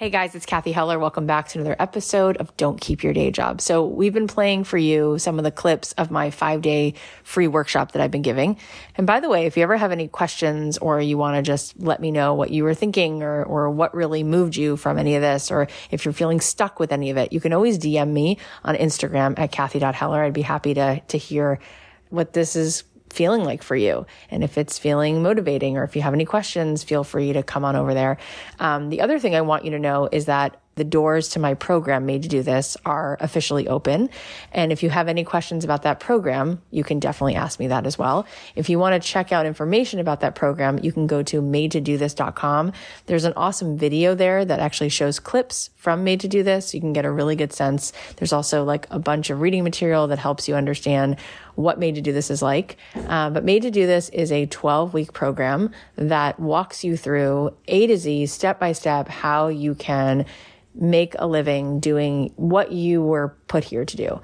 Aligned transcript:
Hey 0.00 0.08
guys, 0.08 0.34
it's 0.34 0.46
Cathy 0.46 0.72
Heller. 0.72 0.98
Welcome 0.98 1.26
back 1.26 1.48
to 1.48 1.58
another 1.58 1.76
episode 1.78 2.38
of 2.38 2.56
Don't 2.56 2.80
Keep 2.80 3.02
Your 3.04 3.12
Day 3.12 3.30
Job. 3.30 3.60
So 3.60 3.84
we've 3.84 4.14
been 4.14 4.28
playing 4.28 4.64
for 4.64 4.78
you 4.78 5.18
some 5.18 5.36
of 5.36 5.44
the 5.44 5.50
clips 5.50 5.92
of 5.92 6.10
my 6.10 6.30
five 6.30 6.62
day 6.62 6.94
free 7.22 7.46
workshop 7.46 7.92
that 7.92 8.00
I've 8.00 8.10
been 8.10 8.22
giving. 8.22 8.56
And 8.96 9.06
by 9.06 9.20
the 9.20 9.28
way, 9.28 9.44
if 9.44 9.58
you 9.58 9.62
ever 9.62 9.76
have 9.76 9.92
any 9.92 10.08
questions 10.08 10.78
or 10.78 11.02
you 11.02 11.18
want 11.18 11.36
to 11.36 11.42
just 11.42 11.78
let 11.78 12.00
me 12.00 12.10
know 12.10 12.32
what 12.32 12.48
you 12.48 12.64
were 12.64 12.72
thinking 12.72 13.22
or, 13.22 13.44
or 13.44 13.68
what 13.68 13.94
really 13.94 14.22
moved 14.22 14.56
you 14.56 14.78
from 14.78 14.96
any 14.96 15.16
of 15.16 15.20
this, 15.20 15.50
or 15.50 15.68
if 15.90 16.06
you're 16.06 16.14
feeling 16.14 16.40
stuck 16.40 16.80
with 16.80 16.92
any 16.92 17.10
of 17.10 17.18
it, 17.18 17.34
you 17.34 17.40
can 17.40 17.52
always 17.52 17.78
DM 17.78 18.08
me 18.08 18.38
on 18.64 18.76
Instagram 18.76 19.38
at 19.38 19.52
Cathy.Heller. 19.52 20.24
I'd 20.24 20.32
be 20.32 20.40
happy 20.40 20.72
to, 20.72 21.02
to 21.08 21.18
hear 21.18 21.58
what 22.08 22.32
this 22.32 22.56
is 22.56 22.84
feeling 23.12 23.44
like 23.44 23.62
for 23.62 23.76
you. 23.76 24.06
And 24.30 24.42
if 24.42 24.56
it's 24.56 24.78
feeling 24.78 25.22
motivating 25.22 25.76
or 25.76 25.84
if 25.84 25.96
you 25.96 26.02
have 26.02 26.14
any 26.14 26.24
questions, 26.24 26.82
feel 26.82 27.04
free 27.04 27.32
to 27.32 27.42
come 27.42 27.64
on 27.64 27.76
over 27.76 27.94
there. 27.94 28.18
Um, 28.58 28.88
the 28.88 29.00
other 29.00 29.18
thing 29.18 29.34
I 29.34 29.40
want 29.40 29.64
you 29.64 29.72
to 29.72 29.78
know 29.78 30.08
is 30.10 30.26
that 30.26 30.60
the 30.80 30.84
doors 30.84 31.28
to 31.28 31.38
my 31.38 31.52
program 31.52 32.06
made 32.06 32.22
to 32.22 32.28
do 32.30 32.42
this 32.42 32.74
are 32.86 33.18
officially 33.20 33.68
open. 33.68 34.08
And 34.50 34.72
if 34.72 34.82
you 34.82 34.88
have 34.88 35.08
any 35.08 35.24
questions 35.24 35.62
about 35.62 35.82
that 35.82 36.00
program, 36.00 36.62
you 36.70 36.82
can 36.82 36.98
definitely 36.98 37.34
ask 37.34 37.60
me 37.60 37.66
that 37.66 37.84
as 37.84 37.98
well. 37.98 38.26
If 38.56 38.70
you 38.70 38.78
want 38.78 39.00
to 39.00 39.06
check 39.06 39.30
out 39.30 39.44
information 39.44 40.00
about 40.00 40.20
that 40.20 40.34
program, 40.34 40.78
you 40.82 40.90
can 40.90 41.06
go 41.06 41.22
to 41.24 41.42
made 41.42 41.72
to 41.72 41.82
do 41.82 41.98
this.com. 41.98 42.72
There's 43.04 43.26
an 43.26 43.34
awesome 43.36 43.76
video 43.76 44.14
there 44.14 44.42
that 44.42 44.58
actually 44.58 44.88
shows 44.88 45.20
clips 45.20 45.68
from 45.76 46.02
made 46.02 46.20
to 46.20 46.28
do 46.28 46.42
this. 46.42 46.72
You 46.72 46.80
can 46.80 46.94
get 46.94 47.04
a 47.04 47.10
really 47.10 47.36
good 47.36 47.52
sense. 47.52 47.92
There's 48.16 48.32
also 48.32 48.64
like 48.64 48.86
a 48.90 48.98
bunch 48.98 49.28
of 49.28 49.42
reading 49.42 49.64
material 49.64 50.06
that 50.06 50.18
helps 50.18 50.48
you 50.48 50.54
understand 50.54 51.18
what 51.56 51.78
Made 51.78 51.96
to 51.96 52.00
Do 52.00 52.12
This 52.12 52.30
is 52.30 52.42
like. 52.42 52.76
Uh, 52.94 53.30
but 53.30 53.44
Made 53.44 53.62
to 53.62 53.70
Do 53.70 53.86
This 53.86 54.08
is 54.10 54.32
a 54.32 54.46
12 54.46 54.94
week 54.94 55.12
program 55.12 55.70
that 55.96 56.40
walks 56.40 56.84
you 56.84 56.96
through 56.96 57.54
A 57.68 57.86
to 57.86 57.96
Z, 57.96 58.26
step 58.26 58.58
by 58.58 58.72
step, 58.72 59.08
how 59.08 59.48
you 59.48 59.74
can 59.74 60.26
make 60.74 61.14
a 61.18 61.26
living 61.26 61.80
doing 61.80 62.32
what 62.36 62.72
you 62.72 63.02
were 63.02 63.36
put 63.48 63.64
here 63.64 63.84
to 63.84 63.96
do. 63.96 64.20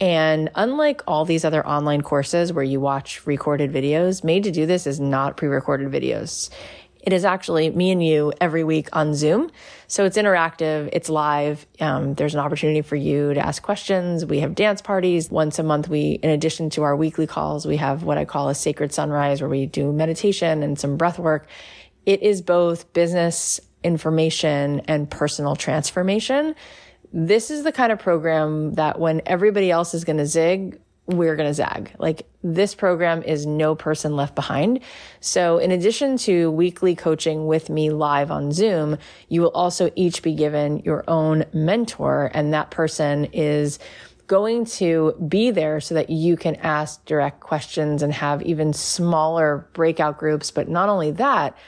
And 0.00 0.50
unlike 0.54 1.02
all 1.06 1.26
these 1.26 1.44
other 1.44 1.66
online 1.66 2.00
courses 2.00 2.52
where 2.52 2.64
you 2.64 2.80
watch 2.80 3.26
recorded 3.26 3.70
videos, 3.70 4.24
Made 4.24 4.44
to 4.44 4.50
Do 4.50 4.64
This 4.64 4.86
is 4.86 4.98
not 4.98 5.36
pre 5.36 5.48
recorded 5.48 5.90
videos. 5.90 6.48
It 7.02 7.12
is 7.14 7.24
actually 7.24 7.70
me 7.70 7.90
and 7.90 8.04
you 8.04 8.32
every 8.40 8.62
week 8.62 8.88
on 8.92 9.14
Zoom. 9.14 9.50
So 9.86 10.04
it's 10.04 10.18
interactive, 10.18 10.90
it's 10.92 11.08
live. 11.08 11.66
Um, 11.80 12.14
there's 12.14 12.34
an 12.34 12.40
opportunity 12.40 12.82
for 12.82 12.96
you 12.96 13.32
to 13.32 13.40
ask 13.40 13.62
questions. 13.62 14.26
We 14.26 14.40
have 14.40 14.54
dance 14.54 14.82
parties. 14.82 15.30
Once 15.30 15.58
a 15.58 15.62
month, 15.62 15.88
we, 15.88 16.18
in 16.22 16.30
addition 16.30 16.68
to 16.70 16.82
our 16.82 16.94
weekly 16.94 17.26
calls, 17.26 17.66
we 17.66 17.78
have 17.78 18.02
what 18.02 18.18
I 18.18 18.26
call 18.26 18.50
a 18.50 18.54
sacred 18.54 18.92
sunrise 18.92 19.40
where 19.40 19.48
we 19.48 19.64
do 19.64 19.92
meditation 19.92 20.62
and 20.62 20.78
some 20.78 20.98
breath 20.98 21.18
work. 21.18 21.48
It 22.04 22.22
is 22.22 22.42
both 22.42 22.92
business 22.92 23.60
information 23.82 24.80
and 24.80 25.10
personal 25.10 25.56
transformation. 25.56 26.54
This 27.12 27.50
is 27.50 27.64
the 27.64 27.72
kind 27.72 27.92
of 27.92 27.98
program 27.98 28.74
that 28.74 29.00
when 29.00 29.22
everybody 29.26 29.70
else 29.70 29.94
is 29.94 30.04
going 30.04 30.18
to 30.18 30.26
zig, 30.26 30.80
we're 31.06 31.34
going 31.34 31.48
to 31.48 31.54
zag. 31.54 31.92
Like 31.98 32.28
this 32.42 32.74
program 32.74 33.22
is 33.22 33.46
no 33.46 33.74
person 33.74 34.16
left 34.16 34.34
behind. 34.34 34.80
So 35.20 35.58
in 35.58 35.72
addition 35.72 36.16
to 36.18 36.50
weekly 36.50 36.94
coaching 36.94 37.46
with 37.46 37.68
me 37.68 37.90
live 37.90 38.30
on 38.30 38.52
Zoom, 38.52 38.96
you 39.28 39.40
will 39.40 39.50
also 39.50 39.90
each 39.96 40.22
be 40.22 40.34
given 40.34 40.78
your 40.80 41.04
own 41.08 41.44
mentor 41.52 42.30
and 42.32 42.54
that 42.54 42.70
person 42.70 43.24
is 43.32 43.78
going 44.26 44.64
to 44.64 45.12
be 45.26 45.50
there 45.50 45.80
so 45.80 45.92
that 45.96 46.08
you 46.08 46.36
can 46.36 46.54
ask 46.56 47.04
direct 47.04 47.40
questions 47.40 48.00
and 48.00 48.12
have 48.12 48.40
even 48.42 48.72
smaller 48.72 49.68
breakout 49.72 50.18
groups. 50.18 50.52
But 50.52 50.68
not 50.68 50.88
only 50.88 51.10
that, 51.12 51.58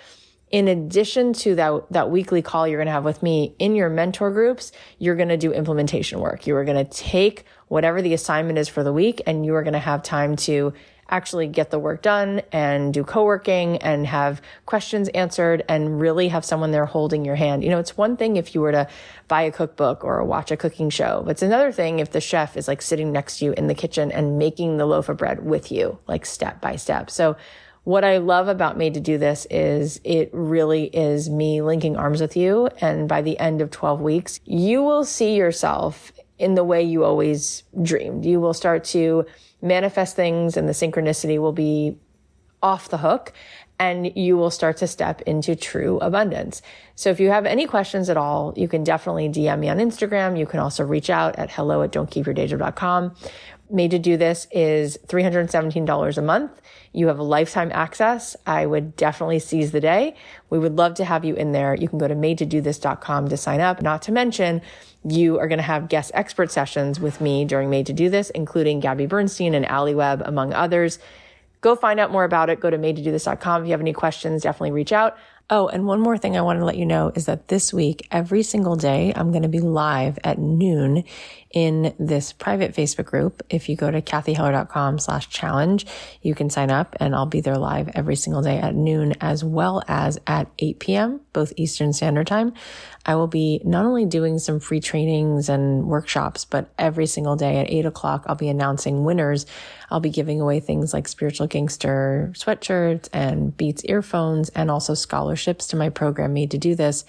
in 0.53 0.69
addition 0.69 1.33
to 1.33 1.55
that, 1.55 1.87
that 1.91 2.11
weekly 2.11 2.43
call 2.43 2.69
you're 2.69 2.79
going 2.79 2.87
to 2.87 2.93
have 2.93 3.05
with 3.05 3.23
me 3.23 3.57
in 3.59 3.75
your 3.75 3.89
mentor 3.89 4.31
groups, 4.31 4.71
you're 4.99 5.17
going 5.17 5.31
to 5.31 5.39
do 5.39 5.51
implementation 5.53 6.21
work. 6.21 6.47
You 6.47 6.55
are 6.57 6.65
going 6.65 6.85
to 6.85 6.91
take 6.91 7.47
whatever 7.69 8.03
the 8.03 8.13
assignment 8.13 8.59
is 8.59 8.69
for 8.69 8.85
the 8.85 8.93
week 8.93 9.23
and 9.27 9.47
you 9.47 9.55
are 9.55 9.63
going 9.63 9.73
to 9.73 9.79
have 9.79 10.03
time 10.03 10.37
to 10.37 10.75
actually 11.09 11.47
get 11.47 11.71
the 11.71 11.79
work 11.79 12.01
done 12.03 12.41
and 12.53 12.95
do 12.95 13.05
co-working 13.05 13.77
and 13.79 14.07
have 14.07 14.41
questions 14.67 15.09
answered 15.11 15.63
and 15.69 16.01
really 16.01 16.29
have 16.29 16.45
someone 16.45 16.71
there 16.71 16.87
holding 16.87 17.25
your 17.25 17.35
hand. 17.35 17.63
You 17.63 17.71
know, 17.71 17.79
it's 17.79 17.97
one 17.97 18.17
thing 18.17 18.37
if 18.37 18.55
you 18.55 18.61
were 18.63 18.73
to 18.73 18.89
buy 19.29 19.43
a 19.43 19.53
cookbook 19.53 20.05
or 20.05 20.25
watch 20.25 20.51
a 20.51 20.57
cooking 20.57 20.89
show, 20.91 21.23
but 21.25 21.33
it's 21.33 21.43
another 21.43 21.71
thing 21.71 21.99
if 21.99 22.13
the 22.13 22.21
chef 22.21 22.57
is 22.57 22.67
like 22.67 22.81
sitting 22.81 23.13
next 23.13 23.39
to 23.39 23.47
you 23.47 23.53
in 23.53 23.67
the 23.67 23.75
kitchen 23.75 24.11
and 24.11 24.39
making 24.39 24.79
the 24.79 24.87
loaf 24.87 25.09
of 25.09 25.19
bread 25.19 25.45
with 25.45 25.71
you, 25.71 25.99
like 26.07 26.25
step 26.25 26.61
by 26.61 26.77
step. 26.77 27.11
So 27.11 27.37
what 27.85 28.05
I 28.05 28.19
love 28.19 28.49
about 28.49 28.77
Made 28.77 28.95
to 28.95 29.01
Do 29.01 29.19
This 29.19 29.47
is 29.51 30.01
it 30.05 30.31
really 30.33 30.85
is 30.85 31.29
me 31.29 31.63
linking 31.63 31.97
arms 31.97 32.21
with 32.21 32.37
you. 32.37 32.69
And 32.81 33.09
by 33.09 33.23
the 33.23 33.39
end 33.39 33.61
of 33.61 33.71
12 33.71 34.01
weeks, 34.01 34.41
you 34.45 34.83
will 34.83 35.05
see 35.05 35.35
yourself 35.35 36.13
in 36.39 36.55
the 36.55 36.65
way 36.65 36.83
you 36.83 37.05
always 37.05 37.65
dreamed. 37.83 38.25
You 38.25 38.41
will 38.41 38.55
start 38.55 38.85
to 38.85 39.27
manifest 39.61 40.17
things 40.17 40.57
and 40.57 40.69
the 40.69 40.73
synchronicity 40.73 41.41
will 41.41 41.53
be 41.53 41.97
off 42.63 42.89
the 42.89 42.99
hook 42.99 43.33
and 43.79 44.17
you 44.17 44.37
will 44.37 44.51
start 44.51 44.77
to 44.77 44.87
step 44.87 45.23
into 45.23 45.57
true 45.57 45.99
abundance. 45.99 46.63
So 46.95 47.11
if 47.11 47.19
you 47.19 47.31
have 47.31 47.47
any 47.47 47.67
questions 47.67 48.09
at 48.09 48.17
all, 48.17 48.55
you 48.57 48.69
can 48.69 48.85
definitely 48.85 49.29
DM 49.29 49.59
me 49.59 49.69
on 49.69 49.79
Instagram. 49.79 50.39
You 50.39 50.47
can 50.47 50.61
also 50.61 50.85
reach 50.85 51.11
out 51.11 51.37
at 51.37 51.51
hello 51.51 51.83
at 51.83 51.91
don'tkeepyourdayjob.com. 51.91 53.17
Made 53.73 53.93
to 53.93 53.99
do 53.99 54.19
this 54.19 54.47
is 54.51 54.99
$317 55.07 56.19
a 56.19 56.23
month. 56.23 56.61
You 56.93 57.07
have 57.07 57.19
lifetime 57.19 57.71
access. 57.73 58.37
I 58.47 58.67
would 58.67 58.97
definitely 58.97 59.39
seize 59.39 59.73
the 59.73 59.81
day. 59.81 60.15
We 60.51 60.59
would 60.59 60.77
love 60.77 60.93
to 60.97 61.07
have 61.07 61.25
you 61.25 61.35
in 61.35 61.53
there. 61.53 61.75
You 61.75 61.89
can 61.89 61.99
go 61.99 62.07
to 62.07 62.15
madetodothis.com 62.15 63.29
to 63.29 63.37
sign 63.39 63.61
up. 63.61 63.81
Not 63.81 64.03
to 64.03 64.13
mention, 64.13 64.61
you 65.09 65.39
are 65.39 65.49
going 65.49 65.59
to 65.59 65.63
have 65.63 65.89
guest 65.89 66.11
expert 66.13 66.51
sessions 66.51 67.01
with 67.01 67.23
me 67.23 67.47
during 67.47 67.71
Made 67.71 67.87
to 67.87 67.95
Do 67.95 68.11
This, 68.11 68.29
including 68.29 68.81
Gabby 68.81 69.07
Bernstein 69.07 69.55
and 69.55 69.65
Ali 69.65 69.95
Webb, 69.95 70.21
among 70.27 70.53
others. 70.53 70.99
Go 71.63 71.75
find 71.75 71.99
out 71.99 72.11
more 72.11 72.25
about 72.25 72.51
it. 72.51 72.61
Go 72.61 72.69
to 72.69 72.77
madetodothis.com. 72.77 73.63
If 73.63 73.69
you 73.69 73.73
have 73.73 73.81
any 73.81 73.95
questions, 73.95 74.43
definitely 74.43 74.73
reach 74.73 74.93
out. 74.93 75.17
Oh, 75.49 75.69
and 75.69 75.87
one 75.87 76.01
more 76.01 76.17
thing 76.17 76.37
I 76.37 76.41
want 76.41 76.59
to 76.61 76.65
let 76.65 76.77
you 76.77 76.87
know 76.87 77.13
is 77.15 77.27
that 77.27 77.49
this 77.49 77.73
week, 77.75 78.07
every 78.11 78.43
single 78.43 78.75
day, 78.75 79.13
I'm 79.15 79.31
going 79.33 79.43
to 79.43 79.49
be 79.49 79.61
live 79.61 80.19
at 80.25 80.39
noon 80.39 81.05
in 81.53 81.95
this 81.99 82.33
private 82.33 82.75
Facebook 82.75 83.05
group. 83.05 83.43
If 83.51 83.69
you 83.69 83.77
go 83.77 83.91
to 83.91 84.01
cathyheller.com 84.01 84.99
slash 84.99 85.29
challenge, 85.29 85.87
you 86.23 86.35
can 86.35 86.51
sign 86.51 86.71
up 86.71 86.97
and 86.99 87.15
I'll 87.15 87.27
be 87.27 87.41
there 87.41 87.59
live 87.59 87.91
every 87.95 88.17
single 88.17 88.43
day 88.43 88.59
at 88.59 88.75
noon 88.75 89.15
as 89.21 89.45
well 89.45 89.83
as 89.87 90.19
at 90.27 90.51
8 90.59 90.79
p.m., 90.79 91.21
both 91.33 91.53
Eastern 91.57 91.93
Standard 91.93 92.27
Time. 92.27 92.55
I 93.05 93.17
will 93.17 93.27
be 93.27 93.61
not 93.65 93.85
only 93.85 94.07
doing 94.07 94.39
some 94.39 94.61
free 94.61 94.81
trainings 94.81 95.49
and 95.49 95.87
workshops, 95.87 96.45
but 96.45 96.73
every 96.79 97.07
single 97.07 97.37
day 97.37 97.59
at 97.59 97.71
8 97.71 97.87
o'clock, 97.87 98.25
I'll 98.27 98.35
be 98.35 98.49
announcing 98.49 99.05
winners. 99.05 99.45
I'll 99.91 100.01
be 100.01 100.11
giving 100.11 100.41
away 100.41 100.61
things 100.61 100.95
like 100.95 101.09
Spiritual 101.09 101.49
Gangster 101.49 102.33
sweatshirts 102.35 103.09
and 103.13 103.55
Beats 103.57 103.85
earphones 103.85 104.49
and 104.51 104.71
also 104.71 104.95
scholarships 104.95 105.67
to 105.69 105.77
my 105.77 105.91
program 105.91 106.33
made 106.33 106.53
to 106.53 106.59
do 106.59 106.75
this. 106.75 107.05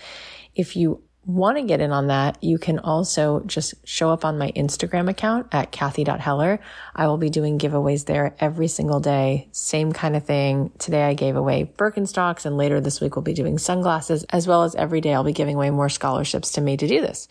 If 0.55 0.75
you 0.75 1.01
want 1.25 1.57
to 1.57 1.63
get 1.63 1.79
in 1.79 1.91
on 1.91 2.07
that, 2.07 2.43
you 2.43 2.57
can 2.57 2.79
also 2.79 3.41
just 3.45 3.75
show 3.85 4.09
up 4.09 4.25
on 4.25 4.37
my 4.37 4.51
Instagram 4.51 5.09
account 5.09 5.47
at 5.51 5.71
Cathy.Heller. 5.71 6.59
I 6.95 7.07
will 7.07 7.17
be 7.17 7.29
doing 7.29 7.57
giveaways 7.57 8.05
there 8.05 8.35
every 8.39 8.67
single 8.67 8.99
day. 8.99 9.47
Same 9.51 9.93
kind 9.93 10.15
of 10.15 10.25
thing. 10.25 10.71
Today 10.79 11.03
I 11.03 11.13
gave 11.13 11.35
away 11.35 11.71
Birkenstocks 11.77 12.45
and 12.45 12.57
later 12.57 12.81
this 12.81 12.99
week 12.99 13.15
we'll 13.15 13.23
be 13.23 13.33
doing 13.33 13.57
sunglasses 13.57 14.25
as 14.25 14.47
well 14.47 14.63
as 14.63 14.75
every 14.75 14.99
day 14.99 15.13
I'll 15.13 15.23
be 15.23 15.33
giving 15.33 15.55
away 15.55 15.69
more 15.69 15.89
scholarships 15.89 16.51
to 16.53 16.61
Made 16.61 16.79
to 16.79 16.87
Do 16.87 17.01
This. 17.01 17.27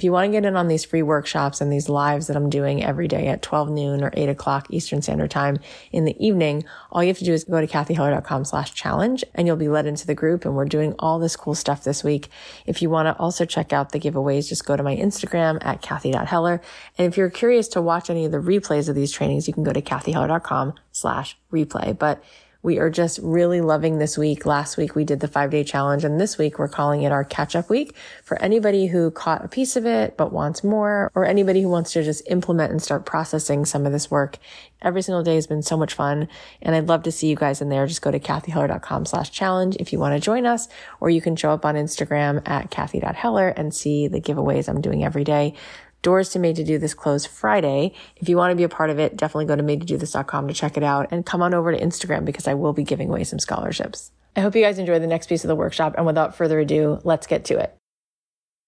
If 0.00 0.04
you 0.04 0.12
want 0.12 0.28
to 0.28 0.32
get 0.32 0.46
in 0.46 0.56
on 0.56 0.68
these 0.68 0.86
free 0.86 1.02
workshops 1.02 1.60
and 1.60 1.70
these 1.70 1.90
lives 1.90 2.28
that 2.28 2.34
I'm 2.34 2.48
doing 2.48 2.82
every 2.82 3.06
day 3.06 3.26
at 3.26 3.42
12 3.42 3.68
noon 3.68 4.02
or 4.02 4.10
8 4.14 4.30
o'clock 4.30 4.66
Eastern 4.70 5.02
Standard 5.02 5.30
Time 5.30 5.58
in 5.92 6.06
the 6.06 6.16
evening, 6.18 6.64
all 6.90 7.02
you 7.02 7.08
have 7.08 7.18
to 7.18 7.24
do 7.26 7.34
is 7.34 7.44
go 7.44 7.60
to 7.60 7.66
cathyheller.com 7.66 8.46
slash 8.46 8.72
challenge 8.72 9.24
and 9.34 9.46
you'll 9.46 9.58
be 9.58 9.68
led 9.68 9.84
into 9.84 10.06
the 10.06 10.14
group. 10.14 10.46
And 10.46 10.56
we're 10.56 10.64
doing 10.64 10.94
all 10.98 11.18
this 11.18 11.36
cool 11.36 11.54
stuff 11.54 11.84
this 11.84 12.02
week. 12.02 12.30
If 12.64 12.80
you 12.80 12.88
want 12.88 13.08
to 13.08 13.22
also 13.22 13.44
check 13.44 13.74
out 13.74 13.92
the 13.92 14.00
giveaways, 14.00 14.48
just 14.48 14.64
go 14.64 14.74
to 14.74 14.82
my 14.82 14.96
Instagram 14.96 15.58
at 15.60 15.82
cathy.heller. 15.82 16.62
And 16.96 17.06
if 17.06 17.18
you're 17.18 17.28
curious 17.28 17.68
to 17.68 17.82
watch 17.82 18.08
any 18.08 18.24
of 18.24 18.32
the 18.32 18.38
replays 18.38 18.88
of 18.88 18.94
these 18.94 19.12
trainings, 19.12 19.48
you 19.48 19.52
can 19.52 19.64
go 19.64 19.74
to 19.74 19.82
cathyheller.com 19.82 20.76
slash 20.92 21.36
replay. 21.52 21.98
But 21.98 22.24
we 22.62 22.78
are 22.78 22.90
just 22.90 23.18
really 23.22 23.60
loving 23.60 23.98
this 23.98 24.18
week. 24.18 24.44
Last 24.44 24.76
week 24.76 24.94
we 24.94 25.04
did 25.04 25.20
the 25.20 25.28
five 25.28 25.50
day 25.50 25.64
challenge 25.64 26.04
and 26.04 26.20
this 26.20 26.36
week 26.36 26.58
we're 26.58 26.68
calling 26.68 27.02
it 27.02 27.12
our 27.12 27.24
catch 27.24 27.56
up 27.56 27.70
week 27.70 27.94
for 28.22 28.40
anybody 28.42 28.86
who 28.86 29.10
caught 29.10 29.44
a 29.44 29.48
piece 29.48 29.76
of 29.76 29.86
it 29.86 30.16
but 30.16 30.32
wants 30.32 30.62
more 30.62 31.10
or 31.14 31.24
anybody 31.24 31.62
who 31.62 31.68
wants 31.68 31.92
to 31.92 32.02
just 32.02 32.22
implement 32.28 32.70
and 32.70 32.82
start 32.82 33.06
processing 33.06 33.64
some 33.64 33.86
of 33.86 33.92
this 33.92 34.10
work. 34.10 34.38
Every 34.82 35.02
single 35.02 35.22
day 35.22 35.36
has 35.36 35.46
been 35.46 35.62
so 35.62 35.76
much 35.76 35.94
fun 35.94 36.28
and 36.60 36.74
I'd 36.74 36.88
love 36.88 37.02
to 37.04 37.12
see 37.12 37.28
you 37.28 37.36
guys 37.36 37.62
in 37.62 37.70
there. 37.70 37.86
Just 37.86 38.02
go 38.02 38.10
to 38.10 38.20
cathyheller.com 38.20 39.06
slash 39.06 39.30
challenge 39.30 39.76
if 39.80 39.92
you 39.92 39.98
want 39.98 40.14
to 40.14 40.20
join 40.20 40.44
us 40.44 40.68
or 41.00 41.08
you 41.08 41.20
can 41.22 41.36
show 41.36 41.52
up 41.52 41.64
on 41.64 41.76
Instagram 41.76 42.46
at 42.46 42.70
cathy.heller 42.70 43.48
and 43.48 43.74
see 43.74 44.06
the 44.06 44.20
giveaways 44.20 44.68
I'm 44.68 44.80
doing 44.80 45.02
every 45.02 45.24
day. 45.24 45.54
Doors 46.02 46.30
to 46.30 46.38
Made 46.38 46.56
to 46.56 46.64
Do 46.64 46.78
This 46.78 46.94
close 46.94 47.26
Friday. 47.26 47.92
If 48.16 48.28
you 48.28 48.36
want 48.36 48.52
to 48.52 48.56
be 48.56 48.62
a 48.62 48.68
part 48.68 48.90
of 48.90 48.98
it, 48.98 49.16
definitely 49.16 49.46
go 49.46 49.56
to 49.56 49.62
madetodothis.com 49.62 50.48
to 50.48 50.54
check 50.54 50.76
it 50.76 50.82
out 50.82 51.08
and 51.10 51.26
come 51.26 51.42
on 51.42 51.54
over 51.54 51.72
to 51.72 51.80
Instagram 51.80 52.24
because 52.24 52.48
I 52.48 52.54
will 52.54 52.72
be 52.72 52.84
giving 52.84 53.08
away 53.08 53.24
some 53.24 53.38
scholarships. 53.38 54.10
I 54.36 54.40
hope 54.40 54.54
you 54.54 54.62
guys 54.62 54.78
enjoy 54.78 54.98
the 54.98 55.06
next 55.06 55.28
piece 55.28 55.44
of 55.44 55.48
the 55.48 55.56
workshop. 55.56 55.94
And 55.96 56.06
without 56.06 56.36
further 56.36 56.60
ado, 56.60 57.00
let's 57.04 57.26
get 57.26 57.44
to 57.46 57.58
it. 57.58 57.76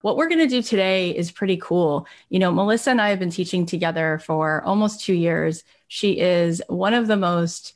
what 0.02 0.16
we're 0.16 0.28
going 0.28 0.40
to 0.40 0.48
do 0.48 0.62
today 0.62 1.10
is 1.10 1.30
pretty 1.30 1.56
cool. 1.56 2.06
You 2.28 2.40
know, 2.40 2.50
Melissa 2.50 2.90
and 2.90 3.00
I 3.00 3.10
have 3.10 3.20
been 3.20 3.30
teaching 3.30 3.66
together 3.66 4.18
for 4.18 4.62
almost 4.64 5.04
two 5.04 5.14
years. 5.14 5.62
She 5.86 6.18
is 6.18 6.60
one 6.68 6.92
of 6.92 7.06
the 7.06 7.16
most 7.16 7.74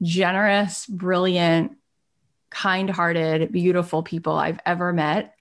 generous, 0.00 0.86
brilliant, 0.86 1.76
kind 2.50 2.88
hearted, 2.88 3.52
beautiful 3.52 4.02
people 4.02 4.34
I've 4.34 4.60
ever 4.64 4.92
met. 4.92 5.34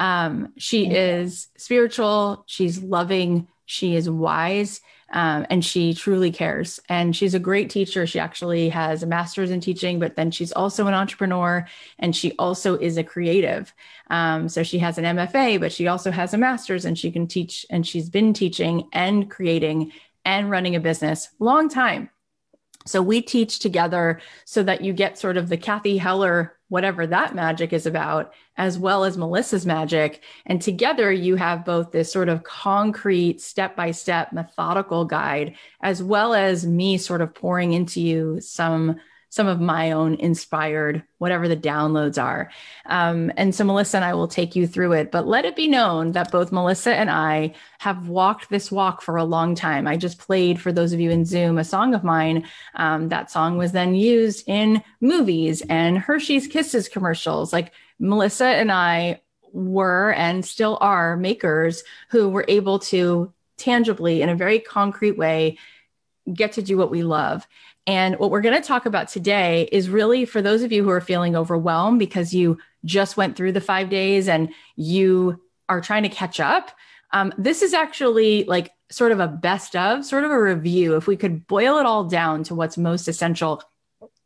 Um, 0.00 0.54
she 0.56 0.90
is 0.90 1.48
spiritual, 1.56 2.42
she's 2.46 2.82
loving, 2.82 3.46
she 3.66 3.94
is 3.94 4.10
wise, 4.10 4.80
um, 5.12 5.46
and 5.50 5.64
she 5.64 5.92
truly 5.92 6.32
cares. 6.32 6.80
And 6.88 7.14
she's 7.14 7.34
a 7.34 7.38
great 7.38 7.68
teacher. 7.68 8.06
She 8.06 8.18
actually 8.18 8.70
has 8.70 9.02
a 9.02 9.06
master's 9.06 9.50
in 9.50 9.60
teaching, 9.60 9.98
but 9.98 10.16
then 10.16 10.30
she's 10.30 10.52
also 10.52 10.86
an 10.86 10.94
entrepreneur 10.94 11.66
and 11.98 12.16
she 12.16 12.32
also 12.38 12.76
is 12.78 12.96
a 12.96 13.04
creative. 13.04 13.72
Um, 14.08 14.48
so 14.48 14.62
she 14.62 14.78
has 14.78 14.98
an 14.98 15.04
MFA, 15.04 15.60
but 15.60 15.72
she 15.72 15.86
also 15.86 16.10
has 16.10 16.32
a 16.32 16.38
master's 16.38 16.84
and 16.84 16.98
she 16.98 17.10
can 17.10 17.26
teach, 17.26 17.66
and 17.70 17.86
she's 17.86 18.08
been 18.08 18.32
teaching 18.32 18.88
and 18.92 19.30
creating 19.30 19.92
and 20.24 20.50
running 20.50 20.76
a 20.76 20.80
business 20.80 21.28
long 21.38 21.68
time. 21.68 22.10
So 22.86 23.02
we 23.02 23.20
teach 23.20 23.58
together 23.58 24.20
so 24.46 24.62
that 24.62 24.80
you 24.80 24.92
get 24.92 25.18
sort 25.18 25.36
of 25.36 25.48
the 25.48 25.58
Cathy 25.58 25.98
Heller, 25.98 26.56
whatever 26.70 27.06
that 27.06 27.34
magic 27.34 27.74
is 27.74 27.84
about, 27.84 28.32
as 28.56 28.78
well 28.78 29.04
as 29.04 29.18
Melissa's 29.18 29.66
magic. 29.66 30.22
And 30.46 30.62
together 30.62 31.12
you 31.12 31.36
have 31.36 31.64
both 31.64 31.90
this 31.90 32.10
sort 32.10 32.30
of 32.30 32.44
concrete, 32.44 33.42
step 33.42 33.76
by 33.76 33.90
step, 33.90 34.32
methodical 34.32 35.04
guide, 35.04 35.56
as 35.82 36.02
well 36.02 36.32
as 36.32 36.66
me 36.66 36.96
sort 36.96 37.20
of 37.20 37.34
pouring 37.34 37.74
into 37.74 38.00
you 38.00 38.40
some 38.40 39.00
some 39.30 39.46
of 39.46 39.60
my 39.60 39.92
own 39.92 40.14
inspired, 40.16 41.04
whatever 41.18 41.46
the 41.46 41.56
downloads 41.56 42.20
are. 42.22 42.50
Um, 42.86 43.32
and 43.36 43.54
so 43.54 43.64
Melissa 43.64 43.98
and 43.98 44.04
I 44.04 44.12
will 44.12 44.28
take 44.28 44.56
you 44.56 44.66
through 44.66 44.92
it. 44.92 45.12
But 45.12 45.26
let 45.26 45.44
it 45.44 45.54
be 45.54 45.68
known 45.68 46.12
that 46.12 46.32
both 46.32 46.50
Melissa 46.50 46.94
and 46.94 47.08
I 47.08 47.54
have 47.78 48.08
walked 48.08 48.50
this 48.50 48.72
walk 48.72 49.02
for 49.02 49.16
a 49.16 49.24
long 49.24 49.54
time. 49.54 49.86
I 49.86 49.96
just 49.96 50.18
played 50.18 50.60
for 50.60 50.72
those 50.72 50.92
of 50.92 50.98
you 50.98 51.10
in 51.10 51.24
Zoom 51.24 51.58
a 51.58 51.64
song 51.64 51.94
of 51.94 52.02
mine. 52.02 52.44
Um, 52.74 53.08
that 53.08 53.30
song 53.30 53.56
was 53.56 53.70
then 53.70 53.94
used 53.94 54.48
in 54.48 54.82
movies 55.00 55.62
and 55.68 55.96
Hershey's 55.96 56.48
Kisses 56.48 56.88
commercials. 56.88 57.52
Like 57.52 57.72
Melissa 58.00 58.46
and 58.46 58.72
I 58.72 59.20
were 59.52 60.12
and 60.12 60.44
still 60.44 60.76
are 60.80 61.16
makers 61.16 61.84
who 62.10 62.28
were 62.28 62.44
able 62.48 62.80
to 62.80 63.32
tangibly, 63.56 64.22
in 64.22 64.28
a 64.28 64.34
very 64.34 64.58
concrete 64.58 65.18
way, 65.18 65.58
get 66.32 66.52
to 66.52 66.62
do 66.62 66.76
what 66.76 66.90
we 66.90 67.02
love. 67.02 67.46
And 67.86 68.18
what 68.18 68.30
we're 68.30 68.40
going 68.40 68.60
to 68.60 68.66
talk 68.66 68.86
about 68.86 69.08
today 69.08 69.68
is 69.72 69.88
really 69.88 70.24
for 70.24 70.42
those 70.42 70.62
of 70.62 70.72
you 70.72 70.84
who 70.84 70.90
are 70.90 71.00
feeling 71.00 71.34
overwhelmed 71.34 71.98
because 71.98 72.34
you 72.34 72.58
just 72.84 73.16
went 73.16 73.36
through 73.36 73.52
the 73.52 73.60
five 73.60 73.88
days 73.88 74.28
and 74.28 74.50
you 74.76 75.40
are 75.68 75.80
trying 75.80 76.02
to 76.02 76.08
catch 76.08 76.40
up. 76.40 76.70
Um, 77.12 77.32
this 77.38 77.62
is 77.62 77.74
actually 77.74 78.44
like 78.44 78.70
sort 78.90 79.12
of 79.12 79.20
a 79.20 79.28
best 79.28 79.74
of, 79.76 80.04
sort 80.04 80.24
of 80.24 80.30
a 80.30 80.40
review. 80.40 80.96
If 80.96 81.06
we 81.06 81.16
could 81.16 81.46
boil 81.46 81.78
it 81.78 81.86
all 81.86 82.04
down 82.04 82.44
to 82.44 82.54
what's 82.54 82.76
most 82.76 83.08
essential, 83.08 83.62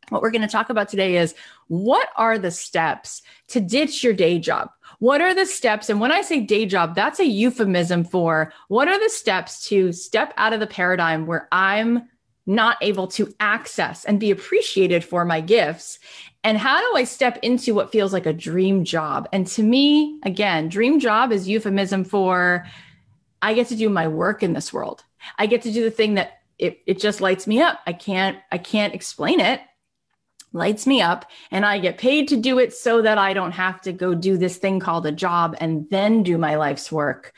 what 0.09 0.21
we're 0.21 0.31
going 0.31 0.41
to 0.41 0.47
talk 0.47 0.69
about 0.69 0.89
today 0.89 1.17
is 1.17 1.33
what 1.67 2.09
are 2.15 2.37
the 2.37 2.51
steps 2.51 3.21
to 3.49 3.59
ditch 3.59 4.03
your 4.03 4.13
day 4.13 4.37
job? 4.37 4.69
What 4.99 5.21
are 5.21 5.33
the 5.33 5.45
steps? 5.45 5.89
And 5.89 5.99
when 5.99 6.11
I 6.11 6.21
say 6.21 6.41
day 6.41 6.65
job, 6.65 6.95
that's 6.95 7.19
a 7.19 7.25
euphemism 7.25 8.03
for 8.03 8.53
what 8.67 8.87
are 8.87 8.99
the 8.99 9.09
steps 9.09 9.67
to 9.69 9.91
step 9.91 10.33
out 10.37 10.53
of 10.53 10.59
the 10.59 10.67
paradigm 10.67 11.25
where 11.25 11.47
I'm 11.51 12.07
not 12.45 12.77
able 12.81 13.07
to 13.07 13.33
access 13.39 14.05
and 14.05 14.19
be 14.19 14.31
appreciated 14.31 15.03
for 15.03 15.25
my 15.25 15.41
gifts? 15.41 15.99
And 16.43 16.57
how 16.57 16.79
do 16.79 16.95
I 16.95 17.05
step 17.05 17.39
into 17.41 17.73
what 17.73 17.91
feels 17.91 18.13
like 18.13 18.27
a 18.27 18.33
dream 18.33 18.83
job? 18.83 19.27
And 19.33 19.47
to 19.47 19.63
me, 19.63 20.19
again, 20.23 20.69
dream 20.69 20.99
job 20.99 21.31
is 21.31 21.47
euphemism 21.47 22.03
for 22.03 22.67
I 23.41 23.53
get 23.53 23.67
to 23.67 23.75
do 23.75 23.89
my 23.89 24.07
work 24.07 24.43
in 24.43 24.53
this 24.53 24.71
world. 24.71 25.03
I 25.37 25.47
get 25.47 25.63
to 25.63 25.71
do 25.71 25.83
the 25.83 25.91
thing 25.91 26.15
that 26.15 26.39
it, 26.57 26.81
it 26.85 26.99
just 26.99 27.21
lights 27.21 27.47
me 27.47 27.61
up. 27.61 27.79
I 27.85 27.93
can't 27.93 28.37
I 28.51 28.57
can't 28.57 28.93
explain 28.93 29.39
it. 29.39 29.61
Lights 30.53 30.87
me 30.87 31.01
up 31.01 31.29
and 31.51 31.65
I 31.65 31.79
get 31.79 31.97
paid 31.97 32.29
to 32.29 32.37
do 32.37 32.59
it 32.59 32.73
so 32.73 33.01
that 33.01 33.17
I 33.17 33.33
don't 33.33 33.51
have 33.51 33.81
to 33.81 33.91
go 33.91 34.13
do 34.13 34.37
this 34.37 34.57
thing 34.57 34.79
called 34.79 35.05
a 35.05 35.11
job 35.11 35.55
and 35.59 35.89
then 35.89 36.23
do 36.23 36.37
my 36.37 36.55
life's 36.55 36.91
work. 36.91 37.33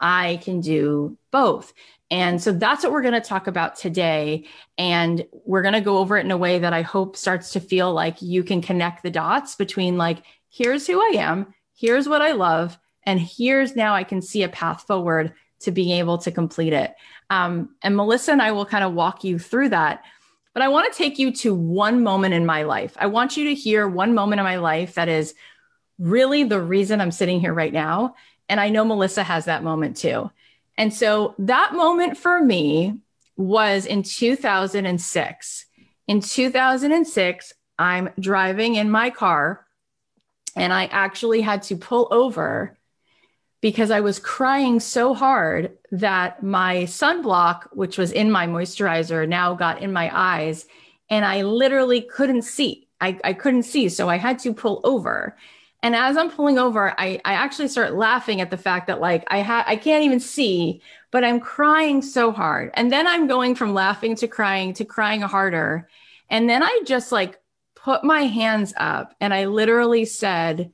I 0.00 0.40
can 0.42 0.60
do 0.60 1.18
both. 1.30 1.72
And 2.14 2.40
so 2.40 2.52
that's 2.52 2.84
what 2.84 2.92
we're 2.92 3.02
going 3.02 3.20
to 3.20 3.20
talk 3.20 3.48
about 3.48 3.74
today. 3.74 4.44
And 4.78 5.26
we're 5.44 5.62
going 5.62 5.74
to 5.74 5.80
go 5.80 5.98
over 5.98 6.16
it 6.16 6.24
in 6.24 6.30
a 6.30 6.36
way 6.36 6.60
that 6.60 6.72
I 6.72 6.82
hope 6.82 7.16
starts 7.16 7.50
to 7.54 7.60
feel 7.60 7.92
like 7.92 8.22
you 8.22 8.44
can 8.44 8.62
connect 8.62 9.02
the 9.02 9.10
dots 9.10 9.56
between, 9.56 9.98
like, 9.98 10.22
here's 10.48 10.86
who 10.86 11.00
I 11.00 11.16
am, 11.16 11.52
here's 11.74 12.08
what 12.08 12.22
I 12.22 12.30
love, 12.30 12.78
and 13.02 13.18
here's 13.18 13.74
now 13.74 13.96
I 13.96 14.04
can 14.04 14.22
see 14.22 14.44
a 14.44 14.48
path 14.48 14.82
forward 14.86 15.32
to 15.62 15.72
being 15.72 15.90
able 15.90 16.18
to 16.18 16.30
complete 16.30 16.72
it. 16.72 16.94
Um, 17.30 17.70
and 17.82 17.96
Melissa 17.96 18.30
and 18.30 18.40
I 18.40 18.52
will 18.52 18.64
kind 18.64 18.84
of 18.84 18.94
walk 18.94 19.24
you 19.24 19.36
through 19.36 19.70
that. 19.70 20.04
But 20.52 20.62
I 20.62 20.68
want 20.68 20.92
to 20.92 20.96
take 20.96 21.18
you 21.18 21.32
to 21.32 21.52
one 21.52 22.04
moment 22.04 22.32
in 22.32 22.46
my 22.46 22.62
life. 22.62 22.96
I 22.96 23.06
want 23.06 23.36
you 23.36 23.46
to 23.46 23.54
hear 23.56 23.88
one 23.88 24.14
moment 24.14 24.38
in 24.38 24.44
my 24.44 24.58
life 24.58 24.94
that 24.94 25.08
is 25.08 25.34
really 25.98 26.44
the 26.44 26.62
reason 26.62 27.00
I'm 27.00 27.10
sitting 27.10 27.40
here 27.40 27.52
right 27.52 27.72
now. 27.72 28.14
And 28.48 28.60
I 28.60 28.68
know 28.68 28.84
Melissa 28.84 29.24
has 29.24 29.46
that 29.46 29.64
moment 29.64 29.96
too. 29.96 30.30
And 30.76 30.92
so 30.92 31.34
that 31.38 31.74
moment 31.74 32.16
for 32.16 32.40
me 32.40 32.98
was 33.36 33.86
in 33.86 34.02
2006. 34.02 35.66
In 36.06 36.20
2006, 36.20 37.52
I'm 37.78 38.10
driving 38.18 38.74
in 38.76 38.90
my 38.90 39.10
car 39.10 39.66
and 40.56 40.72
I 40.72 40.86
actually 40.86 41.40
had 41.40 41.62
to 41.64 41.76
pull 41.76 42.08
over 42.10 42.76
because 43.60 43.90
I 43.90 44.00
was 44.00 44.18
crying 44.18 44.78
so 44.78 45.14
hard 45.14 45.78
that 45.90 46.42
my 46.42 46.82
sunblock, 46.82 47.68
which 47.72 47.96
was 47.96 48.12
in 48.12 48.30
my 48.30 48.46
moisturizer, 48.46 49.26
now 49.26 49.54
got 49.54 49.80
in 49.80 49.92
my 49.92 50.10
eyes 50.12 50.66
and 51.08 51.24
I 51.24 51.42
literally 51.42 52.02
couldn't 52.02 52.42
see. 52.42 52.88
I, 53.00 53.18
I 53.24 53.32
couldn't 53.32 53.64
see. 53.64 53.88
So 53.88 54.08
I 54.08 54.16
had 54.16 54.38
to 54.40 54.54
pull 54.54 54.80
over. 54.84 55.36
And 55.84 55.94
as 55.94 56.16
I'm 56.16 56.30
pulling 56.30 56.58
over, 56.58 56.98
I, 56.98 57.20
I 57.26 57.34
actually 57.34 57.68
start 57.68 57.92
laughing 57.92 58.40
at 58.40 58.50
the 58.50 58.56
fact 58.56 58.86
that 58.86 59.02
like 59.02 59.22
I 59.28 59.42
ha- 59.42 59.64
I 59.66 59.76
can't 59.76 60.02
even 60.02 60.18
see, 60.18 60.80
but 61.10 61.24
I'm 61.24 61.40
crying 61.40 62.00
so 62.00 62.32
hard. 62.32 62.70
And 62.72 62.90
then 62.90 63.06
I'm 63.06 63.26
going 63.26 63.54
from 63.54 63.74
laughing 63.74 64.16
to 64.16 64.26
crying 64.26 64.72
to 64.74 64.86
crying 64.86 65.20
harder. 65.20 65.86
And 66.30 66.48
then 66.48 66.62
I 66.62 66.80
just 66.86 67.12
like 67.12 67.38
put 67.74 68.02
my 68.02 68.22
hands 68.22 68.72
up 68.78 69.14
and 69.20 69.34
I 69.34 69.44
literally 69.44 70.06
said, 70.06 70.72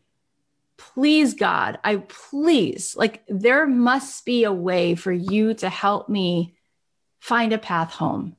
please 0.77 1.35
God, 1.35 1.81
I 1.83 1.97
please, 1.97 2.95
like 2.95 3.25
there 3.27 3.67
must 3.67 4.25
be 4.25 4.45
a 4.45 4.53
way 4.53 4.95
for 4.95 5.11
you 5.11 5.55
to 5.55 5.69
help 5.69 6.09
me 6.09 6.55
find 7.19 7.53
a 7.53 7.59
path 7.59 7.91
home. 7.91 8.37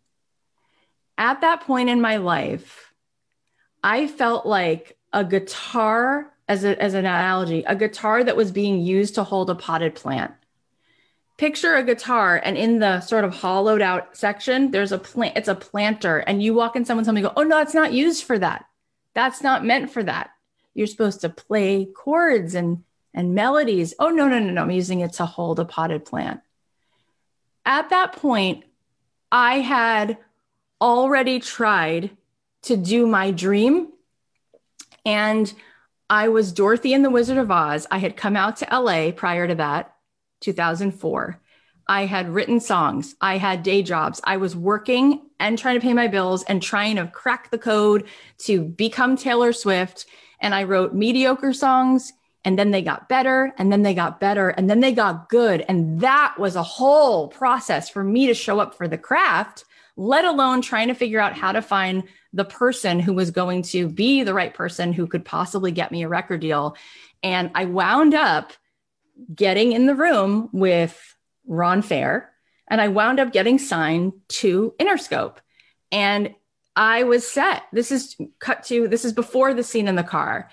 At 1.17 1.41
that 1.41 1.63
point 1.63 1.89
in 1.89 1.99
my 1.99 2.15
life, 2.15 2.93
I 3.83 4.07
felt 4.07 4.45
like 4.45 4.97
a 5.11 5.25
guitar 5.25 6.30
as, 6.51 6.65
a, 6.65 6.81
as 6.81 6.95
an 6.95 7.05
analogy, 7.05 7.63
a 7.65 7.77
guitar 7.77 8.25
that 8.25 8.35
was 8.35 8.51
being 8.51 8.81
used 8.81 9.15
to 9.15 9.23
hold 9.23 9.49
a 9.49 9.55
potted 9.55 9.95
plant. 9.95 10.33
Picture 11.37 11.75
a 11.75 11.83
guitar, 11.83 12.41
and 12.43 12.57
in 12.57 12.79
the 12.79 12.99
sort 12.99 13.23
of 13.23 13.33
hollowed 13.33 13.81
out 13.81 14.17
section, 14.17 14.69
there's 14.69 14.91
a 14.91 14.97
plant, 14.97 15.37
it's 15.37 15.47
a 15.47 15.55
planter, 15.55 16.17
and 16.17 16.43
you 16.43 16.53
walk 16.53 16.75
in 16.75 16.83
someone's 16.83 17.07
home 17.07 17.15
and 17.15 17.25
go, 17.25 17.31
Oh, 17.37 17.43
no, 17.43 17.61
it's 17.61 17.73
not 17.73 17.93
used 17.93 18.25
for 18.25 18.37
that. 18.37 18.65
That's 19.13 19.41
not 19.41 19.63
meant 19.63 19.91
for 19.91 20.03
that. 20.03 20.31
You're 20.73 20.87
supposed 20.87 21.21
to 21.21 21.29
play 21.29 21.85
chords 21.85 22.53
and 22.53 22.83
and 23.13 23.33
melodies. 23.33 23.93
Oh, 23.97 24.09
no, 24.09 24.27
no, 24.27 24.39
no, 24.39 24.51
no. 24.51 24.61
I'm 24.61 24.71
using 24.71 24.99
it 24.99 25.13
to 25.13 25.25
hold 25.25 25.59
a 25.59 25.65
potted 25.65 26.03
plant. 26.03 26.41
At 27.65 27.89
that 27.89 28.13
point, 28.17 28.65
I 29.31 29.59
had 29.59 30.17
already 30.81 31.39
tried 31.39 32.11
to 32.63 32.75
do 32.75 33.07
my 33.07 33.31
dream. 33.31 33.87
And 35.05 35.51
I 36.11 36.27
was 36.27 36.51
Dorothy 36.51 36.91
in 36.91 37.03
The 37.03 37.09
Wizard 37.09 37.37
of 37.37 37.49
Oz. 37.49 37.87
I 37.89 37.99
had 37.99 38.17
come 38.17 38.35
out 38.35 38.57
to 38.57 38.67
LA 38.69 39.11
prior 39.11 39.47
to 39.47 39.55
that, 39.55 39.95
2004. 40.41 41.39
I 41.87 42.05
had 42.05 42.27
written 42.27 42.59
songs. 42.59 43.15
I 43.21 43.37
had 43.37 43.63
day 43.63 43.81
jobs. 43.81 44.19
I 44.25 44.35
was 44.35 44.53
working 44.53 45.21
and 45.39 45.57
trying 45.57 45.79
to 45.79 45.81
pay 45.81 45.93
my 45.93 46.09
bills 46.09 46.43
and 46.43 46.61
trying 46.61 46.97
to 46.97 47.07
crack 47.07 47.49
the 47.49 47.57
code 47.57 48.07
to 48.39 48.61
become 48.61 49.15
Taylor 49.15 49.53
Swift. 49.53 50.05
And 50.41 50.53
I 50.53 50.65
wrote 50.65 50.93
mediocre 50.93 51.53
songs 51.53 52.11
and 52.43 52.59
then 52.59 52.71
they 52.71 52.81
got 52.81 53.07
better 53.07 53.53
and 53.57 53.71
then 53.71 53.83
they 53.83 53.93
got 53.93 54.19
better 54.19 54.49
and 54.49 54.69
then 54.69 54.81
they 54.81 54.91
got 54.91 55.29
good. 55.29 55.63
And 55.69 56.01
that 56.01 56.35
was 56.37 56.57
a 56.57 56.63
whole 56.63 57.29
process 57.29 57.89
for 57.89 58.03
me 58.03 58.27
to 58.27 58.33
show 58.33 58.59
up 58.59 58.75
for 58.75 58.89
the 58.89 58.97
craft, 58.97 59.63
let 60.01 60.25
alone 60.25 60.63
trying 60.63 60.87
to 60.87 60.95
figure 60.95 61.19
out 61.19 61.37
how 61.37 61.51
to 61.51 61.61
find 61.61 62.03
the 62.33 62.43
person 62.43 62.99
who 62.99 63.13
was 63.13 63.29
going 63.29 63.61
to 63.61 63.87
be 63.87 64.23
the 64.23 64.33
right 64.33 64.51
person 64.51 64.93
who 64.93 65.05
could 65.05 65.23
possibly 65.23 65.71
get 65.71 65.91
me 65.91 66.01
a 66.01 66.07
record 66.07 66.41
deal. 66.41 66.75
And 67.21 67.51
I 67.53 67.65
wound 67.65 68.15
up 68.15 68.51
getting 69.35 69.73
in 69.73 69.85
the 69.85 69.93
room 69.93 70.49
with 70.51 71.15
Ron 71.45 71.83
Fair 71.83 72.31
and 72.67 72.81
I 72.81 72.87
wound 72.87 73.19
up 73.19 73.31
getting 73.31 73.59
signed 73.59 74.13
to 74.29 74.73
Interscope. 74.79 75.37
And 75.91 76.33
I 76.75 77.03
was 77.03 77.29
set. 77.29 77.61
This 77.71 77.91
is 77.91 78.15
cut 78.39 78.63
to, 78.63 78.87
this 78.87 79.05
is 79.05 79.13
before 79.13 79.53
the 79.53 79.63
scene 79.63 79.87
in 79.87 79.95
the 79.95 80.03
car. 80.03 80.49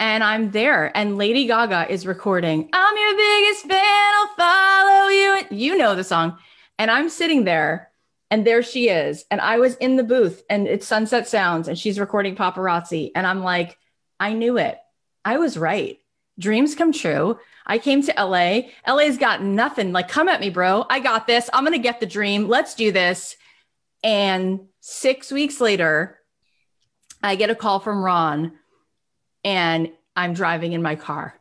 And 0.00 0.24
I'm 0.24 0.52
there, 0.52 0.96
and 0.96 1.18
Lady 1.18 1.46
Gaga 1.46 1.92
is 1.92 2.06
recording, 2.06 2.68
I'm 2.72 2.96
your 2.96 3.16
biggest 3.16 3.66
fan. 3.66 4.14
I'll 4.14 4.34
follow 4.36 5.08
you. 5.08 5.40
You 5.50 5.76
know 5.76 5.94
the 5.96 6.04
song. 6.04 6.38
And 6.78 6.90
I'm 6.90 7.08
sitting 7.08 7.44
there 7.44 7.87
and 8.30 8.46
there 8.46 8.62
she 8.62 8.88
is. 8.88 9.24
And 9.30 9.40
I 9.40 9.58
was 9.58 9.76
in 9.76 9.96
the 9.96 10.04
booth 10.04 10.42
and 10.50 10.66
it's 10.66 10.86
Sunset 10.86 11.28
Sounds 11.28 11.68
and 11.68 11.78
she's 11.78 11.98
recording 11.98 12.36
paparazzi. 12.36 13.10
And 13.14 13.26
I'm 13.26 13.42
like, 13.42 13.78
I 14.20 14.32
knew 14.32 14.58
it. 14.58 14.78
I 15.24 15.38
was 15.38 15.56
right. 15.56 15.98
Dreams 16.38 16.74
come 16.74 16.92
true. 16.92 17.38
I 17.66 17.78
came 17.78 18.02
to 18.02 18.14
LA. 18.16 18.60
LA's 18.86 19.18
got 19.18 19.42
nothing. 19.42 19.92
Like, 19.92 20.08
come 20.08 20.28
at 20.28 20.40
me, 20.40 20.50
bro. 20.50 20.84
I 20.88 21.00
got 21.00 21.26
this. 21.26 21.50
I'm 21.52 21.64
going 21.64 21.72
to 21.72 21.78
get 21.78 22.00
the 22.00 22.06
dream. 22.06 22.48
Let's 22.48 22.74
do 22.74 22.92
this. 22.92 23.36
And 24.02 24.60
six 24.80 25.32
weeks 25.32 25.60
later, 25.60 26.18
I 27.22 27.34
get 27.34 27.50
a 27.50 27.54
call 27.54 27.80
from 27.80 28.02
Ron 28.02 28.52
and 29.44 29.90
I'm 30.14 30.34
driving 30.34 30.72
in 30.72 30.82
my 30.82 30.94
car. 30.94 31.34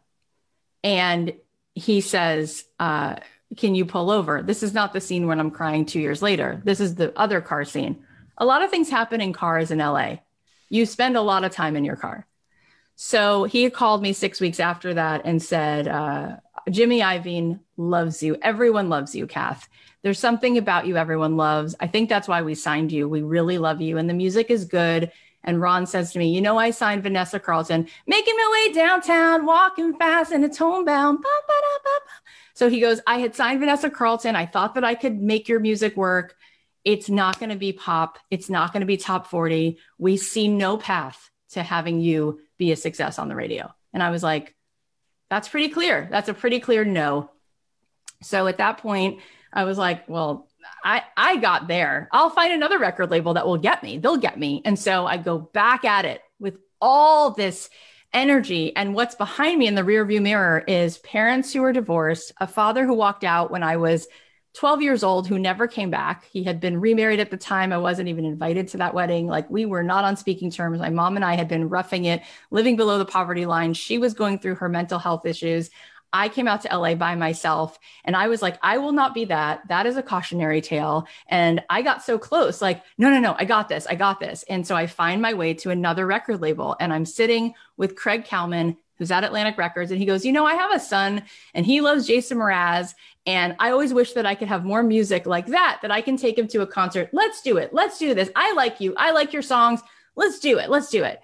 And 0.84 1.34
he 1.75 2.01
says, 2.01 2.63
uh, 2.79 3.17
Can 3.56 3.75
you 3.75 3.86
pull 3.86 4.12
over? 4.12 4.44
This 4.44 4.62
is 4.62 4.74
not 4.74 4.94
the 4.94 5.01
scene 5.01 5.27
when 5.27 5.39
I'm 5.39 5.51
crying 5.51 5.86
two 5.86 6.00
years 6.00 6.22
later. 6.22 6.62
This 6.66 6.80
is 6.80 6.96
the 6.96 7.18
other 7.18 7.39
car 7.39 7.63
scene. 7.63 8.04
A 8.38 8.46
lot 8.46 8.62
of 8.62 8.70
things 8.70 8.89
happen 8.89 9.22
in 9.22 9.34
cars 9.34 9.72
in 9.72 9.80
LA. 9.80 10.18
You 10.70 10.86
spend 10.86 11.16
a 11.16 11.22
lot 11.22 11.44
of 11.44 11.51
time 11.51 11.75
in 11.75 11.86
your 11.86 11.96
car. 11.96 12.27
So 12.96 13.46
he 13.46 13.70
called 13.70 14.01
me 14.01 14.12
six 14.12 14.42
weeks 14.42 14.60
after 14.60 14.96
that 14.96 15.22
and 15.24 15.42
said, 15.42 15.88
uh, 15.88 16.38
Jimmy 16.70 17.00
Iovine 17.00 17.60
loves 17.77 18.22
you. 18.22 18.38
Everyone 18.42 18.89
loves 18.89 19.16
you, 19.16 19.27
Kath. 19.27 19.70
There's 20.01 20.20
something 20.20 20.58
about 20.58 20.88
you 20.88 20.98
everyone 20.98 21.38
loves. 21.38 21.75
I 21.80 21.88
think 21.88 22.10
that's 22.10 22.27
why 22.27 22.42
we 22.42 22.56
signed 22.56 22.92
you. 22.92 23.08
We 23.08 23.22
really 23.22 23.58
love 23.58 23.82
you. 23.82 23.98
And 23.98 24.10
the 24.10 24.13
music 24.13 24.50
is 24.50 24.66
good. 24.66 25.12
And 25.44 25.62
Ron 25.62 25.86
says 25.86 26.12
to 26.12 26.20
me, 26.20 26.34
You 26.34 26.42
know, 26.42 26.58
I 26.58 26.72
signed 26.72 27.04
Vanessa 27.04 27.39
Carlton, 27.39 27.88
making 28.06 28.36
my 28.36 28.51
way 28.51 28.74
downtown, 28.74 29.46
walking 29.46 29.96
fast, 29.98 30.32
and 30.32 30.44
it's 30.44 30.58
homebound. 30.58 31.20
So 32.58 32.72
he 32.72 32.80
goes, 32.80 33.00
I 33.06 33.20
had 33.20 33.36
signed 33.36 33.60
Vanessa 33.60 33.88
Carlton. 33.88 34.36
I 34.36 34.48
thought 34.48 34.74
that 34.74 34.84
I 34.84 34.96
could 34.96 35.22
make 35.22 35.48
your 35.48 35.60
music 35.60 35.96
work. 35.96 36.36
It's 36.84 37.08
not 37.08 37.38
going 37.40 37.52
to 37.52 37.56
be 37.56 37.72
pop. 37.72 38.18
It's 38.32 38.50
not 38.50 38.74
going 38.74 38.82
to 38.82 38.88
be 38.88 38.98
top 38.98 39.28
40. 39.28 39.78
We 40.00 40.18
see 40.18 40.48
no 40.48 40.76
path 40.76 41.30
to 41.52 41.62
having 41.62 42.02
you 42.02 42.40
be 42.58 42.72
a 42.72 42.76
success 42.76 43.20
on 43.20 43.28
the 43.28 43.36
radio. 43.36 43.72
And 43.94 44.02
I 44.02 44.10
was 44.10 44.24
like, 44.24 44.56
that's 45.30 45.48
pretty 45.48 45.70
clear. 45.70 46.08
That's 46.10 46.30
a 46.30 46.34
pretty 46.34 46.60
clear 46.60 46.84
no. 46.84 47.30
So 48.24 48.48
at 48.48 48.58
that 48.58 48.80
point, 48.80 49.20
I 49.54 49.66
was 49.66 49.78
like, 49.78 50.10
well, 50.10 50.48
I, 50.84 51.04
I 51.16 51.36
got 51.36 51.68
there. 51.68 52.10
I'll 52.12 52.32
find 52.32 52.52
another 52.52 52.80
record 52.80 53.12
label 53.12 53.36
that 53.36 53.46
will 53.46 53.58
get 53.58 53.84
me. 53.84 54.00
They'll 54.00 54.18
get 54.18 54.40
me. 54.40 54.64
And 54.66 54.80
so 54.80 55.06
I 55.06 55.18
go 55.18 55.38
back 55.38 55.86
at 55.86 56.06
it 56.06 56.24
with 56.40 56.58
all 56.82 57.36
this 57.36 57.70
energy. 58.14 58.76
And 58.76 58.94
what's 58.94 59.16
behind 59.16 59.60
me 59.60 59.68
in 59.68 59.76
the 59.76 59.82
rearview 59.84 60.22
mirror 60.22 60.64
is 60.68 60.98
parents 61.00 61.54
who 61.54 61.64
are 61.64 61.74
divorced, 61.74 62.32
a 62.40 62.48
father 62.48 62.86
who 62.86 62.94
walked 62.94 63.24
out 63.24 63.52
when 63.52 63.64
I 63.64 63.78
was 63.78 64.08
12 64.58 64.82
years 64.82 65.04
old 65.04 65.28
who 65.28 65.38
never 65.38 65.68
came 65.68 65.92
back. 65.92 66.26
He 66.32 66.44
had 66.44 66.60
been 66.60 66.82
remarried 66.82 67.20
at 67.20 67.30
the 67.30 67.38
time. 67.38 67.72
I 67.72 67.78
wasn't 67.78 68.10
even 68.10 68.26
invited 68.26 68.68
to 68.70 68.78
that 68.78 68.96
wedding. 68.96 69.28
Like 69.28 69.48
we 69.52 69.66
were 69.66 69.84
not 69.84 70.04
on 70.04 70.18
speaking 70.18 70.50
terms. 70.50 70.80
My 70.80 70.90
mom 70.90 71.16
and 71.16 71.24
I 71.24 71.36
had 71.36 71.48
been 71.48 71.70
roughing 71.70 72.06
it, 72.06 72.24
living 72.50 72.76
below 72.76 72.98
the 72.98 73.06
poverty 73.06 73.46
line. 73.46 73.74
She 73.76 74.00
was 74.00 74.16
going 74.16 74.40
through 74.40 74.56
her 74.56 74.68
mental 74.68 74.98
health 74.98 75.28
issues. 75.28 75.70
I 76.14 76.30
came 76.30 76.48
out 76.48 76.62
to 76.62 76.78
LA 76.78 76.96
by 76.96 77.16
myself 77.16 77.78
and 78.06 78.16
I 78.16 78.28
was 78.28 78.42
like, 78.42 78.58
I 78.62 78.78
will 78.78 78.92
not 78.92 79.14
be 79.14 79.26
that. 79.26 79.68
That 79.68 79.86
is 79.86 79.98
a 79.98 80.04
cautionary 80.04 80.62
tale. 80.62 81.08
And 81.28 81.64
I 81.70 81.82
got 81.82 82.04
so 82.04 82.18
close, 82.18 82.62
like, 82.62 82.84
no, 82.98 83.10
no, 83.10 83.20
no, 83.20 83.36
I 83.38 83.46
got 83.46 83.70
this. 83.70 83.86
I 83.88 83.96
got 83.96 84.20
this. 84.20 84.44
And 84.50 84.66
so 84.66 84.76
I 84.76 84.88
find 84.88 85.22
my 85.22 85.34
way 85.34 85.54
to 85.56 85.70
another 85.70 86.06
record 86.06 86.42
label 86.42 86.76
and 86.80 86.94
I'm 86.94 87.06
sitting 87.06 87.54
with 87.76 87.96
Craig 87.96 88.26
Kallman, 88.26 88.78
who's 88.98 89.12
at 89.12 89.24
Atlantic 89.24 89.58
Records. 89.58 89.92
And 89.92 90.00
he 90.00 90.06
goes, 90.06 90.26
You 90.26 90.32
know, 90.32 90.46
I 90.46 90.56
have 90.56 90.74
a 90.74 90.80
son 90.80 91.24
and 91.54 91.66
he 91.66 91.82
loves 91.82 92.08
Jason 92.08 92.38
Mraz. 92.38 92.94
And 93.26 93.58
I 93.60 93.72
always 93.72 93.94
wish 93.94 94.14
that 94.14 94.26
I 94.26 94.36
could 94.36 94.48
have 94.48 94.64
more 94.64 94.82
music 94.82 95.26
like 95.26 95.48
that, 95.48 95.80
that 95.82 95.92
I 95.92 96.02
can 96.02 96.16
take 96.16 96.38
him 96.38 96.48
to 96.48 96.62
a 96.62 96.68
concert. 96.68 97.10
Let's 97.12 97.42
do 97.42 97.58
it. 97.58 97.74
Let's 97.74 98.00
do 98.00 98.14
this. 98.14 98.30
I 98.36 98.54
like 98.54 98.80
you. 98.80 98.96
I 98.96 99.12
like 99.12 99.34
your 99.34 99.42
songs. 99.42 99.82
Let's 100.16 100.40
do 100.40 100.58
it. 100.58 100.70
Let's 100.70 100.90
do 100.90 101.04
it. 101.04 101.22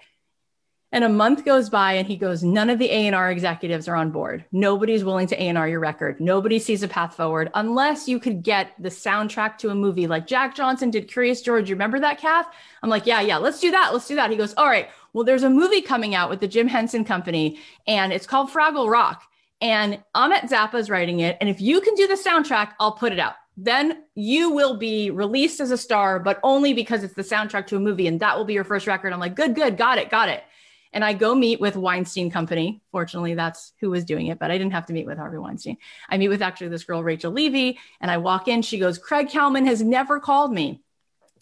And 0.94 1.02
a 1.02 1.08
month 1.08 1.44
goes 1.44 1.68
by 1.68 1.94
and 1.94 2.06
he 2.06 2.14
goes, 2.14 2.44
none 2.44 2.70
of 2.70 2.78
the 2.78 2.88
A&R 2.88 3.28
executives 3.32 3.88
are 3.88 3.96
on 3.96 4.12
board. 4.12 4.44
Nobody's 4.52 5.02
willing 5.02 5.26
to 5.26 5.42
A&R 5.42 5.68
your 5.68 5.80
record. 5.80 6.20
Nobody 6.20 6.60
sees 6.60 6.84
a 6.84 6.88
path 6.88 7.16
forward 7.16 7.50
unless 7.54 8.06
you 8.06 8.20
could 8.20 8.44
get 8.44 8.70
the 8.78 8.90
soundtrack 8.90 9.58
to 9.58 9.70
a 9.70 9.74
movie 9.74 10.06
like 10.06 10.28
Jack 10.28 10.54
Johnson 10.54 10.92
did 10.92 11.08
Curious 11.08 11.42
George. 11.42 11.68
You 11.68 11.74
remember 11.74 11.98
that, 11.98 12.18
Kath? 12.18 12.46
I'm 12.80 12.90
like, 12.90 13.06
yeah, 13.06 13.20
yeah, 13.20 13.38
let's 13.38 13.58
do 13.58 13.72
that. 13.72 13.92
Let's 13.92 14.06
do 14.06 14.14
that. 14.14 14.30
He 14.30 14.36
goes, 14.36 14.54
all 14.54 14.68
right, 14.68 14.88
well, 15.14 15.24
there's 15.24 15.42
a 15.42 15.50
movie 15.50 15.82
coming 15.82 16.14
out 16.14 16.30
with 16.30 16.38
the 16.38 16.46
Jim 16.46 16.68
Henson 16.68 17.04
Company 17.04 17.58
and 17.88 18.12
it's 18.12 18.28
called 18.28 18.48
Fraggle 18.48 18.88
Rock. 18.88 19.24
And 19.60 20.00
Ahmet 20.14 20.44
Zappa 20.44 20.76
is 20.76 20.88
writing 20.88 21.18
it. 21.18 21.36
And 21.40 21.48
if 21.48 21.60
you 21.60 21.80
can 21.80 21.96
do 21.96 22.06
the 22.06 22.14
soundtrack, 22.14 22.70
I'll 22.78 22.92
put 22.92 23.12
it 23.12 23.18
out. 23.18 23.34
Then 23.56 24.04
you 24.14 24.50
will 24.50 24.76
be 24.76 25.10
released 25.10 25.58
as 25.58 25.72
a 25.72 25.76
star, 25.76 26.20
but 26.20 26.38
only 26.44 26.72
because 26.72 27.02
it's 27.02 27.14
the 27.14 27.22
soundtrack 27.22 27.66
to 27.66 27.76
a 27.76 27.80
movie. 27.80 28.06
And 28.06 28.20
that 28.20 28.38
will 28.38 28.44
be 28.44 28.54
your 28.54 28.62
first 28.62 28.86
record. 28.86 29.12
I'm 29.12 29.18
like, 29.18 29.34
good, 29.34 29.56
good, 29.56 29.76
got 29.76 29.98
it, 29.98 30.08
got 30.08 30.28
it. 30.28 30.44
And 30.94 31.04
I 31.04 31.12
go 31.12 31.34
meet 31.34 31.60
with 31.60 31.76
Weinstein 31.76 32.30
Company. 32.30 32.80
Fortunately, 32.92 33.34
that's 33.34 33.72
who 33.80 33.90
was 33.90 34.04
doing 34.04 34.28
it, 34.28 34.38
but 34.38 34.50
I 34.50 34.56
didn't 34.56 34.72
have 34.72 34.86
to 34.86 34.92
meet 34.92 35.06
with 35.06 35.18
Harvey 35.18 35.38
Weinstein. 35.38 35.76
I 36.08 36.16
meet 36.16 36.28
with 36.28 36.40
actually 36.40 36.68
this 36.68 36.84
girl, 36.84 37.02
Rachel 37.02 37.32
Levy, 37.32 37.78
and 38.00 38.10
I 38.10 38.18
walk 38.18 38.46
in. 38.46 38.62
She 38.62 38.78
goes, 38.78 38.96
Craig 38.96 39.28
Kallman 39.28 39.66
has 39.66 39.82
never 39.82 40.20
called 40.20 40.52
me. 40.52 40.82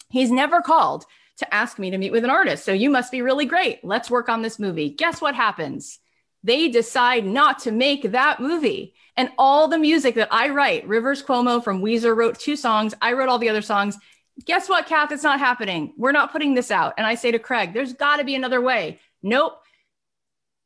He's 0.09 0.31
never 0.31 0.61
called 0.61 1.05
to 1.37 1.53
ask 1.53 1.77
me 1.77 1.91
to 1.91 1.97
meet 1.97 2.11
with 2.11 2.23
an 2.23 2.29
artist. 2.29 2.65
So 2.65 2.73
you 2.73 2.89
must 2.89 3.11
be 3.11 3.21
really 3.21 3.45
great. 3.45 3.83
Let's 3.83 4.09
work 4.11 4.27
on 4.27 4.41
this 4.41 4.59
movie. 4.59 4.89
Guess 4.89 5.21
what 5.21 5.35
happens? 5.35 5.99
They 6.43 6.67
decide 6.67 7.25
not 7.25 7.59
to 7.59 7.71
make 7.71 8.11
that 8.11 8.39
movie. 8.39 8.95
And 9.15 9.29
all 9.37 9.67
the 9.67 9.77
music 9.77 10.15
that 10.15 10.29
I 10.31 10.49
write, 10.49 10.87
Rivers 10.87 11.23
Cuomo 11.23 11.63
from 11.63 11.81
Weezer 11.81 12.15
wrote 12.15 12.39
two 12.39 12.55
songs. 12.55 12.93
I 13.01 13.13
wrote 13.13 13.29
all 13.29 13.39
the 13.39 13.49
other 13.49 13.61
songs. 13.61 13.97
Guess 14.45 14.67
what, 14.67 14.87
Kath? 14.87 15.11
It's 15.11 15.23
not 15.23 15.39
happening. 15.39 15.93
We're 15.95 16.11
not 16.11 16.31
putting 16.31 16.55
this 16.55 16.71
out. 16.71 16.95
And 16.97 17.05
I 17.05 17.15
say 17.15 17.31
to 17.31 17.39
Craig, 17.39 17.73
there's 17.73 17.93
got 17.93 18.17
to 18.17 18.23
be 18.23 18.33
another 18.33 18.59
way. 18.59 18.99
Nope. 19.23 19.59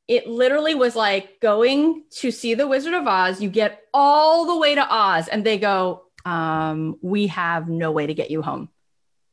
It 0.07 0.27
literally 0.27 0.73
was 0.73 0.95
like 0.95 1.39
going 1.41 2.03
to 2.19 2.31
see 2.31 2.55
the 2.55 2.67
Wizard 2.67 2.93
of 2.93 3.07
Oz. 3.07 3.41
You 3.41 3.49
get 3.49 3.81
all 3.93 4.45
the 4.45 4.57
way 4.57 4.73
to 4.75 4.87
Oz, 4.89 5.27
and 5.27 5.45
they 5.45 5.57
go, 5.57 6.03
um, 6.25 6.97
We 7.01 7.27
have 7.27 7.69
no 7.69 7.91
way 7.91 8.07
to 8.07 8.13
get 8.13 8.31
you 8.31 8.41
home. 8.41 8.69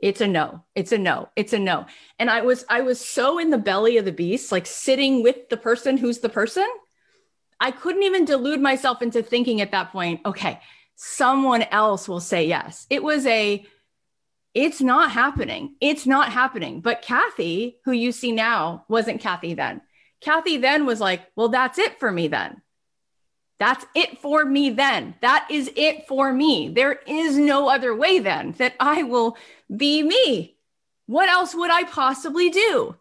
It's 0.01 0.21
a 0.21 0.27
no. 0.27 0.63
It's 0.75 0.93
a 0.93 0.99
no. 0.99 1.31
It's 1.35 1.55
a 1.55 1.59
no. 1.59 1.87
And 2.19 2.29
I 2.29 2.43
was 2.43 2.67
I 2.69 2.83
was 2.83 3.01
so 3.01 3.39
in 3.39 3.51
the 3.51 3.59
belly 3.59 3.97
of 3.97 4.05
the 4.05 4.13
beast, 4.13 4.53
like 4.53 4.67
sitting 4.67 5.23
with 5.23 5.49
the 5.49 5.57
person 5.57 5.97
who's 5.97 6.19
the 6.19 6.29
person. 6.29 6.67
I 7.59 7.71
couldn't 7.71 8.03
even 8.03 8.27
delude 8.27 8.61
myself 8.61 9.01
into 9.01 9.23
thinking 9.23 9.61
at 9.63 9.71
that 9.71 9.93
point, 9.93 10.21
okay, 10.27 10.61
someone 10.97 11.63
else 11.63 12.09
will 12.09 12.21
say 12.21 12.47
yes. 12.47 12.87
It 12.91 13.03
was 13.03 13.25
a 13.27 13.65
it's 14.55 14.81
not 14.81 15.11
happening. 15.11 15.75
It's 15.81 16.07
not 16.07 16.33
happening. 16.33 16.81
But 16.81 17.03
Cathy, 17.03 17.79
who 17.85 17.93
you 17.93 18.13
see 18.13 18.31
now, 18.31 18.85
wasn't 18.89 19.21
Cathy 19.21 19.55
then. 19.55 19.81
Cathy 20.21 20.59
then 20.59 20.87
was 20.87 21.01
like, 21.01 21.23
well, 21.35 21.49
that's 21.49 21.79
it 21.79 21.99
for 21.99 22.11
me 22.11 22.29
then. 22.29 22.63
That's 23.59 23.85
it 23.95 24.21
for 24.21 24.45
me 24.45 24.71
then. 24.71 25.17
That 25.21 25.49
is 25.51 25.71
it 25.77 26.07
for 26.07 26.33
me. 26.33 26.69
There 26.69 27.01
is 27.07 27.37
no 27.37 27.69
other 27.69 27.95
way 27.95 28.21
then 28.21 28.53
that 28.59 28.75
I 28.79 29.03
will 29.03 29.37
be 29.75 30.03
me. 30.03 30.57
What 31.07 31.29
else 31.29 31.55
would 31.55 31.71
I 31.71 31.85
possibly 31.85 32.51
do? 32.51 32.97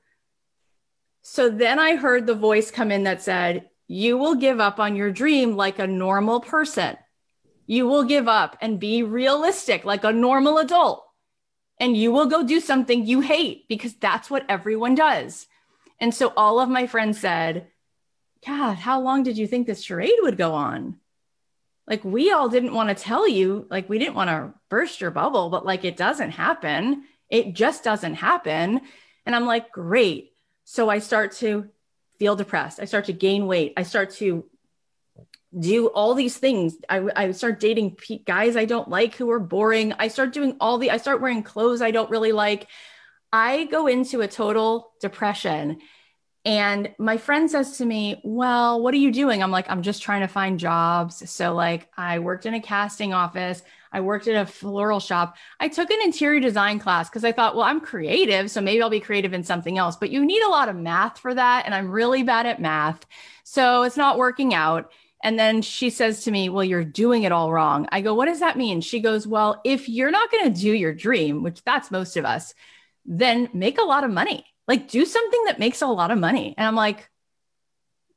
So 1.22 1.50
then 1.50 1.80
I 1.80 1.96
heard 1.96 2.26
the 2.26 2.36
voice 2.36 2.72
come 2.72 2.92
in 2.92 3.04
that 3.04 3.22
said, 3.22 3.70
You 3.88 4.18
will 4.18 4.36
give 4.36 4.60
up 4.60 4.80
on 4.80 4.96
your 4.96 5.12
dream 5.12 5.56
like 5.56 5.80
a 5.80 5.88
normal 5.88 6.42
person. 6.42 6.98
You 7.66 7.88
will 7.88 8.04
give 8.04 8.28
up 8.28 8.58
and 8.60 8.80
be 8.80 9.04
realistic 9.04 9.86
like 9.86 10.04
a 10.04 10.12
normal 10.12 10.58
adult 10.58 11.04
and 11.80 11.98
you 11.98 12.12
will 12.12 12.28
go 12.28 12.44
do 12.44 12.60
something 12.60 13.06
you 13.06 13.22
hate 13.22 13.68
because 13.68 13.94
that's 13.96 14.30
what 14.30 14.46
everyone 14.50 14.96
does. 14.96 15.48
And 16.00 16.14
so 16.14 16.34
all 16.36 16.60
of 16.60 16.70
my 16.70 16.88
friends 16.88 17.20
said, 17.20 17.68
God, 18.46 18.76
how 18.76 19.02
long 19.02 19.24
did 19.24 19.38
you 19.38 19.48
think 19.48 19.68
this 19.68 19.84
charade 19.84 20.12
would 20.22 20.38
go 20.38 20.54
on? 20.54 21.00
Like, 21.88 22.04
we 22.04 22.32
all 22.32 22.50
didn't 22.50 22.74
want 22.74 22.90
to 22.90 22.96
tell 22.96 23.28
you, 23.28 23.68
like, 23.70 23.90
we 23.90 24.00
didn't 24.00 24.16
want 24.16 24.30
to 24.30 24.54
burst 24.70 25.02
your 25.02 25.12
bubble, 25.12 25.50
but 25.50 25.66
like, 25.66 25.84
it 25.84 25.98
doesn't 25.98 26.32
happen. 26.32 27.04
It 27.30 27.54
just 27.54 27.84
doesn't 27.84 28.16
happen. 28.16 28.82
And 29.26 29.36
I'm 29.36 29.46
like, 29.46 29.72
great. 29.72 30.32
So 30.66 30.90
I 30.90 31.00
start 31.00 31.34
to 31.34 31.70
feel 32.20 32.36
depressed. 32.36 32.80
I 32.80 32.86
start 32.86 33.06
to 33.06 33.14
gain 33.14 33.48
weight. 33.48 33.74
I 33.76 33.84
start 33.84 34.12
to 34.12 34.46
do 35.58 35.88
all 35.88 36.14
these 36.14 36.38
things. 36.38 36.78
I, 36.90 37.10
I 37.16 37.32
start 37.32 37.60
dating 37.60 37.98
guys 38.26 38.56
I 38.56 38.66
don't 38.66 38.90
like 38.90 39.16
who 39.16 39.30
are 39.32 39.40
boring. 39.40 39.94
I 39.94 40.08
start 40.08 40.34
doing 40.34 40.56
all 40.60 40.78
the, 40.78 40.92
I 40.92 40.98
start 40.98 41.22
wearing 41.22 41.44
clothes 41.44 41.82
I 41.82 41.92
don't 41.92 42.10
really 42.10 42.32
like. 42.32 42.68
I 43.32 43.66
go 43.66 43.88
into 43.88 44.22
a 44.22 44.28
total 44.28 44.94
depression. 45.02 45.80
And 46.46 46.94
my 47.00 47.18
friend 47.18 47.50
says 47.50 47.78
to 47.78 47.86
me, 47.86 48.20
Well, 48.24 48.82
what 48.82 48.94
are 48.94 48.98
you 48.98 49.12
doing? 49.12 49.42
I'm 49.42 49.52
like, 49.52 49.70
I'm 49.70 49.82
just 49.82 50.02
trying 50.02 50.22
to 50.22 50.28
find 50.28 50.60
jobs. 50.60 51.30
So, 51.32 51.54
like, 51.54 51.90
I 51.96 52.20
worked 52.20 52.46
in 52.46 52.54
a 52.54 52.62
casting 52.62 53.14
office, 53.14 53.64
I 53.94 54.02
worked 54.02 54.28
at 54.28 54.42
a 54.42 54.46
floral 54.46 55.00
shop. 55.00 55.38
I 55.60 55.70
took 55.70 55.90
an 55.92 56.00
interior 56.04 56.40
design 56.42 56.80
class 56.80 57.10
because 57.10 57.24
I 57.24 57.32
thought, 57.32 57.56
Well, 57.56 57.64
I'm 57.64 57.80
creative. 57.80 58.52
So 58.52 58.60
maybe 58.60 58.82
I'll 58.82 58.90
be 58.90 59.00
creative 59.00 59.34
in 59.34 59.44
something 59.44 59.78
else. 59.78 59.96
But 59.96 60.10
you 60.10 60.26
need 60.26 60.42
a 60.42 60.50
lot 60.50 60.68
of 60.68 60.76
math 60.76 61.20
for 61.20 61.34
that. 61.34 61.66
And 61.66 61.74
I'm 61.74 61.92
really 61.92 62.24
bad 62.24 62.46
at 62.46 62.62
math. 62.62 63.06
So 63.44 63.84
it's 63.84 63.98
not 63.98 64.18
working 64.18 64.54
out. 64.54 64.92
And 65.24 65.40
then 65.40 65.62
she 65.62 65.90
says 65.90 66.26
to 66.26 66.32
me, 66.32 66.50
Well, 66.50 66.66
you're 66.66 66.84
doing 66.84 67.24
it 67.24 67.32
all 67.32 67.52
wrong. 67.52 67.88
I 67.92 68.02
go, 68.02 68.14
What 68.14 68.26
does 68.26 68.42
that 68.42 68.58
mean? 68.58 68.82
She 68.82 69.00
goes, 69.00 69.26
Well, 69.26 69.62
if 69.64 69.88
you're 69.90 70.12
not 70.12 70.30
going 70.30 70.54
to 70.54 70.62
do 70.62 70.74
your 70.74 70.94
dream, 70.94 71.42
which 71.42 71.64
that's 71.64 71.90
most 71.90 72.18
of 72.18 72.26
us, 72.26 72.54
then 73.06 73.50
make 73.54 73.80
a 73.80 73.84
lot 73.84 74.04
of 74.04 74.12
money. 74.12 74.46
Like 74.68 74.90
do 74.90 75.06
something 75.06 75.46
that 75.46 75.60
makes 75.60 75.82
a 75.82 75.88
lot 75.88 76.12
of 76.12 76.18
money. 76.20 76.54
And 76.58 76.68
I'm 76.68 76.76
like, 76.76 77.10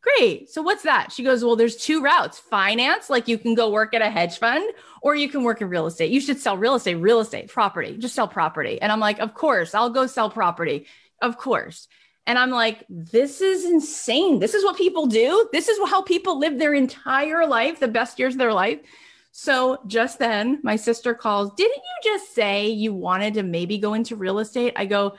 Great. 0.02 0.48
So 0.50 0.62
what's 0.62 0.84
that? 0.84 1.10
She 1.10 1.22
goes, 1.22 1.44
Well, 1.44 1.56
there's 1.56 1.76
two 1.76 2.02
routes 2.02 2.38
finance, 2.38 3.08
like 3.08 3.28
you 3.28 3.38
can 3.38 3.54
go 3.54 3.70
work 3.70 3.94
at 3.94 4.02
a 4.02 4.10
hedge 4.10 4.38
fund, 4.38 4.68
or 5.00 5.14
you 5.14 5.28
can 5.28 5.44
work 5.44 5.62
in 5.62 5.68
real 5.68 5.86
estate. 5.86 6.10
You 6.10 6.20
should 6.20 6.38
sell 6.38 6.56
real 6.56 6.74
estate, 6.74 6.96
real 6.96 7.20
estate, 7.20 7.48
property, 7.48 7.96
just 7.98 8.14
sell 8.14 8.28
property. 8.28 8.82
And 8.82 8.90
I'm 8.90 9.00
like, 9.00 9.20
Of 9.20 9.34
course, 9.34 9.74
I'll 9.74 9.90
go 9.90 10.06
sell 10.06 10.28
property. 10.28 10.86
Of 11.22 11.38
course. 11.38 11.88
And 12.26 12.38
I'm 12.38 12.50
like, 12.50 12.84
this 12.88 13.40
is 13.40 13.64
insane. 13.64 14.40
This 14.40 14.54
is 14.54 14.64
what 14.64 14.76
people 14.76 15.06
do. 15.06 15.48
This 15.52 15.68
is 15.68 15.78
how 15.88 16.02
people 16.02 16.38
live 16.38 16.58
their 16.58 16.74
entire 16.74 17.46
life, 17.46 17.78
the 17.78 17.88
best 17.88 18.18
years 18.18 18.34
of 18.34 18.38
their 18.38 18.52
life. 18.52 18.80
So 19.30 19.80
just 19.86 20.18
then, 20.18 20.60
my 20.62 20.76
sister 20.76 21.14
calls, 21.14 21.52
Didn't 21.56 21.76
you 21.76 22.12
just 22.12 22.34
say 22.34 22.68
you 22.68 22.94
wanted 22.94 23.34
to 23.34 23.42
maybe 23.42 23.78
go 23.78 23.94
into 23.94 24.16
real 24.16 24.38
estate? 24.38 24.72
I 24.76 24.86
go, 24.86 25.16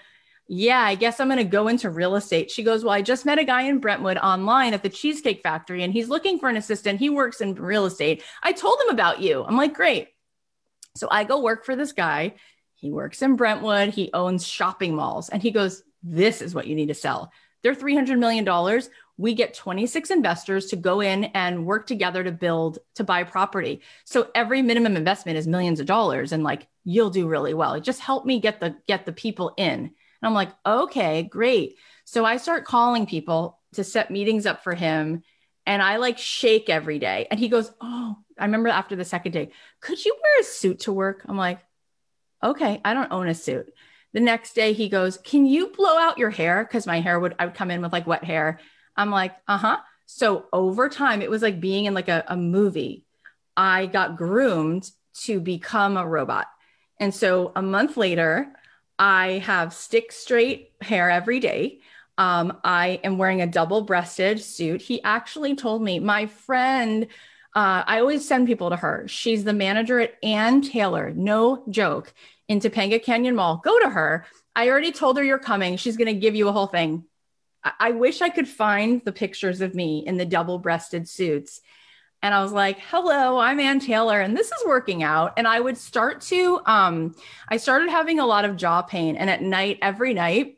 Yeah, 0.48 0.80
I 0.82 0.96
guess 0.96 1.20
I'm 1.20 1.28
going 1.28 1.38
to 1.38 1.44
go 1.44 1.68
into 1.68 1.90
real 1.90 2.16
estate. 2.16 2.52
She 2.52 2.64
goes, 2.64 2.84
Well, 2.84 2.94
I 2.94 3.04
just 3.04 3.26
met 3.26 3.40
a 3.40 3.44
guy 3.44 3.62
in 3.62 3.80
Brentwood 3.80 4.18
online 4.18 4.74
at 4.74 4.84
the 4.84 4.90
Cheesecake 4.90 5.44
Factory 5.44 5.84
and 5.84 5.94
he's 5.94 6.10
looking 6.10 6.40
for 6.40 6.50
an 6.50 6.58
assistant. 6.58 7.00
He 7.00 7.10
works 7.10 7.42
in 7.42 7.54
real 7.54 7.86
estate. 7.86 8.24
I 8.44 8.54
told 8.54 8.82
him 8.82 8.90
about 8.90 9.22
you. 9.22 9.46
I'm 9.46 9.56
like, 9.56 9.76
Great. 9.76 10.10
So 10.98 11.08
I 11.10 11.24
go 11.24 11.40
work 11.40 11.64
for 11.64 11.76
this 11.76 11.94
guy. 11.94 12.34
He 12.74 12.92
works 12.92 13.22
in 13.22 13.36
Brentwood. 13.36 13.90
He 13.90 14.10
owns 14.14 14.46
shopping 14.48 14.96
malls. 14.96 15.30
And 15.30 15.44
he 15.44 15.52
goes, 15.52 15.84
this 16.08 16.42
is 16.42 16.56
what 16.56 16.68
you 16.68 16.76
need 16.76 16.88
to 16.88 16.94
sell. 16.94 17.32
They're 17.64 17.76
$300 17.76 18.18
million. 18.20 18.82
We 19.18 19.34
get 19.34 19.54
26 19.54 20.12
investors 20.12 20.68
to 20.68 20.76
go 20.76 21.02
in 21.02 21.26
and 21.26 21.66
work 21.66 21.88
together 21.88 22.24
to 22.24 22.32
build, 22.32 22.80
to 22.96 23.04
buy 23.04 23.24
property. 23.24 23.82
So 24.06 24.30
every 24.36 24.62
minimum 24.62 24.96
investment 24.96 25.38
is 25.38 25.48
millions 25.48 25.80
of 25.80 25.88
dollars 25.88 26.32
and 26.32 26.44
like 26.44 26.68
you'll 26.84 27.10
do 27.10 27.28
really 27.28 27.54
well. 27.54 27.74
It 27.74 27.84
just 27.84 28.00
help 28.00 28.26
me 28.26 28.40
get 28.40 28.60
the 28.60 28.76
get 28.88 29.06
the 29.06 29.12
people 29.12 29.54
in. 29.58 29.80
And 29.80 29.92
I'm 30.22 30.34
like, 30.34 30.52
okay, 30.66 31.24
great. 31.24 31.78
So 32.06 32.26
I 32.26 32.38
start 32.38 32.66
calling 32.66 33.06
people 33.06 33.60
to 33.74 33.84
set 33.84 34.12
meetings 34.12 34.46
up 34.46 34.64
for 34.64 34.76
him. 34.76 35.24
And 35.66 35.82
I 35.82 35.98
like 35.98 36.18
shake 36.18 36.70
every 36.70 37.00
day. 37.00 37.28
And 37.30 37.40
he 37.40 37.50
goes, 37.50 37.72
Oh, 37.82 38.16
I 38.40 38.46
remember 38.46 38.70
after 38.70 38.96
the 38.96 39.04
second 39.04 39.32
day, 39.32 39.52
could 39.82 40.04
you 40.04 40.16
wear 40.22 40.42
a 40.42 40.44
suit 40.44 40.82
to 40.82 40.94
work? 40.94 41.24
I'm 41.28 41.38
like, 41.38 41.60
okay, 42.44 42.82
I 42.86 42.94
don't 42.94 43.12
own 43.12 43.28
a 43.28 43.36
suit. 43.36 43.74
The 44.14 44.20
next 44.20 44.54
day 44.54 44.74
he 44.74 44.90
goes, 44.90 45.18
Can 45.18 45.46
you 45.46 45.70
blow 45.70 45.98
out 45.98 46.18
your 46.18 46.30
hair? 46.30 46.64
Because 46.64 46.88
my 46.88 47.02
hair 47.02 47.20
would, 47.20 47.36
I 47.40 47.46
would 47.46 47.56
come 47.56 47.72
in 47.72 47.82
with 47.82 47.94
like 47.94 48.08
wet 48.08 48.24
hair. 48.24 48.60
I'm 48.96 49.12
like, 49.12 49.36
Uh 49.48 49.58
huh. 49.58 49.78
So 50.06 50.46
over 50.54 50.90
time, 50.90 51.22
it 51.22 51.30
was 51.30 51.42
like 51.42 51.60
being 51.60 51.86
in 51.86 51.94
like 51.94 52.08
a, 52.08 52.24
a 52.28 52.38
movie. 52.38 53.06
I 53.56 53.88
got 53.88 54.18
groomed 54.18 54.90
to 55.22 55.40
become 55.40 55.98
a 55.98 56.08
robot. 56.08 56.48
And 57.00 57.14
so 57.14 57.52
a 57.56 57.62
month 57.62 57.98
later, 57.98 58.48
I 58.98 59.44
have 59.46 59.74
stick 59.74 60.12
straight 60.12 60.72
hair 60.82 61.10
every 61.10 61.40
day. 61.40 61.82
Um, 62.18 62.58
I 62.64 63.00
am 63.04 63.18
wearing 63.18 63.42
a 63.42 63.48
double 63.48 63.82
breasted 63.82 64.40
suit. 64.42 64.82
He 64.82 65.04
actually 65.04 65.56
told 65.56 65.84
me, 65.84 66.00
my 66.00 66.26
friend, 66.26 67.08
uh, 67.56 67.84
I 67.86 68.00
always 68.00 68.28
send 68.28 68.48
people 68.48 68.70
to 68.70 68.76
her. 68.76 69.06
She's 69.08 69.44
the 69.44 69.54
manager 69.54 70.00
at 70.00 70.16
Ann 70.24 70.62
Taylor. 70.62 71.12
No 71.16 71.64
joke 71.70 72.14
in 72.48 72.60
Topanga 72.60 73.02
Canyon 73.02 73.36
Mall, 73.36 73.62
go 73.64 73.80
to 73.80 73.90
her. 73.90 74.26
I 74.56 74.70
already 74.70 74.92
told 74.92 75.18
her 75.18 75.24
you're 75.24 75.40
coming. 75.40 75.78
She's 75.78 75.98
going 75.98 76.08
to 76.08 76.20
give 76.20 76.36
you 76.36 76.48
a 76.48 76.52
whole 76.52 76.68
thing. 76.68 77.06
I-, 77.64 77.74
I 77.80 77.92
wish 77.92 78.22
I 78.22 78.30
could 78.30 78.48
find 78.48 79.02
the 79.04 79.12
pictures 79.12 79.62
of 79.62 79.76
me 79.76 80.04
in 80.06 80.18
the 80.18 80.26
double 80.26 80.60
breasted 80.60 81.08
suits. 81.08 81.62
And 82.24 82.34
I 82.34 82.42
was 82.42 82.52
like, 82.52 82.80
hello, 82.80 83.38
I'm 83.38 83.60
Ann 83.60 83.80
Taylor, 83.80 84.20
and 84.20 84.36
this 84.36 84.48
is 84.48 84.66
working 84.66 85.04
out. 85.04 85.34
And 85.38 85.48
I 85.48 85.60
would 85.60 85.78
start 85.78 86.22
to, 86.22 86.60
um, 86.66 87.16
I 87.48 87.58
started 87.58 87.90
having 87.90 88.20
a 88.20 88.26
lot 88.26 88.44
of 88.44 88.58
jaw 88.58 88.82
pain. 88.82 89.16
And 89.18 89.30
at 89.30 89.44
night, 89.44 89.78
every 89.84 90.16
night, 90.16 90.58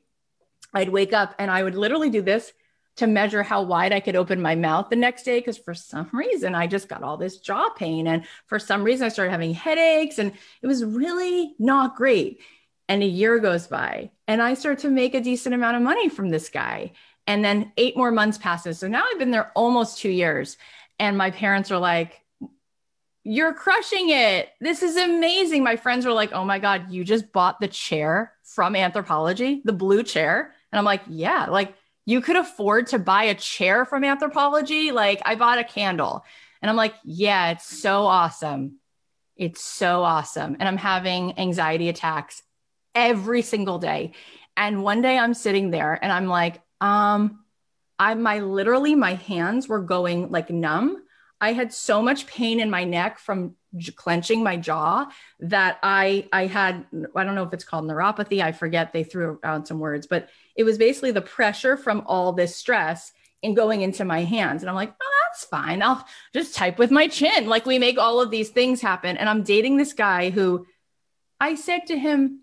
I'd 0.73 0.89
wake 0.89 1.13
up 1.13 1.35
and 1.37 1.51
I 1.51 1.63
would 1.63 1.75
literally 1.75 2.09
do 2.09 2.21
this 2.21 2.53
to 2.99 3.07
measure 3.07 3.43
how 3.43 3.62
wide 3.62 3.91
I 3.91 3.99
could 3.99 4.15
open 4.15 4.41
my 4.41 4.55
mouth 4.55 4.89
the 4.89 4.95
next 4.95 5.23
day 5.23 5.39
because 5.39 5.57
for 5.57 5.73
some 5.73 6.09
reason 6.13 6.55
I 6.55 6.67
just 6.67 6.88
got 6.88 7.03
all 7.03 7.17
this 7.17 7.38
jaw 7.38 7.69
pain. 7.69 8.07
And 8.07 8.25
for 8.45 8.59
some 8.59 8.83
reason 8.83 9.05
I 9.05 9.09
started 9.09 9.31
having 9.31 9.53
headaches 9.53 10.19
and 10.19 10.31
it 10.62 10.67
was 10.67 10.83
really 10.83 11.55
not 11.59 11.95
great. 11.95 12.41
And 12.88 13.01
a 13.01 13.07
year 13.07 13.39
goes 13.39 13.67
by 13.67 14.12
and 14.27 14.41
I 14.41 14.53
start 14.53 14.79
to 14.79 14.89
make 14.89 15.15
a 15.15 15.21
decent 15.21 15.55
amount 15.55 15.77
of 15.77 15.83
money 15.83 16.09
from 16.09 16.29
this 16.29 16.49
guy. 16.49 16.91
And 17.27 17.43
then 17.45 17.71
eight 17.77 17.95
more 17.95 18.12
months 18.12 18.38
passes. 18.38 18.79
So 18.79 18.88
now 18.88 19.03
I've 19.09 19.19
been 19.19 19.31
there 19.31 19.51
almost 19.55 19.99
two 19.99 20.09
years. 20.09 20.57
And 20.97 21.17
my 21.17 21.31
parents 21.31 21.71
are 21.71 21.77
like, 21.77 22.21
You're 23.23 23.53
crushing 23.53 24.09
it. 24.09 24.49
This 24.59 24.83
is 24.83 24.97
amazing. 24.97 25.63
My 25.63 25.75
friends 25.75 26.05
were 26.05 26.13
like, 26.13 26.33
Oh 26.33 26.43
my 26.43 26.59
God, 26.59 26.91
you 26.91 27.03
just 27.03 27.31
bought 27.31 27.59
the 27.59 27.67
chair 27.67 28.33
from 28.43 28.73
Anthropologie, 28.73 29.62
the 29.63 29.73
blue 29.73 30.03
chair. 30.03 30.53
And 30.71 30.79
I'm 30.79 30.85
like, 30.85 31.01
Yeah, 31.07 31.45
like 31.45 31.75
you 32.05 32.21
could 32.21 32.35
afford 32.35 32.88
to 32.88 32.99
buy 32.99 33.25
a 33.25 33.35
chair 33.35 33.85
from 33.85 34.03
Anthropologie. 34.03 34.91
Like 34.91 35.21
I 35.25 35.35
bought 35.35 35.59
a 35.59 35.63
candle. 35.63 36.23
And 36.62 36.69
I'm 36.69 36.75
like, 36.75 36.95
yeah, 37.03 37.51
it's 37.51 37.65
so 37.65 38.05
awesome. 38.05 38.79
It's 39.35 39.62
so 39.62 40.03
awesome. 40.03 40.57
And 40.59 40.67
I'm 40.67 40.77
having 40.77 41.38
anxiety 41.39 41.88
attacks 41.88 42.43
every 42.93 43.41
single 43.41 43.79
day. 43.79 44.13
And 44.57 44.83
one 44.83 45.01
day 45.01 45.17
I'm 45.17 45.33
sitting 45.33 45.71
there 45.71 45.97
and 46.01 46.12
I'm 46.12 46.27
like, 46.27 46.62
um, 46.81 47.45
I 47.97 48.13
my 48.13 48.39
literally 48.39 48.95
my 48.95 49.13
hands 49.15 49.67
were 49.67 49.81
going 49.81 50.31
like 50.31 50.49
numb. 50.49 51.03
I 51.41 51.53
had 51.53 51.73
so 51.73 52.01
much 52.01 52.27
pain 52.27 52.59
in 52.59 52.69
my 52.69 52.83
neck 52.83 53.19
from 53.19 53.55
j- 53.75 53.91
clenching 53.91 54.43
my 54.43 54.57
jaw 54.57 55.07
that 55.41 55.79
I 55.83 56.27
I 56.33 56.47
had 56.47 56.85
I 57.15 57.23
don't 57.23 57.35
know 57.35 57.43
if 57.43 57.53
it's 57.53 57.63
called 57.63 57.85
neuropathy. 57.85 58.41
I 58.41 58.51
forget 58.51 58.91
they 58.91 59.03
threw 59.03 59.39
out 59.43 59.67
some 59.67 59.79
words, 59.79 60.07
but 60.07 60.29
it 60.59 60.65
was 60.65 60.77
basically 60.77 61.11
the 61.11 61.21
pressure 61.21 61.77
from 61.77 62.03
all 62.05 62.33
this 62.33 62.53
stress 62.53 63.13
in 63.41 63.53
going 63.53 63.81
into 63.81 64.03
my 64.03 64.25
hands. 64.25 64.61
And 64.61 64.69
I'm 64.69 64.75
like, 64.75 64.93
oh, 65.01 65.11
that's 65.25 65.45
fine. 65.45 65.81
I'll 65.81 66.05
just 66.33 66.53
type 66.53 66.77
with 66.77 66.91
my 66.91 67.07
chin. 67.07 67.47
Like 67.47 67.65
we 67.65 67.79
make 67.79 67.97
all 67.97 68.19
of 68.19 68.29
these 68.29 68.49
things 68.49 68.81
happen. 68.81 69.15
And 69.15 69.29
I'm 69.29 69.43
dating 69.43 69.77
this 69.77 69.93
guy 69.93 70.31
who 70.31 70.67
I 71.39 71.55
said 71.55 71.87
to 71.87 71.97
him, 71.97 72.41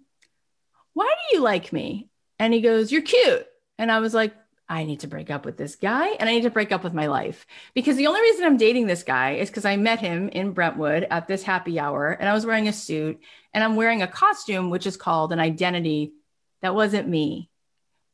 Why 0.94 1.05
do 1.05 1.37
you 1.37 1.42
like 1.42 1.74
me? 1.74 2.09
And 2.38 2.55
he 2.55 2.62
goes, 2.62 2.90
You're 2.90 3.02
cute. 3.02 3.46
And 3.76 3.92
I 3.92 3.98
was 3.98 4.14
like, 4.14 4.35
I 4.66 4.85
need 4.85 5.00
to 5.00 5.09
break 5.09 5.31
up 5.31 5.44
with 5.44 5.59
this 5.59 5.76
guy 5.76 6.09
and 6.09 6.26
I 6.26 6.33
need 6.33 6.44
to 6.44 6.50
break 6.50 6.72
up 6.72 6.85
with 6.85 6.94
my 6.94 7.09
life. 7.09 7.46
Because 7.74 7.96
the 7.96 8.07
only 8.07 8.22
reason 8.22 8.46
I'm 8.46 8.57
dating 8.57 8.87
this 8.87 9.02
guy 9.02 9.33
is 9.33 9.50
because 9.50 9.66
I 9.66 9.76
met 9.76 10.00
him 10.00 10.31
in 10.31 10.52
Brentwood 10.52 11.07
at 11.11 11.29
this 11.29 11.42
happy 11.42 11.79
hour 11.79 12.12
and 12.12 12.31
I 12.31 12.33
was 12.33 12.46
wearing 12.46 12.66
a 12.66 12.72
suit 12.72 13.20
and 13.52 13.62
I'm 13.62 13.76
wearing 13.76 14.00
a 14.00 14.09
costume, 14.09 14.70
which 14.70 14.87
is 14.87 14.96
called 14.96 15.35
an 15.35 15.38
identity 15.38 16.14
that 16.62 16.74
wasn't 16.74 17.09
me. 17.09 17.50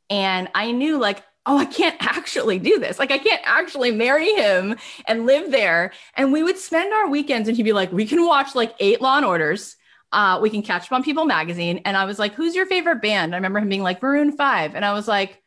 And 0.09 0.49
I 0.53 0.71
knew, 0.71 0.97
like, 0.97 1.23
oh, 1.45 1.57
I 1.57 1.65
can't 1.65 1.95
actually 1.99 2.59
do 2.59 2.79
this. 2.79 2.99
Like, 2.99 3.11
I 3.11 3.17
can't 3.17 3.41
actually 3.45 3.91
marry 3.91 4.31
him 4.33 4.77
and 5.07 5.25
live 5.25 5.51
there. 5.51 5.91
And 6.15 6.31
we 6.31 6.43
would 6.43 6.57
spend 6.57 6.93
our 6.93 7.09
weekends, 7.09 7.47
and 7.47 7.57
he'd 7.57 7.63
be 7.63 7.73
like, 7.73 7.91
we 7.91 8.05
can 8.05 8.25
watch 8.25 8.55
like 8.55 8.75
eight 8.79 9.01
Law 9.01 9.17
and 9.17 9.25
Orders. 9.25 9.75
Uh, 10.11 10.39
we 10.41 10.49
can 10.49 10.61
catch 10.61 10.85
up 10.85 10.91
on 10.91 11.03
People 11.03 11.25
Magazine. 11.25 11.81
And 11.85 11.97
I 11.97 12.05
was 12.05 12.19
like, 12.19 12.35
who's 12.35 12.55
your 12.55 12.67
favorite 12.67 13.01
band? 13.01 13.33
I 13.33 13.37
remember 13.37 13.59
him 13.59 13.69
being 13.69 13.81
like, 13.81 14.01
Maroon 14.01 14.31
5. 14.31 14.75
And 14.75 14.85
I 14.85 14.93
was 14.93 15.07
like, 15.07 15.41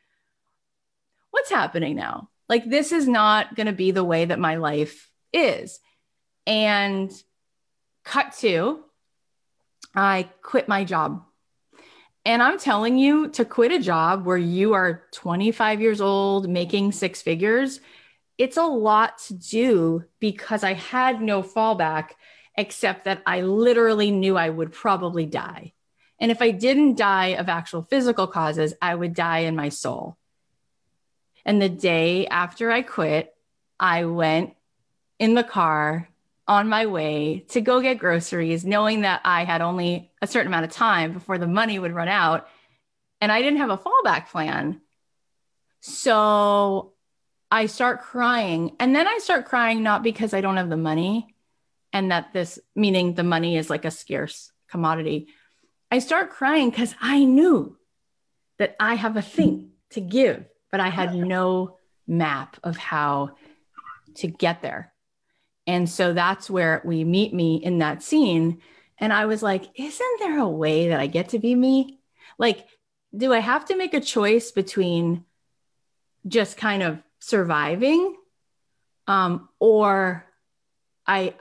what's 1.30 1.50
happening 1.50 1.94
now? 1.94 2.30
Like, 2.48 2.68
this 2.68 2.90
is 2.90 3.06
not 3.06 3.54
going 3.54 3.68
to 3.68 3.72
be 3.72 3.92
the 3.92 4.04
way 4.04 4.24
that 4.24 4.40
my 4.40 4.56
life 4.56 5.08
is. 5.32 5.78
And 6.48 7.12
cut 8.04 8.34
to, 8.38 8.80
I 9.94 10.28
quit 10.42 10.66
my 10.66 10.84
job 10.84 11.24
and 12.26 12.42
I'm 12.42 12.58
telling 12.58 12.98
you 12.98 13.28
to 13.28 13.44
quit 13.44 13.70
a 13.70 13.78
job 13.78 14.26
where 14.26 14.36
you 14.36 14.72
are 14.72 15.04
25 15.12 15.80
years 15.80 16.00
old, 16.00 16.50
making 16.50 16.90
six 16.90 17.22
figures, 17.22 17.80
it's 18.36 18.56
a 18.56 18.64
lot 18.64 19.18
to 19.28 19.34
do 19.34 20.04
because 20.18 20.64
I 20.64 20.72
had 20.72 21.22
no 21.22 21.44
fallback 21.44 22.10
except 22.58 23.04
that 23.04 23.22
I 23.26 23.42
literally 23.42 24.10
knew 24.10 24.36
I 24.36 24.50
would 24.50 24.72
probably 24.72 25.24
die. 25.24 25.72
And 26.18 26.32
if 26.32 26.42
I 26.42 26.50
didn't 26.50 26.96
die 26.96 27.36
of 27.36 27.48
actual 27.48 27.82
physical 27.82 28.26
causes, 28.26 28.74
I 28.82 28.92
would 28.92 29.14
die 29.14 29.40
in 29.40 29.54
my 29.54 29.68
soul. 29.68 30.16
And 31.44 31.62
the 31.62 31.68
day 31.68 32.26
after 32.26 32.72
I 32.72 32.82
quit, 32.82 33.32
I 33.78 34.04
went 34.04 34.54
in 35.20 35.34
the 35.34 35.44
car 35.44 36.08
on 36.48 36.68
my 36.68 36.86
way 36.86 37.44
to 37.48 37.60
go 37.60 37.80
get 37.80 37.98
groceries, 37.98 38.64
knowing 38.64 39.00
that 39.00 39.20
I 39.24 39.44
had 39.44 39.60
only 39.60 40.12
a 40.22 40.26
certain 40.26 40.46
amount 40.46 40.64
of 40.64 40.70
time 40.70 41.12
before 41.12 41.38
the 41.38 41.46
money 41.46 41.78
would 41.78 41.92
run 41.92 42.08
out. 42.08 42.48
And 43.20 43.32
I 43.32 43.42
didn't 43.42 43.58
have 43.58 43.70
a 43.70 43.78
fallback 43.78 44.28
plan. 44.28 44.80
So 45.80 46.92
I 47.50 47.66
start 47.66 48.02
crying. 48.02 48.76
And 48.78 48.94
then 48.94 49.08
I 49.08 49.18
start 49.18 49.46
crying 49.46 49.82
not 49.82 50.02
because 50.02 50.34
I 50.34 50.40
don't 50.40 50.56
have 50.56 50.70
the 50.70 50.76
money 50.76 51.34
and 51.92 52.10
that 52.10 52.32
this, 52.32 52.58
meaning 52.74 53.14
the 53.14 53.22
money 53.22 53.56
is 53.56 53.70
like 53.70 53.84
a 53.84 53.90
scarce 53.90 54.52
commodity. 54.68 55.28
I 55.90 56.00
start 56.00 56.30
crying 56.30 56.70
because 56.70 56.94
I 57.00 57.24
knew 57.24 57.76
that 58.58 58.76
I 58.78 58.94
have 58.94 59.16
a 59.16 59.22
thing 59.22 59.70
to 59.90 60.00
give, 60.00 60.44
but 60.70 60.80
I 60.80 60.88
had 60.88 61.14
no 61.14 61.78
map 62.06 62.56
of 62.62 62.76
how 62.76 63.36
to 64.16 64.26
get 64.26 64.62
there. 64.62 64.92
And 65.66 65.88
so 65.88 66.12
that's 66.12 66.48
where 66.48 66.80
we 66.84 67.04
meet 67.04 67.34
me 67.34 67.56
in 67.56 67.78
that 67.78 68.02
scene. 68.02 68.60
And 68.98 69.12
I 69.12 69.26
was 69.26 69.42
like, 69.42 69.64
isn't 69.74 70.20
there 70.20 70.38
a 70.38 70.48
way 70.48 70.88
that 70.88 71.00
I 71.00 71.06
get 71.06 71.30
to 71.30 71.38
be 71.38 71.54
me? 71.54 72.00
Like, 72.38 72.66
do 73.16 73.32
I 73.32 73.40
have 73.40 73.66
to 73.66 73.76
make 73.76 73.94
a 73.94 74.00
choice 74.00 74.50
between 74.52 75.24
just 76.26 76.56
kind 76.56 76.82
of 76.82 77.02
surviving 77.18 78.16
um, 79.06 79.48
or 79.58 80.24
I, 81.06 81.34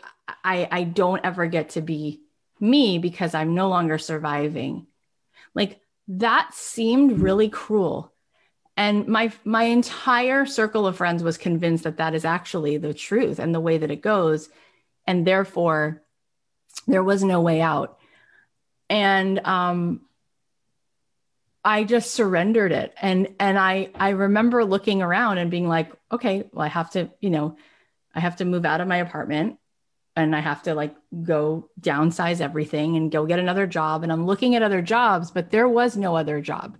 I 0.44 0.68
I 0.72 0.84
don't 0.84 1.26
ever 1.26 1.48
get 1.48 1.70
to 1.72 1.82
be 1.82 2.22
me 2.60 2.98
because 3.00 3.34
I'm 3.34 3.56
no 3.56 3.70
longer 3.70 3.98
surviving. 3.98 4.88
Like 5.54 5.80
that 6.08 6.54
seemed 6.54 7.20
really 7.20 7.50
cruel. 7.50 8.14
And 8.78 9.08
my 9.08 9.32
my 9.44 9.64
entire 9.64 10.46
circle 10.46 10.86
of 10.86 10.98
friends 10.98 11.24
was 11.24 11.38
convinced 11.38 11.86
that 11.86 11.98
that 11.98 12.14
is 12.14 12.26
actually 12.26 12.78
the 12.78 12.94
truth 12.94 13.40
and 13.40 13.56
the 13.56 13.62
way 13.62 13.78
that 13.78 13.92
it 13.92 14.02
goes 14.02 14.50
and 15.08 15.26
therefore 15.26 16.04
there 16.88 17.04
was 17.04 17.24
no 17.24 17.42
way 17.42 17.62
out. 17.62 17.98
And 18.90 19.40
um 19.40 20.02
I 21.64 21.84
just 21.84 22.12
surrendered 22.12 22.72
it. 22.72 22.94
And 23.02 23.30
and 23.40 23.58
I 23.58 23.90
I 23.96 24.10
remember 24.10 24.64
looking 24.66 25.02
around 25.02 25.38
and 25.38 25.50
being 25.50 25.68
like, 25.68 25.92
okay, 26.12 26.44
well 26.52 26.66
I 26.66 26.70
have 26.70 26.92
to, 26.92 27.10
you 27.22 27.30
know, 27.30 27.58
I 28.14 28.20
have 28.20 28.38
to 28.38 28.46
move 28.46 28.66
out 28.66 28.82
of 28.82 28.88
my 28.88 28.98
apartment 28.98 29.58
and 30.16 30.36
I 30.36 30.40
have 30.40 30.64
to 30.64 30.76
like 30.76 30.96
go 31.24 31.70
downsize 31.80 32.40
everything 32.40 32.96
and 32.98 33.12
go 33.12 33.26
get 33.26 33.40
another 33.40 33.68
job 33.68 34.04
and 34.04 34.12
I'm 34.12 34.26
looking 34.26 34.56
at 34.56 34.64
other 34.64 34.82
jobs, 34.82 35.32
but 35.32 35.50
there 35.50 35.68
was 35.68 35.98
no 35.98 36.16
other 36.16 36.40
job. 36.42 36.78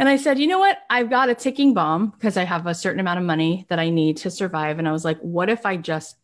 And 0.00 0.08
I 0.08 0.16
said, 0.16 0.38
you 0.38 0.46
know 0.46 0.58
what? 0.58 0.78
I've 0.88 1.10
got 1.10 1.28
a 1.28 1.34
ticking 1.34 1.74
bomb 1.74 2.08
because 2.08 2.38
I 2.38 2.44
have 2.44 2.66
a 2.66 2.74
certain 2.74 3.00
amount 3.00 3.18
of 3.18 3.24
money 3.26 3.66
that 3.68 3.78
I 3.78 3.90
need 3.90 4.16
to 4.18 4.30
survive. 4.30 4.78
And 4.78 4.88
I 4.88 4.92
was 4.92 5.04
like, 5.04 5.18
what 5.18 5.50
if 5.50 5.66
I 5.66 5.76
just 5.76 6.16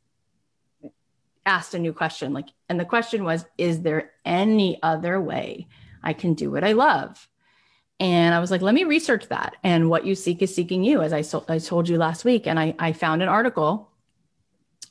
asked 1.44 1.74
a 1.74 1.78
new 1.78 1.92
question? 1.92 2.32
Like, 2.32 2.46
and 2.70 2.80
the 2.80 2.86
question 2.86 3.22
was, 3.22 3.44
is 3.58 3.82
there 3.82 4.12
any 4.24 4.82
other 4.82 5.20
way 5.20 5.68
I 6.02 6.14
can 6.14 6.32
do 6.32 6.50
what 6.50 6.64
I 6.64 6.72
love? 6.72 7.28
And 8.00 8.34
I 8.34 8.40
was 8.40 8.50
like, 8.50 8.62
let 8.62 8.74
me 8.74 8.84
research 8.84 9.28
that. 9.28 9.56
And 9.62 9.90
what 9.90 10.06
you 10.06 10.14
seek 10.14 10.40
is 10.40 10.54
seeking 10.54 10.82
you, 10.82 11.02
as 11.02 11.12
I, 11.12 11.20
so, 11.20 11.44
I 11.46 11.58
told 11.58 11.86
you 11.86 11.98
last 11.98 12.24
week. 12.24 12.46
And 12.46 12.58
I, 12.58 12.74
I 12.78 12.94
found 12.94 13.22
an 13.22 13.28
article 13.28 13.90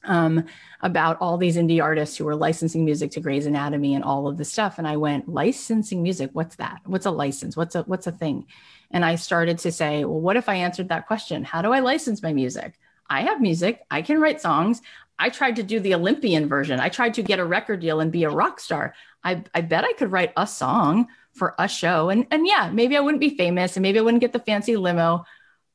um, 0.04 0.46
about 0.82 1.18
all 1.20 1.38
these 1.38 1.58
indie 1.58 1.82
artists 1.82 2.18
who 2.18 2.26
were 2.26 2.36
licensing 2.36 2.86
music 2.86 3.10
to 3.12 3.20
Grey's 3.20 3.48
Anatomy 3.48 3.96
and 3.96 4.04
all 4.04 4.28
of 4.28 4.38
this 4.38 4.52
stuff. 4.52 4.78
And 4.78 4.88
I 4.88 4.98
went, 4.98 5.28
licensing 5.28 6.04
music, 6.04 6.30
what's 6.34 6.58
that? 6.58 6.82
What's 6.86 7.08
a 7.08 7.12
license? 7.12 7.58
What's 7.58 7.74
a 7.74 7.82
what's 7.84 8.06
a 8.06 8.12
thing? 8.12 8.46
And 8.92 9.04
I 9.04 9.16
started 9.16 9.60
to 9.60 9.72
say, 9.72 10.06
well, 10.06 10.20
what 10.20 10.38
if 10.38 10.50
I 10.50 10.56
answered 10.56 10.90
that 10.90 11.08
question? 11.08 11.44
How 11.44 11.62
do 11.62 11.72
I 11.72 11.80
license 11.80 12.24
my 12.24 12.34
music? 12.34 12.74
I 13.10 13.22
have 13.22 13.42
music. 13.42 13.82
I 13.92 14.02
can 14.02 14.20
write 14.20 14.42
songs. 14.42 14.82
I 15.18 15.30
tried 15.30 15.58
to 15.58 15.64
do 15.64 15.80
the 15.80 15.96
Olympian 15.96 16.48
version. 16.48 16.80
I 16.80 16.90
tried 16.90 17.14
to 17.16 17.24
get 17.24 17.40
a 17.40 17.46
record 17.46 17.80
deal 17.80 18.00
and 18.00 18.12
be 18.12 18.24
a 18.24 18.30
rock 18.30 18.60
star. 18.60 18.94
I, 19.24 19.44
I 19.54 19.62
bet 19.62 19.86
I 19.86 19.94
could 19.94 20.12
write 20.12 20.34
a 20.36 20.46
song 20.46 21.08
for 21.34 21.56
a 21.58 21.68
show. 21.68 22.10
And, 22.10 22.28
and 22.32 22.48
yeah, 22.48 22.70
maybe 22.72 22.98
I 22.98 23.02
wouldn't 23.02 23.22
be 23.22 23.38
famous 23.38 23.76
and 23.76 23.82
maybe 23.82 24.00
I 24.00 24.02
wouldn't 24.02 24.22
get 24.22 24.34
the 24.34 24.40
fancy 24.40 24.76
limo, 24.78 25.26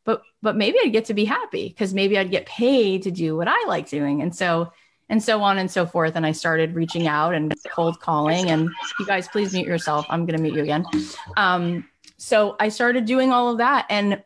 but 0.04 0.22
but 0.42 0.56
maybe 0.56 0.78
I'd 0.82 0.92
get 0.92 1.06
to 1.06 1.14
be 1.14 1.26
happy 1.26 1.68
because 1.68 1.92
maybe 1.92 2.16
I'd 2.18 2.30
get 2.30 2.46
paid 2.46 3.02
to 3.02 3.10
do 3.10 3.36
what 3.36 3.48
I 3.48 3.66
like 3.66 3.88
doing. 3.88 4.22
And 4.22 4.34
so 4.34 4.72
and 5.10 5.22
so 5.22 5.42
on 5.42 5.58
and 5.58 5.70
so 5.70 5.84
forth. 5.84 6.16
And 6.16 6.24
I 6.24 6.32
started 6.32 6.74
reaching 6.74 7.06
out 7.08 7.34
and 7.34 7.52
cold 7.68 8.00
calling. 8.00 8.50
And 8.50 8.70
you 8.98 9.06
guys, 9.06 9.28
please 9.28 9.52
mute 9.52 9.66
yourself. 9.66 10.06
I'm 10.08 10.24
going 10.24 10.36
to 10.36 10.42
mute 10.42 10.54
you 10.54 10.62
again. 10.62 10.86
Um, 11.36 11.88
so 12.20 12.54
I 12.60 12.68
started 12.68 13.06
doing 13.06 13.32
all 13.32 13.50
of 13.50 13.58
that. 13.58 13.86
And 13.88 14.22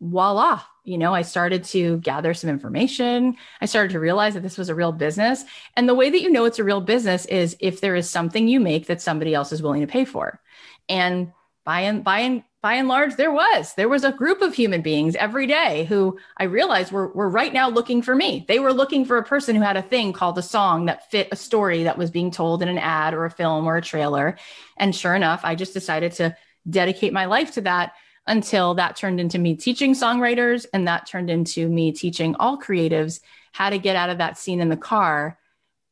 voila, 0.00 0.62
you 0.84 0.96
know, 0.96 1.12
I 1.12 1.22
started 1.22 1.64
to 1.64 1.98
gather 1.98 2.32
some 2.32 2.48
information. 2.48 3.36
I 3.60 3.66
started 3.66 3.90
to 3.92 4.00
realize 4.00 4.34
that 4.34 4.44
this 4.44 4.56
was 4.56 4.68
a 4.68 4.74
real 4.74 4.92
business. 4.92 5.44
And 5.76 5.88
the 5.88 5.96
way 5.96 6.10
that 6.10 6.22
you 6.22 6.30
know 6.30 6.44
it's 6.44 6.60
a 6.60 6.64
real 6.64 6.80
business 6.80 7.26
is 7.26 7.56
if 7.58 7.80
there 7.80 7.96
is 7.96 8.08
something 8.08 8.46
you 8.46 8.60
make 8.60 8.86
that 8.86 9.02
somebody 9.02 9.34
else 9.34 9.50
is 9.50 9.62
willing 9.62 9.80
to 9.80 9.88
pay 9.88 10.04
for. 10.04 10.40
And 10.88 11.32
by 11.64 11.80
and 11.80 12.04
by 12.04 12.20
and 12.20 12.44
by 12.62 12.74
and 12.74 12.86
large, 12.86 13.16
there 13.16 13.32
was. 13.32 13.74
There 13.74 13.88
was 13.88 14.04
a 14.04 14.12
group 14.12 14.40
of 14.40 14.54
human 14.54 14.82
beings 14.82 15.16
every 15.16 15.46
day 15.48 15.86
who 15.86 16.18
I 16.36 16.44
realized 16.44 16.92
were, 16.92 17.08
were 17.08 17.28
right 17.28 17.52
now 17.52 17.68
looking 17.68 18.00
for 18.00 18.14
me. 18.14 18.44
They 18.46 18.60
were 18.60 18.72
looking 18.72 19.04
for 19.04 19.18
a 19.18 19.24
person 19.24 19.56
who 19.56 19.62
had 19.62 19.76
a 19.76 19.82
thing 19.82 20.12
called 20.12 20.38
a 20.38 20.42
song 20.42 20.86
that 20.86 21.10
fit 21.10 21.28
a 21.32 21.36
story 21.36 21.82
that 21.84 21.98
was 21.98 22.10
being 22.10 22.30
told 22.30 22.62
in 22.62 22.68
an 22.68 22.78
ad 22.78 23.12
or 23.12 23.24
a 23.24 23.30
film 23.30 23.66
or 23.66 23.76
a 23.76 23.82
trailer. 23.82 24.38
And 24.76 24.94
sure 24.94 25.14
enough, 25.14 25.40
I 25.42 25.56
just 25.56 25.74
decided 25.74 26.12
to 26.12 26.36
dedicate 26.68 27.12
my 27.12 27.26
life 27.26 27.52
to 27.54 27.60
that 27.62 27.92
until 28.26 28.74
that 28.74 28.96
turned 28.96 29.20
into 29.20 29.38
me 29.38 29.56
teaching 29.56 29.94
songwriters 29.94 30.66
and 30.72 30.86
that 30.86 31.06
turned 31.06 31.30
into 31.30 31.68
me 31.68 31.92
teaching 31.92 32.34
all 32.36 32.58
creatives 32.58 33.20
how 33.52 33.70
to 33.70 33.78
get 33.78 33.96
out 33.96 34.10
of 34.10 34.18
that 34.18 34.36
scene 34.36 34.60
in 34.60 34.68
the 34.68 34.76
car 34.76 35.38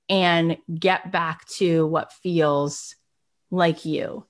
and 0.08 0.58
get 0.72 1.10
back 1.10 1.46
to 1.46 1.86
what 1.86 2.12
feels 2.12 2.94
like 3.50 3.84
you. 3.84 4.26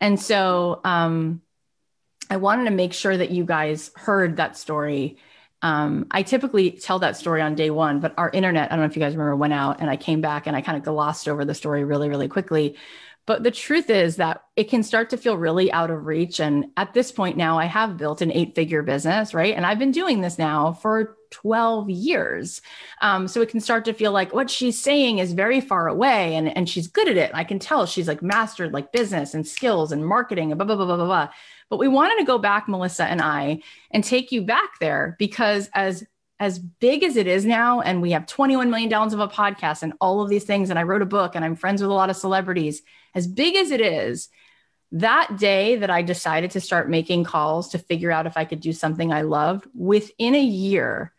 And 0.00 0.18
so, 0.18 0.80
um, 0.84 1.42
I 2.30 2.36
wanted 2.36 2.64
to 2.66 2.70
make 2.70 2.92
sure 2.92 3.16
that 3.16 3.32
you 3.32 3.44
guys 3.44 3.90
heard 3.96 4.36
that 4.36 4.56
story. 4.56 5.18
Um, 5.62 6.06
I 6.12 6.22
typically 6.22 6.70
tell 6.70 7.00
that 7.00 7.16
story 7.16 7.42
on 7.42 7.56
day 7.56 7.70
one, 7.70 7.98
but 7.98 8.14
our 8.16 8.30
internet, 8.30 8.70
I 8.70 8.76
don't 8.76 8.84
know 8.84 8.88
if 8.88 8.96
you 8.96 9.02
guys 9.02 9.14
remember, 9.14 9.36
went 9.36 9.52
out 9.52 9.80
and 9.80 9.90
I 9.90 9.96
came 9.96 10.20
back 10.20 10.46
and 10.46 10.56
I 10.56 10.62
kind 10.62 10.78
of 10.78 10.84
glossed 10.84 11.28
over 11.28 11.44
the 11.44 11.54
story 11.54 11.82
really, 11.82 12.08
really 12.08 12.28
quickly. 12.28 12.76
But 13.30 13.44
the 13.44 13.52
truth 13.52 13.90
is 13.90 14.16
that 14.16 14.42
it 14.56 14.68
can 14.68 14.82
start 14.82 15.10
to 15.10 15.16
feel 15.16 15.36
really 15.36 15.70
out 15.70 15.92
of 15.92 16.04
reach. 16.04 16.40
And 16.40 16.66
at 16.76 16.94
this 16.94 17.12
point 17.12 17.36
now, 17.36 17.60
I 17.60 17.66
have 17.66 17.96
built 17.96 18.22
an 18.22 18.32
eight 18.32 18.56
figure 18.56 18.82
business, 18.82 19.32
right? 19.32 19.54
And 19.54 19.64
I've 19.64 19.78
been 19.78 19.92
doing 19.92 20.20
this 20.20 20.36
now 20.36 20.72
for 20.72 21.16
12 21.30 21.90
years. 21.90 22.60
Um, 23.02 23.28
so 23.28 23.40
it 23.40 23.48
can 23.48 23.60
start 23.60 23.84
to 23.84 23.92
feel 23.92 24.10
like 24.10 24.34
what 24.34 24.50
she's 24.50 24.82
saying 24.82 25.20
is 25.20 25.32
very 25.32 25.60
far 25.60 25.86
away 25.86 26.34
and, 26.34 26.48
and 26.56 26.68
she's 26.68 26.88
good 26.88 27.06
at 27.06 27.16
it. 27.16 27.30
I 27.32 27.44
can 27.44 27.60
tell 27.60 27.86
she's 27.86 28.08
like 28.08 28.20
mastered 28.20 28.72
like 28.72 28.90
business 28.90 29.32
and 29.32 29.46
skills 29.46 29.92
and 29.92 30.04
marketing 30.04 30.50
and 30.50 30.58
blah, 30.58 30.66
blah, 30.66 30.74
blah, 30.74 30.86
blah, 30.86 30.96
blah, 30.96 31.06
blah. 31.06 31.28
But 31.68 31.78
we 31.78 31.86
wanted 31.86 32.18
to 32.18 32.24
go 32.24 32.36
back, 32.36 32.68
Melissa 32.68 33.04
and 33.04 33.22
I, 33.22 33.62
and 33.92 34.02
take 34.02 34.32
you 34.32 34.42
back 34.42 34.80
there 34.80 35.14
because 35.20 35.70
as 35.72 36.04
as 36.40 36.58
big 36.58 37.04
as 37.04 37.16
it 37.16 37.26
is 37.26 37.44
now, 37.44 37.82
and 37.82 38.00
we 38.00 38.12
have 38.12 38.26
21 38.26 38.70
million 38.70 38.90
downloads 38.90 39.12
of 39.12 39.20
a 39.20 39.28
podcast 39.28 39.82
and 39.82 39.92
all 40.00 40.22
of 40.22 40.30
these 40.30 40.44
things, 40.44 40.70
and 40.70 40.78
I 40.78 40.84
wrote 40.84 41.02
a 41.02 41.06
book 41.06 41.36
and 41.36 41.44
I'm 41.44 41.54
friends 41.54 41.82
with 41.82 41.90
a 41.90 41.94
lot 41.94 42.08
of 42.08 42.16
celebrities, 42.16 42.80
as 43.14 43.26
big 43.26 43.56
as 43.56 43.70
it 43.70 43.82
is, 43.82 44.30
that 44.92 45.36
day 45.36 45.76
that 45.76 45.90
I 45.90 46.00
decided 46.00 46.52
to 46.52 46.60
start 46.60 46.88
making 46.88 47.24
calls 47.24 47.68
to 47.68 47.78
figure 47.78 48.10
out 48.10 48.26
if 48.26 48.38
I 48.38 48.46
could 48.46 48.60
do 48.60 48.72
something 48.72 49.12
I 49.12 49.22
loved, 49.22 49.68
within 49.74 50.34
a 50.34 50.42
year, 50.42 51.12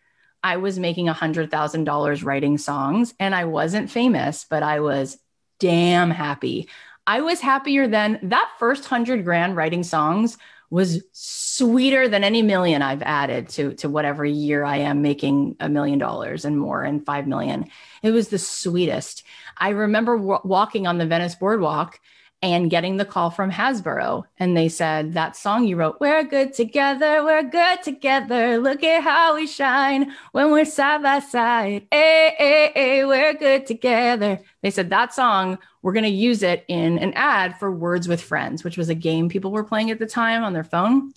I 0.43 0.57
was 0.57 0.79
making 0.79 1.05
$100,000 1.05 2.25
writing 2.25 2.57
songs 2.57 3.13
and 3.19 3.36
I 3.36 3.45
wasn't 3.45 3.91
famous, 3.91 4.45
but 4.49 4.63
I 4.63 4.79
was 4.79 5.19
damn 5.60 6.10
happy. 6.10 6.67
I 7.05 7.21
was 7.21 7.39
happier 7.39 7.88
than 7.88 8.19
that 8.23 8.51
first 8.57 8.86
hundred 8.86 9.23
grand 9.23 9.55
writing 9.55 9.84
songs 9.84 10.38
was 10.71 11.03
sweeter 11.12 12.07
than 12.07 12.23
any 12.23 12.41
million 12.41 12.81
I've 12.81 13.01
added 13.01 13.49
to, 13.49 13.73
to 13.75 13.89
whatever 13.89 14.23
year 14.25 14.63
I 14.63 14.77
am 14.77 15.01
making 15.01 15.57
a 15.60 15.67
million 15.67 15.99
dollars 15.99 16.45
and 16.45 16.57
more 16.57 16.81
and 16.81 17.05
5 17.05 17.27
million. 17.27 17.67
It 18.01 18.12
was 18.12 18.29
the 18.29 18.39
sweetest. 18.39 19.23
I 19.57 19.69
remember 19.69 20.17
w- 20.17 20.39
walking 20.45 20.88
on 20.88 20.97
the 20.97 21.05
Venice 21.05 21.36
boardwalk 21.36 21.99
and 22.41 22.69
getting 22.69 22.97
the 22.97 23.06
call 23.06 23.30
from 23.30 23.51
Hasbro. 23.51 24.23
And 24.39 24.58
they 24.58 24.69
said, 24.69 25.13
That 25.13 25.36
song 25.36 25.65
you 25.65 25.75
wrote, 25.75 25.97
We're 25.99 26.23
good 26.23 26.54
together, 26.54 27.23
we're 27.23 27.43
good 27.43 27.84
together. 27.84 28.58
Look 28.58 28.84
at 28.84 29.04
how 29.04 29.36
we 29.36 29.47
shine 29.47 30.13
when 30.32 30.51
we're 30.51 30.65
side 30.65 31.04
by 31.04 31.19
side. 31.19 31.88
Hey, 31.91 32.36
hey, 32.38 32.71
hey, 32.73 33.06
we're 33.06 33.34
good 33.34 33.65
together. 33.65 34.39
They 34.62 34.71
said, 34.71 34.89
That 34.89 35.13
song, 35.13 35.60
we're 35.82 35.93
going 35.93 36.04
to 36.04 36.10
use 36.10 36.43
it 36.43 36.65
in 36.67 36.99
an 36.99 37.13
ad 37.13 37.58
for 37.58 37.71
Words 37.71 38.08
with 38.08 38.21
Friends, 38.21 38.63
which 38.63 38.77
was 38.77 38.89
a 38.89 38.95
game 38.95 39.30
people 39.30 39.51
were 39.51 39.63
playing 39.63 39.91
at 39.91 39.99
the 39.99 40.08
time 40.08 40.43
on 40.43 40.54
their 40.54 40.63
phone. 40.63 41.13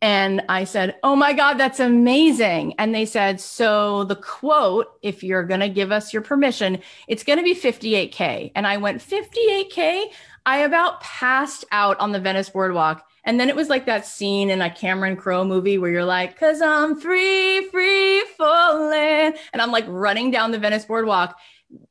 And 0.00 0.42
I 0.48 0.64
said, 0.64 0.96
Oh 1.02 1.16
my 1.16 1.32
God, 1.32 1.54
that's 1.54 1.80
amazing. 1.80 2.74
And 2.78 2.94
they 2.94 3.06
said, 3.06 3.40
So 3.40 4.04
the 4.04 4.16
quote, 4.16 4.86
if 5.02 5.22
you're 5.22 5.44
going 5.44 5.60
to 5.60 5.68
give 5.68 5.92
us 5.92 6.12
your 6.12 6.22
permission, 6.22 6.80
it's 7.08 7.24
going 7.24 7.38
to 7.38 7.44
be 7.44 7.54
58K. 7.54 8.52
And 8.54 8.66
I 8.66 8.76
went, 8.76 9.02
58K? 9.02 10.04
I 10.46 10.58
about 10.58 11.00
passed 11.00 11.64
out 11.72 11.98
on 12.00 12.12
the 12.12 12.20
Venice 12.20 12.50
boardwalk. 12.50 13.06
And 13.24 13.40
then 13.40 13.48
it 13.48 13.56
was 13.56 13.70
like 13.70 13.86
that 13.86 14.04
scene 14.04 14.50
in 14.50 14.60
a 14.60 14.68
Cameron 14.68 15.16
Crowe 15.16 15.44
movie 15.44 15.78
where 15.78 15.90
you're 15.90 16.04
like, 16.04 16.38
Cause 16.38 16.60
I'm 16.60 17.00
free, 17.00 17.66
free 17.70 18.22
falling. 18.36 19.34
And 19.52 19.62
I'm 19.62 19.72
like 19.72 19.86
running 19.88 20.30
down 20.30 20.50
the 20.50 20.58
Venice 20.58 20.84
boardwalk. 20.84 21.34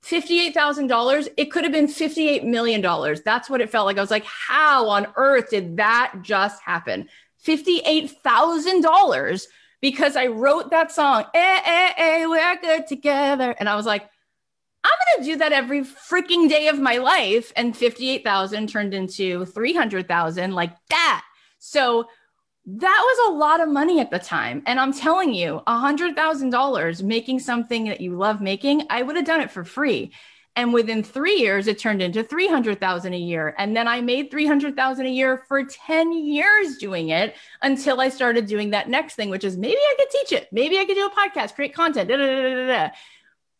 $58,000, 0.04 1.30
it 1.38 1.52
could 1.52 1.63
have 1.63 1.74
been 1.74 1.88
$58 1.88 2.44
million. 2.44 2.82
That's 3.26 3.50
what 3.50 3.62
it 3.62 3.70
felt 3.70 3.86
like. 3.86 3.98
I 3.98 4.02
was 4.02 4.12
like, 4.12 4.26
how 4.26 4.88
on 4.89 5.08
earth 5.16 5.50
did 5.50 5.78
that 5.78 6.16
just 6.22 6.62
happen? 6.62 7.10
$58,000 7.46 9.46
because 9.82 10.16
I 10.16 10.28
wrote 10.28 10.72
that 10.72 10.92
song, 10.92 11.26
eh, 11.34 11.62
eh, 11.66 11.94
eh, 11.98 12.26
we're 12.26 12.56
good 12.62 12.88
together. 12.88 13.54
And 13.60 13.68
I 13.68 13.76
was 13.76 13.86
like, 13.86 14.10
I'm 14.84 15.18
going 15.18 15.26
to 15.26 15.32
do 15.32 15.38
that 15.40 15.52
every 15.52 15.82
freaking 15.82 16.50
day 16.50 16.68
of 16.68 16.80
my 16.80 16.98
life. 16.98 17.52
And 17.56 17.76
58,000 17.76 18.68
turned 18.68 18.94
into 18.94 19.46
300,000 19.46 20.54
like 20.54 20.76
that. 20.90 21.24
So 21.60 22.08
that 22.66 23.04
was 23.06 23.34
a 23.34 23.38
lot 23.38 23.62
of 23.62 23.70
money 23.70 24.00
at 24.00 24.10
the 24.10 24.20
time. 24.20 24.64
And 24.66 24.80
I'm 24.80 24.94
telling 24.94 25.34
you, 25.34 25.62
a 25.68 25.78
hundred 25.78 26.16
thousand 26.16 26.52
dollars 26.52 27.04
making 27.04 27.40
something 27.40 27.86
that 27.86 28.02
you 28.02 28.16
love 28.16 28.42
making, 28.42 28.84
I 28.90 29.02
would 29.02 29.18
have 29.18 29.26
done 29.26 29.42
it 29.42 29.52
for 29.52 29.66
free. 29.66 30.14
And 30.56 30.72
within 30.72 31.02
three 31.04 31.38
years, 31.38 31.68
it 31.68 31.80
turned 31.80 32.02
into 32.02 32.24
300,000 32.24 33.13
a 33.13 33.18
year. 33.18 33.56
And 33.58 33.76
then 33.76 33.88
I 33.88 34.02
made 34.02 34.30
300,000 34.30 35.06
a 35.06 35.10
year 35.10 35.44
for 35.48 35.63
10 35.63 36.13
years 36.13 36.78
doing 36.78 37.10
it 37.10 37.36
until 37.63 38.00
I 38.00 38.10
started 38.10 38.46
doing 38.46 38.70
that 38.70 38.88
next 38.88 39.16
thing, 39.16 39.32
which 39.32 39.44
is 39.44 39.58
maybe 39.58 39.78
I 39.78 39.96
could 39.98 40.10
teach 40.12 40.32
it. 40.32 40.50
Maybe 40.52 40.78
I 40.78 40.86
could 40.86 40.96
do 40.96 41.08
a 41.08 41.10
podcast, 41.10 41.56
create 41.56 41.74
content. 41.74 42.08
Da, 42.08 42.18
da, 42.18 42.68
da, 42.68 42.89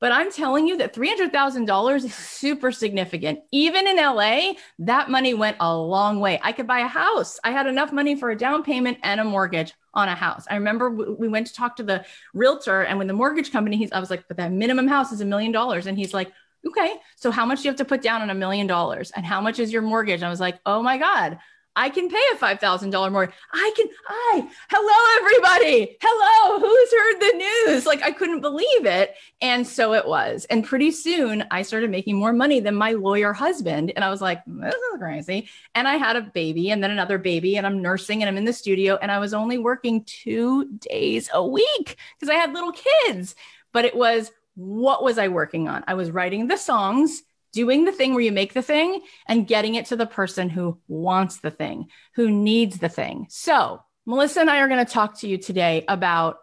but 0.04 0.12
I'm 0.12 0.34
telling 0.34 0.68
you 0.68 0.78
that 0.80 0.94
$300,000 0.94 1.96
is 1.96 2.14
super 2.14 2.74
significant. 2.74 3.40
Even 3.54 3.88
in 3.88 3.96
LA, 3.96 4.56
that 4.80 5.10
money 5.10 5.34
went 5.34 5.56
a 5.62 5.78
long 5.78 6.20
way. 6.20 6.42
I 6.44 6.52
could 6.52 6.68
buy 6.68 6.80
a 6.80 6.88
house. 6.88 7.40
I 7.46 7.52
had 7.52 7.68
enough 7.68 7.94
money 7.94 8.18
for 8.18 8.30
a 8.30 8.38
down 8.38 8.64
payment 8.64 8.98
and 9.02 9.22
a 9.22 9.24
mortgage 9.24 9.74
on 9.94 10.10
a 10.10 10.14
house. 10.16 10.46
I 10.50 10.56
remember 10.56 10.90
we 10.90 11.30
went 11.30 11.48
to 11.48 11.54
talk 11.54 11.78
to 11.78 11.84
the 11.84 12.04
realtor 12.34 12.82
and 12.82 12.98
when 12.98 13.08
the 13.08 13.14
mortgage 13.14 13.54
company, 13.54 13.78
he's, 13.78 13.94
I 13.94 14.02
was 14.02 14.10
like, 14.10 14.28
but 14.28 14.36
that 14.36 14.52
minimum 14.52 14.90
house 14.90 15.14
is 15.14 15.22
a 15.22 15.26
million 15.26 15.54
dollars. 15.54 15.88
And 15.88 15.98
he's 15.98 16.14
like, 16.14 16.34
okay, 16.68 16.96
so 17.16 17.32
how 17.32 17.46
much 17.46 17.60
do 17.60 17.64
you 17.66 17.70
have 17.70 17.78
to 17.78 17.86
put 17.86 18.02
down 18.02 18.22
on 18.22 18.30
a 18.30 18.36
million 18.36 18.68
dollars? 18.68 19.12
And 19.16 19.26
how 19.26 19.42
much 19.42 19.60
is 19.60 19.72
your 19.72 19.82
mortgage? 19.82 20.22
And 20.22 20.26
I 20.26 20.30
was 20.30 20.40
like, 20.40 20.60
oh 20.66 20.82
my 20.82 20.98
God, 20.98 21.40
I 21.76 21.90
can 21.90 22.08
pay 22.08 22.22
a 22.34 22.38
$5,000 22.38 23.12
mortgage. 23.12 23.36
I 23.52 23.74
can, 23.76 23.88
I, 24.08 24.48
hello, 24.70 25.26
everybody. 25.26 25.98
Hello, 26.02 26.60
who's 26.60 26.92
heard 26.92 27.20
the 27.20 27.38
news? 27.38 27.86
Like, 27.88 28.04
I 28.04 28.12
couldn't 28.12 28.42
believe 28.42 28.86
it. 28.86 29.16
And 29.42 29.66
so 29.66 29.94
it 29.94 30.08
was. 30.08 30.46
And 30.46 30.64
pretty 30.64 30.92
soon 30.92 31.46
I 31.50 31.64
started 31.64 31.90
making 31.90 32.16
more 32.16 32.32
money 32.32 32.60
than 32.60 32.76
my 32.76 32.92
lawyer 32.92 33.34
husband. 33.34 33.92
And 33.96 34.06
I 34.06 34.10
was 34.10 34.22
like, 34.22 34.44
this 34.46 34.76
is 34.76 35.00
crazy. 35.00 35.50
And 35.74 35.88
I 35.88 35.96
had 35.96 36.16
a 36.16 36.22
baby 36.22 36.70
and 36.70 36.84
then 36.84 36.92
another 36.92 37.18
baby, 37.18 37.58
and 37.58 37.66
I'm 37.66 37.82
nursing 37.82 38.22
and 38.22 38.30
I'm 38.30 38.38
in 38.38 38.46
the 38.46 38.54
studio. 38.54 38.98
And 39.02 39.12
I 39.12 39.18
was 39.18 39.34
only 39.34 39.58
working 39.58 40.04
two 40.04 40.78
days 40.78 41.30
a 41.34 41.46
week 41.46 41.98
because 42.20 42.30
I 42.30 42.36
had 42.36 42.54
little 42.54 42.74
kids. 42.74 43.36
But 43.72 43.86
it 43.86 43.96
was, 43.96 44.32
what 44.56 45.04
was 45.04 45.18
I 45.18 45.28
working 45.28 45.68
on? 45.68 45.84
I 45.88 45.94
was 45.94 46.12
writing 46.12 46.48
the 46.48 46.58
songs 46.58 47.22
doing 47.54 47.86
the 47.86 47.92
thing 47.92 48.14
where 48.14 48.24
you 48.24 48.32
make 48.32 48.54
the 48.54 48.62
thing 48.62 49.02
and 49.28 49.48
getting 49.48 49.76
it 49.76 49.86
to 49.88 49.96
the 49.96 50.06
person 50.06 50.50
who 50.50 50.78
wants 50.88 51.40
the 51.40 51.52
thing, 51.52 51.88
who 52.16 52.30
needs 52.30 52.80
the 52.80 52.90
thing. 52.90 53.28
So, 53.30 53.82
Melissa 54.06 54.42
and 54.42 54.50
I 54.50 54.60
are 54.60 54.68
going 54.68 54.86
to 54.86 54.92
talk 54.92 55.20
to 55.20 55.28
you 55.28 55.38
today 55.38 55.86
about 55.88 56.40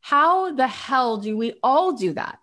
how 0.00 0.52
the 0.52 0.66
hell 0.66 1.18
do 1.18 1.36
we 1.36 1.54
all 1.62 1.92
do 1.92 2.14
that? 2.14 2.38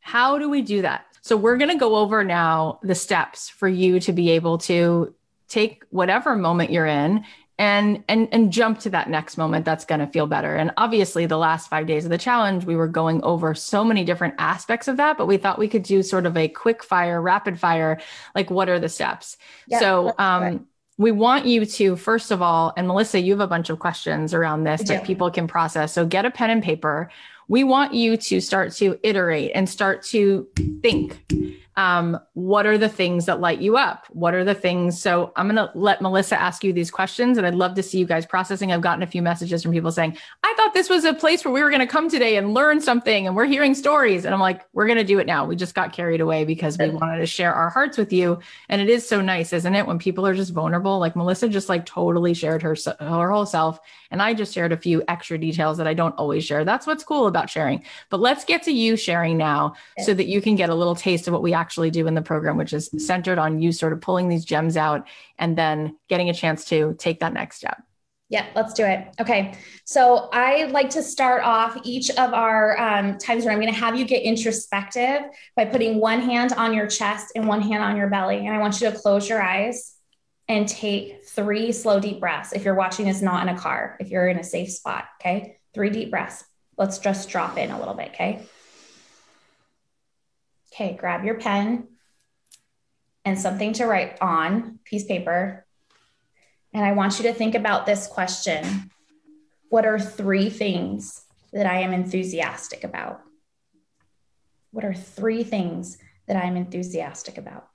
How 0.00 0.38
do 0.38 0.48
we 0.48 0.62
do 0.62 0.82
that? 0.82 1.04
So, 1.20 1.36
we're 1.36 1.58
going 1.58 1.70
to 1.70 1.78
go 1.78 1.96
over 1.96 2.24
now 2.24 2.80
the 2.82 2.94
steps 2.94 3.48
for 3.48 3.68
you 3.68 4.00
to 4.00 4.12
be 4.12 4.30
able 4.30 4.58
to 4.58 5.14
take 5.48 5.84
whatever 5.90 6.36
moment 6.36 6.70
you're 6.70 6.86
in 6.86 7.24
and 7.58 8.04
and 8.08 8.28
and 8.30 8.52
jump 8.52 8.78
to 8.78 8.90
that 8.90 9.10
next 9.10 9.36
moment 9.36 9.64
that's 9.64 9.84
going 9.84 9.98
to 10.00 10.06
feel 10.06 10.26
better. 10.26 10.54
And 10.54 10.70
obviously 10.76 11.26
the 11.26 11.36
last 11.36 11.68
5 11.68 11.86
days 11.86 12.04
of 12.04 12.10
the 12.10 12.18
challenge 12.18 12.64
we 12.64 12.76
were 12.76 12.86
going 12.86 13.22
over 13.22 13.54
so 13.54 13.84
many 13.84 14.04
different 14.04 14.34
aspects 14.38 14.86
of 14.88 14.96
that 14.98 15.18
but 15.18 15.26
we 15.26 15.36
thought 15.36 15.58
we 15.58 15.68
could 15.68 15.82
do 15.82 16.02
sort 16.02 16.24
of 16.24 16.36
a 16.36 16.48
quick 16.48 16.84
fire 16.84 17.20
rapid 17.20 17.58
fire 17.58 18.00
like 18.34 18.50
what 18.50 18.68
are 18.68 18.78
the 18.78 18.88
steps? 18.88 19.36
Yeah, 19.66 19.80
so 19.80 20.14
um 20.18 20.66
we 20.98 21.12
want 21.12 21.46
you 21.46 21.64
to 21.64 21.96
first 21.96 22.30
of 22.30 22.42
all 22.42 22.72
and 22.76 22.86
melissa 22.86 23.20
you 23.20 23.32
have 23.32 23.40
a 23.40 23.46
bunch 23.46 23.70
of 23.70 23.78
questions 23.78 24.34
around 24.34 24.64
this 24.64 24.82
that 24.88 25.04
people 25.04 25.30
can 25.30 25.48
process. 25.48 25.92
So 25.92 26.06
get 26.06 26.24
a 26.24 26.30
pen 26.30 26.50
and 26.50 26.62
paper. 26.62 27.10
We 27.48 27.64
want 27.64 27.94
you 27.94 28.16
to 28.16 28.40
start 28.40 28.72
to 28.74 28.98
iterate 29.02 29.52
and 29.54 29.68
start 29.68 30.02
to 30.06 30.46
think 30.82 31.24
um, 31.78 32.18
what 32.34 32.66
are 32.66 32.76
the 32.76 32.88
things 32.88 33.26
that 33.26 33.40
light 33.40 33.60
you 33.60 33.76
up? 33.76 34.06
What 34.10 34.34
are 34.34 34.42
the 34.42 34.54
things? 34.54 35.00
So 35.00 35.32
I'm 35.36 35.46
going 35.46 35.64
to 35.64 35.70
let 35.78 36.02
Melissa 36.02 36.38
ask 36.38 36.64
you 36.64 36.72
these 36.72 36.90
questions, 36.90 37.38
and 37.38 37.46
I'd 37.46 37.54
love 37.54 37.76
to 37.76 37.84
see 37.84 37.98
you 37.98 38.04
guys 38.04 38.26
processing. 38.26 38.72
I've 38.72 38.80
gotten 38.80 39.04
a 39.04 39.06
few 39.06 39.22
messages 39.22 39.62
from 39.62 39.70
people 39.70 39.92
saying, 39.92 40.18
I 40.42 40.52
thought 40.56 40.74
this 40.74 40.90
was 40.90 41.04
a 41.04 41.14
place 41.14 41.44
where 41.44 41.54
we 41.54 41.62
were 41.62 41.70
going 41.70 41.78
to 41.80 41.86
come 41.86 42.10
today 42.10 42.36
and 42.36 42.52
learn 42.52 42.80
something, 42.80 43.28
and 43.28 43.36
we're 43.36 43.46
hearing 43.46 43.76
stories. 43.76 44.24
And 44.24 44.34
I'm 44.34 44.40
like, 44.40 44.66
we're 44.72 44.86
going 44.86 44.98
to 44.98 45.04
do 45.04 45.20
it 45.20 45.26
now. 45.28 45.46
We 45.46 45.54
just 45.54 45.76
got 45.76 45.92
carried 45.92 46.20
away 46.20 46.44
because 46.44 46.76
we 46.76 46.90
wanted 46.90 47.18
to 47.18 47.26
share 47.26 47.54
our 47.54 47.70
hearts 47.70 47.96
with 47.96 48.12
you. 48.12 48.40
And 48.68 48.82
it 48.82 48.88
is 48.88 49.08
so 49.08 49.20
nice, 49.20 49.52
isn't 49.52 49.74
it? 49.76 49.86
When 49.86 50.00
people 50.00 50.26
are 50.26 50.34
just 50.34 50.52
vulnerable, 50.52 50.98
like 50.98 51.14
Melissa 51.14 51.48
just 51.48 51.68
like 51.68 51.86
totally 51.86 52.34
shared 52.34 52.60
her, 52.62 52.74
her 52.98 53.30
whole 53.30 53.46
self. 53.46 53.78
And 54.10 54.20
I 54.20 54.34
just 54.34 54.52
shared 54.52 54.72
a 54.72 54.76
few 54.76 55.04
extra 55.06 55.38
details 55.38 55.76
that 55.76 55.86
I 55.86 55.94
don't 55.94 56.14
always 56.16 56.44
share. 56.44 56.64
That's 56.64 56.88
what's 56.88 57.04
cool 57.04 57.28
about 57.28 57.50
sharing. 57.50 57.84
But 58.10 58.18
let's 58.18 58.44
get 58.44 58.64
to 58.64 58.72
you 58.72 58.96
sharing 58.96 59.36
now 59.36 59.74
so 60.00 60.12
that 60.14 60.26
you 60.26 60.40
can 60.40 60.56
get 60.56 60.70
a 60.70 60.74
little 60.74 60.96
taste 60.96 61.28
of 61.28 61.32
what 61.34 61.42
we 61.42 61.52
actually 61.52 61.67
actually 61.68 61.90
do 61.90 62.06
in 62.06 62.14
the 62.14 62.22
program, 62.22 62.56
which 62.56 62.72
is 62.72 62.88
centered 62.96 63.38
on 63.38 63.60
you 63.60 63.72
sort 63.72 63.92
of 63.92 64.00
pulling 64.00 64.30
these 64.30 64.42
gems 64.42 64.74
out 64.74 65.06
and 65.38 65.54
then 65.54 65.94
getting 66.08 66.30
a 66.30 66.32
chance 66.32 66.64
to 66.64 66.96
take 66.98 67.20
that 67.20 67.34
next 67.34 67.56
step. 67.56 67.82
Yeah, 68.30 68.46
let's 68.54 68.72
do 68.72 68.86
it. 68.86 69.06
Okay. 69.20 69.54
So 69.84 70.30
I 70.32 70.64
like 70.64 70.88
to 70.90 71.02
start 71.02 71.42
off 71.44 71.76
each 71.84 72.08
of 72.08 72.32
our 72.32 72.80
um, 72.80 73.18
times 73.18 73.44
where 73.44 73.52
I'm 73.52 73.60
going 73.60 73.72
to 73.72 73.78
have 73.78 73.96
you 73.96 74.06
get 74.06 74.22
introspective 74.22 75.20
by 75.56 75.66
putting 75.66 76.00
one 76.00 76.20
hand 76.22 76.54
on 76.54 76.72
your 76.72 76.86
chest 76.86 77.32
and 77.34 77.46
one 77.46 77.60
hand 77.60 77.82
on 77.82 77.98
your 77.98 78.08
belly. 78.08 78.46
And 78.46 78.56
I 78.56 78.58
want 78.60 78.80
you 78.80 78.90
to 78.90 78.96
close 78.96 79.28
your 79.28 79.42
eyes 79.42 79.94
and 80.48 80.66
take 80.66 81.26
three 81.26 81.70
slow, 81.70 82.00
deep 82.00 82.18
breaths. 82.18 82.54
If 82.54 82.64
you're 82.64 82.74
watching 82.74 83.04
this 83.04 83.20
not 83.20 83.46
in 83.46 83.54
a 83.54 83.58
car, 83.58 83.98
if 84.00 84.08
you're 84.08 84.28
in 84.28 84.38
a 84.38 84.44
safe 84.44 84.70
spot, 84.70 85.04
okay? 85.20 85.58
Three 85.74 85.90
deep 85.90 86.10
breaths. 86.10 86.44
Let's 86.78 86.98
just 86.98 87.28
drop 87.28 87.58
in 87.58 87.70
a 87.70 87.78
little 87.78 87.94
bit, 87.94 88.12
okay? 88.14 88.46
Okay, 90.80 90.94
grab 90.94 91.24
your 91.24 91.34
pen 91.34 91.88
and 93.24 93.36
something 93.36 93.72
to 93.72 93.86
write 93.86 94.16
on, 94.20 94.78
piece 94.84 95.02
of 95.02 95.08
paper. 95.08 95.66
And 96.72 96.84
I 96.84 96.92
want 96.92 97.18
you 97.18 97.24
to 97.24 97.34
think 97.34 97.56
about 97.56 97.84
this 97.84 98.06
question 98.06 98.88
What 99.70 99.84
are 99.84 99.98
three 99.98 100.48
things 100.48 101.24
that 101.52 101.66
I 101.66 101.80
am 101.80 101.92
enthusiastic 101.92 102.84
about? 102.84 103.22
What 104.70 104.84
are 104.84 104.94
three 104.94 105.42
things 105.42 105.98
that 106.28 106.36
I'm 106.36 106.56
enthusiastic 106.56 107.38
about? 107.38 107.66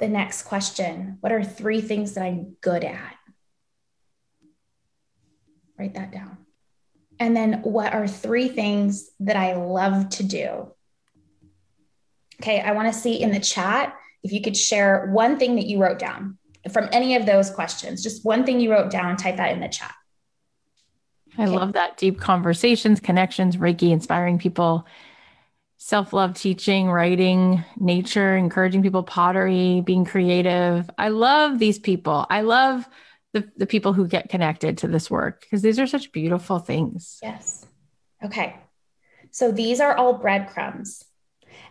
The 0.00 0.08
next 0.08 0.42
question 0.42 1.16
What 1.22 1.32
are 1.32 1.42
three 1.42 1.80
things 1.80 2.12
that 2.12 2.24
I'm 2.24 2.56
good 2.60 2.84
at? 2.84 3.16
Write 5.78 5.94
that 5.94 6.12
down. 6.12 6.36
And 7.18 7.34
then, 7.34 7.62
what 7.62 7.94
are 7.94 8.06
three 8.06 8.48
things 8.48 9.08
that 9.20 9.36
I 9.36 9.54
love 9.54 10.10
to 10.10 10.22
do? 10.24 10.74
Okay, 12.40 12.60
I 12.60 12.72
want 12.72 12.90
to 12.90 12.98
see 12.98 13.20
in 13.20 13.32
the 13.32 13.40
chat 13.40 13.94
if 14.22 14.32
you 14.32 14.40
could 14.40 14.56
share 14.56 15.10
one 15.12 15.38
thing 15.38 15.56
that 15.56 15.66
you 15.66 15.78
wrote 15.78 15.98
down 15.98 16.38
from 16.72 16.88
any 16.90 17.16
of 17.16 17.26
those 17.26 17.50
questions, 17.50 18.02
just 18.02 18.24
one 18.24 18.46
thing 18.46 18.60
you 18.60 18.72
wrote 18.72 18.90
down, 18.90 19.18
type 19.18 19.36
that 19.36 19.52
in 19.52 19.60
the 19.60 19.68
chat. 19.68 19.92
I 21.36 21.44
okay. 21.44 21.52
love 21.52 21.74
that 21.74 21.98
deep 21.98 22.18
conversations, 22.18 22.98
connections, 22.98 23.58
Reiki, 23.58 23.90
inspiring 23.90 24.38
people, 24.38 24.86
self 25.76 26.14
love 26.14 26.32
teaching, 26.32 26.90
writing, 26.90 27.62
nature, 27.78 28.34
encouraging 28.36 28.82
people, 28.82 29.02
pottery, 29.02 29.82
being 29.82 30.06
creative. 30.06 30.88
I 30.96 31.10
love 31.10 31.58
these 31.58 31.78
people. 31.78 32.26
I 32.30 32.40
love 32.40 32.88
the, 33.34 33.50
the 33.58 33.66
people 33.66 33.92
who 33.92 34.08
get 34.08 34.30
connected 34.30 34.78
to 34.78 34.88
this 34.88 35.10
work 35.10 35.42
because 35.42 35.60
these 35.60 35.78
are 35.78 35.86
such 35.86 36.10
beautiful 36.10 36.58
things. 36.58 37.18
Yes. 37.22 37.66
Okay. 38.24 38.56
So 39.30 39.52
these 39.52 39.80
are 39.80 39.94
all 39.94 40.14
breadcrumbs. 40.14 41.04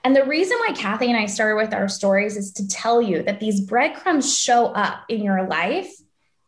And 0.03 0.15
the 0.15 0.25
reason 0.25 0.57
why 0.59 0.73
Cathy 0.73 1.07
and 1.07 1.17
I 1.17 1.25
started 1.25 1.55
with 1.55 1.73
our 1.73 1.87
stories 1.87 2.37
is 2.37 2.53
to 2.53 2.67
tell 2.67 3.01
you 3.01 3.23
that 3.23 3.39
these 3.39 3.61
breadcrumbs 3.61 4.37
show 4.37 4.67
up 4.67 5.03
in 5.09 5.23
your 5.23 5.47
life. 5.47 5.91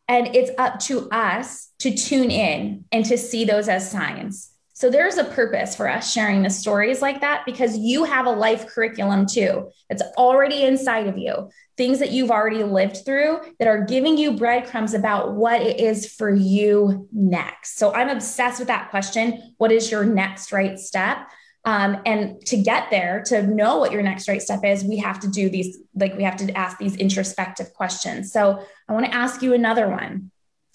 And 0.07 0.35
it's 0.35 0.51
up 0.57 0.79
to 0.81 1.09
us 1.09 1.71
to 1.79 1.95
tune 1.95 2.31
in 2.31 2.85
and 2.91 3.05
to 3.05 3.17
see 3.17 3.45
those 3.45 3.69
as 3.69 3.89
signs. 3.89 4.51
So 4.73 4.89
there's 4.89 5.17
a 5.17 5.23
purpose 5.23 5.75
for 5.75 5.87
us 5.87 6.11
sharing 6.11 6.41
the 6.41 6.49
stories 6.49 7.03
like 7.03 7.21
that 7.21 7.45
because 7.45 7.77
you 7.77 8.03
have 8.03 8.25
a 8.25 8.31
life 8.31 8.65
curriculum 8.65 9.27
too. 9.27 9.69
It's 9.91 10.01
already 10.17 10.63
inside 10.63 11.05
of 11.05 11.19
you. 11.19 11.51
Things 11.77 11.99
that 11.99 12.09
you've 12.09 12.31
already 12.31 12.63
lived 12.63 13.05
through 13.05 13.41
that 13.59 13.67
are 13.67 13.85
giving 13.85 14.17
you 14.17 14.31
breadcrumbs 14.31 14.95
about 14.95 15.35
what 15.35 15.61
it 15.61 15.79
is 15.79 16.11
for 16.11 16.33
you 16.33 17.07
next. 17.13 17.77
So 17.77 17.93
I'm 17.93 18.09
obsessed 18.09 18.57
with 18.57 18.69
that 18.69 18.89
question. 18.89 19.53
What 19.57 19.71
is 19.71 19.91
your 19.91 20.03
next 20.03 20.51
right 20.51 20.79
step? 20.79 21.29
Um, 21.63 22.01
and 22.07 22.43
to 22.47 22.57
get 22.57 22.89
there, 22.89 23.21
to 23.27 23.43
know 23.43 23.77
what 23.77 23.91
your 23.91 24.01
next 24.01 24.27
right 24.27 24.41
step 24.41 24.65
is, 24.65 24.83
we 24.83 24.97
have 24.97 25.19
to 25.19 25.27
do 25.27 25.49
these, 25.49 25.77
like 25.93 26.17
we 26.17 26.23
have 26.23 26.37
to 26.37 26.51
ask 26.57 26.79
these 26.79 26.95
introspective 26.95 27.73
questions. 27.73 28.31
So 28.31 28.65
I 28.89 28.93
want 28.93 29.05
to 29.05 29.13
ask 29.13 29.41
you 29.43 29.53
another 29.53 29.87
one. 29.87 30.31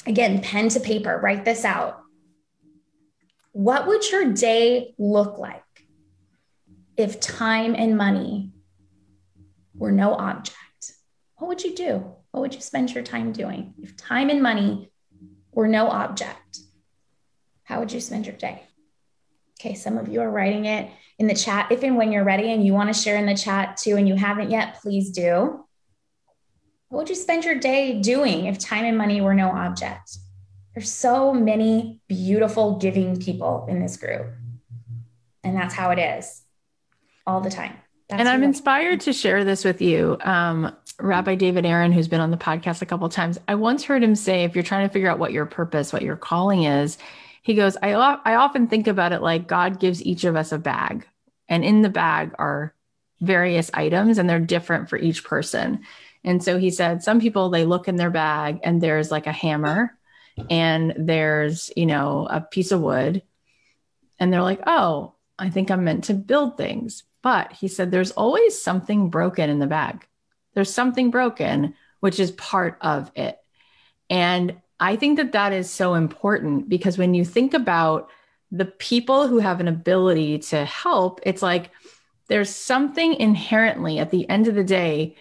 Again, 0.06 0.40
pen 0.40 0.68
to 0.68 0.80
paper, 0.80 1.18
write 1.20 1.44
this 1.44 1.64
out. 1.64 2.00
What 3.50 3.88
would 3.88 4.08
your 4.10 4.32
day 4.32 4.94
look 4.98 5.38
like 5.38 5.62
if 6.96 7.18
time 7.18 7.74
and 7.74 7.96
money 7.96 8.52
were 9.74 9.90
no 9.90 10.14
object? 10.14 10.92
What 11.36 11.48
would 11.48 11.64
you 11.64 11.74
do? 11.74 12.14
What 12.30 12.42
would 12.42 12.54
you 12.54 12.60
spend 12.60 12.94
your 12.94 13.02
time 13.02 13.32
doing? 13.32 13.74
If 13.82 13.96
time 13.96 14.30
and 14.30 14.42
money 14.42 14.90
were 15.50 15.66
no 15.66 15.88
object, 15.88 16.60
how 17.64 17.80
would 17.80 17.90
you 17.90 18.00
spend 18.00 18.26
your 18.26 18.36
day? 18.36 18.62
Okay, 19.58 19.74
some 19.74 19.96
of 19.96 20.08
you 20.08 20.20
are 20.20 20.30
writing 20.30 20.66
it 20.66 20.90
in 21.18 21.26
the 21.26 21.34
chat. 21.34 21.72
If 21.72 21.82
and 21.82 21.96
when 21.96 22.12
you're 22.12 22.24
ready 22.24 22.52
and 22.52 22.64
you 22.64 22.72
want 22.72 22.94
to 22.94 23.00
share 23.00 23.16
in 23.16 23.26
the 23.26 23.36
chat 23.36 23.76
too, 23.78 23.96
and 23.96 24.06
you 24.06 24.14
haven't 24.14 24.50
yet, 24.50 24.80
please 24.82 25.10
do. 25.10 25.64
What 26.88 26.98
would 26.98 27.08
you 27.08 27.14
spend 27.14 27.44
your 27.44 27.56
day 27.56 28.00
doing 28.00 28.46
if 28.46 28.58
time 28.58 28.84
and 28.84 28.96
money 28.96 29.20
were 29.20 29.34
no 29.34 29.50
object? 29.50 30.18
There's 30.74 30.92
so 30.92 31.32
many 31.32 32.00
beautiful, 32.06 32.76
giving 32.76 33.18
people 33.18 33.66
in 33.68 33.80
this 33.80 33.96
group. 33.96 34.26
And 35.42 35.56
that's 35.56 35.74
how 35.74 35.90
it 35.90 35.98
is 35.98 36.42
all 37.26 37.40
the 37.40 37.50
time. 37.50 37.76
That's 38.08 38.20
and 38.20 38.28
I'm 38.28 38.42
inspired 38.42 39.00
to 39.02 39.12
share 39.12 39.42
this 39.42 39.64
with 39.64 39.80
you. 39.80 40.18
Um, 40.22 40.76
Rabbi 41.00 41.34
David 41.34 41.66
Aaron, 41.66 41.92
who's 41.92 42.08
been 42.08 42.20
on 42.20 42.30
the 42.30 42.36
podcast 42.36 42.82
a 42.82 42.86
couple 42.86 43.08
times, 43.08 43.38
I 43.48 43.56
once 43.56 43.84
heard 43.84 44.02
him 44.02 44.14
say, 44.14 44.44
if 44.44 44.54
you're 44.54 44.62
trying 44.62 44.86
to 44.86 44.92
figure 44.92 45.10
out 45.10 45.18
what 45.18 45.32
your 45.32 45.46
purpose, 45.46 45.92
what 45.92 46.02
your 46.02 46.16
calling 46.16 46.64
is, 46.64 46.98
he 47.46 47.54
goes, 47.54 47.76
I, 47.80 47.92
I 47.92 48.34
often 48.34 48.66
think 48.66 48.88
about 48.88 49.12
it 49.12 49.22
like 49.22 49.46
God 49.46 49.78
gives 49.78 50.02
each 50.02 50.24
of 50.24 50.34
us 50.34 50.50
a 50.50 50.58
bag, 50.58 51.06
and 51.48 51.64
in 51.64 51.80
the 51.80 51.88
bag 51.88 52.34
are 52.40 52.74
various 53.20 53.70
items, 53.72 54.18
and 54.18 54.28
they're 54.28 54.40
different 54.40 54.90
for 54.90 54.98
each 54.98 55.22
person. 55.22 55.84
And 56.24 56.42
so 56.42 56.58
he 56.58 56.70
said, 56.70 57.04
some 57.04 57.20
people, 57.20 57.48
they 57.48 57.64
look 57.64 57.86
in 57.86 57.94
their 57.94 58.10
bag 58.10 58.58
and 58.64 58.80
there's 58.80 59.12
like 59.12 59.28
a 59.28 59.32
hammer 59.32 59.96
and 60.50 60.92
there's, 60.98 61.70
you 61.76 61.86
know, 61.86 62.26
a 62.28 62.40
piece 62.40 62.72
of 62.72 62.80
wood. 62.80 63.22
And 64.18 64.32
they're 64.32 64.42
like, 64.42 64.62
oh, 64.66 65.14
I 65.38 65.50
think 65.50 65.70
I'm 65.70 65.84
meant 65.84 66.04
to 66.04 66.14
build 66.14 66.56
things. 66.56 67.04
But 67.22 67.52
he 67.52 67.68
said, 67.68 67.92
there's 67.92 68.10
always 68.10 68.60
something 68.60 69.08
broken 69.08 69.50
in 69.50 69.60
the 69.60 69.68
bag. 69.68 70.04
There's 70.54 70.74
something 70.74 71.12
broken, 71.12 71.74
which 72.00 72.18
is 72.18 72.32
part 72.32 72.76
of 72.80 73.12
it. 73.14 73.38
And 74.10 74.56
I 74.78 74.96
think 74.96 75.16
that 75.16 75.32
that 75.32 75.52
is 75.52 75.70
so 75.70 75.94
important 75.94 76.68
because 76.68 76.98
when 76.98 77.14
you 77.14 77.24
think 77.24 77.54
about 77.54 78.10
the 78.50 78.66
people 78.66 79.26
who 79.26 79.38
have 79.38 79.60
an 79.60 79.68
ability 79.68 80.38
to 80.38 80.64
help, 80.64 81.20
it's 81.22 81.42
like 81.42 81.70
there's 82.28 82.50
something 82.50 83.14
inherently 83.14 83.98
at 83.98 84.10
the 84.10 84.28
end 84.28 84.48
of 84.48 84.54
the 84.54 84.64
day. 84.64 85.16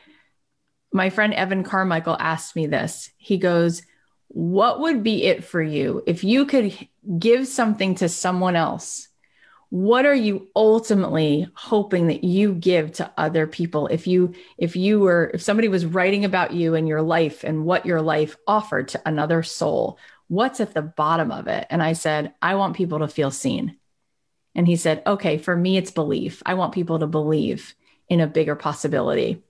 My 0.92 1.10
friend 1.10 1.34
Evan 1.34 1.64
Carmichael 1.64 2.18
asked 2.20 2.56
me 2.56 2.68
this. 2.68 3.12
He 3.18 3.38
goes, 3.38 3.84
What 4.28 4.82
would 4.82 5.04
be 5.04 5.24
it 5.24 5.44
for 5.44 5.62
you 5.62 6.04
if 6.06 6.24
you 6.24 6.46
could 6.46 6.88
give 7.18 7.48
something 7.48 7.96
to 7.96 8.10
someone 8.10 8.56
else 8.56 9.08
what 9.70 10.06
are 10.06 10.16
you 10.16 10.48
ultimately 10.56 11.48
hoping 11.54 12.08
that 12.08 12.24
you 12.24 12.54
give 12.54 12.94
to 12.94 13.12
other 13.18 13.48
people? 13.48 13.88
If 13.88 14.08
you 14.08 14.34
if 14.58 14.76
you 14.76 15.00
were 15.00 15.32
if 15.34 15.42
somebody 15.42 15.68
was 15.68 15.86
writing 15.86 16.26
about 16.26 16.54
you 16.54 16.76
and 16.76 16.88
your 16.88 17.02
life 17.02 17.44
and 17.44 17.66
what 17.66 17.86
your 17.86 18.02
life 18.02 18.36
offered 18.48 18.90
to 18.90 19.02
another 19.06 19.44
soul 19.44 20.00
what's 20.28 20.60
at 20.60 20.74
the 20.74 20.82
bottom 20.82 21.32
of 21.32 21.48
it? 21.48 21.68
And 21.70 21.84
i 21.84 21.94
said 21.94 22.34
i 22.42 22.56
want 22.56 22.76
people 22.76 23.00
to 23.00 23.08
feel 23.08 23.32
seen. 23.32 23.78
And 24.56 24.68
he 24.68 24.76
said 24.76 25.04
okay 25.06 25.38
for 25.38 25.56
me 25.56 25.78
it's 25.78 25.92
belief. 25.92 26.42
I 26.46 26.54
want 26.56 26.74
people 26.74 27.00
to 27.00 27.08
believe 27.08 27.76
in 28.10 28.22
a 28.22 28.28
bigger 28.28 28.56
possibility 28.56 29.44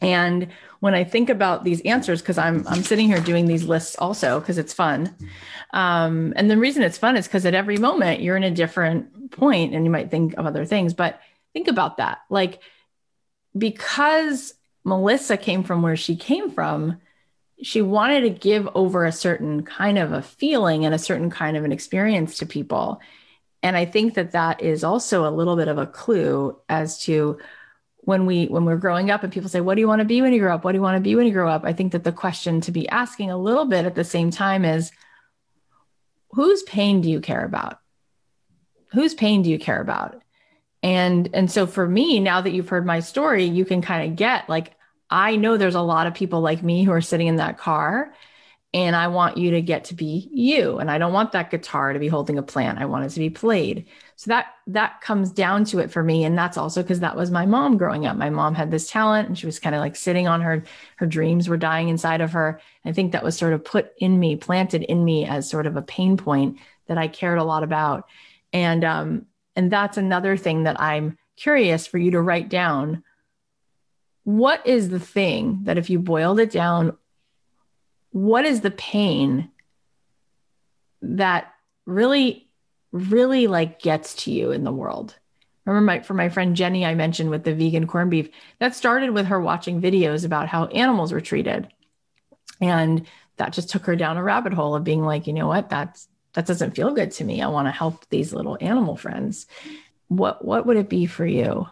and 0.00 0.48
when 0.80 0.94
I 0.94 1.04
think 1.04 1.30
about 1.30 1.64
these 1.64 1.80
answers, 1.82 2.20
because 2.20 2.38
I'm 2.38 2.66
I'm 2.68 2.82
sitting 2.82 3.06
here 3.08 3.20
doing 3.20 3.46
these 3.46 3.64
lists 3.64 3.96
also 3.98 4.40
because 4.40 4.58
it's 4.58 4.74
fun. 4.74 5.14
Um, 5.72 6.32
and 6.36 6.50
the 6.50 6.58
reason 6.58 6.82
it's 6.82 6.98
fun 6.98 7.16
is 7.16 7.26
because 7.26 7.46
at 7.46 7.54
every 7.54 7.78
moment 7.78 8.20
you're 8.20 8.36
in 8.36 8.44
a 8.44 8.50
different 8.50 9.30
point 9.32 9.74
and 9.74 9.84
you 9.84 9.90
might 9.90 10.10
think 10.10 10.34
of 10.34 10.46
other 10.46 10.64
things. 10.64 10.94
But 10.94 11.20
think 11.52 11.68
about 11.68 11.96
that. 11.96 12.18
Like 12.28 12.60
because 13.56 14.54
Melissa 14.84 15.36
came 15.36 15.62
from 15.62 15.82
where 15.82 15.96
she 15.96 16.16
came 16.16 16.50
from, 16.50 17.00
she 17.62 17.80
wanted 17.80 18.22
to 18.22 18.30
give 18.30 18.68
over 18.74 19.04
a 19.04 19.12
certain 19.12 19.62
kind 19.62 19.98
of 19.98 20.12
a 20.12 20.22
feeling 20.22 20.84
and 20.84 20.94
a 20.94 20.98
certain 20.98 21.30
kind 21.30 21.56
of 21.56 21.64
an 21.64 21.72
experience 21.72 22.38
to 22.38 22.46
people. 22.46 23.00
And 23.62 23.76
I 23.76 23.86
think 23.86 24.14
that 24.14 24.32
that 24.32 24.60
is 24.60 24.84
also 24.84 25.26
a 25.26 25.32
little 25.32 25.56
bit 25.56 25.68
of 25.68 25.78
a 25.78 25.86
clue 25.86 26.58
as 26.68 27.00
to 27.04 27.38
when 28.04 28.26
we 28.26 28.46
when 28.46 28.64
we're 28.64 28.76
growing 28.76 29.10
up 29.10 29.22
and 29.22 29.32
people 29.32 29.48
say 29.48 29.60
what 29.60 29.74
do 29.74 29.80
you 29.80 29.88
want 29.88 30.00
to 30.00 30.04
be 30.04 30.22
when 30.22 30.32
you 30.32 30.40
grow 30.40 30.54
up? 30.54 30.64
What 30.64 30.72
do 30.72 30.78
you 30.78 30.82
want 30.82 30.96
to 30.96 31.00
be 31.00 31.14
when 31.14 31.26
you 31.26 31.32
grow 31.32 31.48
up? 31.48 31.64
I 31.64 31.72
think 31.72 31.92
that 31.92 32.04
the 32.04 32.12
question 32.12 32.60
to 32.62 32.72
be 32.72 32.88
asking 32.88 33.30
a 33.30 33.38
little 33.38 33.64
bit 33.64 33.86
at 33.86 33.94
the 33.94 34.04
same 34.04 34.30
time 34.30 34.64
is 34.64 34.92
whose 36.30 36.62
pain 36.64 37.00
do 37.00 37.10
you 37.10 37.20
care 37.20 37.44
about? 37.44 37.78
Whose 38.92 39.14
pain 39.14 39.42
do 39.42 39.50
you 39.50 39.58
care 39.58 39.80
about? 39.80 40.20
And 40.82 41.30
and 41.32 41.50
so 41.50 41.66
for 41.66 41.88
me 41.88 42.20
now 42.20 42.42
that 42.42 42.52
you've 42.52 42.68
heard 42.68 42.84
my 42.84 43.00
story 43.00 43.44
you 43.44 43.64
can 43.64 43.80
kind 43.80 44.10
of 44.10 44.16
get 44.16 44.50
like 44.50 44.72
i 45.08 45.34
know 45.34 45.56
there's 45.56 45.74
a 45.74 45.80
lot 45.80 46.06
of 46.06 46.12
people 46.12 46.42
like 46.42 46.62
me 46.62 46.84
who 46.84 46.92
are 46.92 47.00
sitting 47.00 47.26
in 47.26 47.36
that 47.36 47.56
car 47.56 48.12
and 48.74 48.96
I 48.96 49.06
want 49.06 49.36
you 49.36 49.52
to 49.52 49.62
get 49.62 49.84
to 49.84 49.94
be 49.94 50.28
you. 50.32 50.78
And 50.78 50.90
I 50.90 50.98
don't 50.98 51.12
want 51.12 51.30
that 51.30 51.52
guitar 51.52 51.92
to 51.92 51.98
be 52.00 52.08
holding 52.08 52.38
a 52.38 52.42
plant. 52.42 52.80
I 52.80 52.86
want 52.86 53.04
it 53.04 53.10
to 53.10 53.20
be 53.20 53.30
played. 53.30 53.86
So 54.16 54.30
that 54.30 54.46
that 54.66 55.00
comes 55.00 55.30
down 55.30 55.64
to 55.66 55.78
it 55.78 55.92
for 55.92 56.02
me. 56.02 56.24
And 56.24 56.36
that's 56.36 56.56
also 56.56 56.82
because 56.82 56.98
that 56.98 57.16
was 57.16 57.30
my 57.30 57.46
mom 57.46 57.76
growing 57.76 58.04
up. 58.04 58.16
My 58.16 58.30
mom 58.30 58.52
had 58.56 58.72
this 58.72 58.90
talent 58.90 59.28
and 59.28 59.38
she 59.38 59.46
was 59.46 59.60
kind 59.60 59.76
of 59.76 59.80
like 59.80 59.94
sitting 59.94 60.26
on 60.26 60.40
her, 60.40 60.64
her 60.96 61.06
dreams 61.06 61.48
were 61.48 61.56
dying 61.56 61.88
inside 61.88 62.20
of 62.20 62.32
her. 62.32 62.60
I 62.84 62.90
think 62.90 63.12
that 63.12 63.22
was 63.22 63.38
sort 63.38 63.52
of 63.52 63.64
put 63.64 63.92
in 63.98 64.18
me, 64.18 64.34
planted 64.34 64.82
in 64.82 65.04
me 65.04 65.24
as 65.24 65.48
sort 65.48 65.66
of 65.66 65.76
a 65.76 65.82
pain 65.82 66.16
point 66.16 66.58
that 66.88 66.98
I 66.98 67.06
cared 67.06 67.38
a 67.38 67.44
lot 67.44 67.62
about. 67.62 68.08
And 68.52 68.84
um, 68.84 69.26
and 69.54 69.70
that's 69.70 69.98
another 69.98 70.36
thing 70.36 70.64
that 70.64 70.80
I'm 70.80 71.16
curious 71.36 71.86
for 71.86 71.98
you 71.98 72.10
to 72.10 72.20
write 72.20 72.48
down. 72.48 73.04
What 74.24 74.66
is 74.66 74.88
the 74.88 74.98
thing 74.98 75.60
that 75.64 75.78
if 75.78 75.90
you 75.90 76.00
boiled 76.00 76.40
it 76.40 76.50
down 76.50 76.96
what 78.14 78.44
is 78.44 78.60
the 78.60 78.70
pain 78.70 79.50
that 81.02 81.52
really 81.84 82.48
really 82.92 83.48
like 83.48 83.82
gets 83.82 84.14
to 84.14 84.30
you 84.30 84.52
in 84.52 84.62
the 84.62 84.70
world? 84.70 85.18
Remember 85.64 85.84
my 85.84 86.00
for 86.00 86.14
my 86.14 86.28
friend 86.28 86.54
jenny 86.54 86.86
i 86.86 86.94
mentioned 86.94 87.28
with 87.28 87.42
the 87.42 87.52
vegan 87.52 87.88
corned 87.88 88.12
beef 88.12 88.28
that 88.60 88.76
started 88.76 89.10
with 89.10 89.26
her 89.26 89.40
watching 89.40 89.82
videos 89.82 90.24
about 90.24 90.46
how 90.46 90.66
animals 90.66 91.12
were 91.12 91.20
treated. 91.20 91.66
And 92.60 93.04
that 93.36 93.52
just 93.52 93.68
took 93.68 93.84
her 93.86 93.96
down 93.96 94.16
a 94.16 94.22
rabbit 94.22 94.52
hole 94.52 94.76
of 94.76 94.84
being 94.84 95.02
like 95.02 95.26
you 95.26 95.32
know 95.32 95.48
what? 95.48 95.68
That's 95.68 96.06
that 96.34 96.46
doesn't 96.46 96.76
feel 96.76 96.94
good 96.94 97.10
to 97.12 97.24
me. 97.24 97.42
I 97.42 97.48
want 97.48 97.66
to 97.66 97.72
help 97.72 98.08
these 98.10 98.32
little 98.32 98.56
animal 98.60 98.96
friends. 98.96 99.46
What 100.06 100.44
what 100.44 100.66
would 100.66 100.76
it 100.76 100.88
be 100.88 101.06
for 101.06 101.26
you? 101.26 101.66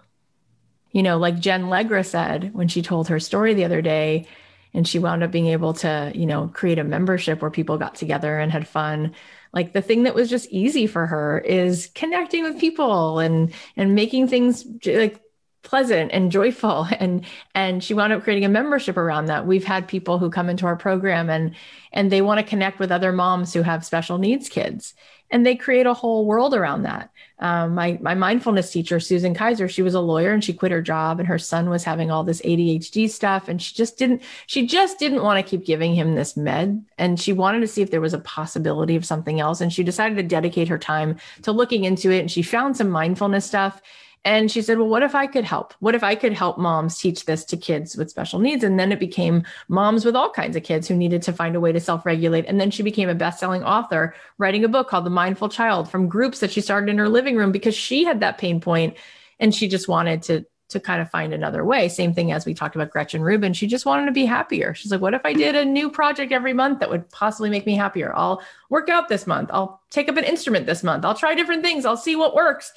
You 0.90 1.05
know 1.05 1.18
like 1.18 1.38
jen 1.38 1.66
legra 1.66 2.05
said 2.05 2.52
when 2.52 2.66
she 2.66 2.83
told 2.83 3.07
her 3.07 3.20
story 3.20 3.55
the 3.55 3.64
other 3.64 3.81
day 3.81 4.26
and 4.75 4.87
she 4.87 4.99
wound 4.99 5.23
up 5.23 5.31
being 5.31 5.47
able 5.47 5.75
to 5.75 6.13
you 6.15 6.27
know 6.27 6.49
create 6.49 6.79
a 6.79 6.85
membership 6.85 7.43
where 7.43 7.51
people 7.51 7.79
got 7.79 7.95
together 7.95 8.39
and 8.39 8.53
had 8.53 8.67
fun. 8.67 9.15
Like 9.53 9.73
the 9.73 9.83
thing 9.83 10.05
that 10.05 10.15
was 10.15 10.31
just 10.31 10.49
easy 10.49 10.87
for 10.87 11.07
her 11.07 11.39
is 11.39 11.91
connecting 11.95 12.43
with 12.45 12.59
people 12.59 13.19
and 13.19 13.53
and 13.77 13.95
making 13.95 14.29
things 14.29 14.65
like 14.87 15.21
pleasant 15.63 16.11
and 16.13 16.33
joyful. 16.33 16.87
And 17.01 17.25
and 17.55 17.83
she 17.83 17.95
wound 17.95 18.13
up 18.13 18.23
creating 18.23 18.45
a 18.45 18.49
membership 18.49 18.97
around 18.97 19.27
that. 19.27 19.47
We've 19.47 19.65
had 19.65 19.89
people 19.89 20.19
who 20.19 20.31
come 20.31 20.49
into 20.49 20.67
our 20.67 20.77
program 20.77 21.31
and 21.31 21.55
and 21.93 22.11
they 22.11 22.23
want 22.23 22.39
to 22.41 22.47
connect 22.47 22.79
with 22.79 22.93
other 22.93 23.13
moms 23.13 23.53
who 23.53 23.63
have 23.63 23.85
special 23.85 24.19
needs 24.19 24.49
kids 24.49 24.95
and 25.33 25.47
they 25.47 25.57
create 25.57 25.87
a 25.87 25.95
whole 25.95 26.27
world 26.27 26.55
around 26.55 26.83
that. 26.83 27.11
Um, 27.38 27.75
my 27.75 27.99
my 28.01 28.14
mindfulness 28.14 28.71
teacher 28.71 29.01
Susan 29.01 29.35
Kaiser, 29.35 29.68
she 29.68 29.83
was 29.83 29.95
a 29.95 30.01
lawyer 30.01 30.33
and 30.33 30.45
she 30.45 30.53
quit 30.53 30.71
her 30.71 30.83
job, 30.83 31.18
and 31.18 31.27
her 31.27 31.38
son 31.38 31.71
was 31.71 31.83
having 31.83 32.11
all 32.11 32.23
this 32.23 32.42
ADHD 32.42 33.11
stuff, 33.11 33.49
and 33.49 33.61
she 33.61 33.75
just 33.75 33.99
didn't 33.99 34.23
she 34.47 34.66
just 34.66 35.01
didn't 35.01 35.23
want 35.23 35.45
to 35.45 35.51
keep 35.51 35.66
giving 35.66 35.95
him 35.95 36.14
this 36.14 36.37
med, 36.37 36.85
and 36.99 37.18
she 37.18 37.33
wanted 37.33 37.61
to 37.61 37.66
see 37.66 37.83
if 37.83 37.90
there 37.90 38.01
was 38.01 38.14
a 38.14 38.21
possibility 38.21 38.95
of 38.95 39.05
something 39.05 39.40
else, 39.40 39.61
and 39.61 39.73
she 39.73 39.83
decided 39.83 40.16
to 40.16 40.23
dedicate 40.23 40.68
her 40.68 40.79
time 40.79 41.16
to 41.42 41.51
looking 41.51 41.85
into 41.85 42.12
it, 42.12 42.21
and 42.21 42.31
she 42.31 42.42
found 42.42 42.77
some 42.77 42.90
mindfulness 42.90 43.47
stuff 43.47 43.83
and 44.25 44.51
she 44.51 44.63
said, 44.63 44.79
Well, 44.79 44.89
what 44.89 45.03
if 45.03 45.15
I 45.15 45.27
could 45.27 45.45
help? 45.45 45.75
What 45.81 45.97
if 45.97 46.05
I 46.05 46.15
could 46.15 46.33
help 46.33 46.57
moms 46.57 46.99
teach 46.99 47.25
this 47.25 47.45
to 47.47 47.57
kids 47.57 47.97
with 47.97 48.11
special 48.11 48.39
needs? 48.39 48.63
And 48.63 48.79
then 48.79 48.93
it 48.93 49.01
became 49.01 49.45
moms 49.69 50.05
with 50.05 50.15
all 50.15 50.31
kinds 50.31 50.55
of 50.55 50.63
kids 50.63 50.87
who 50.87 50.95
needed 50.95 51.23
to 51.23 51.33
find 51.33 51.57
a 51.57 51.61
way 51.61 51.73
to 51.73 51.81
self 51.81 52.07
regulate. 52.07 52.47
And 52.47 52.61
then 52.61 52.71
she 52.71 52.85
became 52.85 53.09
a 53.09 53.17
best 53.17 53.41
selling 53.41 53.65
author, 53.65 54.15
writing 54.39 54.65
a 54.65 54.69
book 54.69 54.89
called 54.89 55.07
The 55.07 55.11
Mindful 55.11 55.49
Child 55.49 55.91
from 55.91 56.09
groups 56.09 56.39
that 56.39 56.53
she 56.53 56.61
started 56.61 56.89
in 56.89 56.99
her 56.99 57.09
living 57.09 57.37
room 57.37 57.51
because 57.51 57.75
she 57.75 58.05
had 58.05 58.21
that 58.21 58.39
pain 58.39 58.61
point 58.61 58.97
and 59.41 59.55
she 59.55 59.69
just 59.69 59.89
wanted 59.89 60.23
to. 60.25 60.47
To 60.69 60.81
kind 60.81 61.03
of 61.03 61.11
find 61.11 61.35
another 61.35 61.67
way. 61.67 61.91
Same 61.91 62.15
thing 62.15 62.33
as 62.33 62.47
we 62.47 62.55
talked 62.55 62.75
about 62.75 62.89
Gretchen 62.89 63.21
Rubin. 63.21 63.53
She 63.53 63.67
just 63.67 63.85
wanted 63.85 64.07
to 64.07 64.13
be 64.13 64.25
happier. 64.25 64.73
She's 64.73 64.91
like, 64.91 65.03
what 65.03 65.13
if 65.13 65.21
I 65.23 65.35
did 65.35 65.55
a 65.55 65.67
new 65.67 65.91
project 65.91 66.33
every 66.33 66.55
month 66.55 66.79
that 66.79 66.89
would 66.89 67.11
possibly 67.11 67.51
make 67.51 67.66
me 67.66 67.77
happier? 67.77 68.11
I'll 68.16 68.43
work 68.70 68.89
out 68.89 69.11
this 69.11 69.27
month. 69.27 69.51
I'll 69.53 69.83
take 69.91 70.09
up 70.09 70.16
an 70.16 70.25
instrument 70.25 70.64
this 70.64 70.83
month. 70.83 71.05
I'll 71.05 71.14
try 71.14 71.35
different 71.35 71.62
things. 71.62 71.85
I'll 71.85 71.99
see 71.99 72.16
what 72.16 72.35
works. 72.35 72.73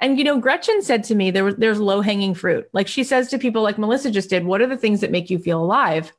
And 0.00 0.18
you 0.18 0.24
know, 0.24 0.38
Gretchen 0.38 0.82
said 0.82 1.04
to 1.04 1.14
me, 1.14 1.30
there 1.30 1.52
there's 1.52 1.80
low 1.80 2.00
hanging 2.00 2.34
fruit. 2.34 2.68
Like 2.72 2.88
she 2.88 3.04
says 3.04 3.28
to 3.28 3.38
people, 3.38 3.62
like 3.62 3.78
Melissa 3.78 4.10
just 4.10 4.30
did, 4.30 4.44
what 4.44 4.60
are 4.60 4.66
the 4.66 4.76
things 4.76 5.00
that 5.00 5.10
make 5.10 5.30
you 5.30 5.38
feel 5.38 5.60
alive? 5.60 6.12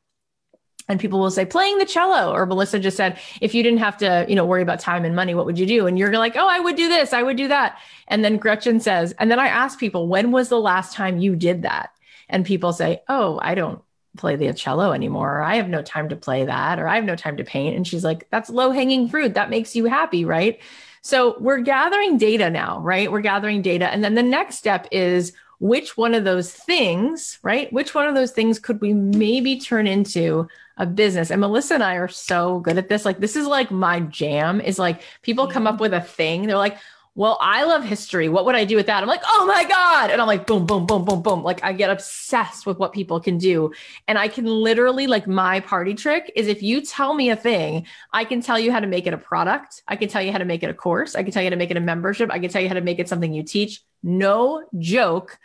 And 0.89 0.99
people 0.99 1.19
will 1.19 1.29
say 1.29 1.45
playing 1.45 1.77
the 1.77 1.85
cello, 1.85 2.33
or 2.33 2.47
Melissa 2.47 2.79
just 2.79 2.97
said, 2.97 3.19
if 3.41 3.53
you 3.53 3.61
didn't 3.61 3.79
have 3.79 3.97
to, 3.97 4.25
you 4.27 4.35
know, 4.35 4.45
worry 4.45 4.63
about 4.63 4.79
time 4.79 5.05
and 5.05 5.15
money, 5.15 5.35
what 5.35 5.45
would 5.45 5.59
you 5.59 5.67
do? 5.67 5.85
And 5.85 5.99
you're 5.99 6.11
like, 6.17 6.35
oh, 6.35 6.47
I 6.49 6.59
would 6.59 6.75
do 6.75 6.87
this, 6.87 7.13
I 7.13 7.21
would 7.21 7.37
do 7.37 7.47
that. 7.47 7.77
And 8.07 8.25
then 8.25 8.37
Gretchen 8.37 8.79
says, 8.79 9.13
and 9.19 9.29
then 9.29 9.39
I 9.39 9.47
ask 9.47 9.79
people, 9.79 10.07
when 10.07 10.31
was 10.31 10.49
the 10.49 10.59
last 10.59 10.93
time 10.93 11.19
you 11.19 11.35
did 11.35 11.61
that? 11.61 11.91
And 12.27 12.43
people 12.43 12.73
say, 12.73 13.03
oh, 13.07 13.39
I 13.41 13.53
don't 13.53 13.83
play 14.17 14.35
the 14.35 14.51
cello 14.53 14.91
anymore 14.91 15.37
or 15.37 15.41
i 15.43 15.55
have 15.55 15.69
no 15.69 15.81
time 15.81 16.09
to 16.09 16.15
play 16.15 16.43
that 16.43 16.79
or 16.79 16.87
i 16.87 16.95
have 16.95 17.05
no 17.05 17.15
time 17.15 17.37
to 17.37 17.43
paint 17.43 17.75
and 17.75 17.87
she's 17.87 18.03
like 18.03 18.27
that's 18.31 18.49
low 18.49 18.71
hanging 18.71 19.07
fruit 19.07 19.35
that 19.35 19.49
makes 19.49 19.75
you 19.75 19.85
happy 19.85 20.25
right 20.25 20.59
so 21.01 21.37
we're 21.39 21.59
gathering 21.59 22.17
data 22.17 22.49
now, 22.49 22.79
right? 22.79 23.11
We're 23.11 23.21
gathering 23.21 23.61
data. 23.61 23.87
And 23.87 24.03
then 24.03 24.15
the 24.15 24.23
next 24.23 24.57
step 24.57 24.87
is 24.91 25.33
which 25.59 25.97
one 25.97 26.13
of 26.13 26.23
those 26.23 26.51
things, 26.51 27.37
right? 27.43 27.71
Which 27.73 27.93
one 27.93 28.07
of 28.07 28.15
those 28.15 28.31
things 28.31 28.59
could 28.59 28.79
we 28.79 28.93
maybe 28.93 29.59
turn 29.59 29.87
into 29.87 30.47
a 30.77 30.85
business. 30.85 31.29
And 31.29 31.41
Melissa 31.41 31.75
and 31.75 31.83
I 31.83 31.95
are 31.95 32.07
so 32.07 32.59
good 32.61 32.77
at 32.77 32.87
this. 32.87 33.03
Like, 33.03 33.19
this 33.19 33.35
is 33.35 33.45
like 33.45 33.69
my 33.69 33.99
jam 33.99 34.61
is 34.61 34.79
like 34.79 35.01
people 35.21 35.47
come 35.47 35.67
up 35.67 35.81
with 35.81 35.93
a 35.93 36.01
thing. 36.01 36.47
They're 36.47 36.57
like, 36.57 36.77
well, 37.15 37.37
I 37.41 37.63
love 37.63 37.83
history. 37.83 38.29
What 38.29 38.45
would 38.45 38.55
I 38.55 38.65
do 38.65 38.75
with 38.75 38.85
that? 38.85 39.01
I'm 39.01 39.09
like, 39.09 39.23
oh 39.25 39.45
my 39.45 39.63
God. 39.65 40.11
And 40.11 40.21
I'm 40.21 40.27
like, 40.27 40.47
boom, 40.47 40.65
boom, 40.65 40.85
boom, 40.85 41.03
boom, 41.03 41.21
boom. 41.21 41.43
Like 41.43 41.63
I 41.63 41.73
get 41.73 41.89
obsessed 41.89 42.65
with 42.65 42.77
what 42.77 42.93
people 42.93 43.19
can 43.19 43.37
do. 43.37 43.73
And 44.07 44.17
I 44.17 44.27
can 44.27 44.45
literally, 44.45 45.07
like, 45.07 45.27
my 45.27 45.59
party 45.59 45.95
trick 45.95 46.31
is 46.35 46.47
if 46.47 46.63
you 46.63 46.81
tell 46.81 47.13
me 47.13 47.29
a 47.29 47.35
thing, 47.35 47.87
I 48.13 48.25
can 48.25 48.41
tell 48.41 48.59
you 48.59 48.71
how 48.71 48.79
to 48.79 48.87
make 48.87 49.07
it 49.07 49.13
a 49.13 49.17
product. 49.17 49.81
I 49.87 49.95
can 49.95 50.07
tell 50.07 50.21
you 50.21 50.31
how 50.31 50.37
to 50.37 50.45
make 50.45 50.63
it 50.63 50.69
a 50.69 50.73
course. 50.73 51.15
I 51.15 51.23
can 51.23 51.31
tell 51.31 51.41
you 51.41 51.47
how 51.47 51.51
to 51.51 51.57
make 51.57 51.71
it 51.71 51.77
a 51.77 51.81
membership. 51.81 52.31
I 52.31 52.39
can 52.39 52.49
tell 52.49 52.61
you 52.61 52.67
how 52.67 52.75
to 52.75 52.81
make 52.81 52.99
it 52.99 53.09
something 53.09 53.33
you 53.33 53.43
teach. 53.43 53.81
No 54.03 54.65
joke. 54.77 55.37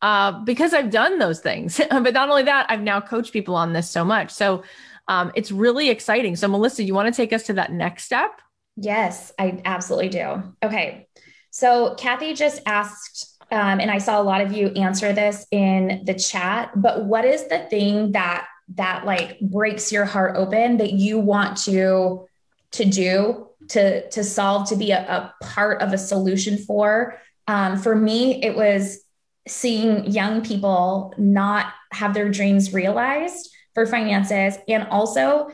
Uh, 0.00 0.42
because 0.44 0.74
I've 0.74 0.90
done 0.90 1.18
those 1.18 1.40
things. 1.40 1.80
but 1.90 2.14
not 2.14 2.28
only 2.28 2.44
that, 2.44 2.66
I've 2.68 2.82
now 2.82 3.00
coached 3.00 3.32
people 3.32 3.54
on 3.54 3.72
this 3.72 3.88
so 3.88 4.04
much. 4.04 4.30
So 4.30 4.64
um, 5.08 5.30
it's 5.34 5.52
really 5.52 5.90
exciting. 5.90 6.36
So, 6.36 6.48
Melissa, 6.48 6.82
you 6.82 6.94
want 6.94 7.12
to 7.12 7.16
take 7.16 7.32
us 7.32 7.44
to 7.44 7.52
that 7.54 7.72
next 7.72 8.04
step? 8.04 8.40
Yes, 8.76 9.32
I 9.38 9.60
absolutely 9.64 10.08
do. 10.08 10.54
Okay. 10.62 11.08
So 11.50 11.94
Cathy 11.96 12.34
just 12.34 12.62
asked, 12.66 13.36
um, 13.50 13.80
and 13.80 13.90
I 13.90 13.98
saw 13.98 14.20
a 14.20 14.24
lot 14.24 14.40
of 14.40 14.52
you 14.52 14.68
answer 14.68 15.12
this 15.12 15.46
in 15.50 16.02
the 16.04 16.14
chat, 16.14 16.70
but 16.74 17.04
what 17.04 17.24
is 17.24 17.46
the 17.48 17.66
thing 17.70 18.12
that 18.12 18.46
that 18.74 19.04
like 19.04 19.38
breaks 19.40 19.92
your 19.92 20.04
heart 20.04 20.36
open 20.36 20.78
that 20.78 20.92
you 20.92 21.18
want 21.18 21.56
to 21.58 22.26
to 22.70 22.84
do 22.84 23.48
to 23.68 24.08
to 24.10 24.24
solve 24.24 24.68
to 24.68 24.76
be 24.76 24.92
a, 24.92 25.00
a 25.00 25.34
part 25.42 25.82
of 25.82 25.92
a 25.92 25.98
solution 25.98 26.56
for 26.58 27.18
um, 27.48 27.76
for 27.76 27.94
me 27.94 28.42
it 28.42 28.56
was 28.56 29.00
seeing 29.46 30.10
young 30.10 30.42
people 30.42 31.12
not 31.18 31.72
have 31.90 32.14
their 32.14 32.30
dreams 32.30 32.72
realized 32.72 33.50
for 33.74 33.84
finances 33.84 34.56
and 34.68 34.86
also 34.88 35.50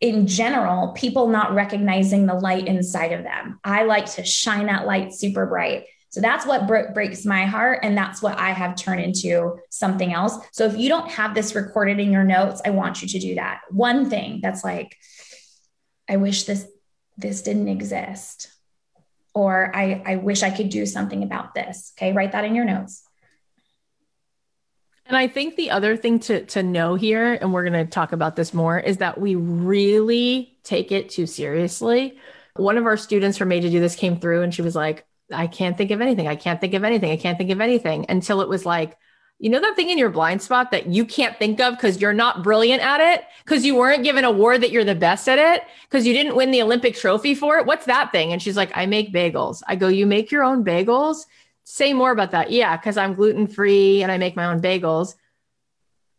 in 0.00 0.26
general, 0.26 0.92
people 0.92 1.28
not 1.28 1.54
recognizing 1.54 2.26
the 2.26 2.34
light 2.34 2.66
inside 2.66 3.12
of 3.12 3.22
them. 3.22 3.60
I 3.64 3.84
like 3.84 4.06
to 4.12 4.24
shine 4.24 4.66
that 4.66 4.86
light 4.86 5.12
super 5.12 5.46
bright. 5.46 5.84
So 6.08 6.20
that's 6.20 6.44
what 6.44 6.66
breaks 6.66 7.24
my 7.24 7.44
heart. 7.44 7.80
And 7.82 7.96
that's 7.96 8.20
what 8.20 8.38
I 8.38 8.50
have 8.50 8.74
turned 8.74 9.00
into 9.00 9.58
something 9.68 10.12
else. 10.12 10.36
So 10.50 10.64
if 10.64 10.76
you 10.76 10.88
don't 10.88 11.08
have 11.08 11.34
this 11.34 11.54
recorded 11.54 12.00
in 12.00 12.10
your 12.10 12.24
notes, 12.24 12.60
I 12.64 12.70
want 12.70 13.00
you 13.02 13.08
to 13.08 13.18
do 13.20 13.34
that. 13.36 13.60
One 13.70 14.10
thing 14.10 14.40
that's 14.42 14.64
like, 14.64 14.96
I 16.08 16.16
wish 16.16 16.44
this, 16.44 16.66
this 17.16 17.42
didn't 17.42 17.68
exist. 17.68 18.50
Or 19.34 19.70
I, 19.76 20.02
I 20.04 20.16
wish 20.16 20.42
I 20.42 20.50
could 20.50 20.70
do 20.70 20.84
something 20.84 21.22
about 21.22 21.54
this. 21.54 21.92
Okay. 21.96 22.12
Write 22.12 22.32
that 22.32 22.44
in 22.44 22.56
your 22.56 22.64
notes. 22.64 23.04
And 25.10 25.16
I 25.16 25.26
think 25.26 25.56
the 25.56 25.72
other 25.72 25.96
thing 25.96 26.20
to 26.20 26.46
to 26.46 26.62
know 26.62 26.94
here, 26.94 27.32
and 27.32 27.52
we're 27.52 27.68
going 27.68 27.84
to 27.84 27.90
talk 27.90 28.12
about 28.12 28.36
this 28.36 28.54
more, 28.54 28.78
is 28.78 28.98
that 28.98 29.20
we 29.20 29.34
really 29.34 30.56
take 30.62 30.92
it 30.92 31.08
too 31.08 31.26
seriously. 31.26 32.16
One 32.54 32.78
of 32.78 32.86
our 32.86 32.96
students 32.96 33.36
from 33.36 33.48
Made 33.48 33.62
to 33.62 33.70
Do 33.70 33.80
This 33.80 33.96
came 33.96 34.20
through, 34.20 34.42
and 34.42 34.54
she 34.54 34.62
was 34.62 34.76
like, 34.76 35.04
"I 35.32 35.48
can't 35.48 35.76
think 35.76 35.90
of 35.90 36.00
anything. 36.00 36.28
I 36.28 36.36
can't 36.36 36.60
think 36.60 36.74
of 36.74 36.84
anything. 36.84 37.10
I 37.10 37.16
can't 37.16 37.36
think 37.36 37.50
of 37.50 37.60
anything." 37.60 38.06
Until 38.08 38.40
it 38.40 38.48
was 38.48 38.64
like, 38.64 38.96
you 39.40 39.50
know 39.50 39.60
that 39.60 39.74
thing 39.74 39.90
in 39.90 39.98
your 39.98 40.10
blind 40.10 40.42
spot 40.42 40.70
that 40.70 40.86
you 40.86 41.04
can't 41.04 41.36
think 41.38 41.58
of 41.58 41.74
because 41.74 42.00
you're 42.00 42.12
not 42.12 42.44
brilliant 42.44 42.80
at 42.80 43.00
it, 43.00 43.24
because 43.44 43.66
you 43.66 43.74
weren't 43.74 44.04
given 44.04 44.24
a 44.24 44.28
award 44.28 44.60
that 44.60 44.70
you're 44.70 44.84
the 44.84 44.94
best 44.94 45.28
at 45.28 45.40
it, 45.40 45.64
because 45.88 46.06
you 46.06 46.12
didn't 46.12 46.36
win 46.36 46.52
the 46.52 46.62
Olympic 46.62 46.94
trophy 46.94 47.34
for 47.34 47.58
it. 47.58 47.66
What's 47.66 47.86
that 47.86 48.12
thing? 48.12 48.32
And 48.32 48.40
she's 48.40 48.56
like, 48.56 48.70
I 48.76 48.86
make 48.86 49.12
bagels. 49.12 49.62
I 49.66 49.74
go, 49.74 49.88
you 49.88 50.06
make 50.06 50.30
your 50.30 50.44
own 50.44 50.64
bagels? 50.64 51.24
Say 51.70 51.92
more 51.92 52.10
about 52.10 52.32
that. 52.32 52.50
Yeah, 52.50 52.76
because 52.76 52.96
I'm 52.96 53.14
gluten 53.14 53.46
free 53.46 54.02
and 54.02 54.10
I 54.10 54.18
make 54.18 54.36
my 54.36 54.46
own 54.46 54.60
bagels. 54.60 55.14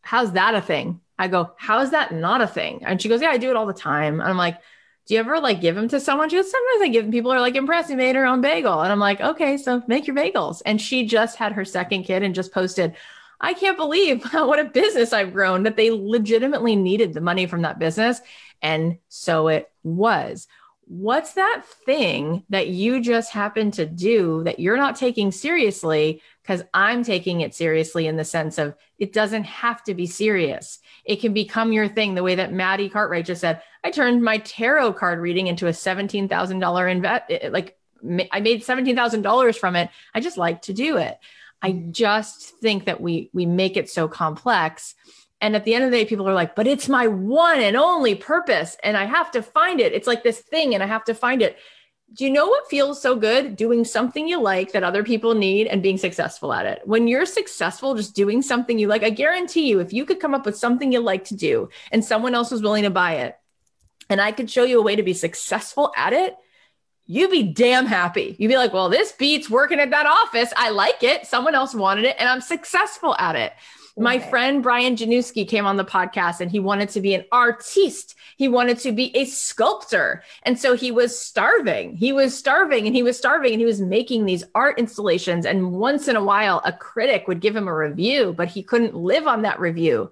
How's 0.01 0.31
that 0.33 0.55
a 0.55 0.61
thing? 0.61 1.01
I 1.19 1.27
go, 1.27 1.51
how 1.57 1.81
is 1.81 1.91
that 1.91 2.13
not 2.13 2.41
a 2.41 2.47
thing? 2.47 2.83
And 2.85 3.01
she 3.01 3.09
goes, 3.09 3.21
yeah, 3.21 3.29
I 3.29 3.37
do 3.37 3.49
it 3.49 3.55
all 3.55 3.65
the 3.65 3.73
time. 3.73 4.19
And 4.19 4.29
I'm 4.29 4.37
like, 4.37 4.57
do 5.05 5.13
you 5.13 5.19
ever 5.19 5.39
like 5.39 5.61
give 5.61 5.75
them 5.75 5.89
to 5.89 5.99
someone? 5.99 6.29
She 6.29 6.37
goes, 6.37 6.49
sometimes 6.49 6.81
I 6.81 6.87
give 6.87 7.03
them. 7.03 7.11
People 7.11 7.31
are 7.31 7.41
like 7.41 7.55
impressed. 7.55 7.89
You 7.89 7.97
made 7.97 8.15
her 8.15 8.25
own 8.25 8.41
bagel. 8.41 8.81
And 8.81 8.91
I'm 8.91 8.99
like, 8.99 9.19
okay, 9.19 9.57
so 9.57 9.83
make 9.87 10.07
your 10.07 10.15
bagels. 10.15 10.61
And 10.65 10.79
she 10.79 11.05
just 11.05 11.37
had 11.37 11.51
her 11.51 11.65
second 11.65 12.03
kid 12.03 12.23
and 12.23 12.33
just 12.33 12.53
posted, 12.53 12.95
I 13.39 13.53
can't 13.53 13.77
believe 13.77 14.23
what 14.31 14.59
a 14.59 14.65
business 14.65 15.13
I've 15.13 15.33
grown 15.33 15.63
that 15.63 15.75
they 15.75 15.91
legitimately 15.91 16.75
needed 16.75 17.13
the 17.13 17.21
money 17.21 17.45
from 17.45 17.63
that 17.63 17.79
business. 17.79 18.21
And 18.61 18.99
so 19.09 19.47
it 19.49 19.69
was 19.83 20.47
what's 20.91 21.35
that 21.35 21.63
thing 21.85 22.43
that 22.49 22.67
you 22.67 22.99
just 22.99 23.31
happen 23.31 23.71
to 23.71 23.85
do 23.85 24.43
that 24.43 24.59
you're 24.59 24.75
not 24.75 24.97
taking 24.97 25.31
seriously? 25.31 26.21
Because 26.41 26.63
I'm 26.73 27.01
taking 27.01 27.39
it 27.39 27.55
seriously 27.55 28.07
in 28.07 28.17
the 28.17 28.25
sense 28.25 28.57
of 28.57 28.75
it 28.99 29.13
doesn't 29.13 29.45
have 29.45 29.85
to 29.85 29.93
be 29.93 30.05
serious. 30.05 30.79
It 31.05 31.21
can 31.21 31.33
become 31.33 31.71
your 31.71 31.87
thing, 31.87 32.13
the 32.13 32.23
way 32.23 32.35
that 32.35 32.51
Maddie 32.51 32.89
Cartwright 32.89 33.25
just 33.25 33.39
said. 33.39 33.61
I 33.85 33.91
turned 33.91 34.21
my 34.21 34.39
tarot 34.39 34.93
card 34.93 35.19
reading 35.19 35.47
into 35.47 35.67
a 35.67 35.71
$17,000 35.71 36.91
invest. 36.91 37.31
Like 37.49 37.77
I 38.29 38.41
made 38.41 38.65
$17,000 38.65 39.57
from 39.57 39.77
it. 39.77 39.89
I 40.13 40.19
just 40.19 40.37
like 40.37 40.63
to 40.63 40.73
do 40.73 40.97
it. 40.97 41.17
I 41.61 41.71
mm-hmm. 41.71 41.91
just 41.91 42.59
think 42.59 42.85
that 42.85 42.99
we 42.99 43.29
we 43.33 43.45
make 43.45 43.77
it 43.77 43.89
so 43.89 44.07
complex 44.07 44.95
and 45.41 45.55
at 45.55 45.65
the 45.65 45.73
end 45.73 45.83
of 45.83 45.91
the 45.91 45.97
day, 45.97 46.05
people 46.05 46.29
are 46.29 46.33
like, 46.33 46.55
but 46.55 46.67
it's 46.67 46.87
my 46.87 47.07
one 47.07 47.59
and 47.59 47.75
only 47.75 48.15
purpose. 48.15 48.77
And 48.83 48.95
I 48.95 49.05
have 49.05 49.31
to 49.31 49.41
find 49.41 49.79
it. 49.79 49.91
It's 49.93 50.07
like 50.07 50.23
this 50.23 50.39
thing, 50.39 50.73
and 50.73 50.83
I 50.83 50.85
have 50.85 51.03
to 51.05 51.13
find 51.13 51.41
it. 51.41 51.57
Do 52.13 52.25
you 52.25 52.29
know 52.29 52.47
what 52.47 52.69
feels 52.69 53.01
so 53.01 53.15
good? 53.15 53.55
Doing 53.55 53.85
something 53.85 54.27
you 54.27 54.41
like 54.41 54.73
that 54.73 54.83
other 54.83 55.03
people 55.03 55.33
need 55.33 55.67
and 55.67 55.81
being 55.81 55.97
successful 55.97 56.53
at 56.53 56.65
it. 56.65 56.81
When 56.85 57.07
you're 57.07 57.25
successful, 57.25 57.95
just 57.95 58.15
doing 58.15 58.41
something 58.41 58.77
you 58.77 58.87
like, 58.87 59.03
I 59.03 59.09
guarantee 59.09 59.69
you, 59.69 59.79
if 59.79 59.93
you 59.93 60.05
could 60.05 60.19
come 60.19 60.35
up 60.35 60.45
with 60.45 60.57
something 60.57 60.91
you 60.91 60.99
like 60.99 61.23
to 61.25 61.35
do 61.35 61.69
and 61.91 62.03
someone 62.03 62.35
else 62.35 62.51
was 62.51 62.61
willing 62.61 62.83
to 62.83 62.89
buy 62.89 63.13
it, 63.13 63.37
and 64.09 64.19
I 64.19 64.33
could 64.33 64.49
show 64.49 64.65
you 64.65 64.77
a 64.77 64.83
way 64.83 64.97
to 64.97 65.03
be 65.03 65.13
successful 65.13 65.93
at 65.95 66.11
it, 66.11 66.35
you'd 67.05 67.31
be 67.31 67.43
damn 67.43 67.85
happy. 67.85 68.35
You'd 68.37 68.49
be 68.49 68.57
like, 68.57 68.73
well, 68.73 68.89
this 68.89 69.13
beats 69.13 69.49
working 69.49 69.79
at 69.79 69.91
that 69.91 70.05
office. 70.05 70.51
I 70.57 70.69
like 70.71 71.03
it. 71.03 71.25
Someone 71.25 71.55
else 71.55 71.73
wanted 71.73 72.03
it, 72.05 72.17
and 72.19 72.27
I'm 72.27 72.41
successful 72.41 73.15
at 73.17 73.37
it. 73.37 73.53
My 73.97 74.19
friend 74.19 74.63
Brian 74.63 74.95
Giniewski 74.95 75.47
came 75.47 75.65
on 75.65 75.75
the 75.75 75.83
podcast 75.83 76.39
and 76.39 76.49
he 76.49 76.59
wanted 76.59 76.89
to 76.89 77.01
be 77.01 77.13
an 77.13 77.25
artiste. 77.31 78.15
He 78.37 78.47
wanted 78.47 78.79
to 78.79 78.91
be 78.91 79.15
a 79.15 79.25
sculptor. 79.25 80.23
And 80.43 80.57
so 80.57 80.75
he 80.75 80.91
was 80.91 81.17
starving. 81.17 81.95
He 81.95 82.13
was 82.13 82.37
starving 82.37 82.87
and 82.87 82.95
he 82.95 83.03
was 83.03 83.17
starving 83.17 83.51
and 83.51 83.59
he 83.59 83.65
was 83.65 83.81
making 83.81 84.25
these 84.25 84.45
art 84.55 84.79
installations. 84.79 85.45
And 85.45 85.73
once 85.73 86.07
in 86.07 86.15
a 86.15 86.23
while, 86.23 86.61
a 86.63 86.71
critic 86.71 87.27
would 87.27 87.41
give 87.41 87.55
him 87.55 87.67
a 87.67 87.75
review, 87.75 88.33
but 88.35 88.47
he 88.47 88.63
couldn't 88.63 88.95
live 88.95 89.27
on 89.27 89.41
that 89.41 89.59
review. 89.59 90.11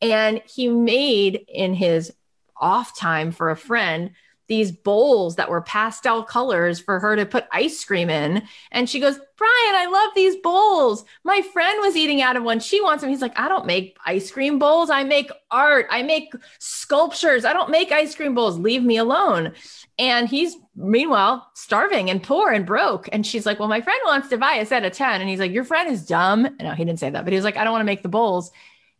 And 0.00 0.40
he 0.46 0.68
made 0.68 1.44
in 1.48 1.74
his 1.74 2.12
off 2.56 2.96
time 2.96 3.32
for 3.32 3.50
a 3.50 3.56
friend 3.56 4.12
these 4.48 4.72
bowls 4.72 5.36
that 5.36 5.50
were 5.50 5.60
pastel 5.60 6.22
colors 6.22 6.80
for 6.80 6.98
her 6.98 7.14
to 7.16 7.26
put 7.26 7.46
ice 7.52 7.84
cream 7.84 8.08
in. 8.08 8.42
And 8.72 8.88
she 8.88 8.98
goes, 8.98 9.18
Brian, 9.36 9.74
I 9.74 9.86
love 9.86 10.10
these 10.14 10.36
bowls. 10.36 11.04
My 11.22 11.42
friend 11.52 11.78
was 11.80 11.96
eating 11.96 12.22
out 12.22 12.36
of 12.36 12.42
one. 12.42 12.58
She 12.58 12.80
wants 12.80 13.02
them. 13.02 13.10
He's 13.10 13.22
like, 13.22 13.38
I 13.38 13.46
don't 13.48 13.66
make 13.66 13.96
ice 14.04 14.30
cream 14.30 14.58
bowls. 14.58 14.90
I 14.90 15.04
make 15.04 15.30
art. 15.50 15.86
I 15.90 16.02
make 16.02 16.32
sculptures. 16.58 17.44
I 17.44 17.52
don't 17.52 17.70
make 17.70 17.92
ice 17.92 18.14
cream 18.14 18.34
bowls. 18.34 18.58
Leave 18.58 18.82
me 18.82 18.96
alone. 18.96 19.52
And 19.98 20.28
he's 20.28 20.56
meanwhile 20.74 21.48
starving 21.54 22.08
and 22.08 22.22
poor 22.22 22.50
and 22.50 22.64
broke. 22.64 23.08
And 23.12 23.26
she's 23.26 23.46
like, 23.46 23.58
Well, 23.58 23.68
my 23.68 23.80
friend 23.80 24.00
wants 24.06 24.28
to 24.30 24.38
buy 24.38 24.54
a 24.54 24.66
set 24.66 24.84
of 24.84 24.92
10. 24.92 25.20
And 25.20 25.28
he's 25.28 25.40
like, 25.40 25.52
Your 25.52 25.64
friend 25.64 25.92
is 25.92 26.06
dumb. 26.06 26.48
No, 26.60 26.72
he 26.72 26.84
didn't 26.84 27.00
say 27.00 27.10
that, 27.10 27.24
but 27.24 27.32
he 27.32 27.36
was 27.36 27.44
like, 27.44 27.56
I 27.56 27.64
don't 27.64 27.72
want 27.72 27.82
to 27.82 27.86
make 27.86 28.02
the 28.02 28.08
bowls. 28.08 28.50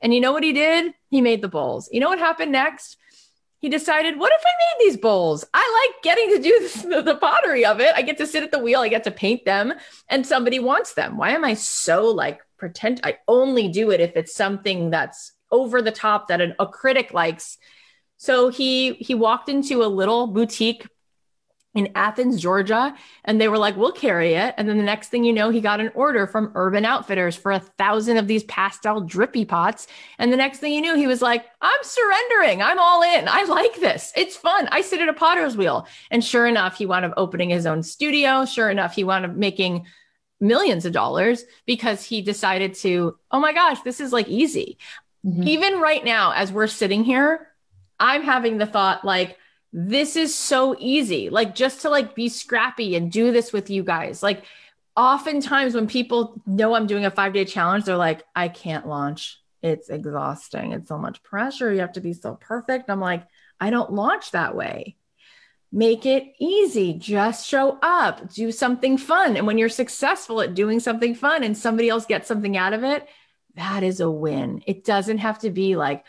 And 0.01 0.15
you 0.15 0.21
know 0.21 0.33
what 0.33 0.45
he 0.45 0.53
did? 0.53 0.93
He 1.09 1.21
made 1.21 1.43
the 1.43 1.49
bowls. 1.49 1.89
You 1.91 2.01
know 2.01 2.09
what 2.09 2.19
happened 2.19 2.53
next? 2.53 2.99
He 3.61 3.69
decided, 3.69 4.19
what 4.19 4.33
if 4.33 4.41
I 4.45 4.51
made 4.59 4.87
these 4.87 4.97
bowls? 4.97 5.45
I 5.53 5.89
like 5.91 6.03
getting 6.03 6.37
to 6.37 6.43
do 6.43 6.59
this, 6.61 6.75
the, 6.83 7.03
the, 7.03 7.17
pottery 7.17 7.65
of 7.65 7.81
it. 7.81 7.93
I 7.95 8.03
get 8.03 8.19
to 8.19 8.27
sit 8.27 8.43
at 8.43 8.53
the 8.53 8.59
wheel, 8.59 8.81
I 8.81 8.89
get 8.89 9.05
to 9.05 9.11
paint 9.11 9.45
them, 9.45 9.75
and 10.09 10.27
somebody 10.27 10.59
wants 10.59 10.95
them. 10.95 11.17
Why 11.17 11.31
am 11.31 11.45
I 11.45 11.55
so 11.55 12.07
like 12.07 12.41
pretend? 12.57 13.01
I 13.05 13.19
only 13.27 13.69
do 13.69 13.91
it 13.91 14.01
if 14.01 14.13
it's 14.17 14.35
something 14.35 14.91
that's 14.91 15.33
over 15.51 15.83
the 15.83 15.93
top 15.93 16.29
that 16.29 16.41
an, 16.41 16.55
a 16.59 16.67
critic 16.67 17.13
likes. 17.13 17.59
So 18.17 18.49
he 18.49 18.95
he 18.95 19.15
walked 19.15 19.49
into 19.49 19.83
a 19.83 19.87
little 19.87 20.27
boutique 20.27 20.87
in 21.79 21.93
Athens, 21.95 22.41
Georgia. 22.43 22.93
And 23.25 23.41
they 23.41 23.47
were 23.47 23.57
like, 23.57 23.77
we'll 23.77 23.93
carry 23.93 24.35
it. 24.35 24.53
And 24.59 24.69
then 24.69 24.79
the 24.79 24.83
next 24.85 25.11
thing 25.11 25.23
you 25.23 25.33
know, 25.33 25.49
he 25.49 25.61
got 25.61 25.79
an 25.79 25.93
order 25.95 26.27
from 26.27 26.51
Urban 26.57 26.85
Outfitters 26.85 27.37
for 27.37 27.53
a 27.53 27.61
thousand 27.61 28.17
of 28.17 28.27
these 28.27 28.43
pastel 28.45 29.01
drippy 29.01 29.45
pots. 29.45 29.87
And 30.19 30.33
the 30.33 30.37
next 30.37 30.59
thing 30.59 30.73
you 30.73 30.81
knew, 30.81 30.97
he 30.97 31.07
was 31.07 31.23
like, 31.23 31.47
I'm 31.63 31.83
surrendering. 31.83 32.63
I'm 32.63 32.81
all 32.81 33.03
in. 33.03 33.29
I 33.29 33.45
like 33.45 33.77
this. 33.77 34.13
It's 34.17 34.37
fun. 34.37 34.69
I 34.73 34.81
sit 34.81 35.01
at 35.01 35.09
a 35.09 35.13
potter's 35.13 35.57
wheel. 35.57 35.87
And 36.11 36.25
sure 36.25 36.49
enough, 36.49 36.77
he 36.77 36.85
wound 36.85 37.05
up 37.05 37.15
opening 37.17 37.51
his 37.51 37.65
own 37.65 37.85
studio. 37.85 38.45
Sure 38.45 38.69
enough, 38.69 38.95
he 38.95 39.05
wound 39.05 39.25
up 39.25 39.35
making 39.37 39.87
millions 40.41 40.85
of 40.85 40.93
dollars 40.93 41.45
because 41.65 42.03
he 42.03 42.23
decided 42.23 42.75
to, 42.75 43.17
oh 43.31 43.39
my 43.39 43.53
gosh, 43.53 43.81
this 43.83 44.01
is 44.01 44.13
like 44.13 44.27
easy. 44.27 44.79
Mm-hmm. 45.25 45.47
Even 45.47 45.81
right 45.81 46.05
now, 46.05 46.33
as 46.33 46.51
we're 46.51 46.67
sitting 46.67 47.05
here, 47.05 47.47
I'm 48.01 48.23
having 48.23 48.59
the 48.59 48.67
thought 48.67 49.05
like, 49.05 49.37
this 49.73 50.17
is 50.17 50.35
so 50.35 50.75
easy 50.79 51.29
like 51.29 51.55
just 51.55 51.83
to 51.83 51.91
like 51.91 52.15
be 52.15 52.29
scrappy 52.29 52.97
and 52.97 53.13
do 53.13 53.33
this 53.33 53.53
with 53.53 53.69
you 53.69 53.83
guys 53.83 54.23
like 54.23 54.45
oftentimes 54.97 55.75
when 55.75 55.87
people 55.87 56.41
know 56.47 56.75
i'm 56.75 56.87
doing 56.87 57.05
a 57.05 57.11
five 57.11 57.33
day 57.33 57.45
challenge 57.45 57.85
they're 57.85 57.97
like 57.97 58.25
i 58.35 58.49
can't 58.49 58.87
launch 58.89 59.41
it's 59.63 59.89
exhausting. 59.89 60.73
It's 60.73 60.89
so 60.89 60.99
much 60.99 61.23
pressure. 61.23 61.73
You 61.73 61.81
have 61.81 61.93
to 61.93 62.01
be 62.01 62.13
so 62.13 62.35
perfect. 62.35 62.91
I'm 62.91 63.01
like, 63.01 63.25
I 63.61 63.71
don't 63.71 63.93
launch 63.93 64.31
that 64.31 64.55
way. 64.55 64.97
Make 65.73 66.07
it 66.07 66.25
easy. 66.39 66.95
Just 66.95 67.47
show 67.47 67.79
up, 67.83 68.33
do 68.33 68.51
something 68.53 68.97
fun. 68.97 69.37
And 69.37 69.47
when 69.47 69.59
you're 69.59 69.69
successful 69.69 70.41
at 70.41 70.55
doing 70.55 70.81
something 70.81 71.15
fun 71.15 71.43
and 71.43 71.59
somebody 71.59 71.89
else 71.89 72.07
gets 72.07 72.29
something 72.29 72.57
out 72.57 72.73
of 72.73 72.85
it, 72.85 73.07
that 73.57 73.83
is 73.83 74.01
a 74.01 74.11
win. 74.11 74.63
It 74.67 74.85
doesn't 74.85 75.19
have 75.19 75.41
to 75.41 75.51
be 75.51 75.77
like, 75.77 76.05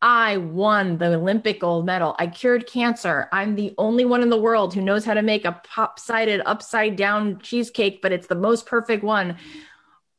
I 0.00 0.36
won 0.36 0.98
the 0.98 1.14
Olympic 1.14 1.60
gold 1.60 1.84
medal. 1.84 2.14
I 2.18 2.28
cured 2.28 2.68
cancer. 2.68 3.28
I'm 3.32 3.56
the 3.56 3.74
only 3.78 4.04
one 4.04 4.22
in 4.22 4.30
the 4.30 4.40
world 4.40 4.72
who 4.72 4.80
knows 4.80 5.04
how 5.04 5.14
to 5.14 5.22
make 5.22 5.44
a 5.44 5.60
pop 5.64 5.98
sided 5.98 6.40
upside 6.46 6.94
down 6.94 7.40
cheesecake, 7.40 8.00
but 8.00 8.12
it's 8.12 8.28
the 8.28 8.36
most 8.36 8.66
perfect 8.66 9.02
one. 9.02 9.36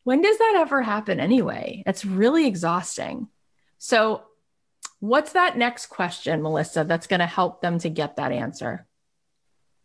When 0.04 0.22
does 0.22 0.38
that 0.38 0.56
ever 0.58 0.82
happen 0.82 1.20
anyway? 1.20 1.84
It's 1.86 2.04
really 2.04 2.46
exhausting. 2.46 3.30
So, 3.78 4.24
what's 5.00 5.32
that 5.32 5.58
next 5.58 5.86
question, 5.86 6.42
Melissa, 6.42 6.84
that's 6.84 7.08
going 7.08 7.22
to 7.22 7.26
help 7.26 7.62
them 7.62 7.80
to 7.80 7.90
get 7.90 8.18
that 8.18 8.34
answer? 8.34 8.86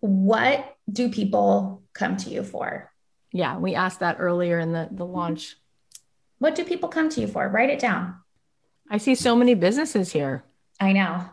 What 0.01 0.77
do 0.91 1.09
people 1.09 1.83
come 1.93 2.17
to 2.19 2.31
you 2.31 2.43
for? 2.43 2.91
Yeah, 3.31 3.59
we 3.59 3.77
asked 3.77 4.01
that 4.01 4.17
earlier 4.19 4.59
in 4.59 4.73
the, 4.73 4.89
the 4.91 5.07
launch. 5.07 5.57
What 6.39 6.57
do 6.57 6.65
people 6.65 6.89
come 6.89 7.09
to 7.11 7.21
you 7.21 7.29
for? 7.29 7.49
Write 7.49 7.71
it 7.71 7.79
down. 7.79 8.17
I 8.91 8.99
see 8.99 9.15
so 9.15 9.35
many 9.35 9.55
businesses 9.55 10.13
here. 10.13 10.45
I 10.81 10.93
know. 10.93 11.25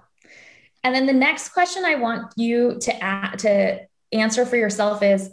And 0.83 0.95
then 0.95 1.05
the 1.05 1.13
next 1.13 1.49
question 1.49 1.85
I 1.85 1.95
want 1.95 2.33
you 2.35 2.79
to 2.81 3.03
add, 3.03 3.39
to 3.39 3.81
answer 4.11 4.45
for 4.45 4.55
yourself 4.55 5.03
is 5.03 5.29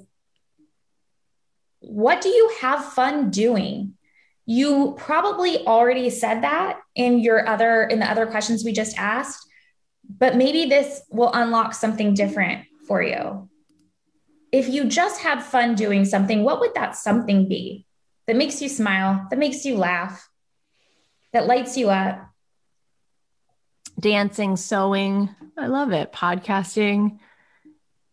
what 1.81 2.21
do 2.21 2.29
you 2.29 2.53
have 2.61 2.93
fun 2.93 3.31
doing? 3.31 3.95
You 4.47 4.95
probably 4.99 5.67
already 5.67 6.11
said 6.11 6.43
that 6.43 6.81
in 6.95 7.19
your 7.21 7.47
other 7.47 7.85
in 7.85 7.99
the 7.99 8.11
other 8.11 8.27
questions 8.27 8.65
we 8.65 8.73
just 8.73 8.99
asked, 8.99 9.47
but 10.09 10.37
maybe 10.37 10.67
this 10.67 11.03
will 11.11 11.31
unlock 11.33 11.75
something 11.75 12.15
different 12.15 12.67
for 12.87 13.03
you. 13.03 13.49
If 14.51 14.69
you 14.69 14.87
just 14.87 15.21
had 15.21 15.43
fun 15.43 15.75
doing 15.75 16.05
something, 16.05 16.43
what 16.43 16.61
would 16.61 16.75
that 16.75 16.97
something 16.97 17.49
be 17.49 17.87
that 18.27 18.37
makes 18.37 18.63
you 18.63 18.69
smile, 18.69 19.27
that 19.31 19.39
makes 19.39 19.65
you 19.65 19.77
laugh, 19.77 20.29
that 21.33 21.47
lights 21.47 21.77
you 21.77 21.91
up? 21.91 22.31
Dancing, 23.99 24.57
sewing. 24.57 25.35
I 25.57 25.67
love 25.67 25.93
it. 25.93 26.13
Podcasting 26.13 27.19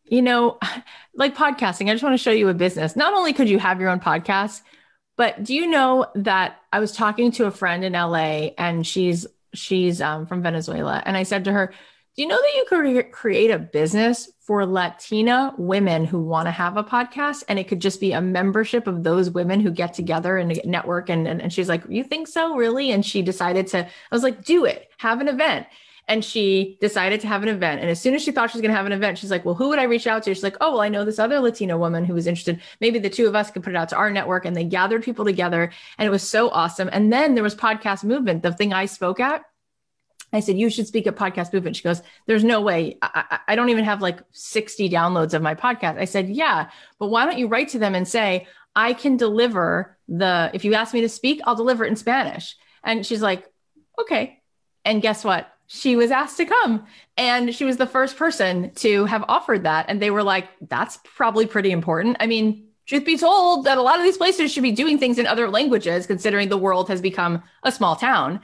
you 0.06 0.22
know, 0.22 0.60
like 1.16 1.36
podcasting, 1.36 1.90
I 1.90 1.94
just 1.94 2.04
want 2.04 2.14
to 2.14 2.24
show 2.24 2.32
you 2.32 2.50
a 2.50 2.54
business. 2.54 2.96
Not 2.96 3.14
only 3.14 3.34
could 3.34 3.50
you 3.50 3.60
have 3.60 3.80
your 3.80 3.90
own 3.90 4.00
podcast, 4.00 4.62
but 5.18 5.44
do 5.44 5.54
you 5.54 5.68
know 5.68 6.08
that 6.16 6.58
I 6.72 6.80
was 6.80 6.92
talking 6.92 7.32
to 7.34 7.46
a 7.46 7.52
friend 7.52 7.84
in 7.84 7.94
LA 7.94 8.50
and 8.58 8.86
she's 8.86 9.26
she's 9.54 10.02
um, 10.02 10.26
from 10.26 10.42
Venezuela, 10.42 11.02
and 11.06 11.16
I 11.16 11.24
said 11.24 11.46
to 11.46 11.54
her, 11.54 11.74
"Do 12.16 12.22
you 12.22 12.28
know 12.28 12.40
that 12.40 12.56
you 12.56 12.66
could 12.68 13.12
create 13.12 13.52
a 13.52 13.60
business 13.60 14.32
for 14.40 14.66
Latina 14.66 15.54
women 15.58 16.06
who 16.06 16.22
want 16.22 16.48
to 16.48 16.52
have 16.52 16.78
a 16.78 16.84
podcast, 16.84 17.44
and 17.48 17.60
it 17.60 17.68
could 17.68 17.82
just 17.82 18.00
be 18.00 18.12
a 18.12 18.22
membership 18.22 18.88
of 18.88 19.04
those 19.04 19.30
women 19.30 19.60
who 19.60 19.72
get 19.72 19.94
together 19.94 20.38
and 20.38 20.60
network?" 20.66 21.10
And, 21.10 21.28
and 21.28 21.42
and 21.42 21.52
she's 21.52 21.70
like, 21.70 21.84
"You 21.90 22.04
think 22.04 22.28
so, 22.28 22.56
really?" 22.56 22.92
And 22.92 23.06
she 23.06 23.22
decided 23.22 23.68
to. 23.68 23.86
I 23.86 23.90
was 24.12 24.24
like, 24.24 24.44
"Do 24.44 24.66
it. 24.66 24.90
Have 24.98 25.22
an 25.22 25.28
event." 25.28 25.68
and 26.08 26.24
she 26.24 26.78
decided 26.82 27.20
to 27.22 27.28
have 27.28 27.44
an 27.44 27.50
event. 27.50 27.82
And 27.82 27.90
as 27.90 28.00
soon 28.00 28.14
as 28.14 28.22
she 28.22 28.32
thought 28.32 28.52
she 28.52 28.58
was 28.58 28.62
going 28.62 28.72
to 28.72 28.78
have 28.78 28.86
an 28.86 28.92
event, 28.92 29.18
she's 29.18 29.32
like, 29.32 29.44
well, 29.44 29.56
who 29.56 29.70
would 29.70 29.80
I 29.80 29.84
reach 29.84 30.08
out 30.08 30.24
to? 30.24 30.34
She's 30.34 30.44
like, 30.44 30.58
oh, 30.62 30.74
well, 30.74 30.82
I 30.82 30.90
know 30.90 31.04
this 31.04 31.20
other 31.20 31.40
Latina 31.40 31.78
woman 31.78 32.06
who 32.06 32.14
was 32.14 32.28
interested. 32.28 32.62
Maybe 32.80 33.00
the 33.00 33.10
two 33.10 33.28
of 33.28 33.36
us 33.36 33.50
could 33.50 33.64
put 33.64 33.74
it 33.74 33.76
out 33.76 33.90
to 33.90 33.96
our 33.96 34.12
network. 34.12 34.46
And 34.46 34.56
they 34.56 34.64
gathered 34.64 35.04
people 35.04 35.26
together 35.26 35.72
and 35.98 36.08
it 36.08 36.12
was 36.12 36.28
so 36.28 36.50
awesome. 36.50 36.90
And 36.92 37.12
then 37.12 37.34
there 37.34 37.44
was 37.44 37.56
podcast 37.56 38.04
movement, 38.04 38.44
the 38.44 38.54
thing 38.54 38.74
I 38.74 38.86
spoke 38.86 39.20
at. 39.20 39.44
I 40.36 40.40
said, 40.40 40.58
you 40.58 40.70
should 40.70 40.88
speak 40.88 41.08
at 41.08 41.16
podcast 41.16 41.54
movement. 41.54 41.76
She 41.76 41.84
goes, 41.84 42.02
there's 42.26 42.44
no 42.44 42.62
way. 42.62 42.98
I, 43.02 43.40
I 43.50 43.56
don't 43.56 43.70
even 43.70 43.86
have 43.86 44.02
like 44.02 44.20
60 44.32 44.90
downloads 44.90 45.34
of 45.34 45.42
my 45.42 45.56
podcast. 45.56 45.98
I 45.98 46.06
said, 46.06 46.30
yeah, 46.30 46.70
but 47.00 47.08
why 47.08 47.26
don't 47.26 47.38
you 47.38 47.48
write 47.48 47.70
to 47.70 47.80
them 47.80 47.96
and 47.96 48.08
say, 48.08 48.48
I 48.76 48.94
can 48.94 49.18
deliver 49.18 49.98
the, 50.08 50.52
if 50.54 50.66
you 50.66 50.74
ask 50.74 50.94
me 50.94 51.02
to 51.02 51.10
speak, 51.10 51.42
I'll 51.46 51.56
deliver 51.56 51.86
it 51.86 51.90
in 51.90 51.96
Spanish. 51.96 52.56
And 52.84 53.06
she's 53.06 53.22
like, 53.22 53.46
okay. 54.00 54.42
And 54.84 55.02
guess 55.02 55.24
what? 55.24 55.52
she 55.68 55.96
was 55.96 56.12
asked 56.12 56.38
to 56.38 56.46
come 56.46 56.86
and 57.18 57.54
she 57.54 57.66
was 57.66 57.78
the 57.78 57.88
first 57.88 58.18
person 58.18 58.72
to 58.76 59.06
have 59.06 59.26
offered 59.28 59.64
that 59.64 59.86
and 59.90 60.02
they 60.02 60.12
were 60.12 60.24
like 60.24 60.48
that's 60.70 61.00
probably 61.04 61.46
pretty 61.46 61.72
important 61.72 62.18
i 62.20 62.28
mean 62.28 62.68
truth 62.86 63.04
be 63.04 63.18
told 63.18 63.66
that 63.66 63.78
a 63.78 63.82
lot 63.82 63.98
of 63.98 64.04
these 64.04 64.18
places 64.18 64.52
should 64.52 64.64
be 64.64 64.72
doing 64.72 65.00
things 65.00 65.18
in 65.18 65.26
other 65.26 65.50
languages 65.50 66.06
considering 66.06 66.50
the 66.50 66.58
world 66.58 66.88
has 66.88 67.02
become 67.02 67.42
a 67.64 67.72
small 67.72 67.96
town 67.96 68.40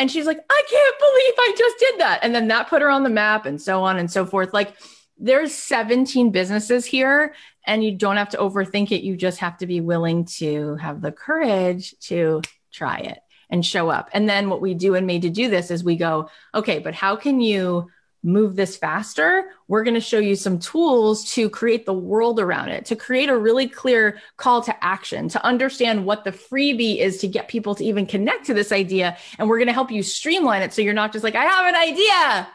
and 0.00 0.10
she's 0.10 0.26
like 0.26 0.40
i 0.50 0.62
can't 0.68 0.98
believe 0.98 1.34
i 1.38 1.54
just 1.56 1.78
did 1.78 2.00
that. 2.00 2.20
And 2.22 2.34
then 2.34 2.48
that 2.48 2.68
put 2.68 2.82
her 2.82 2.90
on 2.90 3.02
the 3.02 3.10
map 3.10 3.46
and 3.46 3.60
so 3.60 3.82
on 3.82 3.98
and 3.98 4.10
so 4.10 4.26
forth. 4.26 4.52
Like 4.52 4.74
there's 5.18 5.54
17 5.54 6.30
businesses 6.30 6.86
here 6.86 7.34
and 7.66 7.84
you 7.84 7.92
don't 7.92 8.16
have 8.16 8.30
to 8.30 8.38
overthink 8.38 8.90
it. 8.90 9.02
You 9.02 9.16
just 9.16 9.38
have 9.38 9.58
to 9.58 9.66
be 9.66 9.80
willing 9.80 10.24
to 10.36 10.76
have 10.76 11.00
the 11.00 11.12
courage 11.12 11.94
to 12.00 12.42
try 12.72 12.98
it 12.98 13.18
and 13.50 13.64
show 13.64 13.90
up. 13.90 14.08
And 14.12 14.28
then 14.28 14.48
what 14.48 14.60
we 14.60 14.74
do 14.74 14.94
and 14.94 15.06
made 15.06 15.22
to 15.22 15.30
do 15.30 15.50
this 15.50 15.70
is 15.70 15.84
we 15.84 15.96
go, 15.96 16.30
okay, 16.54 16.78
but 16.78 16.94
how 16.94 17.16
can 17.16 17.40
you 17.40 17.90
move 18.22 18.56
this 18.56 18.76
faster? 18.76 19.50
We're 19.68 19.84
going 19.84 19.94
to 19.94 20.00
show 20.00 20.18
you 20.18 20.36
some 20.36 20.58
tools 20.58 21.30
to 21.32 21.48
create 21.48 21.86
the 21.86 21.92
world 21.92 22.40
around 22.40 22.68
it, 22.68 22.84
to 22.86 22.96
create 22.96 23.28
a 23.28 23.36
really 23.36 23.68
clear 23.68 24.18
call 24.36 24.62
to 24.62 24.84
action, 24.84 25.28
to 25.30 25.44
understand 25.44 26.04
what 26.04 26.24
the 26.24 26.32
freebie 26.32 26.98
is 26.98 27.18
to 27.18 27.28
get 27.28 27.48
people 27.48 27.74
to 27.76 27.84
even 27.84 28.06
connect 28.06 28.46
to 28.46 28.54
this 28.54 28.72
idea. 28.72 29.16
And 29.38 29.48
we're 29.48 29.58
going 29.58 29.68
to 29.68 29.72
help 29.72 29.90
you 29.90 30.02
streamline 30.02 30.62
it 30.62 30.72
so 30.72 30.82
you're 30.82 30.92
not 30.92 31.12
just 31.12 31.24
like, 31.24 31.34
I 31.34 31.44
have 31.44 31.66
an 31.66 31.76
idea 31.76 32.48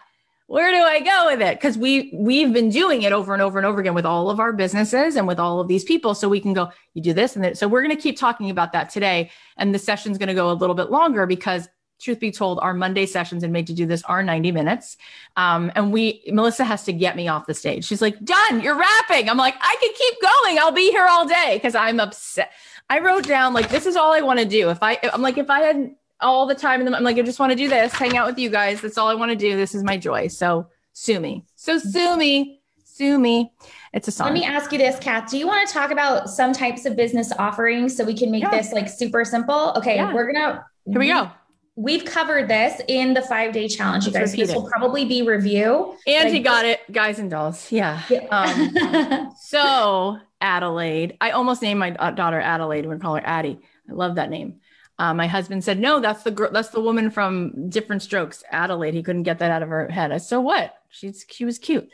where 0.47 0.69
do 0.69 0.77
I 0.77 0.99
go 0.99 1.31
with 1.31 1.41
it? 1.41 1.57
Because 1.57 1.77
we 1.77 2.11
we've 2.13 2.53
been 2.53 2.69
doing 2.69 3.01
it 3.01 3.11
over 3.11 3.33
and 3.33 3.41
over 3.41 3.57
and 3.57 3.65
over 3.65 3.79
again 3.79 3.95
with 3.95 4.05
all 4.05 4.29
of 4.29 4.39
our 4.39 4.53
businesses 4.53 5.15
and 5.15 5.27
with 5.27 5.39
all 5.39 5.59
of 5.59 5.67
these 5.67 5.83
people. 5.83 6.13
So 6.13 6.29
we 6.29 6.39
can 6.39 6.53
go, 6.53 6.69
you 6.93 7.01
do 7.01 7.13
this 7.13 7.35
and 7.35 7.43
then 7.43 7.55
so 7.55 7.67
we're 7.67 7.81
going 7.81 7.95
to 7.95 8.01
keep 8.01 8.17
talking 8.17 8.51
about 8.51 8.71
that 8.73 8.91
today. 8.91 9.31
And 9.57 9.73
the 9.73 9.79
session's 9.79 10.19
going 10.19 10.27
to 10.27 10.35
go 10.35 10.51
a 10.51 10.53
little 10.53 10.75
bit 10.75 10.91
longer 10.91 11.25
because 11.25 11.67
truth 11.99 12.19
be 12.19 12.31
told, 12.31 12.59
our 12.59 12.73
Monday 12.73 13.05
sessions 13.05 13.43
and 13.43 13.53
made 13.53 13.67
to 13.67 13.73
do 13.73 13.85
this 13.85 14.03
are 14.03 14.21
90 14.21 14.51
minutes. 14.51 14.97
Um, 15.37 15.71
and 15.75 15.91
we 15.91 16.23
Melissa 16.27 16.63
has 16.63 16.83
to 16.85 16.93
get 16.93 17.15
me 17.15 17.27
off 17.27 17.45
the 17.45 17.53
stage. 17.53 17.85
She's 17.85 18.01
like, 18.01 18.23
done, 18.23 18.61
you're 18.61 18.77
wrapping. 18.77 19.29
I'm 19.29 19.37
like, 19.37 19.55
I 19.59 19.75
can 19.79 19.91
keep 19.93 20.21
going. 20.21 20.59
I'll 20.59 20.71
be 20.71 20.91
here 20.91 21.07
all 21.09 21.27
day 21.27 21.51
because 21.55 21.75
I'm 21.75 21.99
upset. 21.99 22.51
I 22.89 22.99
wrote 22.99 23.25
down 23.25 23.53
like 23.53 23.69
this 23.69 23.85
is 23.85 23.95
all 23.95 24.13
I 24.13 24.21
want 24.21 24.39
to 24.39 24.45
do. 24.45 24.69
If 24.69 24.79
I 24.81 24.99
I'm 25.11 25.21
like, 25.21 25.37
if 25.37 25.49
I 25.49 25.61
had 25.61 25.95
all 26.21 26.45
the 26.45 26.55
time. 26.55 26.81
And 26.81 26.95
I'm 26.95 27.03
like, 27.03 27.17
I 27.17 27.21
just 27.21 27.39
want 27.39 27.51
to 27.51 27.55
do 27.55 27.67
this, 27.67 27.93
hang 27.93 28.17
out 28.17 28.27
with 28.27 28.39
you 28.39 28.49
guys. 28.49 28.81
That's 28.81 28.97
all 28.97 29.07
I 29.07 29.15
want 29.15 29.31
to 29.31 29.35
do. 29.35 29.55
This 29.55 29.75
is 29.75 29.83
my 29.83 29.97
joy. 29.97 30.27
So 30.27 30.67
sue 30.93 31.19
me. 31.19 31.45
So 31.55 31.77
sue 31.77 32.17
me. 32.17 32.61
Sue 32.83 33.19
me. 33.19 33.51
It's 33.93 34.07
a 34.07 34.11
song. 34.11 34.27
Let 34.27 34.33
me 34.33 34.45
ask 34.45 34.71
you 34.71 34.77
this, 34.77 34.97
Kath. 34.99 35.29
Do 35.29 35.37
you 35.37 35.47
want 35.47 35.67
to 35.67 35.73
talk 35.73 35.91
about 35.91 36.29
some 36.29 36.53
types 36.53 36.85
of 36.85 36.95
business 36.95 37.31
offerings 37.37 37.95
so 37.95 38.05
we 38.05 38.13
can 38.13 38.31
make 38.31 38.43
yeah. 38.43 38.51
this 38.51 38.71
like 38.71 38.87
super 38.87 39.25
simple? 39.25 39.73
Okay, 39.75 39.95
yeah. 39.95 40.13
we're 40.13 40.31
gonna 40.31 40.65
here 40.85 40.99
we 40.99 41.07
go. 41.07 41.29
We've 41.77 42.05
covered 42.05 42.47
this 42.47 42.81
in 42.87 43.13
the 43.13 43.21
five 43.21 43.51
day 43.51 43.67
challenge, 43.67 44.05
you 44.05 44.13
guys. 44.13 44.33
This 44.33 44.53
will 44.53 44.69
probably 44.69 45.03
be 45.03 45.23
review. 45.23 45.97
Angie 46.07 46.39
got 46.39 46.65
it, 46.65 46.79
guys 46.89 47.19
and 47.19 47.29
dolls. 47.29 47.69
Yeah. 47.69 48.01
yeah. 48.09 48.27
Um, 48.29 49.33
so 49.41 50.17
Adelaide, 50.39 51.17
I 51.19 51.31
almost 51.31 51.61
named 51.61 51.79
my 51.79 51.89
daughter 51.89 52.39
Adelaide. 52.39 52.85
We're 52.85 52.93
gonna 52.93 53.01
call 53.01 53.15
her 53.15 53.25
Addie. 53.25 53.59
I 53.89 53.93
love 53.93 54.15
that 54.15 54.29
name. 54.29 54.61
Uh, 54.97 55.13
my 55.13 55.27
husband 55.27 55.63
said, 55.63 55.77
"No, 55.77 55.99
that's 55.99 56.23
the 56.23 56.31
girl. 56.31 56.49
That's 56.51 56.69
the 56.69 56.79
woman 56.79 57.11
from 57.11 57.69
Diff'rent 57.69 58.01
Strokes, 58.01 58.43
Adelaide." 58.51 58.93
He 58.93 59.03
couldn't 59.03 59.23
get 59.23 59.39
that 59.39 59.51
out 59.51 59.61
of 59.61 59.67
her 59.67 59.89
head. 59.89 60.13
I, 60.13 60.17
so 60.17 60.39
what? 60.39 60.73
She's 60.89 61.25
she 61.29 61.43
was 61.43 61.59
cute. 61.59 61.89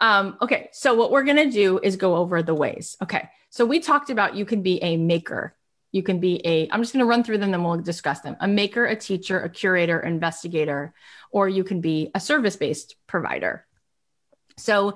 Um, 0.00 0.38
okay, 0.40 0.70
so 0.72 0.94
what 0.94 1.10
we're 1.10 1.24
gonna 1.24 1.50
do 1.50 1.78
is 1.82 1.96
go 1.96 2.16
over 2.16 2.42
the 2.42 2.54
ways. 2.54 2.96
Okay, 3.02 3.28
so 3.50 3.66
we 3.66 3.80
talked 3.80 4.08
about 4.08 4.34
you 4.34 4.46
can 4.46 4.62
be 4.62 4.82
a 4.82 4.96
maker. 4.96 5.54
You 5.92 6.02
can 6.02 6.20
be 6.20 6.40
a. 6.46 6.68
I'm 6.70 6.82
just 6.82 6.92
gonna 6.92 7.06
run 7.06 7.24
through 7.24 7.38
them, 7.38 7.50
then 7.50 7.62
we'll 7.62 7.78
discuss 7.78 8.20
them. 8.20 8.36
A 8.40 8.48
maker, 8.48 8.84
a 8.86 8.96
teacher, 8.96 9.40
a 9.40 9.48
curator, 9.48 10.00
investigator, 10.00 10.92
or 11.30 11.48
you 11.48 11.64
can 11.64 11.80
be 11.80 12.10
a 12.14 12.20
service-based 12.20 12.96
provider. 13.06 13.66
So 14.58 14.94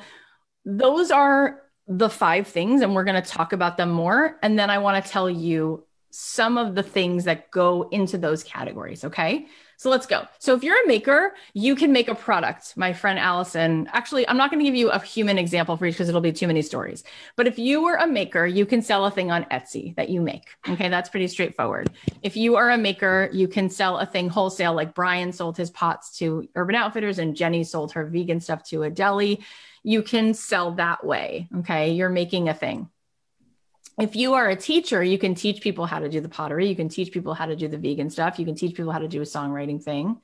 those 0.65 1.11
are 1.11 1.63
the 1.87 2.11
five 2.11 2.47
things, 2.47 2.83
and 2.83 2.95
we're 2.95 3.05
gonna 3.05 3.23
talk 3.23 3.53
about 3.53 3.77
them 3.77 3.91
more. 3.91 4.39
And 4.43 4.59
then 4.59 4.71
I 4.71 4.79
want 4.79 5.05
to 5.05 5.11
tell 5.11 5.29
you 5.31 5.87
some 6.11 6.59
of 6.59 6.75
the 6.75 6.83
things 6.83 7.25
that 7.25 7.51
go 7.51 7.89
into 7.91 8.19
those 8.19 8.43
categories. 8.43 9.05
Okay. 9.05 9.47
So 9.81 9.89
let's 9.89 10.05
go. 10.05 10.27
So 10.39 10.55
if 10.55 10.63
you're 10.63 10.85
a 10.85 10.87
maker, 10.87 11.33
you 11.55 11.75
can 11.75 11.91
make 11.91 12.09
a 12.09 12.15
product. 12.15 12.77
My 12.77 12.93
friend 12.93 13.19
Allison, 13.19 13.89
actually, 13.95 14.29
I'm 14.29 14.37
not 14.37 14.51
going 14.51 14.59
to 14.59 14.65
give 14.67 14.75
you 14.75 14.91
a 14.91 14.99
human 14.99 15.39
example 15.39 15.75
for 15.79 15.87
each 15.87 15.95
because 15.95 16.11
it'll 16.11 16.21
be 16.21 16.33
too 16.33 16.47
many 16.47 16.61
stories. 16.61 17.03
But 17.35 17.47
if 17.47 17.59
you 17.59 17.81
were 17.83 17.95
a 17.95 18.07
maker, 18.07 18.45
you 18.45 18.67
can 18.67 18.83
sell 18.83 19.07
a 19.07 19.11
thing 19.11 19.31
on 19.31 19.45
Etsy 19.45 19.97
that 19.97 20.11
you 20.11 20.21
make. 20.21 20.51
Okay. 20.69 20.91
That's 20.91 21.09
pretty 21.09 21.29
straightforward. 21.29 21.89
If 22.23 22.37
you 22.37 22.57
are 22.57 22.69
a 22.69 22.77
maker, 22.77 23.31
you 23.33 23.49
can 23.49 23.71
sell 23.71 23.97
a 23.97 24.05
thing 24.05 24.29
wholesale, 24.29 24.75
like 24.75 24.95
Brian 24.95 25.33
sold 25.33 25.57
his 25.57 25.71
pots 25.71 26.19
to 26.19 26.47
Urban 26.57 26.75
Outfitters 26.75 27.19
and 27.19 27.35
Jenny 27.35 27.65
sold 27.65 27.93
her 27.93 28.05
vegan 28.05 28.41
stuff 28.41 28.63
to 28.65 28.83
a 28.83 28.91
deli. 28.91 29.41
You 29.83 30.03
can 30.03 30.35
sell 30.35 30.73
that 30.73 31.07
way. 31.07 31.49
Okay. 31.61 31.93
You're 31.93 32.11
making 32.11 32.51
a 32.51 32.55
thing 32.55 32.91
if 34.01 34.17
you 34.17 34.35
are 34.35 34.49
a 34.49 34.57
teacher, 34.57 35.03
you 35.03 35.19
can 35.19 35.35
teach 35.35 35.61
people 35.61 35.87
how 35.87 35.99
to 35.99 36.09
do 36.09 36.21
the 36.21 36.29
pottery, 36.29 36.69
you 36.69 36.77
can 36.77 36.89
teach 36.89 37.13
people 37.13 37.35
how 37.35 37.47
to 37.47 37.57
do 37.57 37.69
the 37.69 37.79
vegan 37.79 38.11
stuff, 38.11 38.39
you 38.39 38.45
can 38.45 38.55
teach 38.55 38.75
people 38.75 38.93
how 38.93 38.99
to 38.99 39.09
do 39.09 39.21
a 39.21 39.25
songwriting 39.25 39.83
thing. 39.83 40.19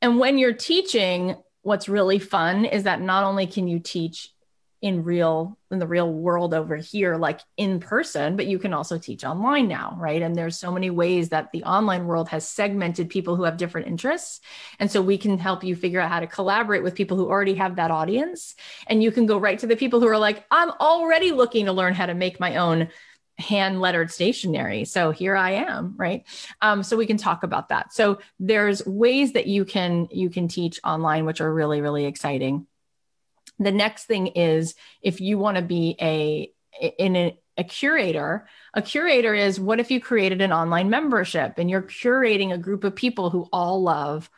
And 0.00 0.18
when 0.18 0.38
you're 0.38 0.52
teaching, 0.52 1.36
what's 1.62 1.88
really 1.88 2.18
fun 2.18 2.64
is 2.64 2.84
that 2.84 3.00
not 3.00 3.24
only 3.24 3.46
can 3.46 3.66
you 3.66 3.80
teach 3.80 4.32
in 4.80 5.02
real 5.02 5.58
in 5.70 5.78
the 5.78 5.86
real 5.86 6.12
world 6.12 6.54
over 6.54 6.76
here 6.76 7.16
like 7.16 7.40
in 7.56 7.80
person 7.80 8.36
but 8.36 8.46
you 8.46 8.58
can 8.58 8.72
also 8.72 8.96
teach 8.96 9.24
online 9.24 9.68
now 9.68 9.98
right? 9.98 10.22
And 10.22 10.34
there's 10.34 10.58
so 10.58 10.72
many 10.72 10.90
ways 10.90 11.30
that 11.30 11.50
the 11.52 11.64
online 11.64 12.06
world 12.06 12.28
has 12.28 12.48
segmented 12.48 13.10
people 13.10 13.36
who 13.36 13.44
have 13.44 13.56
different 13.56 13.88
interests. 13.88 14.40
And 14.78 14.90
so 14.90 15.02
we 15.02 15.18
can 15.18 15.38
help 15.38 15.64
you 15.64 15.76
figure 15.76 16.00
out 16.00 16.10
how 16.10 16.20
to 16.20 16.26
collaborate 16.26 16.82
with 16.82 16.94
people 16.94 17.16
who 17.16 17.28
already 17.28 17.54
have 17.54 17.76
that 17.76 17.90
audience. 17.90 18.54
And 18.86 19.02
you 19.02 19.10
can 19.10 19.26
go 19.26 19.38
right 19.38 19.58
to 19.58 19.66
the 19.66 19.76
people 19.76 20.00
who 20.00 20.08
are 20.08 20.18
like 20.18 20.44
I'm 20.50 20.70
already 20.70 21.32
looking 21.32 21.66
to 21.66 21.72
learn 21.72 21.94
how 21.94 22.06
to 22.06 22.14
make 22.14 22.40
my 22.40 22.56
own 22.56 22.88
hand 23.38 23.80
lettered 23.80 24.10
stationery. 24.10 24.84
So 24.84 25.10
here 25.10 25.36
i 25.36 25.52
am 25.52 25.94
right? 25.96 26.24
Um, 26.60 26.82
so 26.82 26.96
we 26.96 27.06
can 27.06 27.16
talk 27.18 27.44
about 27.44 27.68
that. 27.68 27.92
So 27.92 28.18
there's 28.40 28.84
ways 28.86 29.32
that 29.34 29.46
you 29.46 29.64
can 29.64 30.08
you 30.10 30.30
can 30.30 30.48
teach 30.48 30.80
online 30.84 31.24
which 31.24 31.40
are 31.40 31.52
really 31.52 31.80
really 31.80 32.04
exciting 32.04 32.66
the 33.58 33.72
next 33.72 34.04
thing 34.04 34.28
is 34.28 34.74
if 35.02 35.20
you 35.20 35.38
want 35.38 35.56
to 35.56 35.62
be 35.62 35.96
a 36.00 36.52
in 36.98 37.16
a, 37.16 37.38
a 37.56 37.64
curator 37.64 38.46
a 38.74 38.82
curator 38.82 39.34
is 39.34 39.58
what 39.58 39.80
if 39.80 39.90
you 39.90 40.00
created 40.00 40.40
an 40.40 40.52
online 40.52 40.90
membership 40.90 41.54
and 41.58 41.68
you're 41.68 41.82
curating 41.82 42.52
a 42.52 42.58
group 42.58 42.84
of 42.84 42.94
people 42.94 43.30
who 43.30 43.48
all 43.52 43.82
love 43.82 44.30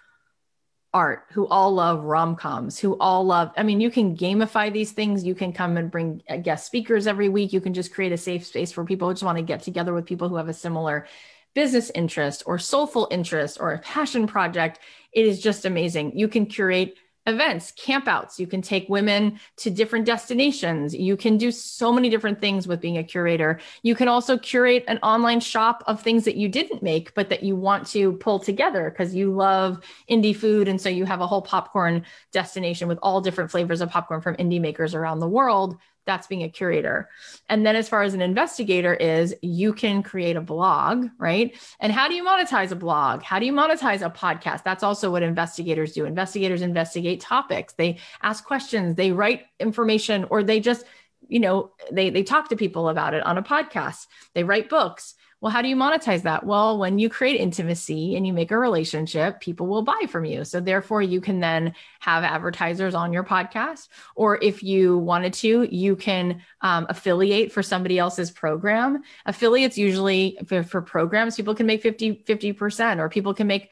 art 0.93 1.27
who 1.33 1.47
all 1.47 1.75
love 1.75 2.03
rom-coms 2.03 2.79
who 2.79 2.97
all 2.99 3.25
love 3.25 3.53
i 3.57 3.63
mean 3.63 3.81
you 3.81 3.91
can 3.91 4.17
gamify 4.17 4.73
these 4.73 4.93
things. 4.93 5.25
You 5.25 5.35
can 5.35 5.53
come 5.53 5.77
and 5.77 5.91
bring 5.91 6.23
uh, 6.29 6.37
guest 6.37 6.67
speakers 6.67 7.07
every 7.07 7.29
week. 7.29 7.53
You 7.53 7.61
can 7.61 7.75
just 7.75 7.93
create 7.93 8.13
a 8.13 8.17
safe 8.17 8.47
space 8.47 8.73
for 8.73 8.85
people 8.85 9.09
who 9.09 9.15
just 9.15 9.23
want 9.23 9.39
to 9.39 9.43
get 9.43 9.63
together 9.63 9.93
with 9.93 10.07
people 10.07 10.29
who 10.29 10.37
have 10.37 10.49
a 10.49 10.55
similar 10.55 11.07
business 11.55 11.91
interest 11.95 12.43
or 12.47 12.59
soulful 12.59 13.09
interest 13.11 13.59
or 13.61 13.73
a 13.73 13.79
passion 13.79 14.27
project. 14.27 14.79
It 15.13 15.27
is 15.27 15.41
just 15.41 15.65
amazing. 15.65 16.17
You 16.19 16.29
can 16.29 16.47
curate 16.47 16.95
events, 17.27 17.73
campouts. 17.73 18.39
You 18.39 18.47
can 18.47 18.63
take 18.63 18.89
women 18.89 19.39
to 19.59 19.71
different 19.71 20.07
destinations. 20.07 20.95
You 20.95 21.17
can 21.17 21.37
do 21.37 21.53
so 21.53 21.93
many 21.93 22.09
different 22.09 22.41
things 22.41 22.67
with 22.67 22.81
being 22.81 22.99
a 22.99 23.05
curator. 23.05 23.61
You 23.83 23.95
can 23.95 24.09
also 24.09 24.39
curate 24.39 24.85
an 24.89 24.99
online 25.03 25.41
shop 25.41 25.85
of 25.87 26.03
things 26.03 26.25
that 26.25 26.37
you 26.37 26.49
didn't 26.49 26.83
make, 26.83 27.15
but 27.15 27.29
that 27.29 27.43
you 27.43 27.57
want 27.57 27.87
to 27.89 28.15
pull 28.15 28.39
together 28.39 28.91
because 28.91 29.15
you 29.15 29.33
love 29.35 29.81
indie 30.11 30.35
food. 30.35 30.67
And 30.67 30.81
so 30.81 30.89
you 30.89 31.05
have 31.05 31.21
a 31.21 31.27
whole 31.27 31.43
popcorn 31.43 32.05
destination 32.33 32.89
with 32.89 32.99
all 33.03 33.21
different 33.21 33.51
flavors 33.51 33.81
of 33.81 33.91
popcorn 33.91 34.21
from 34.21 34.37
indie 34.37 34.61
makers 34.61 34.95
around 34.95 35.21
the 35.21 35.29
world 35.29 35.79
that's 36.07 36.27
being 36.27 36.43
a 36.43 36.49
curator. 36.49 37.09
And 37.49 37.65
then 37.65 37.77
as 37.77 37.89
far 37.89 38.03
as 38.03 38.15
an 38.15 38.21
investigator 38.21 38.95
is, 38.95 39.35
you 39.43 39.73
can 39.73 40.03
create 40.03 40.37
a 40.37 40.41
blog, 40.41 41.07
right? 41.19 41.57
And 41.79 41.93
how 41.93 42.09
do 42.09 42.15
you 42.15 42.25
monetize 42.25 42.73
a 42.73 42.77
blog? 42.77 43.23
How 43.23 43.39
do 43.39 43.47
you 43.47 43.53
monetize 43.53 44.05
a 44.05 44.11
podcast? 44.11 44.65
That's 44.65 44.83
also 44.83 45.11
what 45.11 45.23
investigators 45.23 45.93
do. 45.93 46.05
Investigators 46.05 46.63
investigate 46.63 47.21
topics. 47.21 47.75
They 47.75 47.99
ask 48.23 48.45
questions, 48.45 48.97
they 48.97 49.13
write 49.13 49.43
information 49.59 50.25
or 50.31 50.43
they 50.43 50.61
just 50.61 50.85
you 51.29 51.39
know 51.39 51.71
they 51.93 52.11
they 52.11 52.23
talk 52.23 52.49
to 52.49 52.57
people 52.57 52.89
about 52.89 53.15
it 53.15 53.25
on 53.25 53.37
a 53.39 53.43
podcast 53.43 54.07
they 54.35 54.43
write 54.43 54.69
books 54.69 55.15
well, 55.41 55.51
how 55.51 55.63
do 55.63 55.69
you 55.69 55.77
monetize 55.77 56.23
that? 56.23 56.45
Well, 56.45 56.79
when 56.79 56.99
you 56.99 57.09
create 57.09 57.41
intimacy 57.41 58.15
and 58.15 58.27
you 58.27 58.33
make 58.35 58.51
a 58.51 58.59
relationship, 58.59 59.41
people 59.41 59.67
will 59.67 59.83
buy 59.83 60.03
from 60.09 60.27
you. 60.27 60.45
So, 60.45 60.61
therefore, 60.61 61.01
you 61.01 61.23
can 61.23 61.41
then 61.41 61.75
have 62.01 62.25
advertisers 62.25 62.95
on 62.95 63.13
your 63.13 63.25
podcast. 63.25 63.89
Or 64.15 64.39
if 64.43 64.63
you 64.63 64.99
wanted 64.99 65.33
to, 65.35 65.63
you 65.75 65.97
can 65.97 66.43
um, 66.61 66.87
affiliate 66.91 67.53
for 67.53 67.63
somebody 67.63 67.99
else's 67.99 68.31
program. 68.31 69.03
Affiliates 69.25 69.79
usually 69.79 70.39
for, 70.47 70.63
for 70.63 70.83
programs, 70.83 71.37
people 71.37 71.55
can 71.55 71.67
make 71.67 71.81
50, 71.81 72.23
50%, 72.27 72.99
or 72.99 73.09
people 73.09 73.33
can 73.33 73.47
make. 73.47 73.71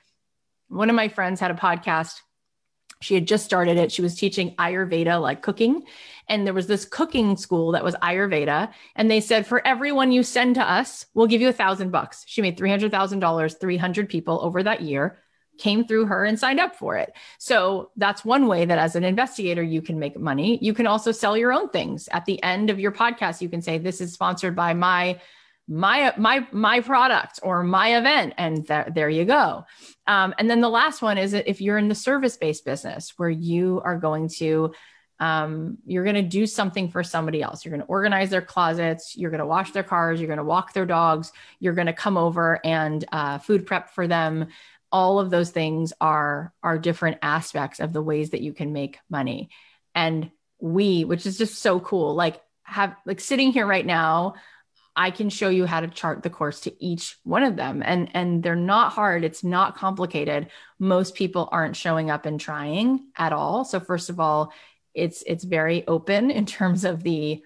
One 0.69 0.89
of 0.89 0.97
my 0.97 1.09
friends 1.09 1.39
had 1.41 1.51
a 1.51 1.55
podcast 1.55 2.21
she 3.01 3.15
had 3.15 3.27
just 3.27 3.45
started 3.45 3.77
it. 3.77 3.93
She 3.93 4.03
was 4.03 4.15
teaching 4.15 4.55
Ayurveda, 4.57 5.21
like 5.21 5.43
cooking. 5.43 5.85
And 6.29 6.47
there 6.47 6.55
was 6.55 6.67
this 6.67 6.85
cooking 6.85 7.37
school 7.37 7.73
that 7.73 7.85
was 7.85 7.95
Ayurveda. 7.97 8.73
And 8.97 9.11
they 9.11 9.21
said, 9.21 9.47
for 9.47 9.67
everyone 9.67 10.13
you 10.13 10.23
send 10.23 10.57
to 10.57 10.63
us, 10.63 11.07
we'll 11.15 11.27
give 11.27 11.41
you 11.41 11.49
a 11.49 11.53
thousand 11.53 11.91
bucks. 11.91 12.25
She 12.27 12.43
made 12.43 12.59
$300,000, 12.59 13.61
300 13.61 14.09
people 14.09 14.41
over 14.43 14.63
that 14.63 14.83
year 14.83 15.19
came 15.59 15.85
through 15.85 16.07
her 16.07 16.25
and 16.25 16.39
signed 16.39 16.61
up 16.61 16.77
for 16.77 16.97
it. 16.97 17.13
So 17.39 17.91
that's 17.97 18.25
one 18.25 18.47
way 18.47 18.65
that 18.65 18.79
as 18.79 18.97
an 18.97 19.05
investigator, 19.05 19.63
you 19.63 19.83
can 19.83 19.99
make 19.99 20.17
money. 20.17 20.59
You 20.63 20.73
can 20.73 20.87
also 20.87 21.13
sell 21.13 21.37
your 21.37 21.53
own 21.53 21.69
things. 21.69 22.09
At 22.13 22.25
the 22.25 22.43
end 22.43 22.71
of 22.71 22.79
your 22.79 22.93
podcast, 22.93 23.41
you 23.41 23.49
can 23.49 23.61
say, 23.61 23.79
this 23.79 24.01
is 24.01 24.13
sponsored 24.13 24.55
by 24.55 24.75
my 24.75 25.21
my 25.69 26.15
my 26.17 26.47
my 26.51 26.81
product 26.81 27.41
or 27.43 27.63
my 27.63 27.99
event 27.99 28.33
and 28.39 28.67
th- 28.67 28.89
there 28.95 29.11
you 29.11 29.27
go. 29.27 29.67
Um, 30.07 30.35
and 30.39 30.49
then 30.49 30.63
the 30.63 30.71
last 30.71 31.03
one 31.03 31.19
is 31.19 31.35
if 31.35 31.61
you're 31.61 31.77
in 31.77 31.89
the 31.89 31.95
service 31.95 32.39
based 32.39 32.65
business 32.65 33.13
where 33.19 33.29
you 33.29 33.83
are 33.85 33.99
going 33.99 34.29
to 34.37 34.73
um, 35.21 35.79
you're 35.85 36.05
going 36.05 36.15
to 36.15 36.23
do 36.23 36.47
something 36.47 36.91
for 36.91 37.03
somebody 37.03 37.43
else. 37.43 37.65
You're 37.65 37.73
going 37.73 37.83
to 37.83 37.89
organize 37.89 38.31
their 38.31 38.43
closets 38.43 39.15
you're 39.15 39.31
going 39.31 39.41
to 39.41 39.47
wash 39.47 39.73
their 39.73 39.83
cars 39.83 40.21
you're 40.21 40.29
going 40.29 40.39
to 40.39 40.45
walk 40.45 40.73
their 40.73 40.87
dogs 40.87 41.33
you're 41.61 41.75
going 41.75 41.87
to 41.87 41.93
come 41.93 42.17
over 42.17 42.65
and 42.65 43.05
uh, 43.13 43.37
food 43.39 43.67
prep 43.67 43.91
for 43.91 44.07
them. 44.07 44.49
All 44.91 45.21
of 45.21 45.29
those 45.29 45.51
things 45.51 45.93
are 46.01 46.55
are 46.63 46.79
different 46.79 47.19
aspects 47.21 47.79
of 47.79 47.93
the 47.93 48.03
ways 48.03 48.31
that 48.31 48.41
you 48.41 48.55
can 48.55 48.73
make 48.73 48.99
money. 49.11 49.51
And 49.95 50.31
we 50.61 51.05
which 51.05 51.27
is 51.27 51.37
just 51.37 51.59
so 51.59 51.79
cool 51.79 52.15
like 52.15 52.41
have 52.63 52.97
like 53.05 53.21
sitting 53.21 53.53
here 53.53 53.67
right 53.67 53.87
now 53.87 54.35
I 54.99 55.13
can 55.13 55.31
show 55.31 55.49
you 55.49 55.65
how 55.65 55.79
to 55.79 55.87
chart 55.87 56.25
the 56.25 56.29
course 56.29 56.59
to 56.63 56.85
each 56.85 57.17
one 57.23 57.45
of 57.45 57.55
them. 57.55 57.85
And, 57.85 58.11
and 58.15 58.43
they're 58.43 58.57
not 58.57 58.93
hard. 58.93 59.23
It's 59.23 59.45
not 59.45 59.77
complicated. 59.77 60.49
Most 60.81 61.15
people 61.15 61.49
aren't 61.53 61.77
showing 61.77 62.11
up 62.11 62.27
and 62.27 62.41
trying 62.41 63.07
at 63.17 63.33
all. 63.33 63.65
So 63.65 63.79
first 63.79 64.11
of 64.11 64.19
all, 64.19 64.53
it's, 64.95 65.23
it's 65.25 65.45
very 65.45 65.87
open 65.87 66.33
in 66.33 66.47
terms 66.47 66.85
of 66.85 67.05
the, 67.05 67.41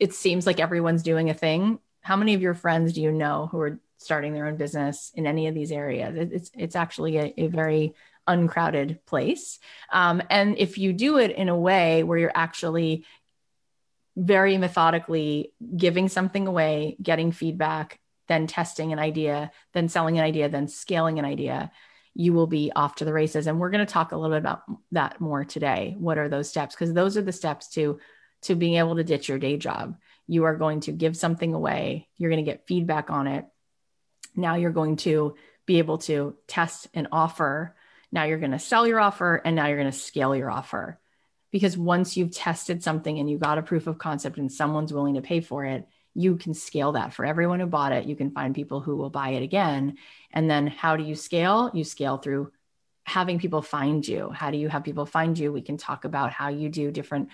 it 0.00 0.14
seems 0.14 0.46
like 0.46 0.58
everyone's 0.58 1.02
doing 1.02 1.28
a 1.28 1.34
thing. 1.34 1.80
How 2.00 2.16
many 2.16 2.32
of 2.32 2.40
your 2.40 2.54
friends 2.54 2.94
do 2.94 3.02
you 3.02 3.12
know 3.12 3.46
who 3.52 3.60
are 3.60 3.78
starting 3.98 4.32
their 4.32 4.46
own 4.46 4.56
business 4.56 5.12
in 5.14 5.26
any 5.26 5.48
of 5.48 5.54
these 5.54 5.70
areas? 5.70 6.16
It's, 6.32 6.50
it's 6.54 6.76
actually 6.76 7.18
a, 7.18 7.34
a 7.36 7.46
very 7.48 7.94
uncrowded 8.26 9.04
place. 9.04 9.58
Um, 9.92 10.22
and 10.30 10.56
if 10.56 10.78
you 10.78 10.94
do 10.94 11.18
it 11.18 11.30
in 11.32 11.50
a 11.50 11.58
way 11.58 12.04
where 12.04 12.16
you're 12.16 12.32
actually 12.34 13.04
very 14.16 14.58
methodically 14.58 15.52
giving 15.76 16.08
something 16.08 16.46
away, 16.46 16.96
getting 17.02 17.32
feedback, 17.32 17.98
then 18.28 18.46
testing 18.46 18.92
an 18.92 18.98
idea, 18.98 19.50
then 19.72 19.88
selling 19.88 20.18
an 20.18 20.24
idea, 20.24 20.48
then 20.48 20.68
scaling 20.68 21.18
an 21.18 21.24
idea, 21.24 21.70
you 22.14 22.32
will 22.32 22.46
be 22.46 22.70
off 22.74 22.96
to 22.96 23.04
the 23.04 23.12
races. 23.12 23.46
And 23.46 23.58
we're 23.58 23.70
going 23.70 23.84
to 23.84 23.92
talk 23.92 24.12
a 24.12 24.16
little 24.16 24.34
bit 24.34 24.38
about 24.38 24.62
that 24.92 25.20
more 25.20 25.44
today. 25.44 25.96
What 25.98 26.18
are 26.18 26.28
those 26.28 26.48
steps? 26.48 26.74
Because 26.74 26.92
those 26.92 27.16
are 27.16 27.22
the 27.22 27.32
steps 27.32 27.68
to 27.70 27.98
to 28.42 28.54
being 28.54 28.74
able 28.74 28.96
to 28.96 29.04
ditch 29.04 29.28
your 29.28 29.38
day 29.38 29.56
job. 29.56 29.96
You 30.26 30.44
are 30.44 30.56
going 30.56 30.80
to 30.80 30.92
give 30.92 31.16
something 31.16 31.54
away. 31.54 32.08
You're 32.18 32.30
going 32.30 32.44
to 32.44 32.50
get 32.50 32.66
feedback 32.66 33.10
on 33.10 33.26
it. 33.26 33.46
Now 34.36 34.56
you're 34.56 34.70
going 34.70 34.96
to 34.96 35.34
be 35.64 35.78
able 35.78 35.98
to 35.98 36.36
test 36.46 36.88
an 36.92 37.08
offer. 37.10 37.74
Now 38.12 38.24
you're 38.24 38.38
going 38.38 38.50
to 38.50 38.58
sell 38.58 38.86
your 38.86 39.00
offer 39.00 39.40
and 39.42 39.56
now 39.56 39.66
you're 39.66 39.78
going 39.78 39.90
to 39.90 39.98
scale 39.98 40.36
your 40.36 40.50
offer 40.50 41.00
because 41.54 41.78
once 41.78 42.16
you've 42.16 42.32
tested 42.32 42.82
something 42.82 43.20
and 43.20 43.30
you 43.30 43.38
got 43.38 43.58
a 43.58 43.62
proof 43.62 43.86
of 43.86 43.96
concept 43.96 44.38
and 44.38 44.50
someone's 44.50 44.92
willing 44.92 45.14
to 45.14 45.22
pay 45.22 45.40
for 45.40 45.64
it 45.64 45.86
you 46.14 46.36
can 46.36 46.54
scale 46.54 46.92
that 46.92 47.12
for 47.12 47.24
everyone 47.24 47.60
who 47.60 47.66
bought 47.66 47.92
it. 47.92 48.06
You 48.06 48.16
can 48.16 48.30
find 48.30 48.54
people 48.54 48.80
who 48.80 48.96
will 48.96 49.10
buy 49.10 49.30
it 49.30 49.42
again. 49.42 49.96
And 50.30 50.48
then 50.48 50.68
how 50.68 50.96
do 50.96 51.02
you 51.02 51.16
scale? 51.16 51.70
You 51.74 51.84
scale 51.84 52.18
through 52.18 52.52
having 53.04 53.38
people 53.38 53.62
find 53.62 54.06
you. 54.06 54.30
How 54.30 54.50
do 54.50 54.56
you 54.56 54.68
have 54.68 54.84
people 54.84 55.06
find 55.06 55.38
you? 55.38 55.52
We 55.52 55.60
can 55.60 55.76
talk 55.76 56.04
about 56.04 56.32
how 56.32 56.48
you 56.48 56.68
do 56.68 56.90
different 56.90 57.28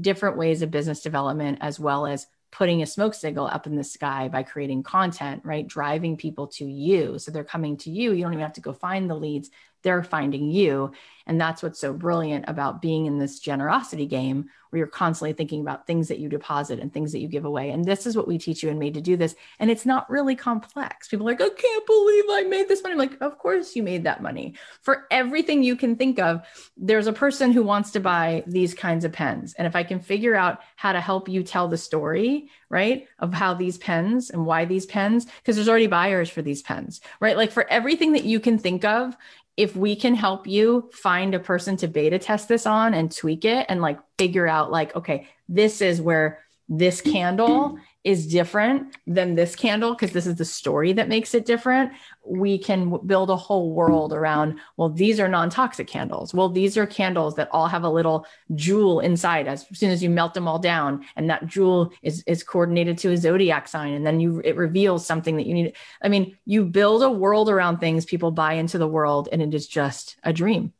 different 0.00 0.38
ways 0.38 0.62
of 0.62 0.70
business 0.70 1.02
development 1.02 1.58
as 1.60 1.78
well 1.78 2.06
as 2.06 2.26
putting 2.50 2.80
a 2.80 2.86
smoke 2.86 3.12
signal 3.12 3.46
up 3.46 3.66
in 3.66 3.76
the 3.76 3.84
sky 3.84 4.28
by 4.28 4.42
creating 4.42 4.82
content 4.82 5.42
right? 5.44 5.66
Driving 5.66 6.16
people 6.16 6.46
to 6.46 6.64
you. 6.64 7.18
So 7.18 7.30
they're 7.30 7.44
coming 7.44 7.76
to 7.78 7.90
you. 7.90 8.12
You 8.12 8.22
don't 8.22 8.32
even 8.32 8.42
have 8.42 8.54
to 8.54 8.60
go 8.60 8.72
find 8.72 9.10
the 9.10 9.14
leads 9.14 9.50
they're 9.82 10.02
finding 10.02 10.50
you. 10.50 10.92
And 11.26 11.40
that's 11.40 11.62
what's 11.62 11.78
so 11.78 11.92
brilliant 11.92 12.46
about 12.48 12.82
being 12.82 13.06
in 13.06 13.18
this 13.18 13.38
generosity 13.38 14.06
game 14.06 14.50
where 14.70 14.78
you're 14.78 14.86
constantly 14.86 15.34
thinking 15.34 15.60
about 15.60 15.86
things 15.86 16.08
that 16.08 16.18
you 16.18 16.30
deposit 16.30 16.80
and 16.80 16.92
things 16.92 17.12
that 17.12 17.18
you 17.18 17.28
give 17.28 17.44
away. 17.44 17.70
And 17.70 17.84
this 17.84 18.06
is 18.06 18.16
what 18.16 18.26
we 18.26 18.38
teach 18.38 18.62
you 18.62 18.70
and 18.70 18.78
made 18.78 18.94
to 18.94 19.02
do 19.02 19.18
this. 19.18 19.34
And 19.58 19.70
it's 19.70 19.84
not 19.84 20.08
really 20.08 20.34
complex. 20.34 21.08
People 21.08 21.28
are 21.28 21.32
like, 21.32 21.42
I 21.42 21.50
can't 21.50 21.86
believe 21.86 22.24
I 22.30 22.44
made 22.48 22.68
this 22.68 22.82
money. 22.82 22.94
I'm 22.94 22.98
like, 22.98 23.20
of 23.20 23.36
course 23.38 23.76
you 23.76 23.82
made 23.82 24.04
that 24.04 24.22
money. 24.22 24.54
For 24.80 25.06
everything 25.10 25.62
you 25.62 25.76
can 25.76 25.96
think 25.96 26.18
of, 26.18 26.40
there's 26.78 27.06
a 27.06 27.12
person 27.12 27.52
who 27.52 27.62
wants 27.62 27.90
to 27.90 28.00
buy 28.00 28.44
these 28.46 28.72
kinds 28.72 29.04
of 29.04 29.12
pens. 29.12 29.54
And 29.58 29.66
if 29.66 29.76
I 29.76 29.84
can 29.84 30.00
figure 30.00 30.34
out 30.34 30.60
how 30.76 30.92
to 30.92 31.00
help 31.00 31.28
you 31.28 31.42
tell 31.42 31.68
the 31.68 31.76
story, 31.76 32.48
right, 32.70 33.06
of 33.18 33.34
how 33.34 33.52
these 33.52 33.76
pens 33.76 34.30
and 34.30 34.46
why 34.46 34.64
these 34.64 34.86
pens, 34.86 35.26
because 35.26 35.56
there's 35.56 35.68
already 35.68 35.86
buyers 35.86 36.30
for 36.30 36.40
these 36.40 36.62
pens, 36.62 37.02
right? 37.20 37.36
Like 37.36 37.52
for 37.52 37.68
everything 37.70 38.12
that 38.12 38.24
you 38.24 38.40
can 38.40 38.56
think 38.56 38.86
of, 38.86 39.14
if 39.56 39.76
we 39.76 39.94
can 39.94 40.14
help 40.14 40.46
you 40.46 40.90
find 40.92 41.34
a 41.34 41.40
person 41.40 41.76
to 41.76 41.88
beta 41.88 42.18
test 42.18 42.48
this 42.48 42.66
on 42.66 42.94
and 42.94 43.14
tweak 43.14 43.44
it 43.44 43.66
and 43.68 43.80
like 43.80 43.98
figure 44.18 44.46
out 44.46 44.70
like 44.70 44.94
okay 44.96 45.28
this 45.48 45.80
is 45.80 46.00
where 46.00 46.40
this 46.68 47.00
candle 47.00 47.78
is 48.04 48.26
different 48.26 48.96
than 49.06 49.34
this 49.34 49.54
candle 49.54 49.94
because 49.94 50.12
this 50.12 50.26
is 50.26 50.36
the 50.36 50.44
story 50.44 50.92
that 50.92 51.08
makes 51.08 51.34
it 51.34 51.46
different 51.46 51.92
we 52.24 52.58
can 52.58 52.98
build 53.06 53.30
a 53.30 53.36
whole 53.36 53.72
world 53.72 54.12
around 54.12 54.58
well 54.76 54.88
these 54.88 55.18
are 55.18 55.28
non-toxic 55.28 55.86
candles. 55.86 56.32
Well 56.32 56.48
these 56.48 56.76
are 56.76 56.86
candles 56.86 57.34
that 57.36 57.48
all 57.52 57.66
have 57.66 57.84
a 57.84 57.90
little 57.90 58.26
jewel 58.54 59.00
inside. 59.00 59.48
As 59.48 59.66
soon 59.72 59.90
as 59.90 60.02
you 60.02 60.10
melt 60.10 60.34
them 60.34 60.48
all 60.48 60.58
down 60.58 61.04
and 61.16 61.28
that 61.30 61.46
jewel 61.46 61.92
is 62.02 62.22
is 62.26 62.42
coordinated 62.42 62.98
to 62.98 63.12
a 63.12 63.16
zodiac 63.16 63.68
sign 63.68 63.94
and 63.94 64.06
then 64.06 64.20
you 64.20 64.40
it 64.44 64.56
reveals 64.56 65.06
something 65.06 65.36
that 65.36 65.46
you 65.46 65.54
need. 65.54 65.76
I 66.02 66.08
mean 66.08 66.36
you 66.44 66.64
build 66.64 67.02
a 67.02 67.10
world 67.10 67.48
around 67.48 67.78
things 67.78 68.04
people 68.04 68.30
buy 68.30 68.54
into 68.54 68.78
the 68.78 68.88
world 68.88 69.28
and 69.32 69.42
it 69.42 69.54
is 69.54 69.66
just 69.66 70.16
a 70.22 70.32
dream 70.32 70.72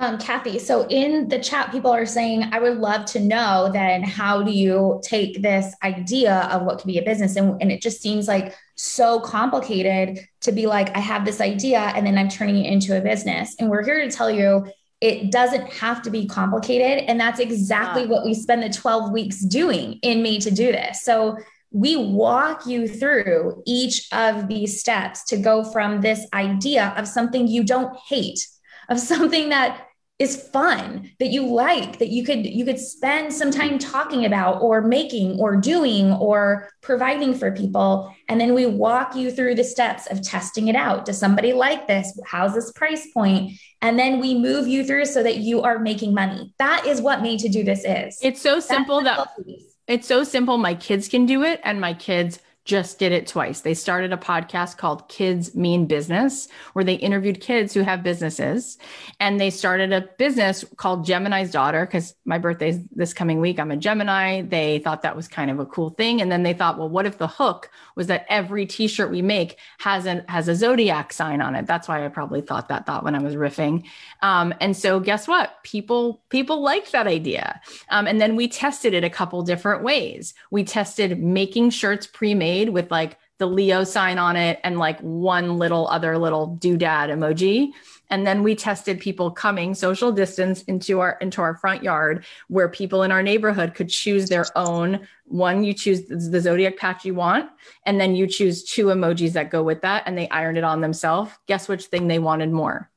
um, 0.00 0.16
Cathy, 0.16 0.58
so 0.58 0.86
in 0.88 1.28
the 1.28 1.38
chat, 1.38 1.70
people 1.70 1.90
are 1.90 2.06
saying, 2.06 2.48
I 2.52 2.58
would 2.58 2.78
love 2.78 3.04
to 3.06 3.20
know 3.20 3.70
then 3.70 4.02
how 4.02 4.42
do 4.42 4.50
you 4.50 4.98
take 5.04 5.42
this 5.42 5.74
idea 5.82 6.48
of 6.50 6.62
what 6.62 6.78
could 6.78 6.86
be 6.86 6.96
a 6.96 7.02
business? 7.02 7.36
And, 7.36 7.60
and 7.60 7.70
it 7.70 7.82
just 7.82 8.00
seems 8.00 8.26
like 8.26 8.56
so 8.76 9.20
complicated 9.20 10.26
to 10.40 10.52
be 10.52 10.66
like, 10.66 10.96
I 10.96 11.00
have 11.00 11.26
this 11.26 11.38
idea 11.38 11.80
and 11.80 12.06
then 12.06 12.16
I'm 12.16 12.30
turning 12.30 12.64
it 12.64 12.72
into 12.72 12.96
a 12.96 13.02
business. 13.02 13.54
And 13.58 13.68
we're 13.68 13.84
here 13.84 14.02
to 14.02 14.10
tell 14.10 14.30
you 14.30 14.72
it 15.02 15.30
doesn't 15.30 15.70
have 15.74 16.00
to 16.02 16.10
be 16.10 16.26
complicated. 16.26 17.04
And 17.06 17.20
that's 17.20 17.38
exactly 17.38 18.06
what 18.06 18.24
we 18.24 18.32
spend 18.32 18.62
the 18.62 18.70
12 18.70 19.12
weeks 19.12 19.40
doing 19.40 19.98
in 20.02 20.22
Made 20.22 20.40
to 20.42 20.50
Do 20.50 20.72
This. 20.72 21.02
So 21.02 21.36
we 21.72 21.96
walk 21.96 22.66
you 22.66 22.88
through 22.88 23.62
each 23.66 24.08
of 24.12 24.48
these 24.48 24.80
steps 24.80 25.24
to 25.24 25.36
go 25.36 25.62
from 25.62 26.00
this 26.00 26.26
idea 26.32 26.94
of 26.96 27.06
something 27.06 27.46
you 27.46 27.64
don't 27.64 27.94
hate, 28.08 28.40
of 28.88 28.98
something 28.98 29.50
that 29.50 29.88
is 30.20 30.48
fun 30.50 31.10
that 31.18 31.28
you 31.28 31.46
like 31.46 31.98
that 31.98 32.10
you 32.10 32.22
could 32.22 32.44
you 32.44 32.62
could 32.64 32.78
spend 32.78 33.32
some 33.32 33.50
time 33.50 33.78
talking 33.78 34.26
about 34.26 34.60
or 34.60 34.82
making 34.82 35.40
or 35.40 35.56
doing 35.56 36.12
or 36.12 36.68
providing 36.82 37.32
for 37.34 37.50
people. 37.50 38.14
And 38.28 38.38
then 38.38 38.54
we 38.54 38.66
walk 38.66 39.16
you 39.16 39.30
through 39.32 39.54
the 39.54 39.64
steps 39.64 40.06
of 40.08 40.22
testing 40.22 40.68
it 40.68 40.76
out. 40.76 41.06
Does 41.06 41.18
somebody 41.18 41.54
like 41.54 41.88
this? 41.88 42.20
How's 42.26 42.54
this 42.54 42.70
price 42.72 43.10
point? 43.12 43.52
And 43.80 43.98
then 43.98 44.20
we 44.20 44.34
move 44.34 44.68
you 44.68 44.84
through 44.84 45.06
so 45.06 45.22
that 45.22 45.38
you 45.38 45.62
are 45.62 45.78
making 45.78 46.12
money. 46.12 46.52
That 46.58 46.86
is 46.86 47.00
what 47.00 47.22
made 47.22 47.40
to 47.40 47.48
do 47.48 47.64
this 47.64 47.82
is. 47.84 48.18
It's 48.22 48.42
so 48.42 48.60
simple 48.60 49.02
That's 49.02 49.34
that 49.36 49.44
it's 49.88 50.06
so 50.06 50.22
simple. 50.22 50.58
My 50.58 50.74
kids 50.74 51.08
can 51.08 51.24
do 51.24 51.42
it 51.42 51.60
and 51.64 51.80
my 51.80 51.94
kids 51.94 52.40
just 52.70 53.00
did 53.00 53.10
it 53.10 53.26
twice. 53.26 53.62
They 53.62 53.74
started 53.74 54.12
a 54.12 54.16
podcast 54.16 54.76
called 54.76 55.08
Kids 55.08 55.56
Mean 55.56 55.86
Business, 55.86 56.46
where 56.72 56.84
they 56.84 56.94
interviewed 56.94 57.40
kids 57.40 57.74
who 57.74 57.80
have 57.80 58.04
businesses. 58.04 58.78
And 59.18 59.40
they 59.40 59.50
started 59.50 59.92
a 59.92 60.02
business 60.18 60.64
called 60.76 61.04
Gemini's 61.04 61.50
Daughter, 61.50 61.84
because 61.84 62.14
my 62.24 62.38
birthday's 62.38 62.78
this 62.92 63.12
coming 63.12 63.40
week. 63.40 63.58
I'm 63.58 63.72
a 63.72 63.76
Gemini. 63.76 64.42
They 64.42 64.78
thought 64.78 65.02
that 65.02 65.16
was 65.16 65.26
kind 65.26 65.50
of 65.50 65.58
a 65.58 65.66
cool 65.66 65.90
thing. 65.90 66.20
And 66.20 66.30
then 66.30 66.44
they 66.44 66.54
thought, 66.54 66.78
well, 66.78 66.88
what 66.88 67.06
if 67.06 67.18
the 67.18 67.26
hook 67.26 67.68
was 68.00 68.08
that 68.08 68.24
every 68.28 68.64
t-shirt 68.64 69.10
we 69.10 69.20
make 69.20 69.58
has 69.78 70.06
a 70.06 70.24
has 70.26 70.48
a 70.48 70.54
zodiac 70.54 71.12
sign 71.12 71.40
on 71.40 71.54
it? 71.54 71.66
That's 71.66 71.86
why 71.86 72.04
I 72.04 72.08
probably 72.08 72.40
thought 72.40 72.68
that 72.70 72.86
thought 72.86 73.04
when 73.04 73.14
I 73.14 73.20
was 73.20 73.36
riffing. 73.36 73.84
Um, 74.22 74.54
and 74.60 74.76
so 74.76 74.98
guess 74.98 75.28
what? 75.28 75.62
People 75.62 76.22
people 76.30 76.62
liked 76.62 76.92
that 76.92 77.06
idea. 77.06 77.60
Um, 77.90 78.06
and 78.06 78.20
then 78.20 78.36
we 78.36 78.48
tested 78.48 78.92
it 78.92 79.04
a 79.04 79.10
couple 79.10 79.42
different 79.42 79.84
ways. 79.84 80.34
We 80.50 80.64
tested 80.64 81.22
making 81.22 81.70
shirts 81.70 82.06
pre-made 82.06 82.40
made 82.40 82.70
with 82.70 82.90
like 82.90 83.18
the 83.38 83.46
Leo 83.46 83.84
sign 83.84 84.18
on 84.18 84.36
it 84.36 84.58
and 84.64 84.78
like 84.78 85.00
one 85.00 85.58
little 85.58 85.86
other 85.88 86.18
little 86.18 86.58
doodad 86.60 87.08
emoji. 87.08 87.70
And 88.10 88.26
then 88.26 88.42
we 88.42 88.54
tested 88.54 88.98
people 88.98 89.30
coming 89.30 89.74
social 89.74 90.10
distance 90.10 90.62
into 90.62 91.00
our 91.00 91.16
into 91.20 91.40
our 91.40 91.56
front 91.56 91.82
yard 91.82 92.24
where 92.48 92.68
people 92.68 93.02
in 93.02 93.12
our 93.12 93.22
neighborhood 93.22 93.74
could 93.74 93.88
choose 93.88 94.28
their 94.28 94.46
own 94.56 95.06
one 95.24 95.62
you 95.62 95.72
choose 95.72 96.06
the 96.06 96.40
zodiac 96.40 96.76
patch 96.76 97.04
you 97.04 97.14
want 97.14 97.48
and 97.86 98.00
then 98.00 98.16
you 98.16 98.26
choose 98.26 98.64
two 98.64 98.86
emojis 98.86 99.32
that 99.34 99.50
go 99.50 99.62
with 99.62 99.82
that 99.82 100.02
and 100.06 100.18
they 100.18 100.28
ironed 100.28 100.58
it 100.58 100.64
on 100.64 100.80
themselves. 100.80 101.30
Guess 101.46 101.68
which 101.68 101.84
thing 101.84 102.08
they 102.08 102.18
wanted 102.18 102.50
more. 102.50 102.90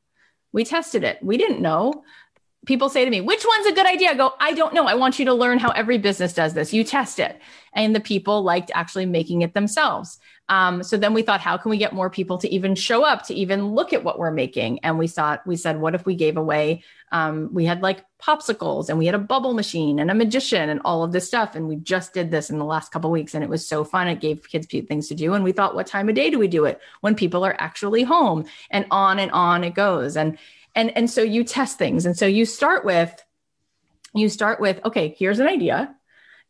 We 0.51 0.65
tested 0.65 1.03
it. 1.03 1.19
We 1.21 1.37
didn't 1.37 1.61
know 1.61 2.03
people 2.65 2.89
say 2.89 3.03
to 3.03 3.11
me, 3.11 3.21
which 3.21 3.43
one's 3.45 3.67
a 3.67 3.73
good 3.73 3.85
idea? 3.85 4.11
I 4.11 4.13
go, 4.15 4.33
I 4.39 4.53
don't 4.53 4.73
know. 4.73 4.85
I 4.85 4.95
want 4.95 5.19
you 5.19 5.25
to 5.25 5.33
learn 5.33 5.59
how 5.59 5.69
every 5.71 5.97
business 5.97 6.33
does 6.33 6.53
this. 6.53 6.73
You 6.73 6.83
test 6.83 7.19
it. 7.19 7.39
And 7.73 7.95
the 7.95 7.99
people 7.99 8.43
liked 8.43 8.71
actually 8.73 9.05
making 9.05 9.41
it 9.41 9.53
themselves. 9.53 10.19
Um, 10.49 10.83
so 10.83 10.97
then 10.97 11.13
we 11.13 11.21
thought, 11.21 11.39
how 11.39 11.57
can 11.57 11.71
we 11.71 11.77
get 11.77 11.93
more 11.93 12.09
people 12.09 12.37
to 12.39 12.49
even 12.53 12.75
show 12.75 13.03
up, 13.03 13.25
to 13.27 13.33
even 13.33 13.67
look 13.67 13.93
at 13.93 14.03
what 14.03 14.19
we're 14.19 14.31
making? 14.31 14.79
And 14.79 14.99
we 14.99 15.07
thought, 15.07 15.45
we 15.47 15.55
said, 15.55 15.79
what 15.79 15.95
if 15.95 16.05
we 16.05 16.15
gave 16.15 16.35
away, 16.35 16.83
um, 17.11 17.49
we 17.53 17.65
had 17.65 17.81
like 17.81 18.03
popsicles 18.21 18.89
and 18.89 18.97
we 18.97 19.05
had 19.05 19.15
a 19.15 19.19
bubble 19.19 19.53
machine 19.53 19.99
and 19.99 20.11
a 20.11 20.15
magician 20.15 20.69
and 20.69 20.81
all 20.83 21.03
of 21.03 21.11
this 21.11 21.27
stuff. 21.27 21.55
And 21.55 21.67
we 21.67 21.77
just 21.77 22.13
did 22.13 22.29
this 22.29 22.49
in 22.49 22.57
the 22.57 22.65
last 22.65 22.91
couple 22.91 23.09
weeks 23.09 23.33
and 23.33 23.43
it 23.43 23.49
was 23.49 23.65
so 23.65 23.83
fun. 23.83 24.07
It 24.07 24.19
gave 24.19 24.47
kids 24.47 24.67
things 24.67 25.07
to 25.07 25.15
do. 25.15 25.33
And 25.33 25.43
we 25.43 25.53
thought, 25.53 25.75
what 25.75 25.87
time 25.87 26.09
of 26.09 26.15
day 26.15 26.29
do 26.29 26.39
we 26.39 26.47
do 26.47 26.65
it? 26.65 26.81
When 27.01 27.15
people 27.15 27.45
are 27.45 27.55
actually 27.57 28.03
home 28.03 28.45
and 28.69 28.85
on 28.91 29.19
and 29.19 29.31
on 29.31 29.63
it 29.63 29.75
goes. 29.75 30.17
And, 30.17 30.37
and 30.75 30.95
and 30.97 31.09
so 31.09 31.21
you 31.21 31.43
test 31.43 31.77
things 31.77 32.05
and 32.05 32.17
so 32.17 32.25
you 32.25 32.45
start 32.45 32.85
with 32.85 33.23
you 34.13 34.29
start 34.29 34.59
with 34.59 34.79
okay 34.85 35.15
here's 35.17 35.39
an 35.39 35.47
idea 35.47 35.95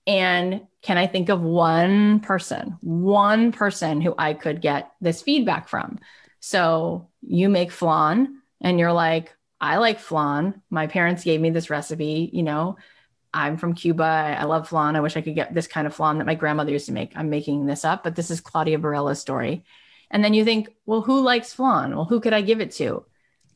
and 0.06 0.68
can 0.82 0.98
i 0.98 1.08
think 1.08 1.30
of 1.30 1.42
one 1.42 2.20
person 2.20 2.78
one 2.82 3.52
person 3.52 4.02
who 4.02 4.14
i 4.18 4.34
could 4.34 4.62
get 4.62 4.92
this 5.02 5.22
feedback 5.22 5.68
from? 5.68 6.00
So 6.40 7.10
you 7.22 7.48
make 7.48 7.72
flan 7.72 8.42
and 8.62 8.80
you're 8.80 8.94
like 8.94 9.34
i 9.62 9.78
like 9.78 10.00
flan. 10.00 10.62
My 10.70 10.88
parents 10.88 11.24
gave 11.24 11.40
me 11.40 11.50
this 11.50 11.70
recipe 11.70 12.30
you 12.34 12.44
know 12.44 12.78
i'm 13.34 13.58
from 13.58 13.74
cuba. 13.74 14.38
I 14.40 14.44
love 14.44 14.68
flan. 14.68 14.96
I 14.96 15.02
wish 15.02 15.18
i 15.18 15.22
could 15.22 15.36
get 15.36 15.54
this 15.54 15.68
kind 15.68 15.88
of 15.88 15.96
flan 15.96 16.18
that 16.18 16.28
my 16.28 16.36
grandmother 16.36 16.72
used 16.72 16.88
to 16.88 16.92
make. 16.92 17.14
I'm 17.16 17.30
making 17.30 17.66
this 17.66 17.86
up 17.86 18.04
but 18.04 18.16
this 18.16 18.30
is 18.30 18.42
claudia 18.42 18.78
barella's 18.80 19.20
story. 19.20 19.64
And 20.12 20.24
then 20.24 20.34
you 20.34 20.44
think 20.44 20.70
well 20.86 21.02
who 21.02 21.22
likes 21.22 21.54
flan? 21.54 21.96
Well 21.96 22.06
who 22.06 22.20
could 22.20 22.34
i 22.34 22.42
give 22.42 22.62
it 22.62 22.72
to 22.74 23.06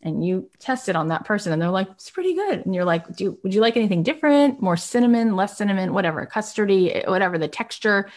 and 0.02 0.26
you 0.26 0.50
test 0.60 0.90
it 0.90 0.96
on 0.96 1.08
that 1.08 1.26
person 1.26 1.52
and 1.52 1.62
they're 1.62 1.70
like 1.70 1.90
it's 1.92 2.10
pretty 2.10 2.34
good. 2.34 2.66
And 2.66 2.74
you're 2.74 2.86
like 2.86 3.16
do 3.16 3.24
you, 3.24 3.40
would 3.44 3.54
you 3.54 3.62
like 3.62 3.78
anything 3.78 4.04
different? 4.04 4.62
More 4.62 4.78
cinnamon 4.78 5.36
less 5.36 5.58
cinnamon 5.58 5.94
whatever 5.94 6.26
custardy 6.26 6.96
eh, 6.96 7.10
whatever 7.10 7.38
the 7.38 7.48
texture. 7.48 8.10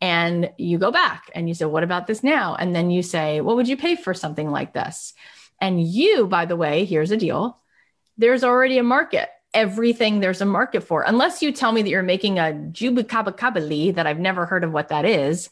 And 0.00 0.50
you 0.58 0.78
go 0.78 0.90
back 0.90 1.30
and 1.34 1.48
you 1.48 1.54
say 1.54 1.64
what 1.64 1.84
about 1.84 2.06
this 2.06 2.22
now? 2.22 2.54
And 2.54 2.74
then 2.74 2.90
you 2.90 3.02
say 3.02 3.40
what 3.40 3.56
would 3.56 3.68
you 3.68 3.76
pay 3.76 3.96
for 3.96 4.14
something 4.14 4.50
like 4.50 4.72
this? 4.72 5.14
And 5.60 5.82
you 5.82 6.26
by 6.26 6.46
the 6.46 6.56
way 6.56 6.84
here's 6.84 7.10
a 7.10 7.16
deal. 7.16 7.58
There's 8.16 8.44
already 8.44 8.78
a 8.78 8.82
market. 8.82 9.28
Everything 9.52 10.20
there's 10.20 10.40
a 10.40 10.46
market 10.46 10.82
for. 10.82 11.02
Unless 11.02 11.42
you 11.42 11.52
tell 11.52 11.72
me 11.72 11.82
that 11.82 11.88
you're 11.88 12.02
making 12.02 12.38
a 12.38 12.52
jubicabacabali 12.72 13.94
that 13.94 14.06
i've 14.06 14.18
never 14.18 14.46
heard 14.46 14.64
of 14.64 14.72
what 14.72 14.88
that 14.88 15.04
is 15.04 15.50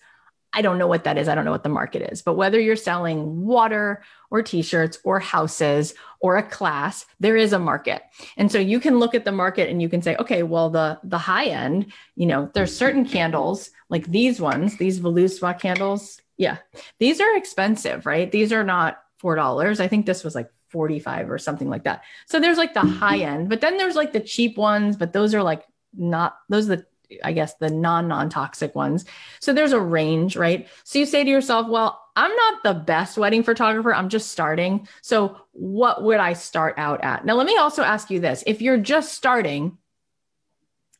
I 0.54 0.62
don't 0.62 0.78
know 0.78 0.86
what 0.86 1.04
that 1.04 1.18
is. 1.18 1.28
I 1.28 1.34
don't 1.34 1.44
know 1.44 1.50
what 1.50 1.62
the 1.62 1.68
market 1.68 2.12
is. 2.12 2.22
But 2.22 2.34
whether 2.34 2.60
you're 2.60 2.76
selling 2.76 3.44
water 3.44 4.02
or 4.30 4.42
t-shirts 4.42 4.98
or 5.04 5.18
houses 5.18 5.94
or 6.20 6.36
a 6.36 6.42
class, 6.42 7.06
there 7.20 7.36
is 7.36 7.52
a 7.52 7.58
market. 7.58 8.02
And 8.36 8.52
so 8.52 8.58
you 8.58 8.80
can 8.80 8.98
look 8.98 9.14
at 9.14 9.24
the 9.24 9.32
market 9.32 9.70
and 9.70 9.80
you 9.80 9.88
can 9.88 10.02
say, 10.02 10.16
okay, 10.16 10.42
well, 10.42 10.70
the 10.70 10.98
the 11.04 11.18
high 11.18 11.46
end, 11.46 11.92
you 12.16 12.26
know, 12.26 12.50
there's 12.54 12.76
certain 12.76 13.04
candles 13.06 13.70
like 13.88 14.06
these 14.06 14.40
ones, 14.40 14.76
these 14.78 15.00
Voluspa 15.00 15.58
candles. 15.58 16.20
Yeah. 16.36 16.58
These 16.98 17.20
are 17.20 17.36
expensive, 17.36 18.06
right? 18.06 18.30
These 18.30 18.52
are 18.52 18.64
not 18.64 19.02
$4. 19.22 19.80
I 19.80 19.88
think 19.88 20.06
this 20.06 20.24
was 20.24 20.34
like 20.34 20.50
45 20.70 21.30
or 21.30 21.38
something 21.38 21.68
like 21.68 21.84
that. 21.84 22.02
So 22.26 22.40
there's 22.40 22.56
like 22.58 22.74
the 22.74 22.80
high 22.80 23.18
end, 23.18 23.48
but 23.48 23.60
then 23.60 23.76
there's 23.76 23.94
like 23.94 24.12
the 24.12 24.20
cheap 24.20 24.56
ones, 24.56 24.96
but 24.96 25.12
those 25.12 25.34
are 25.34 25.42
like 25.42 25.64
not 25.94 26.38
those 26.48 26.70
are 26.70 26.76
the 26.76 26.86
I 27.22 27.32
guess 27.32 27.54
the 27.54 27.70
non 27.70 28.08
non 28.08 28.30
toxic 28.30 28.74
ones. 28.74 29.04
So 29.40 29.52
there's 29.52 29.72
a 29.72 29.80
range, 29.80 30.36
right? 30.36 30.68
So 30.84 30.98
you 30.98 31.06
say 31.06 31.24
to 31.24 31.30
yourself, 31.30 31.68
well, 31.68 32.02
I'm 32.14 32.34
not 32.34 32.62
the 32.62 32.74
best 32.74 33.16
wedding 33.16 33.42
photographer. 33.42 33.94
I'm 33.94 34.08
just 34.08 34.30
starting. 34.30 34.86
So 35.00 35.36
what 35.52 36.02
would 36.02 36.20
I 36.20 36.34
start 36.34 36.74
out 36.76 37.02
at? 37.02 37.24
Now, 37.24 37.34
let 37.34 37.46
me 37.46 37.56
also 37.56 37.82
ask 37.82 38.10
you 38.10 38.20
this 38.20 38.44
if 38.46 38.60
you're 38.60 38.78
just 38.78 39.14
starting, 39.14 39.78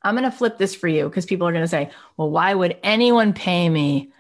I'm 0.03 0.17
going 0.17 0.31
to 0.31 0.37
flip 0.37 0.59
this 0.59 0.75
for 0.75 0.89
you 0.89 1.09
because 1.09 1.27
people 1.27 1.47
are 1.47 1.53
going 1.53 1.65
to 1.65 1.69
say, 1.69 1.91
well, 2.17 2.31
why 2.31 2.55
would 2.55 2.77
anyone 2.83 3.33
pay 3.33 3.69
me 3.69 4.13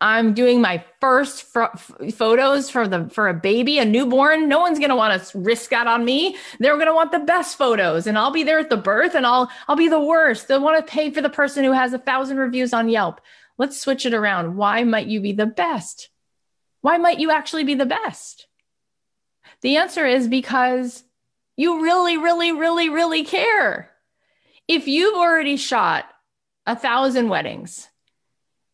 I'm 0.00 0.32
doing 0.32 0.62
my 0.62 0.82
first 1.00 1.42
photos 1.42 2.70
for 2.70 2.88
the 2.88 3.10
for 3.10 3.28
a 3.28 3.34
baby, 3.34 3.78
a 3.78 3.84
newborn. 3.84 4.48
No 4.48 4.58
one's 4.58 4.78
to 4.78 4.96
want 4.96 5.22
to 5.22 5.38
risk 5.38 5.70
that 5.70 5.86
on 5.86 6.06
me. 6.06 6.36
They're 6.58 6.76
to 6.86 6.94
want 6.94 7.12
the 7.12 7.18
best 7.18 7.58
photos, 7.58 8.06
and 8.06 8.16
I'll 8.16 8.30
be 8.30 8.42
there 8.42 8.58
at 8.58 8.70
the 8.70 8.78
birth, 8.78 9.14
and 9.14 9.26
I'll 9.26 9.50
I'll 9.68 9.76
be 9.76 9.88
the 9.88 10.00
worst. 10.00 10.48
They'll 10.48 10.62
want 10.62 10.84
to 10.84 10.90
pay 10.90 11.10
for 11.10 11.20
the 11.20 11.28
person 11.28 11.64
who 11.64 11.72
has 11.72 11.92
a 11.92 11.98
thousand 11.98 12.38
reviews 12.38 12.72
on 12.72 12.88
Yelp. 12.88 13.20
Let's 13.58 13.78
switch 13.78 14.06
it 14.06 14.14
around. 14.14 14.56
Why 14.56 14.84
might 14.84 15.06
you 15.06 15.20
be 15.20 15.32
the 15.32 15.44
best? 15.44 16.08
Why 16.80 16.96
might 16.96 17.18
you 17.18 17.30
actually 17.30 17.64
be 17.64 17.74
the 17.74 17.84
best? 17.84 18.46
The 19.60 19.76
answer 19.76 20.06
is 20.06 20.28
because 20.28 21.04
you 21.58 21.82
really, 21.82 22.16
really, 22.16 22.52
really, 22.52 22.88
really 22.88 23.22
care. 23.22 23.90
If 24.66 24.88
you've 24.88 25.16
already 25.16 25.58
shot 25.58 26.06
a 26.66 26.74
thousand 26.74 27.28
weddings 27.28 27.89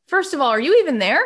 First 0.07 0.35
of 0.35 0.41
all, 0.41 0.49
are 0.49 0.61
you 0.61 0.79
even 0.81 0.99
there? 0.99 1.23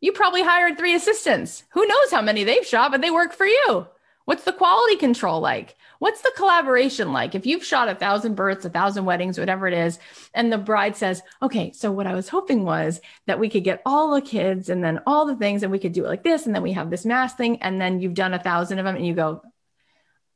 You 0.00 0.12
probably 0.12 0.42
hired 0.42 0.76
three 0.76 0.94
assistants. 0.94 1.64
Who 1.72 1.86
knows 1.86 2.10
how 2.10 2.20
many 2.20 2.44
they've 2.44 2.66
shot, 2.66 2.90
but 2.90 3.00
they 3.00 3.10
work 3.10 3.32
for 3.32 3.46
you. 3.46 3.86
What's 4.26 4.44
the 4.44 4.52
quality 4.52 4.96
control 4.96 5.40
like? 5.40 5.76
What's 5.98 6.22
the 6.22 6.32
collaboration 6.34 7.12
like? 7.12 7.34
If 7.34 7.46
you've 7.46 7.64
shot 7.64 7.88
a 7.88 7.94
thousand 7.94 8.34
births, 8.34 8.64
a 8.64 8.70
thousand 8.70 9.04
weddings, 9.04 9.38
whatever 9.38 9.66
it 9.66 9.74
is, 9.74 9.98
and 10.34 10.52
the 10.52 10.58
bride 10.58 10.96
says, 10.96 11.22
okay, 11.42 11.72
so 11.72 11.92
what 11.92 12.06
I 12.06 12.14
was 12.14 12.28
hoping 12.28 12.64
was 12.64 13.00
that 13.26 13.38
we 13.38 13.48
could 13.48 13.64
get 13.64 13.82
all 13.86 14.14
the 14.14 14.20
kids 14.20 14.70
and 14.70 14.82
then 14.82 15.00
all 15.06 15.26
the 15.26 15.36
things 15.36 15.62
and 15.62 15.70
we 15.70 15.78
could 15.78 15.92
do 15.92 16.04
it 16.04 16.08
like 16.08 16.24
this. 16.24 16.46
And 16.46 16.54
then 16.54 16.62
we 16.62 16.72
have 16.72 16.90
this 16.90 17.04
mass 17.04 17.34
thing. 17.34 17.62
And 17.62 17.80
then 17.80 18.00
you've 18.00 18.14
done 18.14 18.34
a 18.34 18.42
thousand 18.42 18.78
of 18.78 18.86
them 18.86 18.96
and 18.96 19.06
you 19.06 19.14
go, 19.14 19.42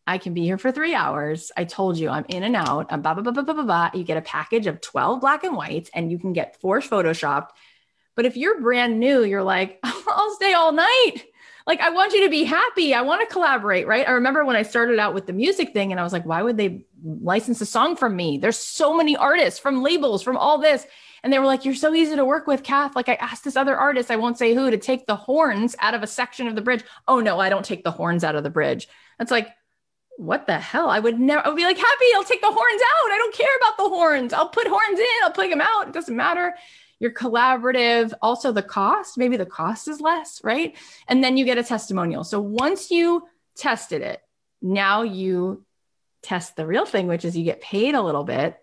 I 0.09 0.18
can 0.18 0.34
be 0.34 0.42
here 0.42 0.59
for 0.59 0.72
three 0.72 0.94
hours. 0.94 1.52
I 1.56 1.64
told 1.64 1.98
you 1.98 2.09
I'm 2.09 2.24
in 2.28 2.42
and 2.42 2.56
out. 2.56 2.86
I'm 2.90 3.02
blah, 3.02 3.14
blah, 3.14 3.22
blah, 3.22 3.32
blah, 3.32 3.44
blah, 3.44 3.54
blah, 3.54 3.64
blah. 3.64 3.90
You 3.94 4.04
get 4.04 4.16
a 4.16 4.22
package 4.22 4.66
of 4.66 4.80
12 4.80 5.20
black 5.20 5.44
and 5.44 5.54
whites 5.54 5.90
and 5.94 6.11
you 6.11 6.18
can 6.18 6.32
get 6.32 6.61
four 6.61 6.80
photoshopped. 6.80 7.50
But 8.16 8.24
if 8.24 8.36
you're 8.36 8.61
brand 8.61 8.98
new, 8.98 9.22
you're 9.22 9.42
like, 9.42 9.78
I'll 9.84 10.34
stay 10.34 10.54
all 10.54 10.72
night 10.72 11.24
like 11.68 11.80
I 11.82 11.90
want 11.90 12.14
you 12.14 12.24
to 12.24 12.30
be 12.30 12.44
happy. 12.44 12.94
I 12.94 13.02
want 13.02 13.20
to 13.20 13.32
collaborate, 13.32 13.86
right? 13.86 14.09
I 14.09 14.12
remember 14.12 14.42
when 14.42 14.56
I 14.56 14.62
started 14.62 14.98
out 14.98 15.12
with 15.12 15.26
the 15.26 15.34
music 15.34 15.74
thing 15.74 15.90
and 15.92 16.00
I 16.00 16.02
was 16.02 16.14
like, 16.14 16.24
why 16.24 16.42
would 16.42 16.56
they 16.56 16.86
license 17.04 17.61
a 17.61 17.66
song 17.66 17.94
from 17.94 18.16
me? 18.16 18.38
There's 18.38 18.56
so 18.56 18.96
many 18.96 19.18
artists 19.18 19.61
from 19.61 19.82
labels, 19.82 20.22
from 20.22 20.38
all 20.38 20.59
this. 20.59 20.86
And 21.22 21.30
they 21.30 21.38
were 21.38 21.44
like, 21.44 21.66
You're 21.66 21.74
so 21.74 21.94
easy 21.94 22.16
to 22.16 22.24
work 22.24 22.46
with, 22.46 22.62
Kath. 22.62 22.96
Like 22.96 23.11
I 23.11 23.14
asked 23.14 23.44
this 23.44 23.56
other 23.56 23.76
artist, 23.76 24.11
I 24.11 24.16
won't 24.16 24.38
say 24.38 24.54
who, 24.54 24.70
to 24.70 24.78
take 24.78 25.06
the 25.06 25.16
horns 25.16 25.76
out 25.78 25.92
of 25.92 26.02
a 26.02 26.06
section 26.06 26.46
of 26.46 26.54
the 26.54 26.62
bridge. 26.62 26.84
Oh 27.06 27.20
no, 27.20 27.38
I 27.38 27.50
don't 27.50 27.64
take 27.64 27.84
the 27.84 27.90
horns 27.90 28.24
out 28.24 28.34
of 28.34 28.44
the 28.44 28.50
bridge. 28.50 28.88
It's 29.20 29.30
like, 29.30 29.48
what 30.19 30.47
the 30.47 30.59
hell? 30.59 30.91
I 30.91 30.99
would 30.99 31.19
never 31.19 31.45
I 31.45 31.49
would 31.49 31.57
be 31.57 31.64
like, 31.64 31.79
happy, 31.79 32.05
I'll 32.14 32.25
take 32.25 32.41
the 32.41 32.47
horns 32.49 32.59
out. 32.59 33.12
I 33.12 33.19
don't 33.19 33.35
care 33.35 33.57
about 33.62 33.77
the 33.77 33.89
horns. 33.89 34.33
I'll 34.33 34.49
put 34.49 34.66
horns 34.66 34.99
in, 34.99 35.07
I'll 35.23 35.33
plug 35.33 35.51
them 35.51 35.61
out. 35.61 35.89
It 35.89 35.95
doesn't 35.95 36.16
matter 36.16 36.55
you're 37.01 37.12
collaborative, 37.12 38.12
also 38.21 38.53
the 38.53 38.62
cost, 38.62 39.19
maybe 39.19 39.37
the 39.37 39.47
cost 39.47 39.89
is 39.89 40.01
less, 40.01 40.41
right? 40.43 40.77
And 41.07 41.23
then 41.23 41.37
you 41.37 41.45
get 41.45 41.59
a 41.59 41.62
testimonial. 41.62 42.25
So 42.25 42.41
once 42.41 42.91
you 42.91 43.27
tested 43.57 44.03
it, 44.03 44.21
now 44.61 45.03
you 45.03 45.64
test 46.23 46.57
the 46.57 46.66
real 46.66 46.87
thing, 46.87 47.07
which 47.07 47.25
is 47.25 47.37
you 47.37 47.45
get 47.45 47.61
paid 47.61 47.95
a 47.95 48.03
little 48.03 48.25
bit 48.25 48.57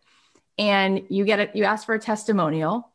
and 0.58 1.04
you 1.10 1.24
get 1.24 1.40
it, 1.40 1.56
you 1.56 1.64
ask 1.64 1.86
for 1.86 1.96
a 1.96 2.00
testimonial, 2.00 2.92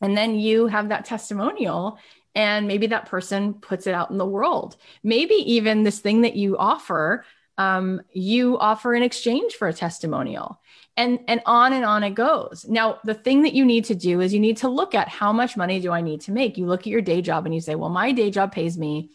and 0.00 0.16
then 0.16 0.38
you 0.38 0.66
have 0.66 0.90
that 0.90 1.04
testimonial 1.04 1.98
and 2.34 2.68
maybe 2.68 2.88
that 2.88 3.06
person 3.06 3.54
puts 3.54 3.86
it 3.86 3.94
out 3.94 4.10
in 4.10 4.18
the 4.18 4.26
world. 4.26 4.76
Maybe 5.02 5.34
even 5.34 5.82
this 5.82 5.98
thing 5.98 6.22
that 6.22 6.36
you 6.36 6.56
offer 6.56 7.24
um, 7.58 8.00
you 8.12 8.56
offer 8.58 8.94
in 8.94 9.02
exchange 9.02 9.54
for 9.54 9.68
a 9.68 9.74
testimonial. 9.74 10.60
And 10.96 11.20
and 11.28 11.42
on 11.44 11.72
and 11.72 11.84
on 11.84 12.02
it 12.02 12.10
goes. 12.10 12.64
Now 12.68 12.98
the 13.04 13.14
thing 13.14 13.42
that 13.42 13.52
you 13.52 13.64
need 13.64 13.84
to 13.86 13.94
do 13.94 14.20
is 14.20 14.32
you 14.32 14.40
need 14.40 14.58
to 14.58 14.68
look 14.68 14.94
at 14.94 15.08
how 15.08 15.32
much 15.32 15.56
money 15.56 15.78
do 15.80 15.92
i 15.92 16.00
need 16.00 16.22
to 16.22 16.32
make? 16.32 16.56
You 16.56 16.66
look 16.66 16.80
at 16.80 16.86
your 16.86 17.02
day 17.02 17.22
job 17.22 17.46
and 17.46 17.54
you 17.54 17.60
say 17.60 17.74
well 17.76 17.90
my 17.90 18.10
day 18.12 18.30
job 18.30 18.52
pays 18.52 18.76
me 18.76 19.10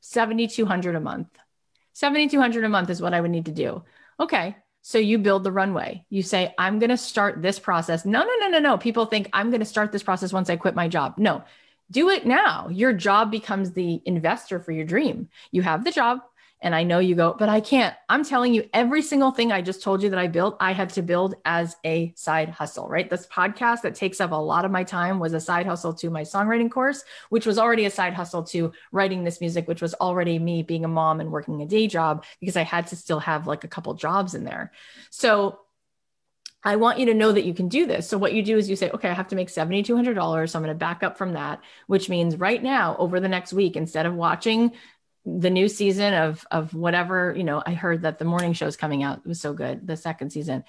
7200 0.00 0.96
a 0.96 1.00
month. 1.00 1.28
7200 1.92 2.64
a 2.64 2.68
month 2.68 2.90
is 2.90 3.00
what 3.00 3.14
i 3.14 3.20
would 3.20 3.30
need 3.30 3.46
to 3.46 3.52
do. 3.52 3.84
Okay 4.18 4.56
so 4.84 4.98
you 4.98 5.18
build 5.18 5.44
the 5.44 5.52
runway. 5.52 6.04
You 6.10 6.24
say 6.24 6.52
i'm 6.58 6.80
going 6.80 6.90
to 6.90 6.96
start 6.96 7.42
this 7.42 7.60
process. 7.60 8.04
No 8.04 8.24
no 8.24 8.32
no 8.40 8.48
no 8.48 8.58
no. 8.58 8.76
People 8.76 9.06
think 9.06 9.28
i'm 9.32 9.50
going 9.50 9.60
to 9.60 9.66
start 9.66 9.92
this 9.92 10.02
process 10.02 10.32
once 10.32 10.50
i 10.50 10.56
quit 10.56 10.74
my 10.74 10.88
job. 10.88 11.14
No 11.16 11.44
do 11.92 12.08
it 12.08 12.26
now. 12.26 12.68
Your 12.70 12.92
job 12.92 13.30
becomes 13.30 13.72
the 13.72 14.00
investor 14.04 14.58
for 14.58 14.72
your 14.72 14.86
dream. 14.86 15.28
You 15.52 15.62
have 15.62 15.84
the 15.84 15.92
job 15.92 16.20
and 16.62 16.76
I 16.76 16.84
know 16.84 17.00
you 17.00 17.16
go, 17.16 17.34
but 17.36 17.48
I 17.48 17.60
can't. 17.60 17.94
I'm 18.08 18.24
telling 18.24 18.54
you, 18.54 18.68
every 18.72 19.02
single 19.02 19.32
thing 19.32 19.50
I 19.50 19.60
just 19.62 19.82
told 19.82 20.00
you 20.02 20.10
that 20.10 20.18
I 20.18 20.28
built, 20.28 20.56
I 20.60 20.72
had 20.72 20.90
to 20.90 21.02
build 21.02 21.34
as 21.44 21.76
a 21.84 22.12
side 22.16 22.48
hustle, 22.50 22.88
right? 22.88 23.10
This 23.10 23.26
podcast 23.26 23.82
that 23.82 23.96
takes 23.96 24.20
up 24.20 24.30
a 24.30 24.36
lot 24.36 24.64
of 24.64 24.70
my 24.70 24.84
time 24.84 25.18
was 25.18 25.32
a 25.32 25.40
side 25.40 25.66
hustle 25.66 25.92
to 25.94 26.08
my 26.08 26.22
songwriting 26.22 26.70
course, 26.70 27.02
which 27.30 27.46
was 27.46 27.58
already 27.58 27.84
a 27.84 27.90
side 27.90 28.14
hustle 28.14 28.44
to 28.44 28.72
writing 28.92 29.24
this 29.24 29.40
music, 29.40 29.66
which 29.66 29.82
was 29.82 29.94
already 29.94 30.38
me 30.38 30.62
being 30.62 30.84
a 30.84 30.88
mom 30.88 31.20
and 31.20 31.32
working 31.32 31.60
a 31.62 31.66
day 31.66 31.88
job 31.88 32.24
because 32.38 32.56
I 32.56 32.62
had 32.62 32.86
to 32.88 32.96
still 32.96 33.18
have 33.18 33.48
like 33.48 33.64
a 33.64 33.68
couple 33.68 33.92
jobs 33.94 34.34
in 34.34 34.44
there. 34.44 34.70
So 35.10 35.58
I 36.62 36.76
want 36.76 37.00
you 37.00 37.06
to 37.06 37.14
know 37.14 37.32
that 37.32 37.44
you 37.44 37.54
can 37.54 37.68
do 37.68 37.86
this. 37.86 38.08
So 38.08 38.16
what 38.16 38.34
you 38.34 38.42
do 38.42 38.56
is 38.56 38.70
you 38.70 38.76
say, 38.76 38.88
okay, 38.90 39.08
I 39.08 39.14
have 39.14 39.28
to 39.28 39.36
make 39.36 39.48
$7,200. 39.48 40.48
So 40.48 40.58
I'm 40.58 40.64
going 40.64 40.72
to 40.72 40.78
back 40.78 41.02
up 41.02 41.18
from 41.18 41.32
that, 41.32 41.60
which 41.88 42.08
means 42.08 42.36
right 42.36 42.62
now, 42.62 42.96
over 42.98 43.18
the 43.18 43.28
next 43.28 43.52
week, 43.52 43.74
instead 43.74 44.06
of 44.06 44.14
watching 44.14 44.70
the 45.24 45.50
new 45.50 45.68
season 45.68 46.14
of 46.14 46.44
of 46.50 46.74
whatever 46.74 47.32
you 47.36 47.44
know 47.44 47.62
i 47.64 47.74
heard 47.74 48.02
that 48.02 48.18
the 48.18 48.24
morning 48.24 48.52
show 48.52 48.66
is 48.66 48.76
coming 48.76 49.02
out. 49.02 49.18
It 49.18 49.28
was 49.28 49.40
so 49.40 49.52
good 49.52 49.86
the 49.86 49.96
second 49.96 50.30
season. 50.30 50.64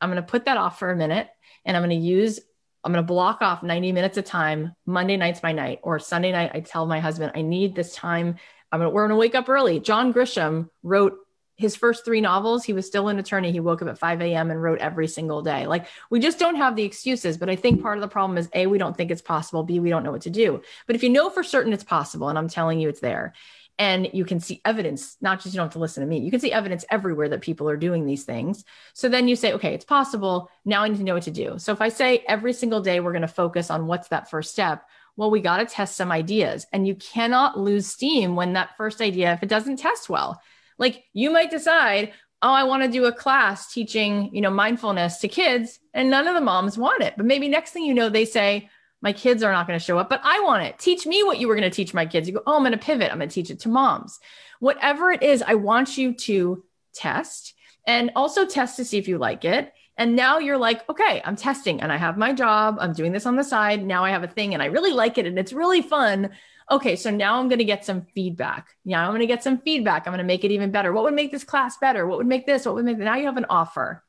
I'm 0.00 0.10
going 0.10 0.22
to 0.22 0.28
put 0.28 0.46
that 0.46 0.56
off 0.56 0.78
for 0.78 0.90
a 0.90 0.96
minute 0.96 1.28
and 1.64 1.76
i'm 1.76 1.82
going 1.82 1.98
to 1.98 2.06
use 2.06 2.40
i'm 2.82 2.92
going 2.92 3.04
to 3.04 3.06
block 3.06 3.42
off 3.42 3.62
90 3.62 3.92
minutes 3.92 4.16
of 4.16 4.24
time. 4.24 4.74
Monday 4.86 5.16
night's 5.16 5.42
my 5.42 5.52
night 5.52 5.80
or 5.82 5.98
sunday 5.98 6.32
night 6.32 6.52
i 6.54 6.60
tell 6.60 6.86
my 6.86 7.00
husband 7.00 7.32
i 7.34 7.42
need 7.42 7.74
this 7.74 7.94
time. 7.94 8.36
I'm 8.72 8.80
going 8.80 8.90
to 8.90 8.94
we're 8.94 9.02
going 9.02 9.16
to 9.16 9.20
wake 9.20 9.34
up 9.34 9.48
early. 9.48 9.80
John 9.80 10.14
grisham 10.14 10.70
wrote 10.82 11.18
his 11.56 11.76
first 11.76 12.06
three 12.06 12.22
novels. 12.22 12.64
He 12.64 12.72
was 12.72 12.86
still 12.86 13.08
an 13.08 13.18
attorney. 13.18 13.52
He 13.52 13.60
woke 13.60 13.82
up 13.82 13.88
at 13.88 13.98
5 13.98 14.22
a.m 14.22 14.50
and 14.50 14.62
wrote 14.62 14.78
every 14.78 15.08
single 15.08 15.42
day. 15.42 15.66
Like 15.66 15.88
we 16.08 16.20
just 16.20 16.38
don't 16.38 16.56
have 16.56 16.74
the 16.74 16.84
excuses 16.84 17.36
but 17.36 17.50
i 17.50 17.56
think 17.56 17.82
part 17.82 17.98
of 17.98 18.02
the 18.02 18.08
problem 18.08 18.38
is 18.38 18.48
a 18.54 18.66
we 18.66 18.78
don't 18.78 18.96
think 18.96 19.10
it's 19.10 19.20
possible. 19.20 19.62
B 19.62 19.78
we 19.78 19.90
don't 19.90 20.04
know 20.04 20.12
what 20.12 20.22
to 20.22 20.30
do. 20.30 20.62
But 20.86 20.96
if 20.96 21.02
you 21.02 21.10
know 21.10 21.28
for 21.28 21.42
certain 21.42 21.74
it's 21.74 21.84
possible 21.84 22.30
and 22.30 22.38
i'm 22.38 22.48
telling 22.48 22.80
you 22.80 22.88
it's 22.88 23.00
there 23.00 23.34
and 23.80 24.10
you 24.12 24.26
can 24.26 24.38
see 24.38 24.60
evidence 24.66 25.16
not 25.22 25.40
just 25.40 25.54
you 25.54 25.58
don't 25.58 25.64
have 25.64 25.72
to 25.72 25.78
listen 25.78 26.02
to 26.02 26.06
me 26.06 26.18
you 26.18 26.30
can 26.30 26.38
see 26.38 26.52
evidence 26.52 26.84
everywhere 26.90 27.30
that 27.30 27.40
people 27.40 27.68
are 27.68 27.76
doing 27.76 28.06
these 28.06 28.24
things. 28.24 28.64
So 28.92 29.08
then 29.08 29.26
you 29.26 29.34
say 29.34 29.54
okay 29.54 29.74
it's 29.74 29.84
possible. 29.84 30.50
Now 30.64 30.84
i 30.84 30.88
need 30.88 30.98
to 30.98 31.02
know 31.02 31.14
what 31.14 31.24
to 31.24 31.30
do. 31.30 31.54
So 31.58 31.72
if 31.72 31.80
i 31.80 31.88
say 31.88 32.22
every 32.28 32.52
single 32.52 32.80
day 32.80 33.00
we're 33.00 33.12
going 33.12 33.22
to 33.22 33.28
focus 33.28 33.70
on 33.70 33.86
what's 33.86 34.08
that 34.08 34.30
first 34.30 34.52
step 34.52 34.86
well 35.16 35.30
we 35.30 35.40
got 35.40 35.56
to 35.56 35.66
test 35.66 35.96
some 35.96 36.12
ideas. 36.12 36.66
And 36.72 36.86
you 36.86 36.94
cannot 36.94 37.58
lose 37.58 37.86
steam 37.86 38.36
when 38.36 38.52
that 38.52 38.76
first 38.76 39.00
idea 39.00 39.32
if 39.32 39.42
it 39.42 39.48
doesn't 39.48 39.78
test 39.78 40.08
well 40.08 40.40
like 40.78 41.04
you 41.14 41.30
might 41.30 41.50
decide 41.50 42.12
oh 42.42 42.52
i 42.52 42.64
want 42.64 42.82
to 42.82 42.88
do 42.90 43.06
a 43.06 43.12
class 43.12 43.72
teaching 43.72 44.30
you 44.34 44.42
know 44.42 44.50
mindfulness 44.50 45.18
to 45.18 45.28
kids 45.28 45.78
and 45.94 46.10
none 46.10 46.28
of 46.28 46.34
the 46.34 46.40
moms 46.40 46.76
want 46.76 47.02
it. 47.02 47.14
But 47.16 47.26
maybe 47.26 47.48
next 47.48 47.70
thing 47.72 47.84
you 47.84 47.94
know 47.94 48.10
they 48.10 48.26
say 48.26 48.68
my 49.02 49.12
kids 49.12 49.42
are 49.42 49.52
not 49.52 49.66
going 49.66 49.78
to 49.78 49.84
show 49.84 49.98
up, 49.98 50.10
but 50.10 50.20
I 50.22 50.40
want 50.40 50.64
it. 50.64 50.78
Teach 50.78 51.06
me 51.06 51.22
what 51.22 51.38
you 51.38 51.48
were 51.48 51.54
going 51.54 51.70
to 51.70 51.74
teach 51.74 51.94
my 51.94 52.06
kids. 52.06 52.28
You 52.28 52.34
go, 52.34 52.42
oh, 52.46 52.56
I'm 52.56 52.62
going 52.62 52.72
to 52.72 52.78
pivot. 52.78 53.10
I'm 53.10 53.18
going 53.18 53.28
to 53.28 53.34
teach 53.34 53.50
it 53.50 53.60
to 53.60 53.68
moms. 53.68 54.20
Whatever 54.58 55.10
it 55.10 55.22
is, 55.22 55.42
I 55.46 55.54
want 55.54 55.96
you 55.96 56.12
to 56.14 56.64
test 56.92 57.54
and 57.86 58.10
also 58.14 58.44
test 58.44 58.76
to 58.76 58.84
see 58.84 58.98
if 58.98 59.08
you 59.08 59.18
like 59.18 59.44
it. 59.44 59.72
And 59.96 60.16
now 60.16 60.38
you're 60.38 60.58
like, 60.58 60.88
okay, 60.88 61.20
I'm 61.24 61.36
testing 61.36 61.80
and 61.80 61.92
I 61.92 61.96
have 61.96 62.16
my 62.16 62.32
job. 62.32 62.78
I'm 62.80 62.92
doing 62.92 63.12
this 63.12 63.26
on 63.26 63.36
the 63.36 63.44
side. 63.44 63.84
Now 63.84 64.04
I 64.04 64.10
have 64.10 64.22
a 64.22 64.28
thing 64.28 64.54
and 64.54 64.62
I 64.62 64.66
really 64.66 64.92
like 64.92 65.18
it 65.18 65.26
and 65.26 65.38
it's 65.38 65.52
really 65.52 65.82
fun. 65.82 66.30
Okay, 66.70 66.94
so 66.94 67.10
now 67.10 67.38
I'm 67.38 67.48
going 67.48 67.58
to 67.58 67.64
get 67.64 67.84
some 67.84 68.06
feedback. 68.14 68.68
Now 68.84 69.04
I'm 69.04 69.10
going 69.10 69.20
to 69.20 69.26
get 69.26 69.42
some 69.42 69.58
feedback. 69.58 70.06
I'm 70.06 70.12
going 70.12 70.18
to 70.18 70.24
make 70.24 70.44
it 70.44 70.52
even 70.52 70.70
better. 70.70 70.92
What 70.92 71.04
would 71.04 71.14
make 71.14 71.32
this 71.32 71.44
class 71.44 71.76
better? 71.78 72.06
What 72.06 72.18
would 72.18 72.26
make 72.26 72.46
this? 72.46 72.64
What 72.64 72.76
would 72.76 72.84
make 72.84 72.98
now 72.98 73.16
you 73.16 73.26
have 73.26 73.36
an 73.36 73.46
offer. 73.50 74.04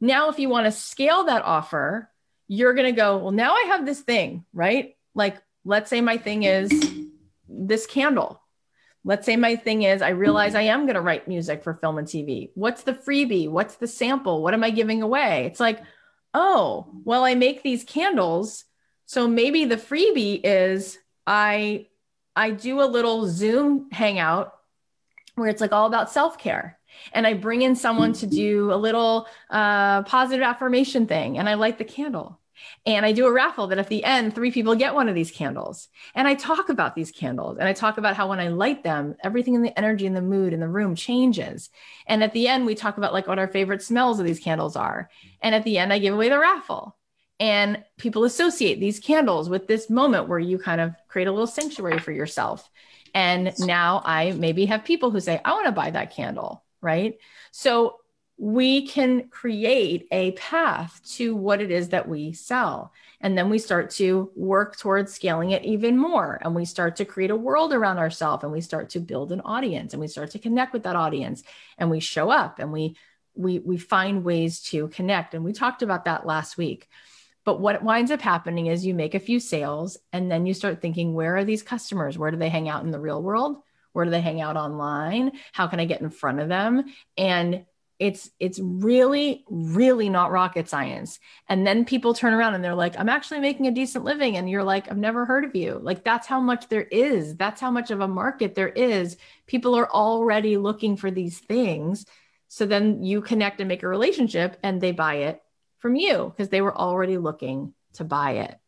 Now, 0.00 0.30
if 0.30 0.38
you 0.38 0.48
want 0.48 0.64
to 0.66 0.72
scale 0.72 1.24
that 1.24 1.44
offer, 1.44 2.10
you're 2.52 2.74
going 2.74 2.92
to 2.92 3.00
go, 3.00 3.16
well, 3.18 3.30
now 3.30 3.54
I 3.54 3.66
have 3.68 3.86
this 3.86 4.00
thing, 4.00 4.44
right? 4.52 4.96
Like, 5.14 5.40
let's 5.64 5.88
say 5.88 6.00
my 6.00 6.16
thing 6.16 6.42
is 6.42 6.68
this 7.48 7.86
candle. 7.86 8.42
Let's 9.04 9.24
say 9.24 9.36
my 9.36 9.54
thing 9.54 9.84
is 9.84 10.02
I 10.02 10.08
realize 10.08 10.56
I 10.56 10.62
am 10.62 10.80
going 10.80 10.96
to 10.96 11.00
write 11.00 11.28
music 11.28 11.62
for 11.62 11.74
film 11.74 11.96
and 11.96 12.08
TV. 12.08 12.50
What's 12.56 12.82
the 12.82 12.92
freebie? 12.92 13.48
What's 13.48 13.76
the 13.76 13.86
sample? 13.86 14.42
What 14.42 14.52
am 14.52 14.64
I 14.64 14.70
giving 14.70 15.00
away? 15.00 15.46
It's 15.46 15.60
like, 15.60 15.80
oh, 16.34 16.88
well, 17.04 17.22
I 17.22 17.36
make 17.36 17.62
these 17.62 17.84
candles. 17.84 18.64
So 19.06 19.28
maybe 19.28 19.64
the 19.64 19.76
freebie 19.76 20.40
is 20.42 20.98
I 21.28 21.86
I 22.34 22.50
do 22.50 22.80
a 22.80 22.84
little 22.84 23.28
Zoom 23.28 23.90
hangout 23.92 24.54
where 25.36 25.48
it's 25.48 25.60
like 25.60 25.72
all 25.72 25.86
about 25.86 26.10
self-care 26.10 26.80
and 27.12 27.26
I 27.26 27.34
bring 27.34 27.62
in 27.62 27.76
someone 27.76 28.12
to 28.14 28.26
do 28.26 28.72
a 28.72 28.74
little 28.74 29.28
uh, 29.50 30.02
positive 30.02 30.42
affirmation 30.42 31.06
thing, 31.06 31.38
and 31.38 31.48
I 31.48 31.54
light 31.54 31.78
the 31.78 31.84
candle. 31.84 32.39
And 32.86 33.04
I 33.04 33.12
do 33.12 33.26
a 33.26 33.32
raffle 33.32 33.66
that 33.68 33.78
at 33.78 33.88
the 33.88 34.04
end, 34.04 34.34
three 34.34 34.50
people 34.50 34.74
get 34.74 34.94
one 34.94 35.08
of 35.08 35.14
these 35.14 35.30
candles. 35.30 35.88
And 36.14 36.26
I 36.26 36.34
talk 36.34 36.68
about 36.68 36.94
these 36.94 37.10
candles 37.10 37.58
and 37.58 37.68
I 37.68 37.72
talk 37.72 37.98
about 37.98 38.16
how 38.16 38.28
when 38.28 38.40
I 38.40 38.48
light 38.48 38.82
them, 38.82 39.16
everything 39.22 39.54
in 39.54 39.62
the 39.62 39.78
energy 39.78 40.06
and 40.06 40.16
the 40.16 40.22
mood 40.22 40.52
in 40.52 40.60
the 40.60 40.68
room 40.68 40.94
changes. 40.94 41.70
And 42.06 42.24
at 42.24 42.32
the 42.32 42.48
end, 42.48 42.64
we 42.64 42.74
talk 42.74 42.96
about 42.96 43.12
like 43.12 43.26
what 43.26 43.38
our 43.38 43.48
favorite 43.48 43.82
smells 43.82 44.18
of 44.18 44.26
these 44.26 44.40
candles 44.40 44.76
are. 44.76 45.10
And 45.42 45.54
at 45.54 45.64
the 45.64 45.78
end, 45.78 45.92
I 45.92 45.98
give 45.98 46.14
away 46.14 46.28
the 46.28 46.38
raffle. 46.38 46.96
And 47.38 47.82
people 47.96 48.24
associate 48.24 48.80
these 48.80 49.00
candles 49.00 49.48
with 49.48 49.66
this 49.66 49.88
moment 49.88 50.28
where 50.28 50.38
you 50.38 50.58
kind 50.58 50.80
of 50.80 50.94
create 51.08 51.28
a 51.28 51.32
little 51.32 51.46
sanctuary 51.46 51.98
for 51.98 52.12
yourself. 52.12 52.68
And 53.14 53.52
now 53.58 54.02
I 54.04 54.32
maybe 54.32 54.66
have 54.66 54.84
people 54.84 55.10
who 55.10 55.20
say, 55.20 55.40
I 55.44 55.52
want 55.52 55.66
to 55.66 55.72
buy 55.72 55.90
that 55.90 56.14
candle. 56.14 56.64
Right. 56.82 57.18
So 57.50 57.99
we 58.40 58.86
can 58.86 59.28
create 59.28 60.08
a 60.10 60.32
path 60.32 60.98
to 61.04 61.36
what 61.36 61.60
it 61.60 61.70
is 61.70 61.90
that 61.90 62.08
we 62.08 62.32
sell. 62.32 62.90
And 63.20 63.36
then 63.36 63.50
we 63.50 63.58
start 63.58 63.90
to 63.90 64.30
work 64.34 64.78
towards 64.78 65.12
scaling 65.12 65.50
it 65.50 65.62
even 65.62 65.98
more. 65.98 66.38
And 66.40 66.54
we 66.54 66.64
start 66.64 66.96
to 66.96 67.04
create 67.04 67.30
a 67.30 67.36
world 67.36 67.74
around 67.74 67.98
ourselves 67.98 68.42
and 68.42 68.50
we 68.50 68.62
start 68.62 68.88
to 68.90 68.98
build 68.98 69.30
an 69.30 69.42
audience 69.42 69.92
and 69.92 70.00
we 70.00 70.08
start 70.08 70.30
to 70.30 70.38
connect 70.38 70.72
with 70.72 70.84
that 70.84 70.96
audience 70.96 71.42
and 71.76 71.90
we 71.90 72.00
show 72.00 72.30
up 72.30 72.58
and 72.58 72.72
we 72.72 72.96
we 73.34 73.58
we 73.58 73.76
find 73.76 74.24
ways 74.24 74.62
to 74.62 74.88
connect. 74.88 75.34
And 75.34 75.44
we 75.44 75.52
talked 75.52 75.82
about 75.82 76.06
that 76.06 76.24
last 76.24 76.56
week. 76.56 76.88
But 77.44 77.60
what 77.60 77.82
winds 77.82 78.10
up 78.10 78.22
happening 78.22 78.68
is 78.68 78.86
you 78.86 78.94
make 78.94 79.14
a 79.14 79.20
few 79.20 79.38
sales 79.38 79.98
and 80.14 80.30
then 80.30 80.46
you 80.46 80.54
start 80.54 80.80
thinking, 80.80 81.12
where 81.12 81.36
are 81.36 81.44
these 81.44 81.62
customers? 81.62 82.16
Where 82.16 82.30
do 82.30 82.38
they 82.38 82.48
hang 82.48 82.70
out 82.70 82.84
in 82.84 82.90
the 82.90 83.00
real 83.00 83.22
world? 83.22 83.58
Where 83.92 84.06
do 84.06 84.10
they 84.10 84.20
hang 84.22 84.40
out 84.40 84.56
online? 84.56 85.32
How 85.52 85.66
can 85.66 85.78
I 85.78 85.84
get 85.84 86.00
in 86.00 86.08
front 86.08 86.40
of 86.40 86.48
them? 86.48 86.84
And 87.18 87.66
it's 88.00 88.30
it's 88.40 88.58
really 88.58 89.44
really 89.48 90.08
not 90.08 90.32
rocket 90.32 90.68
science. 90.68 91.20
And 91.48 91.66
then 91.66 91.84
people 91.84 92.14
turn 92.14 92.32
around 92.32 92.54
and 92.54 92.64
they're 92.64 92.74
like 92.74 92.98
i'm 92.98 93.10
actually 93.10 93.40
making 93.40 93.66
a 93.66 93.72
decent 93.72 94.04
living. 94.04 94.36
And 94.36 94.48
you're 94.50 94.64
like 94.64 94.90
i've 94.90 94.96
never 94.96 95.26
heard 95.26 95.44
of 95.44 95.54
you. 95.54 95.78
Like 95.80 96.02
that's 96.02 96.26
how 96.26 96.40
much 96.40 96.68
there 96.68 96.82
is. 96.82 97.36
That's 97.36 97.60
how 97.60 97.70
much 97.70 97.90
of 97.90 98.00
a 98.00 98.08
market 98.08 98.54
there 98.54 98.70
is. 98.70 99.18
People 99.46 99.76
are 99.76 99.88
already 99.88 100.56
looking 100.56 100.96
for 100.96 101.10
these 101.10 101.38
things. 101.38 102.06
So 102.48 102.66
then 102.66 103.04
you 103.04 103.20
connect 103.20 103.60
and 103.60 103.68
make 103.68 103.82
a 103.82 103.88
relationship 103.88 104.56
and 104.62 104.80
they 104.80 104.92
buy 104.92 105.16
it 105.16 105.42
from 105.78 105.94
you 105.94 106.32
because 106.34 106.48
they 106.48 106.62
were 106.62 106.76
already 106.76 107.18
looking 107.18 107.74
to 107.94 108.04
buy 108.04 108.32
it. 108.32 108.58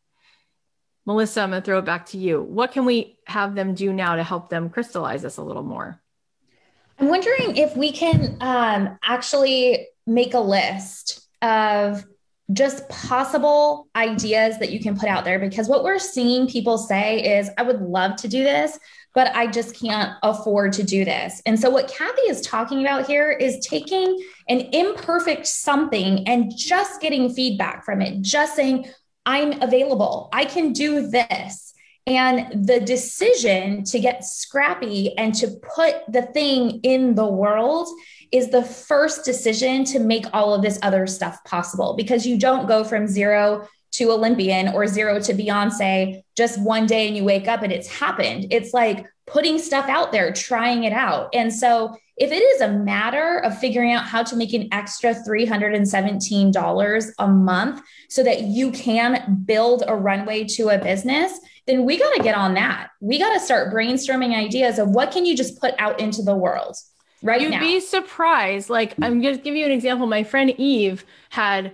Melissa 1.06 1.40
i'm 1.40 1.50
going 1.50 1.62
to 1.62 1.64
throw 1.64 1.78
it 1.78 1.86
back 1.86 2.06
to 2.06 2.18
you. 2.18 2.42
What 2.42 2.72
can 2.72 2.84
we 2.84 3.18
have 3.26 3.54
them 3.54 3.74
do 3.74 3.94
now 3.94 4.16
to 4.16 4.22
help 4.22 4.50
them 4.50 4.68
crystallize 4.68 5.22
this 5.22 5.38
a 5.38 5.42
little 5.42 5.62
more 5.62 6.01
I'm 7.03 7.09
wondering 7.09 7.57
if 7.57 7.76
we 7.76 7.90
can 7.90 8.36
um, 8.40 8.96
actually 9.03 9.88
make 10.07 10.34
a 10.34 10.38
list 10.38 11.26
of 11.42 12.05
just 12.53 12.88
possible 12.88 13.88
ideas 13.96 14.61
that 14.61 14.70
you 14.70 14.78
can 14.78 14.96
put 14.96 15.09
out 15.09 15.24
there 15.24 15.40
because 15.40 15.68
what 15.68 15.82
we're 15.82 15.98
seeing 15.98 16.46
people 16.46 16.78
say 16.78 17.38
is, 17.40 17.50
I 17.59 17.62
would 17.62 17.80
love 17.80 18.14
to 18.18 18.28
do 18.28 18.44
this, 18.44 18.78
but 19.16 19.34
I 19.34 19.48
just 19.48 19.74
can't 19.74 20.12
afford 20.22 20.74
to 20.74 20.84
do 20.84 21.05
this. 21.05 21.42
And 21.44 21.59
so, 21.59 21.70
what 21.70 21.88
Cathy 21.88 22.22
is 22.28 22.40
talking 22.40 22.82
about 22.82 23.09
here 23.09 23.32
is 23.32 23.66
taking 23.66 24.24
an 24.48 24.61
imperfect 24.72 25.48
something 25.48 26.28
and 26.28 26.57
just 26.57 27.00
getting 27.00 27.34
feedback 27.34 27.84
from 27.84 28.00
it, 28.00 28.22
just 28.22 28.55
saying, 28.55 28.88
I'm 29.26 29.61
available, 29.61 30.28
I 30.32 30.44
can 30.44 30.72
do 30.72 31.09
this. 31.09 31.71
And 32.07 32.66
the 32.66 32.80
decision 32.80 33.84
to 33.84 34.00
get 34.00 34.24
scrappy 34.24 35.16
and 35.16 35.34
to 35.36 35.48
put 35.48 35.96
the 36.09 36.22
thing 36.22 36.80
in 36.82 37.14
the 37.14 37.26
world 37.26 37.88
is 38.32 38.48
the 38.48 38.62
first 38.62 39.24
decision 39.24 39.84
to 39.84 40.00
make 40.00 40.26
all 40.32 40.53
of 40.55 40.62
this 40.62 40.78
other 40.82 41.07
stuff 41.07 41.44
possible 41.44 41.94
because 41.96 42.26
you 42.26 42.38
don't 42.38 42.66
go 42.66 42.82
from 42.82 43.07
zero 43.07 43.68
to 43.92 44.11
Olympian 44.11 44.68
or 44.68 44.86
zero 44.86 45.20
to 45.20 45.34
Beyonce 45.34 46.22
just 46.36 46.61
one 46.61 46.86
day 46.86 47.07
and 47.07 47.16
you 47.16 47.24
wake 47.24 47.46
up 47.46 47.62
and 47.62 47.72
it's 47.72 47.88
happened. 47.88 48.46
It's 48.50 48.72
like 48.72 49.07
putting 49.26 49.59
stuff 49.59 49.88
out 49.88 50.12
there, 50.12 50.32
trying 50.32 50.84
it 50.84 50.92
out. 50.92 51.28
And 51.34 51.53
so 51.53 51.94
if 52.16 52.32
it 52.32 52.42
is 52.42 52.61
a 52.62 52.68
matter 52.68 53.38
of 53.38 53.59
figuring 53.59 53.92
out 53.92 54.07
how 54.07 54.22
to 54.22 54.36
make 54.36 54.53
an 54.55 54.68
extra 54.72 55.14
$317 55.14 57.12
a 57.18 57.28
month 57.28 57.82
so 58.09 58.22
that 58.22 58.42
you 58.42 58.72
can 58.72 59.42
build 59.44 59.84
a 59.86 59.94
runway 59.94 60.44
to 60.44 60.70
a 60.70 60.78
business, 60.78 61.38
then 61.66 61.84
we 61.84 61.98
got 61.98 62.14
to 62.14 62.22
get 62.22 62.34
on 62.34 62.54
that. 62.54 62.88
We 63.00 63.18
got 63.18 63.34
to 63.34 63.40
start 63.40 63.72
brainstorming 63.72 64.34
ideas 64.34 64.78
of 64.78 64.88
what 64.90 65.12
can 65.12 65.24
you 65.24 65.36
just 65.36 65.60
put 65.60 65.74
out 65.78 66.00
into 66.00 66.22
the 66.22 66.36
world 66.36 66.76
right 67.22 67.40
You'd 67.40 67.52
now. 67.52 67.60
be 67.60 67.80
surprised. 67.80 68.68
Like 68.68 68.94
I'm 69.00 69.20
going 69.20 69.36
to 69.36 69.42
give 69.42 69.54
you 69.54 69.64
an 69.64 69.72
example. 69.72 70.06
My 70.06 70.24
friend 70.24 70.50
Eve 70.58 71.04
had 71.30 71.72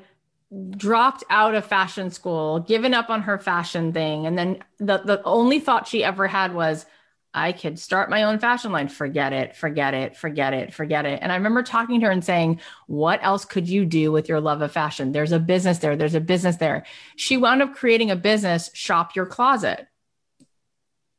dropped 0.76 1.24
out 1.30 1.54
of 1.54 1.64
fashion 1.64 2.10
school, 2.10 2.60
given 2.60 2.94
up 2.94 3.10
on 3.10 3.22
her 3.22 3.38
fashion 3.38 3.92
thing, 3.92 4.26
and 4.26 4.38
then 4.38 4.62
the 4.78 4.98
the 4.98 5.22
only 5.24 5.60
thought 5.60 5.88
she 5.88 6.04
ever 6.04 6.26
had 6.26 6.54
was 6.54 6.86
I 7.34 7.52
could 7.52 7.78
start 7.78 8.10
my 8.10 8.22
own 8.22 8.38
fashion 8.38 8.72
line. 8.72 8.88
Forget 8.88 9.32
it, 9.32 9.54
forget 9.54 9.94
it, 9.94 10.16
forget 10.16 10.54
it, 10.54 10.72
forget 10.72 11.04
it. 11.04 11.18
And 11.22 11.30
I 11.30 11.36
remember 11.36 11.62
talking 11.62 12.00
to 12.00 12.06
her 12.06 12.12
and 12.12 12.24
saying, 12.24 12.60
What 12.86 13.20
else 13.22 13.44
could 13.44 13.68
you 13.68 13.84
do 13.84 14.10
with 14.10 14.28
your 14.28 14.40
love 14.40 14.62
of 14.62 14.72
fashion? 14.72 15.12
There's 15.12 15.32
a 15.32 15.38
business 15.38 15.78
there, 15.78 15.96
there's 15.96 16.14
a 16.14 16.20
business 16.20 16.56
there. 16.56 16.84
She 17.16 17.36
wound 17.36 17.62
up 17.62 17.74
creating 17.74 18.10
a 18.10 18.16
business, 18.16 18.70
Shop 18.72 19.14
Your 19.14 19.26
Closet. 19.26 19.86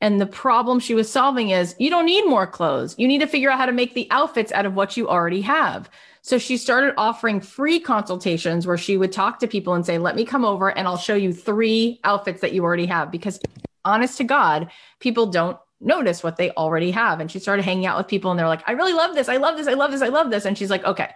And 0.02 0.20
the 0.20 0.26
problem 0.26 0.80
she 0.80 0.96
was 0.96 1.12
solving 1.12 1.50
is 1.50 1.76
you 1.78 1.90
don't 1.90 2.06
need 2.06 2.26
more 2.26 2.48
clothes. 2.48 2.96
You 2.98 3.08
need 3.08 3.20
to 3.20 3.28
figure 3.28 3.52
out 3.52 3.58
how 3.58 3.66
to 3.66 3.72
make 3.72 3.94
the 3.94 4.08
outfits 4.12 4.52
out 4.54 4.66
of 4.66 4.74
what 4.74 4.96
you 4.96 5.10
already 5.10 5.42
have. 5.42 5.90
So 6.22 6.38
she 6.38 6.58
started 6.58 6.94
offering 6.98 7.42
free 7.42 7.80
consultations 7.80 8.66
where 8.66 8.78
she 8.78 8.98
would 8.98 9.12
talk 9.12 9.40
to 9.40 9.48
people 9.48 9.74
and 9.74 9.86
say, 9.86 9.98
Let 9.98 10.16
me 10.16 10.26
come 10.26 10.44
over 10.44 10.70
and 10.70 10.88
I'll 10.88 10.98
show 10.98 11.16
you 11.16 11.34
three 11.34 12.00
outfits 12.04 12.42
that 12.42 12.54
you 12.54 12.64
already 12.64 12.88
have. 12.88 13.12
Because 13.12 13.40
honest 13.86 14.18
to 14.18 14.24
God, 14.24 14.72
people 15.00 15.28
don't 15.28 15.58
notice 15.82 16.24
what 16.24 16.38
they 16.38 16.52
already 16.52 16.92
have. 16.92 17.20
And 17.20 17.32
she 17.32 17.40
started 17.40 17.64
hanging 17.64 17.86
out 17.86 17.98
with 17.98 18.08
people 18.08 18.32
and 18.32 18.40
they're 18.40 18.48
like, 18.48 18.68
I 18.68 18.74
really 18.74 18.94
love 18.94 19.16
this. 19.16 19.30
I 19.30 19.38
love 19.38 19.58
this. 19.58 19.68
I 19.68 19.74
love 19.74 19.92
this. 19.92 20.02
I 20.02 20.10
love 20.10 20.30
this. 20.30 20.46
And 20.46 20.58
she's 20.58 20.70
like, 20.70 20.84
okay, 20.84 21.10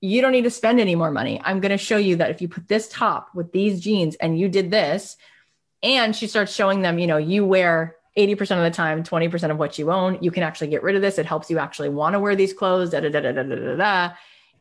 you 0.00 0.20
don't 0.20 0.32
need 0.32 0.44
to 0.44 0.50
spend 0.50 0.80
any 0.80 0.94
more 0.94 1.10
money. 1.10 1.40
I'm 1.44 1.60
going 1.60 1.70
to 1.70 1.78
show 1.78 1.96
you 1.96 2.16
that 2.16 2.30
if 2.30 2.40
you 2.40 2.48
put 2.48 2.68
this 2.68 2.88
top 2.88 3.34
with 3.34 3.52
these 3.52 3.80
jeans 3.80 4.14
and 4.16 4.38
you 4.38 4.48
did 4.48 4.70
this, 4.70 5.16
and 5.82 6.16
she 6.16 6.26
starts 6.26 6.54
showing 6.54 6.82
them, 6.82 6.98
you 6.98 7.06
know, 7.06 7.16
you 7.16 7.44
wear 7.44 7.96
80% 8.16 8.40
of 8.56 8.64
the 8.64 8.70
time, 8.70 9.04
20% 9.04 9.50
of 9.50 9.58
what 9.58 9.78
you 9.78 9.92
own, 9.92 10.18
you 10.22 10.30
can 10.30 10.42
actually 10.42 10.68
get 10.68 10.82
rid 10.82 10.96
of 10.96 11.02
this. 11.02 11.18
It 11.18 11.26
helps 11.26 11.50
you 11.50 11.58
actually 11.58 11.90
want 11.90 12.14
to 12.14 12.20
wear 12.20 12.34
these 12.34 12.54
clothes. 12.54 12.90
Da, 12.90 13.00
da, 13.00 13.10
da, 13.10 13.20
da, 13.20 13.32
da, 13.32 13.42
da, 13.42 13.76
da. 13.76 14.14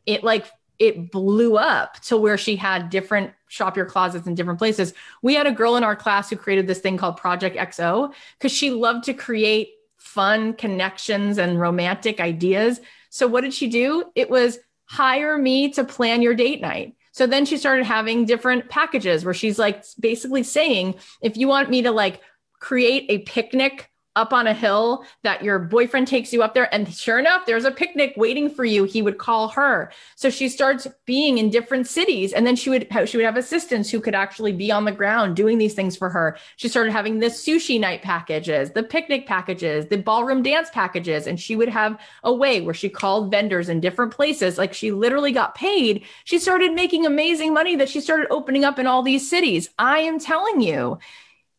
It 0.06 0.24
like 0.24 0.46
it 0.80 1.12
blew 1.12 1.58
up 1.58 2.00
to 2.02 2.18
where 2.18 2.38
she 2.38 2.56
had 2.56 2.90
different 2.90 3.32
shop 3.48 3.78
your 3.78 3.86
closets 3.86 4.28
in 4.28 4.36
different 4.36 4.60
places. 4.60 4.94
We 5.22 5.34
had 5.36 5.48
a 5.48 5.52
girl 5.52 5.76
in 5.76 5.84
our 5.84 5.96
class 5.96 6.30
who 6.30 6.36
created 6.36 6.68
this 6.68 6.80
thing 6.80 6.98
called 6.98 7.18
Project 7.18 7.58
XO 7.58 8.14
because 8.38 8.52
she 8.52 8.72
loved 8.72 9.06
to 9.06 9.14
create 9.14 9.70
fun 9.98 10.54
connections 10.54 11.38
and 11.38 11.60
romantic 11.60 12.20
ideas. 12.20 12.80
So 13.10 13.28
what 13.28 13.42
did 13.42 13.54
she 13.54 13.68
do? 13.68 14.06
It 14.16 14.30
was 14.30 14.60
hire 14.86 15.38
me 15.38 15.72
to 15.72 15.84
plan 15.84 16.22
your 16.22 16.36
date 16.36 16.62
night. 16.62 16.96
So 17.12 17.26
then 17.26 17.46
she 17.46 17.58
started 17.58 17.86
having 17.86 18.26
different 18.26 18.70
packages 18.70 19.24
where 19.24 19.34
she's 19.34 19.58
like 19.58 19.84
basically 20.00 20.44
saying, 20.44 20.96
if 21.22 21.38
you 21.38 21.48
want 21.48 21.70
me 21.70 21.84
to 21.84 21.92
like 21.92 22.22
create 22.60 23.06
a 23.10 23.20
picnic 23.20 23.90
up 24.16 24.32
on 24.34 24.48
a 24.48 24.54
hill 24.54 25.06
that 25.24 25.44
your 25.44 25.60
boyfriend 25.60 26.08
takes 26.08 26.32
you 26.32 26.42
up 26.42 26.54
there. 26.54 26.74
And 26.74 26.94
sure 26.94 27.20
enough 27.20 27.46
there's 27.46 27.66
a 27.66 27.72
picnic 27.72 28.14
waiting 28.16 28.50
for 28.50 28.64
you. 28.64 28.86
He 28.86 29.02
would 29.02 29.18
call 29.18 29.50
her. 29.50 29.92
So 30.16 30.30
she 30.30 30.50
starts 30.50 30.88
being 31.06 31.38
in 31.38 31.50
different 31.50 31.88
cities. 31.88 32.34
And 32.34 32.48
then 32.48 32.56
she 32.56 32.70
would 32.70 32.88
she 33.06 33.18
would 33.18 33.26
have 33.26 33.38
assistants 33.38 33.90
who 33.90 34.00
could 34.00 34.16
actually 34.16 34.54
be 34.54 34.72
on 34.72 34.86
the 34.86 34.92
ground 34.92 35.36
doing 35.36 35.58
these 35.58 35.74
things 35.74 35.98
for 35.98 36.10
her. 36.10 36.38
She 36.56 36.70
started 36.70 36.92
having 36.92 37.20
the 37.20 37.28
sushi 37.28 37.80
night 37.80 38.02
packages 38.02 38.72
the 38.72 38.84
picnic 38.84 39.28
packages 39.28 39.88
the 39.88 39.98
ballroom 39.98 40.44
dance 40.44 40.70
packages. 40.72 41.28
And 41.28 41.40
she 41.40 41.56
would 41.56 41.70
have 41.70 42.00
a 42.24 42.34
way 42.34 42.62
where 42.62 42.74
she 42.74 42.90
called 42.90 43.32
vendors 43.32 43.70
in 43.70 43.80
different 43.80 44.14
places. 44.14 44.58
Like 44.58 44.74
she 44.74 44.92
literally 44.92 45.32
got 45.32 45.56
paid. 45.56 46.04
She 46.24 46.40
started 46.40 46.74
making 46.74 47.06
amazing 47.06 47.54
money 47.54 47.76
that 47.76 47.90
she 47.90 48.00
started 48.00 48.28
opening 48.30 48.64
up 48.64 48.80
in 48.80 48.88
all 48.88 49.04
these 49.04 49.30
cities. 49.30 49.70
I 49.78 50.00
am 50.00 50.20
telling 50.20 50.62
you 50.62 51.00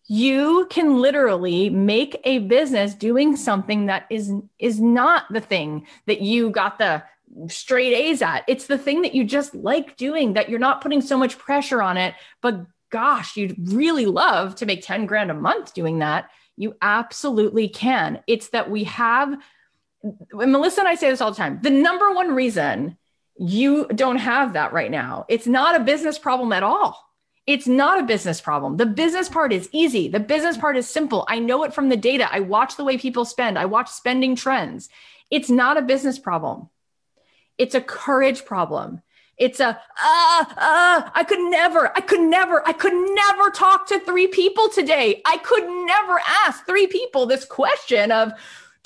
you 0.08 0.66
can 0.70 1.00
literally 1.00 1.68
make 1.68 2.20
a 2.24 2.38
business 2.38 2.94
doing 2.94 3.36
something 3.36 3.86
that 3.86 4.06
is 4.10 4.32
is 4.58 4.80
not 4.80 5.24
the 5.30 5.40
thing 5.40 5.86
that 6.06 6.20
you 6.20 6.50
got 6.50 6.78
the 6.78 7.02
straight 7.48 7.92
A's 7.92 8.22
at. 8.22 8.44
It's 8.46 8.66
the 8.66 8.78
thing 8.78 9.02
that 9.02 9.14
you 9.14 9.24
just 9.24 9.54
like 9.54 9.96
doing 9.96 10.34
that 10.34 10.48
you're 10.48 10.60
not 10.60 10.80
putting 10.80 11.00
so 11.00 11.18
much 11.18 11.38
pressure 11.38 11.82
on 11.82 11.96
it, 11.96 12.14
but 12.40 12.66
gosh, 12.90 13.36
you'd 13.36 13.72
really 13.72 14.06
love 14.06 14.54
to 14.56 14.66
make 14.66 14.82
10 14.82 15.06
grand 15.06 15.30
a 15.30 15.34
month 15.34 15.74
doing 15.74 15.98
that. 15.98 16.30
You 16.56 16.76
absolutely 16.80 17.68
can. 17.68 18.22
It's 18.26 18.50
that 18.50 18.70
we 18.70 18.84
have 18.84 19.36
Melissa 20.32 20.80
and 20.80 20.88
I 20.88 20.94
say 20.94 21.10
this 21.10 21.20
all 21.20 21.32
the 21.32 21.36
time. 21.36 21.58
The 21.62 21.70
number 21.70 22.12
one 22.12 22.32
reason 22.34 22.96
you 23.38 23.86
don't 23.88 24.18
have 24.18 24.52
that 24.52 24.72
right 24.72 24.90
now, 24.90 25.26
it's 25.28 25.48
not 25.48 25.74
a 25.74 25.84
business 25.84 26.18
problem 26.18 26.52
at 26.52 26.62
all 26.62 27.06
it's 27.46 27.66
not 27.66 28.00
a 28.00 28.04
business 28.04 28.40
problem. 28.40 28.76
The 28.76 28.86
business 28.86 29.28
part 29.28 29.52
is 29.52 29.68
easy. 29.72 30.08
The 30.08 30.20
business 30.20 30.56
part 30.56 30.76
is 30.76 30.88
simple. 30.88 31.24
I 31.28 31.38
know 31.38 31.62
it 31.62 31.72
from 31.72 31.88
the 31.88 31.96
data. 31.96 32.28
I 32.30 32.40
watch 32.40 32.76
the 32.76 32.84
way 32.84 32.98
people 32.98 33.24
spend, 33.24 33.58
I 33.58 33.66
watch 33.66 33.88
spending 33.88 34.34
trends. 34.34 34.88
It's 35.30 35.50
not 35.50 35.76
a 35.76 35.82
business 35.82 36.18
problem. 36.18 36.68
It's 37.58 37.74
a 37.74 37.80
courage 37.80 38.44
problem. 38.44 39.02
It's 39.38 39.60
a, 39.60 39.78
ah, 39.98 40.54
ah, 40.56 41.12
I 41.14 41.24
could 41.24 41.50
never, 41.50 41.94
I 41.96 42.00
could 42.00 42.20
never, 42.20 42.66
I 42.66 42.72
could 42.72 42.94
never 42.94 43.50
talk 43.50 43.86
to 43.88 44.00
three 44.00 44.28
people 44.28 44.68
today. 44.68 45.20
I 45.26 45.36
could 45.38 45.64
never 45.86 46.20
ask 46.46 46.64
three 46.64 46.86
people 46.86 47.26
this 47.26 47.44
question 47.44 48.12
of, 48.12 48.32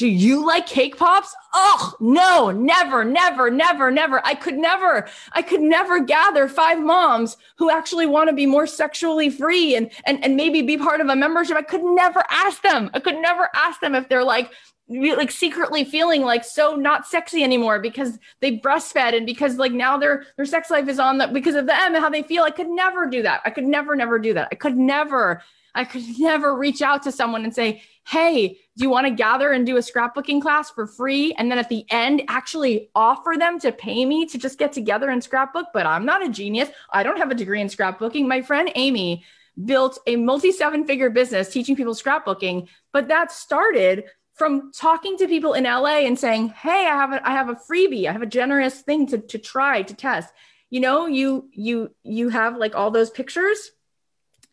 do 0.01 0.09
you 0.09 0.47
like 0.47 0.67
cake 0.67 0.97
pops? 0.97 1.35
Oh, 1.53 1.93
no, 2.01 2.51
never, 2.51 3.05
never, 3.05 3.51
never, 3.51 3.91
never. 3.91 4.25
I 4.25 4.35
could 4.35 4.57
never, 4.57 5.07
I 5.33 5.43
could 5.43 5.61
never 5.61 6.01
gather 6.01 6.49
five 6.49 6.83
moms 6.83 7.37
who 7.59 7.71
actually 7.71 8.07
want 8.07 8.31
to 8.31 8.35
be 8.35 8.47
more 8.47 8.67
sexually 8.67 9.29
free 9.29 9.77
and, 9.77 9.91
and, 10.07 10.25
and 10.25 10.37
maybe 10.37 10.63
be 10.63 10.79
part 10.79 11.03
of 11.03 11.09
a 11.09 11.17
membership. 11.17 11.55
I 11.55 11.61
could 11.61 11.85
never 11.85 12.25
ask 12.31 12.63
them. 12.63 12.89
I 12.95 13.01
could 13.01 13.17
never 13.17 13.51
ask 13.55 13.79
them 13.83 13.95
if 13.95 14.09
they're 14.09 14.25
like, 14.25 14.51
like 14.91 15.31
secretly 15.31 15.85
feeling 15.85 16.23
like 16.23 16.45
so 16.45 16.75
not 16.75 17.07
sexy 17.07 17.45
anymore 17.45 17.79
because 17.79 18.19
they 18.41 18.59
breastfed 18.59 19.17
and 19.17 19.25
because 19.25 19.57
like 19.57 19.73
now 19.73 19.97
their 19.97 20.25
their 20.37 20.45
sex 20.45 20.69
life 20.69 20.89
is 20.89 20.99
on 20.99 21.19
that 21.19 21.33
because 21.33 21.55
of 21.55 21.67
them 21.67 21.95
and 21.95 21.97
how 21.97 22.11
they 22.11 22.23
feel. 22.23 22.43
I 22.43 22.51
could 22.51 22.69
never 22.69 23.07
do 23.07 23.23
that. 23.23 23.41
I 23.45 23.51
could 23.51 23.65
never, 23.67 23.95
never 23.95 24.19
do 24.19 24.35
that. 24.35 24.49
I 24.51 24.57
could 24.57 24.77
never, 24.77 25.43
I 25.75 25.85
could 25.85 26.03
never 26.19 26.57
reach 26.57 26.83
out 26.83 27.05
to 27.05 27.13
someone 27.13 27.45
and 27.45 27.55
say, 27.55 27.83
hey, 28.09 28.59
do 28.77 28.85
you 28.85 28.91
want 28.91 29.07
to 29.07 29.13
gather 29.13 29.53
and 29.53 29.65
do 29.65 29.77
a 29.77 29.81
scrapbooking 29.81 30.43
class 30.43 30.71
for 30.71 30.87
free? 30.87 31.33
And 31.35 31.51
then 31.51 31.59
at 31.59 31.69
the 31.69 31.85
end, 31.91 32.23
actually 32.27 32.91
offer 32.95 33.35
them 33.39 33.61
to 33.61 33.71
pay 33.71 34.05
me 34.05 34.27
to 34.27 34.39
just 34.39 34.59
get 34.59 34.73
together 34.73 35.11
and 35.11 35.23
scrapbook. 35.23 35.67
But 35.73 35.87
I'm 35.87 36.05
not 36.05 36.25
a 36.25 36.29
genius. 36.29 36.71
I 36.93 37.05
don't 37.05 37.19
have 37.19 37.31
a 37.31 37.37
degree 37.37 37.61
in 37.61 37.69
scrapbooking. 37.69 38.27
My 38.27 38.43
friend 38.43 38.73
Amy 38.75 39.25
built 39.65 39.99
a 40.07 40.17
multi 40.17 40.51
seven 40.51 40.85
figure 40.87 41.11
business 41.11 41.53
teaching 41.53 41.77
people 41.77 41.95
scrapbooking, 41.95 42.67
but 42.93 43.09
that 43.09 43.31
started 43.31 44.05
from 44.41 44.73
talking 44.73 45.19
to 45.19 45.29
people 45.29 45.53
in 45.53 45.65
LA 45.65 46.07
and 46.07 46.19
saying, 46.19 46.49
"Hey, 46.49 46.87
I 46.87 46.97
have 46.97 47.13
a 47.13 47.29
I 47.29 47.33
have 47.33 47.51
a 47.51 47.55
freebie. 47.55 48.09
I 48.09 48.13
have 48.13 48.23
a 48.23 48.37
generous 48.41 48.81
thing 48.81 49.07
to 49.09 49.19
to 49.19 49.37
try 49.37 49.83
to 49.83 49.95
test." 49.95 50.33
You 50.71 50.81
know, 50.81 51.07
you 51.07 51.51
you 51.53 51.91
you 52.03 52.31
have 52.31 52.57
like 52.57 52.75
all 52.75 52.91
those 52.91 53.11
pictures. 53.11 53.73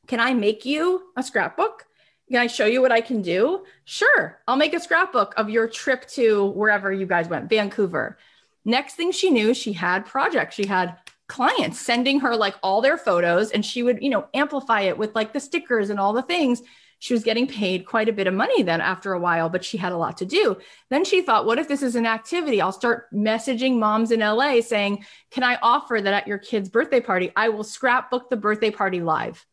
Can 0.06 0.20
I 0.20 0.34
make 0.34 0.66
you 0.66 1.04
a 1.16 1.24
scrapbook? 1.24 1.86
Can 2.28 2.36
I 2.36 2.48
show 2.48 2.66
you 2.66 2.82
what 2.82 2.92
I 2.92 3.00
can 3.00 3.22
do? 3.22 3.64
Sure. 3.86 4.42
I'll 4.46 4.58
make 4.58 4.74
a 4.74 4.82
scrapbook 4.82 5.34
of 5.38 5.50
your 5.50 5.70
trip 5.70 6.06
to 6.20 6.48
wherever 6.48 6.92
you 6.92 7.06
guys 7.06 7.30
went, 7.30 7.50
Vancouver. 7.50 8.18
Next 8.66 8.96
thing 8.96 9.14
she 9.14 9.30
knew, 9.30 9.54
she 9.54 9.72
had 9.72 10.06
projects. 10.06 10.56
She 10.56 10.66
had 10.66 10.98
clients 11.28 11.80
sending 11.80 12.20
her 12.20 12.36
like 12.36 12.56
all 12.62 12.82
their 12.82 12.98
photos 12.98 13.52
and 13.52 13.66
she 13.66 13.84
would, 13.84 14.04
you 14.04 14.10
know, 14.10 14.28
amplify 14.34 14.82
it 14.82 14.98
with 14.98 15.16
like 15.16 15.32
the 15.32 15.40
stickers 15.40 15.90
and 15.90 15.98
all 15.98 16.12
the 16.12 16.30
things. 16.34 16.62
She 17.00 17.14
was 17.14 17.24
getting 17.24 17.48
paid 17.48 17.86
quite 17.86 18.10
a 18.10 18.14
bit 18.14 18.28
of 18.28 18.34
money 18.34 18.64
then 18.64 18.82
after 18.82 19.14
a 19.14 19.20
while, 19.20 19.50
but 19.50 19.64
she 19.64 19.78
had 19.78 19.92
a 19.92 19.98
lot 19.98 20.18
to 20.18 20.26
do. 20.26 20.58
Then 20.90 21.06
she 21.06 21.22
thought, 21.22 21.46
what 21.46 21.60
if 21.60 21.68
this 21.68 21.84
is 21.84 21.96
an 21.96 22.06
activity? 22.06 22.62
I'll 22.62 22.72
start 22.72 23.12
messaging 23.14 23.78
moms 23.78 24.12
in 24.12 24.22
LA 24.22 24.62
saying, 24.62 25.06
Can 25.32 25.44
I 25.44 25.60
offer 25.62 26.02
that 26.02 26.14
at 26.14 26.28
your 26.28 26.40
kid's 26.40 26.70
birthday 26.70 27.02
party? 27.02 27.32
I 27.36 27.50
will 27.50 27.64
scrapbook 27.64 28.30
the 28.30 28.38
birthday 28.38 28.72
party 28.72 29.02
live. 29.02 29.46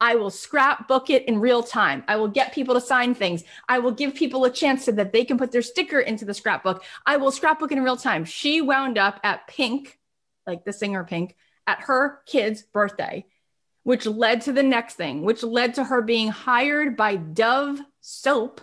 I 0.00 0.16
will 0.16 0.30
scrapbook 0.30 1.08
it 1.08 1.24
in 1.26 1.40
real 1.40 1.62
time. 1.62 2.04
I 2.06 2.16
will 2.16 2.28
get 2.28 2.52
people 2.52 2.74
to 2.74 2.80
sign 2.80 3.14
things. 3.14 3.44
I 3.68 3.78
will 3.78 3.92
give 3.92 4.14
people 4.14 4.44
a 4.44 4.50
chance 4.50 4.84
so 4.84 4.92
that 4.92 5.12
they 5.12 5.24
can 5.24 5.38
put 5.38 5.52
their 5.52 5.62
sticker 5.62 6.00
into 6.00 6.24
the 6.24 6.34
scrapbook. 6.34 6.84
I 7.06 7.16
will 7.16 7.30
scrapbook 7.30 7.72
it 7.72 7.78
in 7.78 7.84
real 7.84 7.96
time. 7.96 8.24
She 8.24 8.60
wound 8.60 8.98
up 8.98 9.20
at 9.24 9.46
Pink, 9.46 9.98
like 10.46 10.64
the 10.64 10.72
singer 10.72 11.04
Pink, 11.04 11.34
at 11.66 11.80
her 11.80 12.20
kid's 12.26 12.62
birthday, 12.62 13.24
which 13.86 14.04
led 14.04 14.40
to 14.40 14.52
the 14.52 14.64
next 14.64 14.94
thing, 14.94 15.22
which 15.22 15.44
led 15.44 15.72
to 15.72 15.84
her 15.84 16.02
being 16.02 16.26
hired 16.26 16.96
by 16.96 17.14
Dove 17.14 17.78
Soap 18.00 18.60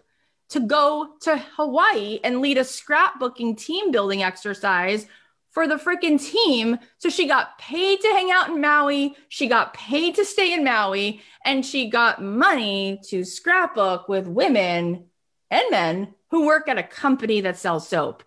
to 0.50 0.60
go 0.60 1.12
to 1.22 1.38
Hawaii 1.56 2.20
and 2.26 2.42
lead 2.42 2.58
a 2.58 2.66
scrapbooking 2.66 3.58
team 3.58 3.90
building 3.90 4.22
exercise 4.22 5.08
for 5.52 5.66
the 5.66 5.78
freaking 5.78 6.22
team. 6.22 6.78
So 6.98 7.08
she 7.08 7.26
got 7.26 7.58
paid 7.58 8.02
to 8.02 8.10
hang 8.10 8.32
out 8.32 8.50
in 8.50 8.60
Maui. 8.60 9.16
She 9.30 9.48
got 9.48 9.74
paid 9.74 10.16
to 10.16 10.26
stay 10.26 10.52
in 10.52 10.66
Maui 10.66 11.22
and 11.46 11.66
she 11.66 11.90
got 11.90 12.22
money 12.22 13.00
to 13.06 13.24
scrapbook 13.24 14.10
with 14.10 14.28
women 14.28 15.06
and 15.50 15.64
men 15.72 16.16
who 16.32 16.46
work 16.46 16.68
at 16.68 16.78
a 16.78 16.84
company 16.84 17.40
that 17.40 17.58
sells 17.58 17.88
soap. 17.88 18.24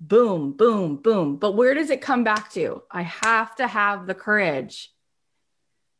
Boom, 0.00 0.52
boom, 0.52 0.98
boom. 0.98 1.36
But 1.38 1.56
where 1.56 1.74
does 1.74 1.90
it 1.90 2.00
come 2.00 2.22
back 2.22 2.52
to? 2.52 2.84
I 2.92 3.02
have 3.02 3.56
to 3.56 3.66
have 3.66 4.06
the 4.06 4.14
courage 4.14 4.92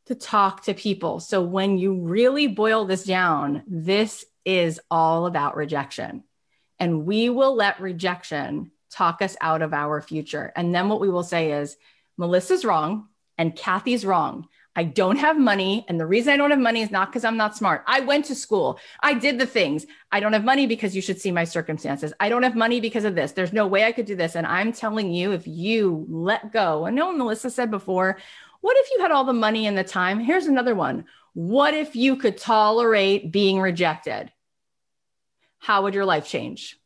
to 0.09 0.15
talk 0.15 0.65
to 0.65 0.75
people. 0.75 1.21
So 1.21 1.41
when 1.41 1.79
you 1.79 1.95
really 1.95 2.47
boil 2.47 2.85
this 2.85 3.05
down, 3.05 3.63
this 3.67 4.25
is 4.45 4.81
all 4.91 5.27
about 5.27 5.57
rejection. 5.57 6.25
And 6.79 7.07
we 7.07 7.29
will 7.29 7.55
let 7.55 7.81
rejection 7.81 8.71
talk 8.91 9.21
us 9.21 9.37
out 9.41 9.63
of 9.63 9.75
our 9.75 10.01
future. 10.01 10.53
And 10.57 10.75
then 10.75 10.89
what 10.89 11.01
we 11.01 11.11
will 11.11 11.23
say 11.23 11.53
is, 11.53 11.77
Melissa's 12.17 12.65
wrong 12.65 13.09
and 13.37 13.55
Cathy's 13.55 14.05
wrong. 14.05 14.49
I 14.75 14.85
don't 14.85 15.17
have 15.17 15.37
money. 15.37 15.85
And 15.89 15.99
the 15.99 16.07
reason 16.07 16.33
I 16.33 16.37
don't 16.37 16.53
have 16.53 16.59
money 16.61 16.83
is 16.83 16.91
not 16.91 17.09
because 17.09 17.25
I'm 17.25 17.37
not 17.37 17.57
smart. 17.57 17.83
I 17.87 18.01
went 18.01 18.27
to 18.27 18.35
school. 18.37 18.79
I 19.01 19.13
did 19.15 19.39
the 19.39 19.47
things. 19.47 19.87
I 20.13 20.21
don't 20.21 20.33
have 20.33 20.45
money 20.45 20.67
because 20.67 20.95
you 20.95 21.03
should 21.03 21.21
see 21.21 21.33
my 21.33 21.43
circumstances. 21.43 22.13
I 22.21 22.29
don't 22.29 22.45
have 22.45 22.55
money 22.55 22.81
because 22.81 23.05
of 23.05 23.17
this. 23.17 23.33
There's 23.33 23.53
no 23.53 23.67
way 23.67 23.85
I 23.85 23.93
could 23.93 24.07
do 24.07 24.15
this. 24.15 24.37
And 24.37 24.47
I'm 24.47 24.73
telling 24.73 25.13
you, 25.13 25.33
if 25.33 25.49
you 25.49 26.07
let 26.09 26.53
go, 26.53 26.87
I 26.87 26.91
know 26.91 27.13
Melissa 27.13 27.51
said 27.51 27.73
before, 27.73 28.19
what 28.61 28.77
if 28.79 28.89
you 28.93 29.01
had 29.01 29.11
all 29.11 29.25
the 29.25 29.33
money 29.33 29.67
and 29.67 29.77
the 29.77 29.85
time? 29.85 30.21
Here's 30.21 30.47
another 30.47 30.75
one. 30.75 31.05
What 31.35 31.75
if 31.75 31.95
you 31.95 32.17
could 32.17 32.37
tolerate 32.37 33.31
being 33.33 33.61
rejected? 33.61 34.33
How 35.59 35.83
would 35.83 35.95
your 35.95 36.05
life 36.05 36.27
change? 36.27 36.79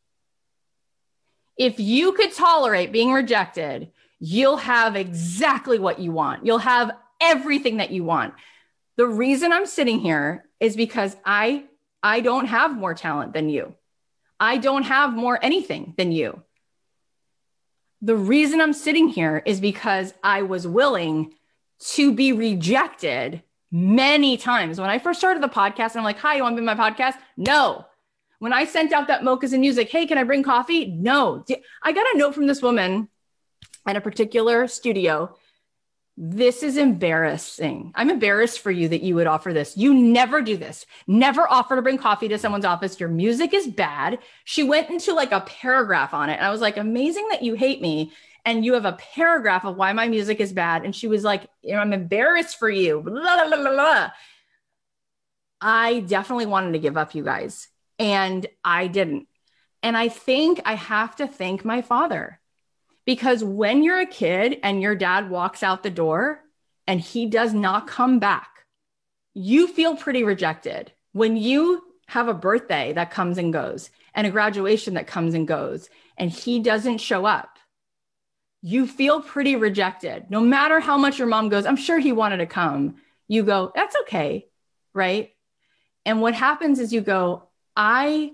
if 1.57 1.79
you 1.79 2.13
could 2.13 2.33
tolerate 2.33 2.91
being 2.91 3.11
rejected, 3.11 3.91
you'll 4.19 4.57
have 4.57 4.95
exactly 4.95 5.79
what 5.79 5.99
you 5.99 6.11
want. 6.11 6.45
You'll 6.45 6.57
have 6.59 6.91
everything 7.21 7.77
that 7.77 7.91
you 7.91 8.03
want. 8.03 8.33
The 8.97 9.07
reason 9.07 9.51
I'm 9.51 9.65
sitting 9.65 9.99
here 9.99 10.45
is 10.59 10.75
because 10.75 11.15
I 11.25 11.65
I 12.01 12.19
don't 12.19 12.47
have 12.47 12.75
more 12.75 12.93
talent 12.93 13.33
than 13.33 13.49
you. 13.49 13.75
I 14.39 14.57
don't 14.57 14.83
have 14.83 15.13
more 15.13 15.39
anything 15.41 15.93
than 15.97 16.11
you. 16.11 16.41
The 18.01 18.15
reason 18.15 18.59
I'm 18.59 18.73
sitting 18.73 19.07
here 19.07 19.41
is 19.45 19.61
because 19.61 20.13
I 20.21 20.41
was 20.41 20.67
willing 20.67 21.33
to 21.91 22.13
be 22.13 22.31
rejected 22.31 23.43
many 23.71 24.37
times. 24.37 24.79
When 24.79 24.89
I 24.89 24.99
first 24.99 25.19
started 25.19 25.41
the 25.41 25.49
podcast, 25.49 25.95
I'm 25.95 26.03
like, 26.03 26.19
"Hi, 26.19 26.35
you 26.35 26.43
want 26.43 26.55
to 26.55 26.61
be 26.61 26.65
my 26.65 26.75
podcast?" 26.75 27.17
No. 27.37 27.85
When 28.39 28.53
I 28.53 28.65
sent 28.65 28.91
out 28.91 29.07
that 29.07 29.21
mochas 29.21 29.53
and 29.53 29.61
music, 29.61 29.89
hey, 29.89 30.05
can 30.05 30.17
I 30.17 30.23
bring 30.23 30.43
coffee? 30.43 30.85
No. 30.85 31.45
I 31.81 31.91
got 31.93 32.13
a 32.13 32.17
note 32.17 32.35
from 32.35 32.45
this 32.45 32.61
woman 32.61 33.07
at 33.87 33.95
a 33.95 34.01
particular 34.01 34.67
studio. 34.67 35.35
This 36.15 36.61
is 36.61 36.77
embarrassing. 36.77 37.91
I'm 37.95 38.09
embarrassed 38.11 38.59
for 38.59 38.69
you 38.69 38.89
that 38.89 39.01
you 39.01 39.15
would 39.15 39.25
offer 39.27 39.51
this. 39.51 39.75
You 39.77 39.93
never 39.95 40.41
do 40.41 40.57
this. 40.57 40.85
Never 41.07 41.49
offer 41.49 41.75
to 41.75 41.81
bring 41.81 41.97
coffee 41.97 42.27
to 42.27 42.37
someone's 42.37 42.65
office. 42.65 42.99
Your 42.99 43.09
music 43.09 43.53
is 43.53 43.65
bad. 43.65 44.19
She 44.43 44.61
went 44.61 44.89
into 44.89 45.13
like 45.13 45.31
a 45.31 45.41
paragraph 45.41 46.13
on 46.13 46.29
it. 46.29 46.33
And 46.33 46.45
I 46.45 46.51
was 46.51 46.61
like, 46.61 46.77
amazing 46.77 47.29
that 47.29 47.41
you 47.41 47.55
hate 47.55 47.81
me 47.81 48.11
and 48.45 48.65
you 48.65 48.73
have 48.73 48.85
a 48.85 48.93
paragraph 48.93 49.65
of 49.65 49.77
why 49.77 49.93
my 49.93 50.07
music 50.07 50.39
is 50.39 50.53
bad. 50.53 50.83
And 50.83 50.95
she 50.95 51.07
was 51.07 51.23
like, 51.23 51.47
I'm 51.71 51.93
embarrassed 51.93 52.57
for 52.57 52.69
you. 52.69 53.01
Blah, 53.01 53.47
blah, 53.47 53.57
blah, 53.57 54.11
I 55.61 56.01
definitely 56.01 56.45
wanted 56.45 56.73
to 56.73 56.79
give 56.79 56.97
up, 56.97 57.15
you 57.15 57.23
guys 57.23 57.69
and 57.99 58.45
I 58.63 58.87
didn't. 58.87 59.27
And 59.81 59.97
I 59.97 60.09
think 60.09 60.61
I 60.65 60.75
have 60.75 61.15
to 61.17 61.27
thank 61.27 61.65
my 61.65 61.81
father 61.81 62.39
because 63.05 63.43
when 63.43 63.83
you're 63.83 63.99
a 63.99 64.05
kid 64.05 64.59
and 64.63 64.81
your 64.81 64.95
dad 64.95 65.29
walks 65.29 65.61
out 65.61 65.83
the 65.83 65.89
door 65.89 66.41
and 66.87 66.99
he 66.99 67.25
does 67.25 67.53
not 67.53 67.87
come 67.87 68.19
back, 68.19 68.49
you 69.33 69.67
feel 69.67 69.95
pretty 69.95 70.23
rejected. 70.23 70.91
When 71.11 71.35
you 71.35 71.81
have 72.07 72.27
a 72.27 72.33
birthday 72.33 72.93
that 72.93 73.11
comes 73.11 73.37
and 73.37 73.51
goes 73.51 73.89
and 74.13 74.27
a 74.27 74.31
graduation 74.31 74.93
that 74.93 75.07
comes 75.07 75.33
and 75.33 75.47
goes 75.47 75.89
and 76.17 76.29
he 76.29 76.59
doesn't 76.59 76.99
show 76.99 77.25
up, 77.25 77.52
you 78.65 78.87
feel 78.87 79.21
pretty 79.21 79.57
rejected. 79.57 80.25
No 80.29 80.39
matter 80.39 80.79
how 80.79 80.97
much 80.97 81.19
your 81.19 81.27
mom 81.27 81.49
goes, 81.49 81.65
I'm 81.65 81.75
sure 81.75 81.99
he 81.99 82.13
wanted 82.13 82.37
to 82.37 82.45
come. 82.45 82.95
You 83.27 83.43
go, 83.43 83.73
that's 83.75 83.95
okay. 84.03 84.47
Right. 84.93 85.33
And 86.05 86.21
what 86.21 86.33
happens 86.33 86.79
is 86.79 86.93
you 86.93 87.01
go, 87.01 87.49
I 87.75 88.31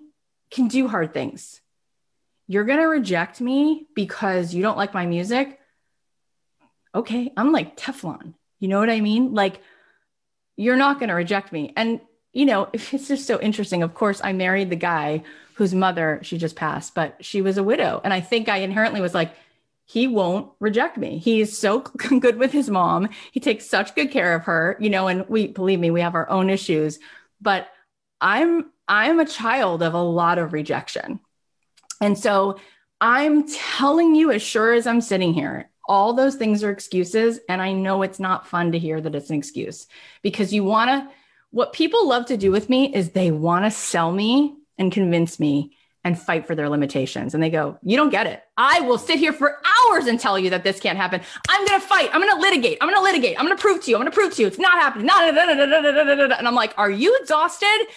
can 0.52 0.68
do 0.68 0.88
hard 0.88 1.16
things. 1.16 1.62
You're 2.48 2.64
going 2.64 2.80
to 2.80 2.86
reject 2.86 3.42
me 3.42 3.88
because 3.96 4.54
you 4.54 4.62
don't 4.62 4.78
like 4.78 4.94
my 4.94 5.08
music. 5.08 5.60
Okay, 6.94 7.32
I'm 7.36 7.52
like 7.52 7.76
Teflon. 7.76 8.36
You 8.60 8.68
know 8.68 8.80
what 8.80 8.90
I 8.90 9.02
mean? 9.02 9.34
Like, 9.34 9.62
you're 10.56 10.76
not 10.76 11.00
going 11.00 11.10
to 11.10 11.16
reject 11.16 11.52
me. 11.52 11.74
And, 11.76 12.02
you 12.34 12.46
know, 12.46 12.70
it's 12.74 13.08
just 13.08 13.26
so 13.26 13.40
interesting. 13.42 13.82
Of 13.82 13.96
course, 13.96 14.22
I 14.24 14.34
married 14.34 14.70
the 14.70 14.76
guy 14.76 15.24
whose 15.56 15.74
mother, 15.74 16.20
she 16.22 16.38
just 16.38 16.56
passed, 16.56 16.94
but 16.94 17.18
she 17.26 17.42
was 17.42 17.58
a 17.58 17.64
widow. 17.64 18.00
And 18.04 18.14
I 18.14 18.22
think 18.22 18.48
I 18.48 18.58
inherently 18.58 19.02
was 19.02 19.16
like, 19.16 19.34
he 19.90 20.06
won't 20.06 20.52
reject 20.60 20.98
me. 20.98 21.18
He's 21.18 21.58
so 21.58 21.80
good 22.20 22.38
with 22.38 22.52
his 22.52 22.70
mom. 22.70 23.10
He 23.32 23.40
takes 23.40 23.66
such 23.66 23.96
good 23.96 24.12
care 24.12 24.36
of 24.36 24.44
her, 24.44 24.78
you 24.80 24.88
know, 24.88 25.08
and 25.08 25.28
we 25.28 25.48
believe 25.48 25.80
me, 25.80 25.90
we 25.90 26.02
have 26.02 26.14
our 26.14 26.30
own 26.30 26.52
issues, 26.52 27.00
but 27.42 27.68
I'm 28.22 28.70
I'm 28.88 29.20
a 29.20 29.26
child 29.26 29.82
of 29.82 29.96
a 29.96 30.02
lot 30.02 30.38
of 30.38 30.54
rejection. 30.54 31.20
And 32.02 32.18
so 32.18 32.60
I'm 33.02 33.48
telling 33.48 34.14
you, 34.14 34.32
as 34.32 34.44
sure 34.44 34.74
as 34.74 34.86
I'm 34.86 35.02
sitting 35.02 35.34
here, 35.34 35.72
all 35.88 36.14
those 36.14 36.36
things 36.36 36.64
are 36.64 36.70
excuses. 36.70 37.40
And 37.50 37.60
I 37.60 37.72
know 37.72 38.04
it's 38.04 38.20
not 38.20 38.48
fun 38.48 38.74
to 38.74 38.80
hear 38.80 39.02
that 39.02 39.16
it's 39.16 39.32
an 39.32 39.38
excuse 39.38 39.88
because 40.22 40.54
you 40.54 40.64
want 40.64 40.90
to, 40.90 41.12
what 41.50 41.74
people 41.74 42.08
love 42.08 42.28
to 42.28 42.38
do 42.38 42.52
with 42.52 42.70
me 42.70 42.94
is 42.94 43.10
they 43.10 43.32
want 43.32 43.66
to 43.66 43.72
sell 43.72 44.12
me 44.12 44.56
and 44.78 44.92
convince 44.92 45.40
me 45.40 45.76
and 46.10 46.20
fight 46.20 46.48
for 46.48 46.56
their 46.56 46.70
limitations. 46.70 47.36
And 47.36 47.44
they 47.44 47.52
go, 47.52 47.78
You 47.84 47.96
don't 47.96 48.10
get 48.10 48.26
it. 48.26 48.42
I 48.58 48.82
will 48.82 48.98
sit 48.98 49.20
here 49.20 49.32
for 49.32 49.60
hours 49.64 50.08
and 50.08 50.20
tell 50.20 50.40
you 50.40 50.50
that 50.50 50.64
this 50.64 50.80
can't 50.80 50.98
happen. 50.98 51.22
I'm 51.48 51.68
going 51.68 51.80
to 51.80 51.86
fight. 51.86 52.10
I'm 52.12 52.20
going 52.20 52.36
to 52.36 52.42
litigate. 52.42 52.80
I'm 52.82 52.90
going 52.90 53.00
to 53.00 53.04
litigate. 53.04 53.40
I'm 53.40 53.46
going 53.46 53.56
to 53.56 53.62
prove 53.62 53.84
to 53.84 53.92
you. 53.92 53.96
I'm 53.96 54.02
going 54.02 54.12
to 54.12 54.16
prove 54.16 54.34
to 54.34 54.42
you 54.42 54.48
it's 54.48 54.58
not 54.58 54.80
happening. 54.80 55.06
Not, 55.06 55.30
and 55.30 56.48
I'm 56.48 56.56
like, 56.56 56.74
Are 56.78 56.90
you 56.90 57.16
exhausted? 57.22 57.88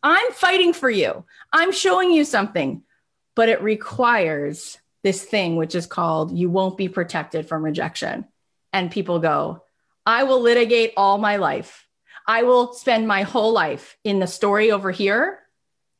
I'm 0.00 0.30
fighting 0.30 0.74
for 0.74 0.88
you. 0.88 1.24
I'm 1.52 1.72
showing 1.72 2.12
you 2.12 2.24
something, 2.24 2.84
but 3.34 3.48
it 3.48 3.60
requires 3.60 4.78
this 5.02 5.24
thing, 5.24 5.56
which 5.56 5.74
is 5.74 5.86
called 5.86 6.30
you 6.30 6.48
won't 6.48 6.76
be 6.76 6.88
protected 6.88 7.48
from 7.48 7.64
rejection. 7.64 8.26
And 8.72 8.92
people 8.92 9.18
go, 9.18 9.64
I 10.04 10.22
will 10.22 10.40
litigate 10.40 10.92
all 10.96 11.18
my 11.18 11.38
life. 11.38 11.84
I 12.28 12.44
will 12.44 12.74
spend 12.74 13.08
my 13.08 13.22
whole 13.22 13.52
life 13.52 13.96
in 14.04 14.20
the 14.20 14.28
story 14.28 14.70
over 14.70 14.92
here 14.92 15.40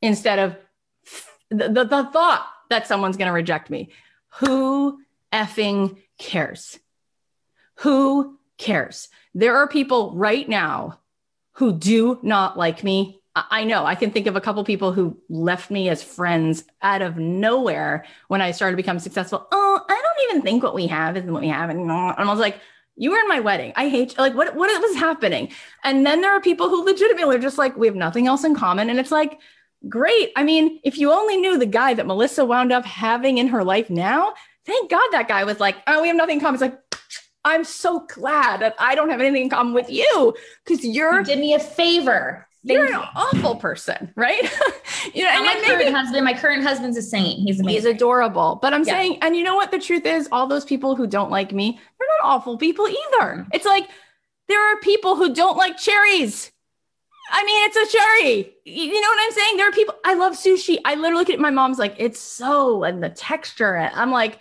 instead 0.01 0.39
of 0.39 0.55
the, 1.49 1.69
the, 1.69 1.83
the 1.83 2.09
thought 2.11 2.47
that 2.69 2.87
someone's 2.87 3.17
going 3.17 3.27
to 3.27 3.33
reject 3.33 3.69
me. 3.69 3.89
Who 4.39 4.99
effing 5.31 5.97
cares? 6.19 6.79
Who 7.77 8.37
cares? 8.57 9.09
There 9.33 9.57
are 9.57 9.67
people 9.67 10.15
right 10.15 10.47
now 10.47 10.99
who 11.53 11.73
do 11.73 12.19
not 12.21 12.57
like 12.57 12.83
me 12.83 13.17
I 13.49 13.63
know 13.63 13.85
I 13.85 13.95
can 13.95 14.11
think 14.11 14.27
of 14.27 14.35
a 14.35 14.41
couple 14.41 14.63
people 14.63 14.91
who 14.91 15.17
left 15.29 15.69
me 15.69 15.89
as 15.89 16.01
friends 16.01 16.63
out 16.81 17.01
of 17.01 17.17
nowhere 17.17 18.05
when 18.27 18.41
I 18.41 18.51
started 18.51 18.73
to 18.73 18.77
become 18.77 18.99
successful. 18.99 19.47
Oh, 19.51 19.81
I 19.87 20.01
don't 20.01 20.29
even 20.29 20.41
think 20.41 20.63
what 20.63 20.73
we 20.73 20.87
have 20.87 21.17
is 21.17 21.23
what 21.25 21.41
we 21.41 21.49
have. 21.49 21.69
And 21.69 21.91
I 21.91 22.23
was 22.25 22.39
like, 22.39 22.59
you 22.95 23.11
were 23.11 23.19
in 23.19 23.27
my 23.27 23.39
wedding. 23.39 23.73
I 23.75 23.89
hate 23.89 24.17
you. 24.17 24.23
like 24.23 24.33
what 24.33 24.55
what 24.55 24.81
was 24.81 24.95
happening. 24.95 25.51
And 25.83 26.05
then 26.05 26.21
there 26.21 26.31
are 26.31 26.41
people 26.41 26.69
who 26.69 26.83
legitimately 26.83 27.35
are 27.35 27.39
just 27.39 27.59
like, 27.59 27.77
we 27.77 27.85
have 27.85 27.95
nothing 27.95 28.25
else 28.25 28.43
in 28.43 28.55
common. 28.55 28.89
And 28.89 28.99
it's 28.99 29.11
like, 29.11 29.39
great. 29.87 30.31
I 30.35 30.43
mean, 30.43 30.79
if 30.83 30.97
you 30.97 31.11
only 31.11 31.37
knew 31.37 31.57
the 31.57 31.65
guy 31.65 31.93
that 31.93 32.05
Melissa 32.05 32.45
wound 32.45 32.71
up 32.71 32.85
having 32.85 33.37
in 33.37 33.47
her 33.47 33.63
life 33.63 33.89
now, 33.89 34.33
thank 34.65 34.89
God 34.89 35.07
that 35.11 35.27
guy 35.27 35.43
was 35.43 35.59
like, 35.59 35.77
oh, 35.87 36.01
we 36.01 36.07
have 36.07 36.17
nothing 36.17 36.37
in 36.37 36.41
common. 36.41 36.55
It's 36.55 36.61
like, 36.61 36.79
I'm 37.45 37.63
so 37.63 38.05
glad 38.07 38.61
that 38.61 38.75
I 38.77 38.95
don't 38.95 39.09
have 39.09 39.21
anything 39.21 39.43
in 39.43 39.49
common 39.49 39.73
with 39.73 39.89
you 39.89 40.35
because 40.65 40.83
you're 40.83 41.19
you 41.19 41.25
did 41.25 41.39
me 41.39 41.53
a 41.53 41.59
favor. 41.59 42.45
Thank 42.67 42.79
you're 42.79 42.87
an 42.87 43.07
awful 43.15 43.55
person, 43.55 44.11
right? 44.15 44.41
you 45.13 45.23
know, 45.23 45.29
and 45.29 45.45
my 45.45 45.53
current 45.63 45.79
maybe, 45.79 45.91
husband, 45.91 46.25
my 46.25 46.33
current 46.33 46.63
husband's 46.63 46.97
a 46.97 47.01
saint. 47.01 47.39
He's 47.39 47.61
amazing. 47.61 47.75
He's 47.75 47.85
adorable. 47.85 48.59
But 48.61 48.73
I'm 48.73 48.83
yeah. 48.83 48.93
saying, 48.93 49.19
and 49.21 49.37
you 49.37 49.43
know 49.43 49.55
what 49.55 49.71
the 49.71 49.79
truth 49.79 50.05
is? 50.05 50.27
All 50.33 50.47
those 50.47 50.65
people 50.65 50.95
who 50.95 51.07
don't 51.07 51.31
like 51.31 51.53
me, 51.53 51.79
they're 51.97 52.07
not 52.19 52.27
awful 52.27 52.57
people 52.57 52.87
either. 52.87 53.25
Mm-hmm. 53.25 53.49
It's 53.53 53.65
like 53.65 53.87
there 54.49 54.61
are 54.61 54.79
people 54.81 55.15
who 55.15 55.33
don't 55.33 55.55
like 55.55 55.77
cherries. 55.77 56.51
I 57.29 57.43
mean, 57.43 57.67
it's 57.67 57.77
a 57.77 57.97
cherry. 57.97 58.53
You 58.65 59.01
know 59.01 59.09
what 59.09 59.19
I'm 59.25 59.31
saying? 59.31 59.57
There 59.57 59.67
are 59.67 59.71
people. 59.71 59.95
I 60.05 60.13
love 60.13 60.33
sushi. 60.33 60.77
I 60.85 60.95
literally 60.95 61.21
look 61.21 61.29
at 61.29 61.39
my 61.39 61.51
mom's 61.51 61.79
like, 61.79 61.95
it's 61.97 62.19
so 62.19 62.83
and 62.83 63.03
the 63.03 63.09
texture. 63.09 63.77
I'm 63.77 64.11
like, 64.11 64.39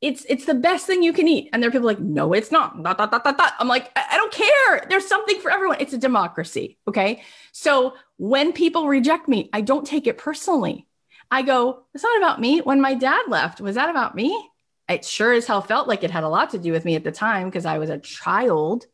it's 0.00 0.24
it's 0.28 0.46
the 0.46 0.54
best 0.54 0.86
thing 0.86 1.02
you 1.02 1.12
can 1.12 1.28
eat. 1.28 1.50
And 1.52 1.62
there 1.62 1.68
are 1.68 1.72
people 1.72 1.86
like, 1.86 2.00
no, 2.00 2.32
it's 2.32 2.50
not. 2.50 2.82
Dot, 2.82 2.98
dot, 2.98 3.10
dot. 3.10 3.52
I'm 3.58 3.68
like, 3.68 3.90
I 3.96 4.16
don't 4.16 4.32
care. 4.32 4.86
There's 4.88 5.06
something 5.06 5.40
for 5.40 5.50
everyone. 5.50 5.76
It's 5.80 5.92
a 5.92 5.98
democracy. 5.98 6.78
Okay. 6.88 7.22
So 7.52 7.94
when 8.16 8.52
people 8.52 8.86
reject 8.86 9.28
me, 9.28 9.50
I 9.52 9.60
don't 9.60 9.86
take 9.86 10.06
it 10.06 10.18
personally. 10.18 10.86
I 11.30 11.42
go, 11.42 11.84
it's 11.94 12.02
not 12.02 12.18
about 12.18 12.40
me. 12.40 12.60
When 12.60 12.80
my 12.80 12.94
dad 12.94 13.22
left, 13.28 13.60
was 13.60 13.76
that 13.76 13.90
about 13.90 14.14
me? 14.14 14.48
It 14.88 15.04
sure 15.04 15.32
as 15.32 15.46
hell 15.46 15.60
felt 15.60 15.86
like 15.86 16.02
it 16.02 16.10
had 16.10 16.24
a 16.24 16.28
lot 16.28 16.50
to 16.50 16.58
do 16.58 16.72
with 16.72 16.84
me 16.84 16.96
at 16.96 17.04
the 17.04 17.12
time 17.12 17.48
because 17.48 17.64
I 17.64 17.78
was 17.78 17.90
a 17.90 17.98
child, 17.98 18.86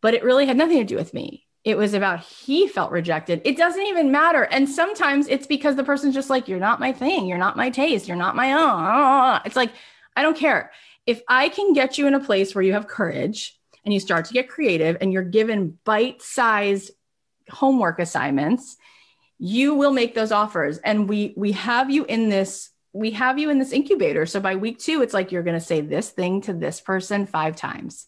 but 0.00 0.14
it 0.14 0.22
really 0.22 0.46
had 0.46 0.56
nothing 0.56 0.78
to 0.78 0.84
do 0.84 0.96
with 0.96 1.12
me. 1.12 1.46
It 1.64 1.76
was 1.76 1.94
about 1.94 2.20
he 2.20 2.66
felt 2.66 2.90
rejected. 2.90 3.40
It 3.44 3.56
doesn't 3.56 3.86
even 3.86 4.10
matter. 4.10 4.42
And 4.42 4.68
sometimes 4.68 5.28
it's 5.28 5.46
because 5.46 5.76
the 5.76 5.84
person's 5.84 6.14
just 6.14 6.30
like, 6.30 6.48
you're 6.48 6.58
not 6.58 6.80
my 6.80 6.92
thing. 6.92 7.26
You're 7.26 7.38
not 7.38 7.56
my 7.56 7.70
taste. 7.70 8.08
You're 8.08 8.16
not 8.16 8.34
my 8.34 8.52
own. 8.52 9.40
It's 9.44 9.54
like, 9.54 9.70
I 10.16 10.22
don't 10.22 10.36
care. 10.36 10.72
If 11.06 11.22
I 11.28 11.48
can 11.48 11.72
get 11.72 11.98
you 11.98 12.06
in 12.06 12.14
a 12.14 12.20
place 12.20 12.54
where 12.54 12.62
you 12.62 12.72
have 12.72 12.88
courage 12.88 13.58
and 13.84 13.94
you 13.94 14.00
start 14.00 14.24
to 14.26 14.34
get 14.34 14.48
creative 14.48 14.96
and 15.00 15.12
you're 15.12 15.22
given 15.22 15.78
bite 15.84 16.20
sized 16.20 16.90
homework 17.48 18.00
assignments, 18.00 18.76
you 19.38 19.74
will 19.74 19.92
make 19.92 20.14
those 20.14 20.32
offers. 20.32 20.78
And 20.78 21.08
we 21.08 21.34
we 21.36 21.52
have 21.52 21.90
you 21.90 22.04
in 22.04 22.28
this 22.28 22.70
we 22.92 23.12
have 23.12 23.38
you 23.38 23.50
in 23.50 23.58
this 23.58 23.72
incubator. 23.72 24.26
So 24.26 24.38
by 24.38 24.56
week 24.56 24.78
2 24.78 25.02
it's 25.02 25.14
like 25.14 25.32
you're 25.32 25.42
going 25.42 25.58
to 25.58 25.64
say 25.64 25.80
this 25.80 26.10
thing 26.10 26.42
to 26.42 26.52
this 26.52 26.80
person 26.80 27.26
5 27.26 27.56
times. 27.56 28.06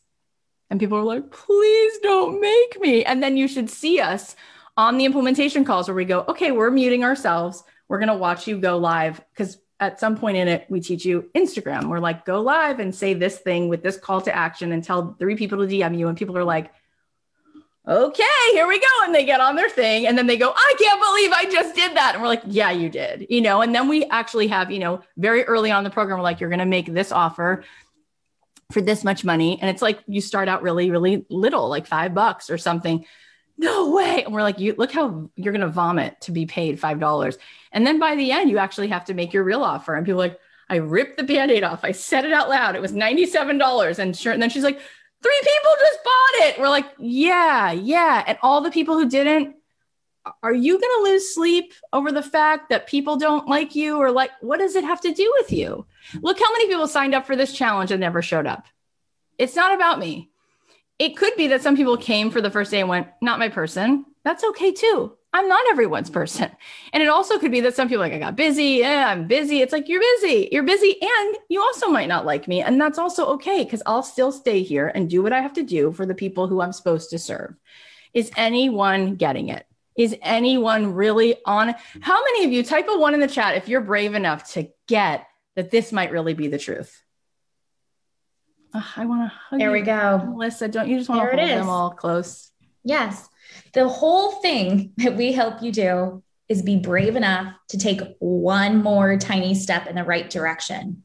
And 0.70 0.80
people 0.80 0.98
are 0.98 1.04
like, 1.04 1.30
"Please 1.30 1.98
don't 2.02 2.40
make 2.40 2.80
me." 2.80 3.04
And 3.04 3.22
then 3.22 3.36
you 3.36 3.48
should 3.48 3.70
see 3.70 4.00
us 4.00 4.34
on 4.76 4.98
the 4.98 5.04
implementation 5.04 5.64
calls 5.64 5.88
where 5.88 5.94
we 5.94 6.04
go, 6.04 6.24
"Okay, 6.28 6.52
we're 6.52 6.70
muting 6.70 7.04
ourselves. 7.04 7.62
We're 7.88 7.98
going 7.98 8.08
to 8.08 8.16
watch 8.16 8.46
you 8.46 8.58
go 8.58 8.78
live 8.78 9.20
cuz 9.36 9.58
at 9.80 10.00
some 10.00 10.16
point 10.16 10.36
in 10.36 10.48
it, 10.48 10.66
we 10.68 10.80
teach 10.80 11.04
you 11.04 11.30
Instagram. 11.34 11.88
We're 11.88 11.98
like, 11.98 12.24
go 12.24 12.40
live 12.40 12.80
and 12.80 12.94
say 12.94 13.14
this 13.14 13.38
thing 13.38 13.68
with 13.68 13.82
this 13.82 13.96
call 13.96 14.20
to 14.22 14.34
action 14.34 14.72
and 14.72 14.82
tell 14.82 15.14
three 15.18 15.36
people 15.36 15.58
to 15.58 15.66
DM 15.66 15.98
you. 15.98 16.08
And 16.08 16.16
people 16.16 16.38
are 16.38 16.44
like, 16.44 16.72
okay, 17.86 18.24
here 18.52 18.66
we 18.66 18.78
go. 18.78 18.86
And 19.04 19.14
they 19.14 19.24
get 19.24 19.40
on 19.40 19.56
their 19.56 19.68
thing 19.68 20.06
and 20.06 20.16
then 20.16 20.26
they 20.26 20.38
go, 20.38 20.52
I 20.56 20.74
can't 20.78 21.00
believe 21.00 21.32
I 21.32 21.44
just 21.52 21.74
did 21.74 21.96
that. 21.96 22.14
And 22.14 22.22
we're 22.22 22.28
like, 22.28 22.42
yeah, 22.46 22.70
you 22.70 22.88
did, 22.88 23.26
you 23.28 23.40
know, 23.40 23.60
and 23.60 23.74
then 23.74 23.88
we 23.88 24.04
actually 24.06 24.48
have, 24.48 24.70
you 24.70 24.78
know, 24.78 25.02
very 25.18 25.44
early 25.44 25.70
on 25.70 25.84
the 25.84 25.90
program, 25.90 26.18
we're 26.18 26.22
like, 26.22 26.40
you're 26.40 26.50
going 26.50 26.60
to 26.60 26.66
make 26.66 26.86
this 26.86 27.12
offer 27.12 27.64
for 28.72 28.80
this 28.80 29.04
much 29.04 29.24
money. 29.24 29.58
And 29.60 29.70
it's 29.70 29.82
like, 29.82 30.00
you 30.06 30.20
start 30.20 30.48
out 30.48 30.62
really, 30.62 30.90
really 30.90 31.26
little, 31.28 31.68
like 31.68 31.86
five 31.86 32.14
bucks 32.14 32.50
or 32.50 32.58
something 32.58 33.04
no 33.56 33.90
way. 33.90 34.24
And 34.24 34.34
we're 34.34 34.42
like, 34.42 34.58
you 34.58 34.74
look 34.76 34.92
how 34.92 35.30
you're 35.36 35.52
to 35.52 35.68
vomit 35.68 36.20
to 36.22 36.32
be 36.32 36.46
paid 36.46 36.80
$5. 36.80 37.38
And 37.72 37.86
then 37.86 37.98
by 37.98 38.16
the 38.16 38.32
end, 38.32 38.50
you 38.50 38.58
actually 38.58 38.88
have 38.88 39.04
to 39.06 39.14
make 39.14 39.32
your 39.32 39.44
real 39.44 39.62
offer. 39.62 39.94
And 39.94 40.04
people 40.04 40.18
like, 40.18 40.38
I 40.68 40.76
ripped 40.76 41.18
the 41.18 41.24
band-aid 41.24 41.62
off. 41.62 41.84
I 41.84 41.92
said 41.92 42.24
it 42.24 42.32
out 42.32 42.48
loud. 42.48 42.74
It 42.74 42.82
was 42.82 42.92
$97. 42.92 43.98
And 43.98 44.16
sure. 44.16 44.32
And 44.32 44.42
then 44.42 44.50
she's 44.50 44.64
like, 44.64 44.80
three 45.22 45.40
people 45.40 45.70
just 45.78 46.04
bought 46.04 46.48
it. 46.48 46.58
We're 46.58 46.68
like, 46.68 46.86
yeah, 46.98 47.70
yeah. 47.72 48.24
And 48.26 48.38
all 48.42 48.60
the 48.60 48.70
people 48.70 48.98
who 48.98 49.08
didn't, 49.08 49.56
are 50.42 50.54
you 50.54 50.80
going 50.80 50.92
to 50.98 51.10
lose 51.10 51.34
sleep 51.34 51.72
over 51.92 52.10
the 52.10 52.22
fact 52.22 52.70
that 52.70 52.86
people 52.86 53.16
don't 53.16 53.48
like 53.48 53.74
you 53.74 53.96
or 53.96 54.10
like, 54.10 54.30
what 54.40 54.58
does 54.58 54.74
it 54.74 54.84
have 54.84 55.00
to 55.02 55.12
do 55.12 55.32
with 55.38 55.52
you? 55.52 55.86
Look 56.22 56.38
how 56.38 56.50
many 56.52 56.66
people 56.66 56.86
signed 56.86 57.14
up 57.14 57.26
for 57.26 57.36
this 57.36 57.52
challenge 57.52 57.90
and 57.90 58.00
never 58.00 58.22
showed 58.22 58.46
up. 58.46 58.66
It's 59.38 59.56
not 59.56 59.74
about 59.74 59.98
me 59.98 60.30
it 60.98 61.16
could 61.16 61.34
be 61.36 61.48
that 61.48 61.62
some 61.62 61.76
people 61.76 61.96
came 61.96 62.30
for 62.30 62.40
the 62.40 62.50
first 62.50 62.70
day 62.70 62.80
and 62.80 62.88
went, 62.88 63.08
not 63.20 63.38
my 63.38 63.48
person. 63.48 64.04
That's 64.24 64.44
okay 64.44 64.72
too. 64.72 65.12
I'm 65.32 65.48
not 65.48 65.66
everyone's 65.70 66.10
person. 66.10 66.50
And 66.92 67.02
it 67.02 67.08
also 67.08 67.38
could 67.38 67.50
be 67.50 67.60
that 67.62 67.74
some 67.74 67.88
people 67.88 68.00
like, 68.00 68.12
I 68.12 68.20
got 68.20 68.36
busy. 68.36 68.78
Yeah, 68.80 69.08
I'm 69.08 69.26
busy. 69.26 69.60
It's 69.60 69.72
like, 69.72 69.88
you're 69.88 70.00
busy. 70.00 70.48
You're 70.52 70.62
busy. 70.62 70.96
And 71.02 71.36
you 71.48 71.60
also 71.60 71.88
might 71.88 72.08
not 72.08 72.24
like 72.24 72.46
me. 72.46 72.62
And 72.62 72.80
that's 72.80 72.98
also 72.98 73.26
okay 73.34 73.64
because 73.64 73.82
I'll 73.84 74.04
still 74.04 74.30
stay 74.30 74.62
here 74.62 74.92
and 74.94 75.10
do 75.10 75.22
what 75.22 75.32
I 75.32 75.40
have 75.40 75.54
to 75.54 75.64
do 75.64 75.92
for 75.92 76.06
the 76.06 76.14
people 76.14 76.46
who 76.46 76.60
I'm 76.60 76.72
supposed 76.72 77.10
to 77.10 77.18
serve. 77.18 77.56
Is 78.12 78.30
anyone 78.36 79.16
getting 79.16 79.48
it? 79.48 79.66
Is 79.96 80.16
anyone 80.22 80.94
really 80.94 81.36
on? 81.46 81.74
How 82.00 82.22
many 82.24 82.44
of 82.44 82.52
you 82.52 82.62
type 82.64 82.86
a 82.88 82.98
one 82.98 83.14
in 83.14 83.20
the 83.20 83.28
chat 83.28 83.56
if 83.56 83.68
you're 83.68 83.80
brave 83.80 84.14
enough 84.14 84.52
to 84.52 84.68
get 84.88 85.26
that 85.54 85.70
this 85.70 85.92
might 85.92 86.10
really 86.10 86.34
be 86.34 86.48
the 86.48 86.58
truth? 86.58 87.00
Oh, 88.74 88.92
I 88.96 89.06
want 89.06 89.22
to 89.22 89.28
hug 89.28 89.60
There 89.60 89.68
you. 89.68 89.80
we 89.80 89.82
go. 89.82 90.18
Melissa, 90.26 90.66
don't 90.66 90.88
you 90.88 90.98
just 90.98 91.08
want 91.08 91.30
to 91.30 91.36
hold 91.36 91.48
them 91.48 91.68
all 91.68 91.90
close? 91.90 92.50
Yes. 92.82 93.28
The 93.72 93.88
whole 93.88 94.32
thing 94.42 94.92
that 94.96 95.16
we 95.16 95.32
help 95.32 95.62
you 95.62 95.70
do 95.70 96.22
is 96.48 96.60
be 96.60 96.76
brave 96.76 97.16
enough 97.16 97.54
to 97.68 97.78
take 97.78 98.00
one 98.18 98.82
more 98.82 99.16
tiny 99.16 99.54
step 99.54 99.86
in 99.86 99.94
the 99.94 100.04
right 100.04 100.28
direction. 100.28 101.04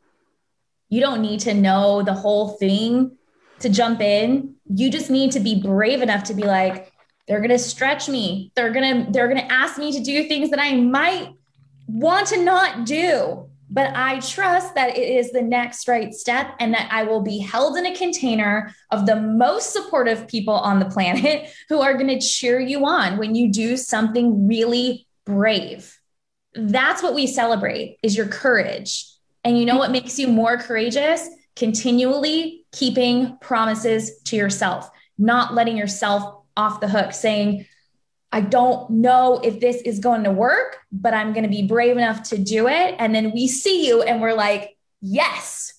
You 0.89 0.99
don't 0.99 1.21
need 1.21 1.41
to 1.41 1.53
know 1.53 2.01
the 2.01 2.13
whole 2.13 2.57
thing 2.57 3.15
to 3.59 3.69
jump 3.69 4.01
in. 4.01 4.55
You 4.65 4.89
just 4.89 5.09
need 5.09 5.33
to 5.33 5.39
be 5.39 5.61
brave 5.61 6.01
enough 6.01 6.23
to 6.25 6.33
be 6.33 6.43
like, 6.43 6.88
they're 7.29 7.39
going 7.39 7.49
to 7.51 7.59
stretch 7.59 8.09
me. 8.09 8.51
They're 8.55 8.73
going 8.73 9.05
to 9.05 9.11
they're 9.11 9.29
going 9.29 9.39
to 9.39 9.53
ask 9.53 9.77
me 9.77 9.93
to 9.93 10.03
do 10.03 10.27
things 10.27 10.49
that 10.49 10.59
I 10.59 10.75
might 10.75 11.29
want 11.87 12.27
to 12.27 12.43
not 12.43 12.85
do 12.85 13.49
but 13.69 13.95
I 13.95 14.19
trust 14.19 14.75
that 14.75 14.97
it 14.97 15.07
is 15.07 15.31
the 15.31 15.41
next 15.41 15.87
right 15.87 16.13
step 16.13 16.55
and 16.59 16.73
that 16.73 16.89
I 16.91 17.03
will 17.03 17.21
be 17.21 17.37
held 17.37 17.77
in 17.77 17.85
a 17.85 17.95
container 17.95 18.73
of 18.89 19.05
the 19.05 19.15
most 19.15 19.73
supportive 19.73 20.27
people 20.27 20.55
on 20.55 20.79
the 20.79 20.89
planet 20.89 21.49
who 21.69 21.81
are 21.81 21.93
going 21.93 22.07
to 22.07 22.19
cheer 22.19 22.59
you 22.59 22.85
on 22.85 23.17
when 23.17 23.35
you 23.35 23.51
do 23.51 23.77
something 23.77 24.47
really 24.47 25.07
brave. 25.25 25.97
That's 26.55 27.03
what 27.03 27.13
we 27.13 27.27
celebrate 27.27 27.99
is 28.01 28.17
your 28.17 28.27
courage. 28.27 29.05
And 29.43 29.57
you 29.57 29.65
know 29.65 29.77
what 29.77 29.91
makes 29.91 30.17
you 30.17 30.27
more 30.27 30.57
courageous? 30.57 31.29
Continually 31.55 32.65
keeping 32.71 33.37
promises 33.39 34.19
to 34.25 34.35
yourself, 34.35 34.89
not 35.17 35.53
letting 35.53 35.77
yourself 35.77 36.38
off 36.59 36.81
the 36.81 36.89
hook 36.89 37.13
saying, 37.13 37.65
I 38.31 38.41
don't 38.41 38.89
know 38.89 39.39
if 39.43 39.59
this 39.59 39.77
is 39.81 39.99
going 39.99 40.25
to 40.25 40.31
work, 40.31 40.77
but 40.91 41.13
I'm 41.13 41.31
going 41.33 41.43
to 41.43 41.49
be 41.49 41.65
brave 41.65 41.97
enough 41.97 42.23
to 42.29 42.37
do 42.37 42.67
it. 42.67 42.95
And 42.99 43.15
then 43.15 43.31
we 43.31 43.47
see 43.47 43.87
you 43.87 44.03
and 44.03 44.21
we're 44.21 44.33
like, 44.33 44.77
yes, 45.01 45.73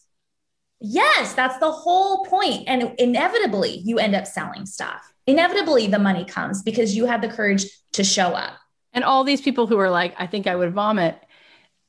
yes, 0.81 1.35
that's 1.35 1.59
the 1.59 1.71
whole 1.71 2.25
point. 2.25 2.65
And 2.67 2.95
inevitably, 2.99 3.83
you 3.85 3.99
end 3.99 4.17
up 4.17 4.27
selling 4.27 4.65
stuff. 4.65 5.13
Inevitably, 5.27 5.89
the 5.89 5.99
money 5.99 6.25
comes 6.25 6.63
because 6.63 6.97
you 6.97 7.05
had 7.05 7.21
the 7.23 7.29
courage 7.29 7.67
to 7.93 8.03
show 8.03 8.29
up. 8.29 8.55
And 8.93 9.05
all 9.05 9.23
these 9.23 9.43
people 9.43 9.67
who 9.67 9.79
are 9.79 9.91
like, 9.91 10.15
I 10.19 10.27
think 10.27 10.47
I 10.47 10.57
would 10.57 10.73
vomit. 10.73 11.21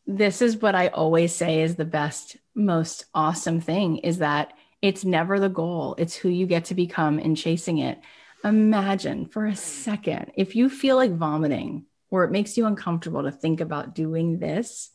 This 0.05 0.41
is 0.41 0.57
what 0.57 0.75
I 0.75 0.89
always 0.89 1.33
say 1.33 1.61
is 1.61 1.75
the 1.75 1.85
best, 1.85 2.35
most 2.53 3.05
awesome 3.15 3.61
thing 3.61 3.97
is 3.97 4.17
that 4.17 4.53
it's 4.81 5.05
never 5.05 5.39
the 5.39 5.49
goal, 5.49 5.95
it's 5.97 6.15
who 6.15 6.29
you 6.29 6.45
get 6.45 6.65
to 6.65 6.75
become 6.75 7.19
in 7.19 7.35
chasing 7.35 7.77
it. 7.77 7.99
Imagine 8.43 9.25
for 9.27 9.45
a 9.45 9.55
second 9.55 10.31
if 10.35 10.55
you 10.55 10.69
feel 10.69 10.95
like 10.95 11.15
vomiting 11.15 11.85
or 12.09 12.23
it 12.23 12.31
makes 12.31 12.57
you 12.57 12.65
uncomfortable 12.65 13.23
to 13.23 13.31
think 13.31 13.61
about 13.61 13.95
doing 13.95 14.39
this, 14.39 14.89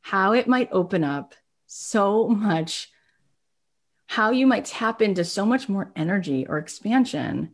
how 0.00 0.32
it 0.32 0.48
might 0.48 0.70
open 0.72 1.04
up 1.04 1.34
so 1.66 2.28
much, 2.28 2.90
how 4.06 4.30
you 4.30 4.46
might 4.46 4.64
tap 4.64 5.02
into 5.02 5.24
so 5.24 5.44
much 5.44 5.68
more 5.68 5.92
energy 5.94 6.46
or 6.46 6.58
expansion 6.58 7.52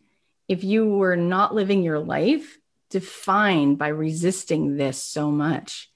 if 0.49 0.63
you 0.63 0.89
were 0.89 1.17
not 1.17 1.55
living 1.55 1.83
your 1.83 1.99
life 1.99 2.59
defined 2.91 3.77
by 3.77 3.89
resisting 3.89 4.77
this 4.77 5.03
so 5.03 5.31
much. 5.31 5.91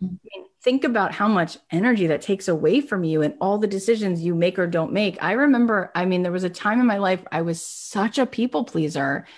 I 0.00 0.06
mean, 0.06 0.46
think 0.66 0.82
about 0.82 1.12
how 1.12 1.28
much 1.28 1.58
energy 1.70 2.08
that 2.08 2.20
takes 2.20 2.48
away 2.48 2.80
from 2.80 3.04
you 3.04 3.22
and 3.22 3.34
all 3.40 3.56
the 3.56 3.68
decisions 3.68 4.24
you 4.24 4.34
make 4.34 4.58
or 4.58 4.66
don't 4.66 4.92
make. 4.92 5.16
I 5.22 5.30
remember, 5.30 5.92
I 5.94 6.06
mean, 6.06 6.24
there 6.24 6.32
was 6.32 6.42
a 6.42 6.50
time 6.50 6.80
in 6.80 6.86
my 6.86 6.98
life 6.98 7.22
I 7.30 7.42
was 7.42 7.62
such 7.62 8.18
a 8.18 8.26
people 8.26 8.64
pleaser 8.64 9.28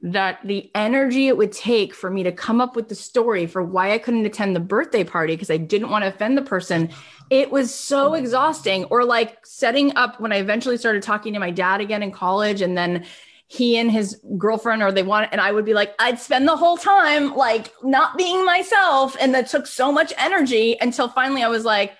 that 0.00 0.38
the 0.42 0.70
energy 0.74 1.28
it 1.28 1.36
would 1.36 1.52
take 1.52 1.92
for 1.92 2.08
me 2.08 2.22
to 2.22 2.32
come 2.32 2.62
up 2.62 2.76
with 2.76 2.88
the 2.88 2.94
story 2.94 3.46
for 3.46 3.62
why 3.62 3.92
I 3.92 3.98
couldn't 3.98 4.24
attend 4.24 4.56
the 4.56 4.60
birthday 4.60 5.04
party 5.04 5.34
because 5.34 5.50
I 5.50 5.58
didn't 5.58 5.90
want 5.90 6.04
to 6.04 6.08
offend 6.08 6.38
the 6.38 6.42
person, 6.42 6.88
it 7.28 7.52
was 7.52 7.74
so 7.74 8.14
exhausting. 8.14 8.84
Or 8.84 9.04
like 9.04 9.44
setting 9.44 9.94
up 9.96 10.18
when 10.18 10.32
I 10.32 10.36
eventually 10.36 10.78
started 10.78 11.02
talking 11.02 11.34
to 11.34 11.40
my 11.40 11.50
dad 11.50 11.82
again 11.82 12.02
in 12.02 12.10
college 12.10 12.62
and 12.62 12.74
then 12.74 13.04
he 13.52 13.76
and 13.76 13.90
his 13.90 14.20
girlfriend 14.38 14.80
or 14.80 14.92
they 14.92 15.02
want 15.02 15.28
and 15.32 15.40
I 15.40 15.50
would 15.50 15.64
be 15.64 15.74
like 15.74 15.92
I'd 15.98 16.20
spend 16.20 16.46
the 16.46 16.56
whole 16.56 16.76
time 16.76 17.34
like 17.34 17.72
not 17.82 18.16
being 18.16 18.44
myself 18.44 19.16
and 19.20 19.34
that 19.34 19.48
took 19.48 19.66
so 19.66 19.90
much 19.90 20.12
energy 20.18 20.76
until 20.80 21.08
finally 21.08 21.42
I 21.42 21.48
was 21.48 21.64
like 21.64 21.92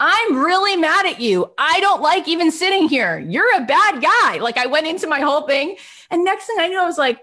I'm 0.00 0.36
really 0.36 0.76
mad 0.76 1.06
at 1.06 1.20
you. 1.20 1.52
I 1.58 1.80
don't 1.80 2.02
like 2.02 2.28
even 2.28 2.50
sitting 2.50 2.86
here. 2.88 3.18
You're 3.18 3.56
a 3.56 3.64
bad 3.64 4.02
guy. 4.02 4.38
Like 4.38 4.56
I 4.56 4.66
went 4.66 4.86
into 4.86 5.06
my 5.06 5.20
whole 5.20 5.46
thing 5.46 5.76
and 6.10 6.24
next 6.24 6.46
thing 6.46 6.56
I 6.58 6.68
knew 6.68 6.80
I 6.80 6.86
was 6.86 6.98
like 6.98 7.20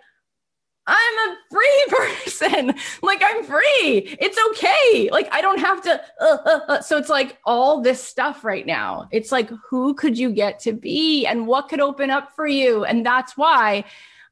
I'm 0.86 1.30
a 1.30 1.38
free 1.50 1.86
person. 1.90 2.74
like 3.02 3.22
I'm 3.24 3.44
free. 3.44 4.18
It's 4.20 4.38
okay. 4.50 5.10
Like 5.12 5.30
I 5.32 5.42
don't 5.42 5.60
have 5.60 5.82
to. 5.84 6.02
Uh, 6.20 6.38
uh, 6.46 6.60
uh. 6.68 6.82
So 6.82 6.98
it's 6.98 7.10
like 7.10 7.38
all 7.46 7.82
this 7.82 8.04
stuff 8.04 8.44
right 8.44 8.66
now. 8.66 9.08
It's 9.12 9.32
like 9.32 9.50
who 9.70 9.94
could 9.94 10.18
you 10.18 10.32
get 10.32 10.60
to 10.62 10.74
be, 10.74 11.26
and 11.26 11.48
what 11.48 11.70
could 11.70 11.80
open 11.80 12.10
up 12.10 12.36
for 12.36 12.48
you, 12.48 12.84
and 12.84 13.06
that's 13.06 13.38
why. 13.38 13.86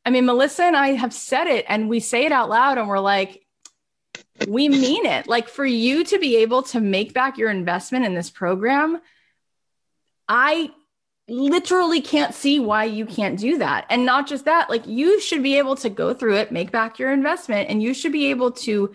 I 0.03 0.09
mean, 0.09 0.25
Melissa 0.25 0.63
and 0.63 0.75
I 0.75 0.89
have 0.89 1.13
said 1.13 1.45
it, 1.45 1.63
and 1.67 1.87
we 1.87 1.99
say 1.99 2.25
it 2.25 2.31
out 2.31 2.49
loud, 2.49 2.79
and 2.79 2.87
we're 2.87 2.99
like, 2.99 3.45
we 4.47 4.67
mean 4.67 5.05
it. 5.05 5.27
Like 5.27 5.47
for 5.47 5.65
you 5.65 6.03
to 6.05 6.17
be 6.17 6.37
able 6.37 6.63
to 6.63 6.79
make 6.79 7.13
back 7.13 7.37
your 7.37 7.51
investment 7.51 8.05
in 8.05 8.15
this 8.15 8.29
program, 8.29 8.99
I 10.27 10.71
literally 11.27 12.01
can't 12.01 12.33
see 12.33 12.59
why 12.59 12.85
you 12.85 13.05
can't 13.05 13.39
do 13.39 13.57
that. 13.59 13.85
And 13.89 14.05
not 14.05 14.27
just 14.27 14.45
that, 14.45 14.69
like 14.69 14.85
you 14.87 15.19
should 15.21 15.43
be 15.43 15.57
able 15.57 15.75
to 15.77 15.89
go 15.89 16.13
through 16.13 16.35
it, 16.35 16.51
make 16.51 16.71
back 16.71 16.99
your 16.99 17.11
investment, 17.11 17.69
and 17.69 17.81
you 17.81 17.93
should 17.93 18.11
be 18.11 18.27
able 18.27 18.51
to 18.51 18.93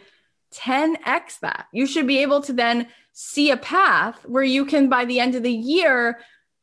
10x 0.55 1.40
that. 1.40 1.66
You 1.73 1.86
should 1.86 2.07
be 2.07 2.19
able 2.19 2.40
to 2.43 2.53
then 2.53 2.89
see 3.12 3.51
a 3.51 3.57
path 3.57 4.24
where 4.27 4.43
you 4.43 4.65
can, 4.66 4.89
by 4.89 5.05
the 5.05 5.20
end 5.20 5.35
of 5.35 5.43
the 5.43 5.53
year, 5.53 6.20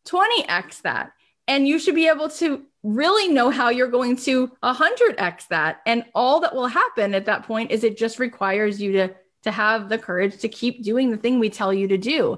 20x 0.07 0.81
that. 0.81 1.11
And 1.47 1.67
you 1.67 1.79
should 1.79 1.95
be 1.95 2.07
able 2.07 2.29
to 2.29 2.63
really 2.83 3.29
know 3.29 3.49
how 3.49 3.69
you're 3.69 3.87
going 3.87 4.17
to 4.17 4.51
100x 4.63 5.47
that. 5.49 5.81
And 5.85 6.05
all 6.13 6.41
that 6.41 6.55
will 6.55 6.67
happen 6.67 7.13
at 7.13 7.25
that 7.25 7.43
point 7.43 7.71
is 7.71 7.83
it 7.83 7.97
just 7.97 8.19
requires 8.19 8.81
you 8.81 8.91
to, 8.93 9.15
to 9.43 9.51
have 9.51 9.89
the 9.89 9.97
courage 9.97 10.37
to 10.39 10.49
keep 10.49 10.83
doing 10.83 11.11
the 11.11 11.17
thing 11.17 11.39
we 11.39 11.49
tell 11.49 11.73
you 11.73 11.87
to 11.89 11.97
do. 11.97 12.37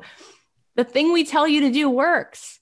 The 0.76 0.84
thing 0.84 1.14
we 1.14 1.24
tell 1.24 1.48
you 1.48 1.62
to 1.62 1.72
do 1.72 1.90
works 1.90 2.60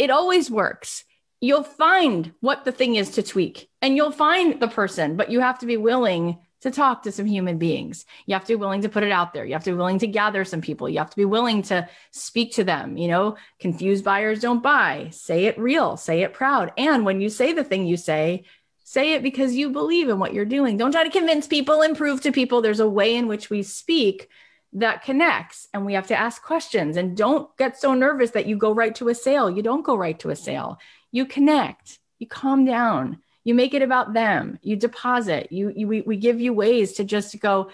it 0.00 0.10
always 0.10 0.50
works. 0.50 1.04
You'll 1.42 1.62
find 1.62 2.32
what 2.40 2.64
the 2.64 2.72
thing 2.72 2.96
is 2.96 3.10
to 3.10 3.22
tweak 3.22 3.68
and 3.82 3.96
you'll 3.96 4.10
find 4.10 4.58
the 4.58 4.68
person, 4.68 5.16
but 5.16 5.30
you 5.30 5.40
have 5.40 5.58
to 5.58 5.66
be 5.66 5.76
willing 5.76 6.38
to 6.62 6.70
talk 6.70 7.02
to 7.02 7.12
some 7.12 7.26
human 7.26 7.58
beings. 7.58 8.06
You 8.24 8.34
have 8.34 8.44
to 8.44 8.54
be 8.54 8.56
willing 8.56 8.80
to 8.80 8.88
put 8.88 9.02
it 9.02 9.12
out 9.12 9.34
there. 9.34 9.44
You 9.44 9.52
have 9.52 9.64
to 9.64 9.72
be 9.72 9.76
willing 9.76 9.98
to 9.98 10.06
gather 10.06 10.42
some 10.46 10.62
people. 10.62 10.88
You 10.88 10.98
have 10.98 11.10
to 11.10 11.16
be 11.16 11.26
willing 11.26 11.60
to 11.64 11.86
speak 12.12 12.54
to 12.54 12.64
them. 12.64 12.96
You 12.96 13.08
know, 13.08 13.36
confused 13.58 14.02
buyers 14.02 14.40
don't 14.40 14.62
buy. 14.62 15.08
Say 15.12 15.44
it 15.44 15.58
real, 15.58 15.98
say 15.98 16.22
it 16.22 16.32
proud. 16.32 16.72
And 16.78 17.04
when 17.04 17.20
you 17.20 17.28
say 17.28 17.52
the 17.52 17.64
thing 17.64 17.86
you 17.86 17.98
say, 17.98 18.44
say 18.84 19.12
it 19.12 19.22
because 19.22 19.54
you 19.54 19.68
believe 19.68 20.08
in 20.08 20.18
what 20.18 20.32
you're 20.32 20.46
doing. 20.46 20.78
Don't 20.78 20.92
try 20.92 21.04
to 21.04 21.10
convince 21.10 21.46
people 21.46 21.82
and 21.82 21.94
prove 21.94 22.22
to 22.22 22.32
people 22.32 22.62
there's 22.62 22.80
a 22.80 22.88
way 22.88 23.16
in 23.16 23.28
which 23.28 23.50
we 23.50 23.62
speak 23.62 24.28
that 24.72 25.02
connects 25.02 25.68
and 25.74 25.84
we 25.84 25.94
have 25.94 26.06
to 26.08 26.18
ask 26.18 26.42
questions. 26.42 26.96
And 26.96 27.16
don't 27.16 27.54
get 27.56 27.78
so 27.78 27.94
nervous 27.94 28.30
that 28.32 28.46
you 28.46 28.56
go 28.56 28.72
right 28.72 28.94
to 28.96 29.08
a 29.08 29.14
sale. 29.14 29.50
You 29.50 29.62
don't 29.62 29.84
go 29.84 29.96
right 29.96 30.18
to 30.20 30.30
a 30.30 30.36
sale. 30.36 30.78
You 31.10 31.26
connect. 31.26 31.98
You 32.18 32.28
calm 32.28 32.64
down. 32.64 33.18
You 33.42 33.54
make 33.54 33.74
it 33.74 33.82
about 33.82 34.12
them. 34.12 34.58
You 34.62 34.76
deposit. 34.76 35.50
You, 35.50 35.72
you 35.74 35.88
we, 35.88 36.00
we 36.02 36.16
give 36.16 36.40
you 36.40 36.52
ways 36.52 36.94
to 36.94 37.04
just 37.04 37.38
go 37.40 37.70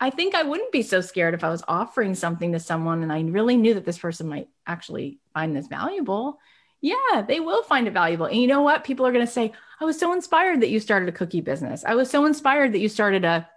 i 0.00 0.10
think 0.10 0.34
i 0.34 0.42
wouldn't 0.42 0.72
be 0.72 0.82
so 0.82 1.00
scared 1.00 1.34
if 1.34 1.44
i 1.44 1.48
was 1.48 1.62
offering 1.68 2.16
something 2.16 2.50
to 2.50 2.58
someone 2.58 3.04
and 3.04 3.12
i 3.12 3.20
really 3.20 3.56
knew 3.56 3.74
that 3.74 3.84
this 3.84 3.96
person 3.96 4.28
might 4.28 4.48
actually 4.66 5.20
find 5.32 5.56
this 5.56 5.68
valuable. 5.68 6.40
Yeah 6.80 7.22
they 7.28 7.38
will 7.38 7.62
find 7.62 7.86
it 7.86 7.92
valuable. 7.92 8.26
And 8.26 8.36
you 8.36 8.48
know 8.48 8.62
what? 8.62 8.82
People 8.82 9.06
are 9.06 9.12
going 9.12 9.24
to 9.24 9.32
say 9.32 9.52
i 9.80 9.84
was 9.84 9.98
so 9.98 10.12
inspired 10.12 10.62
that 10.62 10.70
you 10.70 10.80
started 10.80 11.08
a 11.08 11.12
cookie 11.12 11.40
business. 11.40 11.84
I 11.84 11.94
was 11.94 12.10
so 12.10 12.24
inspired 12.24 12.72
that 12.72 12.80
you 12.80 12.88
started 12.88 13.24
a 13.24 13.48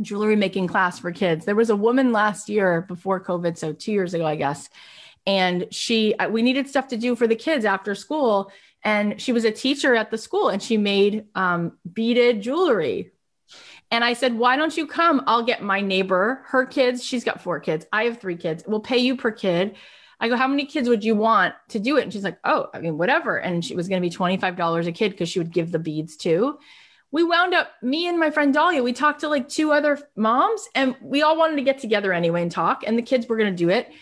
jewelry 0.00 0.36
making 0.36 0.66
class 0.66 0.98
for 0.98 1.12
kids. 1.12 1.44
There 1.44 1.54
was 1.54 1.70
a 1.70 1.76
woman 1.76 2.12
last 2.12 2.48
year 2.48 2.82
before 2.82 3.22
COVID, 3.22 3.56
so 3.56 3.72
two 3.72 3.92
years 3.92 4.14
ago, 4.14 4.26
I 4.26 4.36
guess, 4.36 4.68
and 5.26 5.66
she 5.70 6.14
uh, 6.14 6.28
we 6.28 6.42
needed 6.42 6.68
stuff 6.68 6.88
to 6.88 6.96
do 6.96 7.14
for 7.14 7.26
the 7.26 7.36
kids 7.36 7.64
after 7.64 7.94
school, 7.94 8.50
and 8.82 9.20
she 9.20 9.32
was 9.32 9.44
a 9.44 9.52
teacher 9.52 9.94
at 9.94 10.10
the 10.10 10.18
school, 10.18 10.48
and 10.48 10.62
she 10.62 10.76
made 10.76 11.26
um, 11.34 11.78
beaded 11.92 12.42
jewelry. 12.42 13.12
And 13.90 14.02
I 14.02 14.14
said, 14.14 14.38
"Why 14.38 14.56
don't 14.56 14.76
you 14.76 14.86
come? 14.86 15.22
I'll 15.26 15.44
get 15.44 15.62
my 15.62 15.80
neighbor, 15.80 16.42
her 16.46 16.64
kids. 16.64 17.04
She's 17.04 17.24
got 17.24 17.42
four 17.42 17.60
kids. 17.60 17.86
I 17.92 18.04
have 18.04 18.20
three 18.20 18.36
kids. 18.36 18.64
We'll 18.66 18.80
pay 18.80 18.98
you 18.98 19.16
per 19.16 19.30
kid." 19.30 19.76
I 20.20 20.28
go, 20.28 20.36
how 20.36 20.46
many 20.46 20.66
kids 20.66 20.88
would 20.88 21.02
you 21.02 21.16
want 21.16 21.52
to 21.70 21.80
do 21.80 21.96
it? 21.96 22.04
And 22.04 22.12
she's 22.12 22.22
like, 22.22 22.38
oh, 22.44 22.68
I 22.72 22.78
mean, 22.78 22.96
whatever. 22.96 23.38
And 23.38 23.64
she 23.64 23.74
was 23.74 23.88
going 23.88 24.00
to 24.00 24.08
be 24.08 24.14
$25 24.14 24.86
a 24.86 24.92
kid 24.92 25.10
because 25.10 25.28
she 25.28 25.40
would 25.40 25.52
give 25.52 25.72
the 25.72 25.80
beads 25.80 26.16
too 26.16 26.60
we 27.12 27.22
wound 27.22 27.54
up 27.54 27.70
me 27.82 28.08
and 28.08 28.18
my 28.18 28.30
friend 28.30 28.52
Dahlia, 28.52 28.82
we 28.82 28.94
talked 28.94 29.20
to 29.20 29.28
like 29.28 29.48
two 29.48 29.70
other 29.70 29.98
moms 30.16 30.66
and 30.74 30.96
we 31.02 31.22
all 31.22 31.36
wanted 31.36 31.56
to 31.56 31.62
get 31.62 31.78
together 31.78 32.12
anyway 32.12 32.42
and 32.42 32.50
talk 32.50 32.82
and 32.84 32.98
the 32.98 33.02
kids 33.02 33.26
were 33.28 33.36
going 33.36 33.50
to 33.50 33.56
do 33.56 33.68
it. 33.68 33.92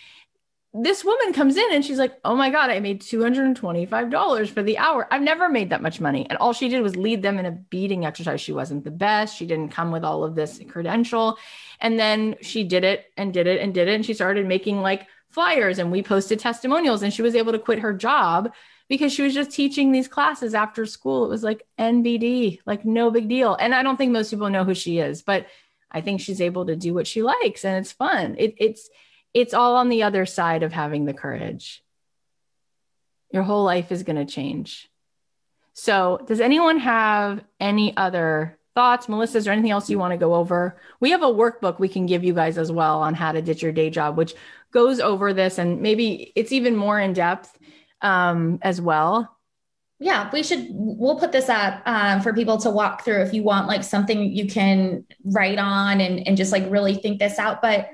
This 0.73 1.05
woman 1.05 1.33
comes 1.33 1.57
in 1.57 1.67
and 1.73 1.85
she's 1.85 1.99
like, 1.99 2.15
"Oh 2.25 2.37
my 2.37 2.49
god, 2.49 2.71
I 2.71 2.79
made 2.79 3.03
$225 3.03 4.51
for 4.51 4.63
the 4.63 4.79
hour. 4.79 5.09
I've 5.11 5.21
never 5.21 5.49
made 5.49 5.71
that 5.71 5.83
much 5.83 6.01
money." 6.01 6.29
And 6.31 6.39
all 6.39 6.53
she 6.53 6.69
did 6.69 6.81
was 6.81 6.95
lead 6.95 7.23
them 7.23 7.41
in 7.41 7.47
a 7.47 7.51
beading 7.51 8.05
exercise. 8.05 8.41
She 8.41 8.53
wasn't 8.53 8.85
the 8.85 8.93
best. 8.93 9.37
She 9.37 9.47
didn't 9.47 9.73
come 9.73 9.91
with 9.91 10.05
all 10.05 10.23
of 10.23 10.37
this 10.37 10.61
credential. 10.69 11.39
And 11.81 11.99
then 11.99 12.37
she 12.41 12.63
did 12.63 12.85
it 12.85 13.07
and 13.17 13.35
did 13.35 13.49
it 13.49 13.61
and 13.61 13.75
did 13.75 13.89
it 13.89 13.95
and 13.95 14.07
she 14.07 14.15
started 14.15 14.47
making 14.47 14.81
like 14.81 15.09
flyers 15.31 15.81
and 15.81 15.91
we 15.91 16.05
posted 16.05 16.39
testimonials 16.39 17.03
and 17.03 17.13
she 17.13 17.23
was 17.23 17.35
able 17.35 17.51
to 17.51 17.59
quit 17.59 17.81
her 17.81 17.93
job 17.93 18.53
because 18.91 19.13
she 19.13 19.23
was 19.23 19.33
just 19.33 19.53
teaching 19.53 19.93
these 19.93 20.09
classes 20.09 20.53
after 20.53 20.85
school. 20.85 21.25
It 21.25 21.29
was 21.29 21.45
like 21.45 21.65
NBD, 21.79 22.59
like 22.67 22.85
no 22.85 23.13
big 23.13 23.29
deal. 23.29 23.55
And 23.55 23.73
I 23.73 23.85
don't 23.85 23.97
think 23.97 24.11
most 24.11 24.31
people 24.31 24.51
know 24.51 24.65
who 24.65 24.75
she 24.75 24.99
is, 24.99 25.23
but 25.23 25.47
I 25.93 26.01
think 26.01 26.21
she's 26.21 26.41
able 26.41 26.67
to 26.67 26.75
do 26.75 26.93
what 26.93 27.07
she 27.07 27.23
likes 27.23 27.65
and 27.65 27.79
it's 27.79 27.93
fun. 27.93 28.35
It, 28.37 28.55
it's 28.59 28.91
it's 29.33 29.55
all 29.55 29.77
on 29.77 29.91
the 29.91 30.03
other 30.03 30.27
side 30.27 30.65
of 30.65 30.73
having 30.73 31.05
the 31.05 31.15
courage. 31.15 31.85
Your 33.33 33.45
whole 33.45 33.63
life 33.63 33.93
is 33.93 34.03
going 34.03 34.17
to 34.17 34.31
change. 34.31 34.91
So, 35.73 36.21
does 36.27 36.41
anyone 36.41 36.79
have 36.79 37.45
any 37.61 37.97
other 37.97 38.59
thoughts? 38.75 39.09
Melissa, 39.09 39.39
is 39.39 39.45
there 39.45 39.53
anything 39.53 39.71
else 39.71 39.89
you 39.89 40.01
want 40.01 40.15
to 40.15 40.19
go 40.19 40.35
over? 40.35 40.81
We 40.99 41.13
have 41.13 41.23
a 41.23 41.27
workbook 41.27 41.79
we 41.79 41.89
can 41.89 42.07
give 42.07 42.25
you 42.25 42.35
guys 42.35 42.59
as 42.59 42.73
well 42.73 43.03
on 43.03 43.15
how 43.15 43.31
to 43.31 43.41
ditch 43.41 43.63
your 43.63 43.71
day 43.71 43.89
job, 43.89 44.17
which 44.17 44.35
goes 44.73 44.99
over 44.99 45.33
this 45.33 45.59
and 45.59 45.81
maybe 45.81 46.33
it's 46.35 46.51
even 46.51 46.75
more 46.75 46.99
in 46.99 47.13
depth 47.13 47.57
um, 48.03 48.59
as 48.63 48.81
well? 48.81 49.37
Yeah, 50.03 50.31
we 50.33 50.43
should. 50.43 50.69
We'll 50.71 51.19
put 51.19 51.31
this 51.31 51.51
up 51.51 51.83
um, 51.85 52.23
for 52.23 52.33
people 52.33 52.57
to 52.59 52.71
walk 52.71 53.05
through 53.05 53.21
if 53.23 53.35
you 53.35 53.43
want, 53.43 53.69
like 53.69 53.85
something 53.85 54.33
you 54.33 54.47
can 54.47 55.05
write 55.25 55.59
on 55.59 56.01
and 56.01 56.27
and 56.27 56.39
just 56.39 56.53
like 56.53 56.65
really 56.71 56.95
think 56.95 57.19
this 57.19 57.39
out. 57.39 57.61
But 57.61 57.91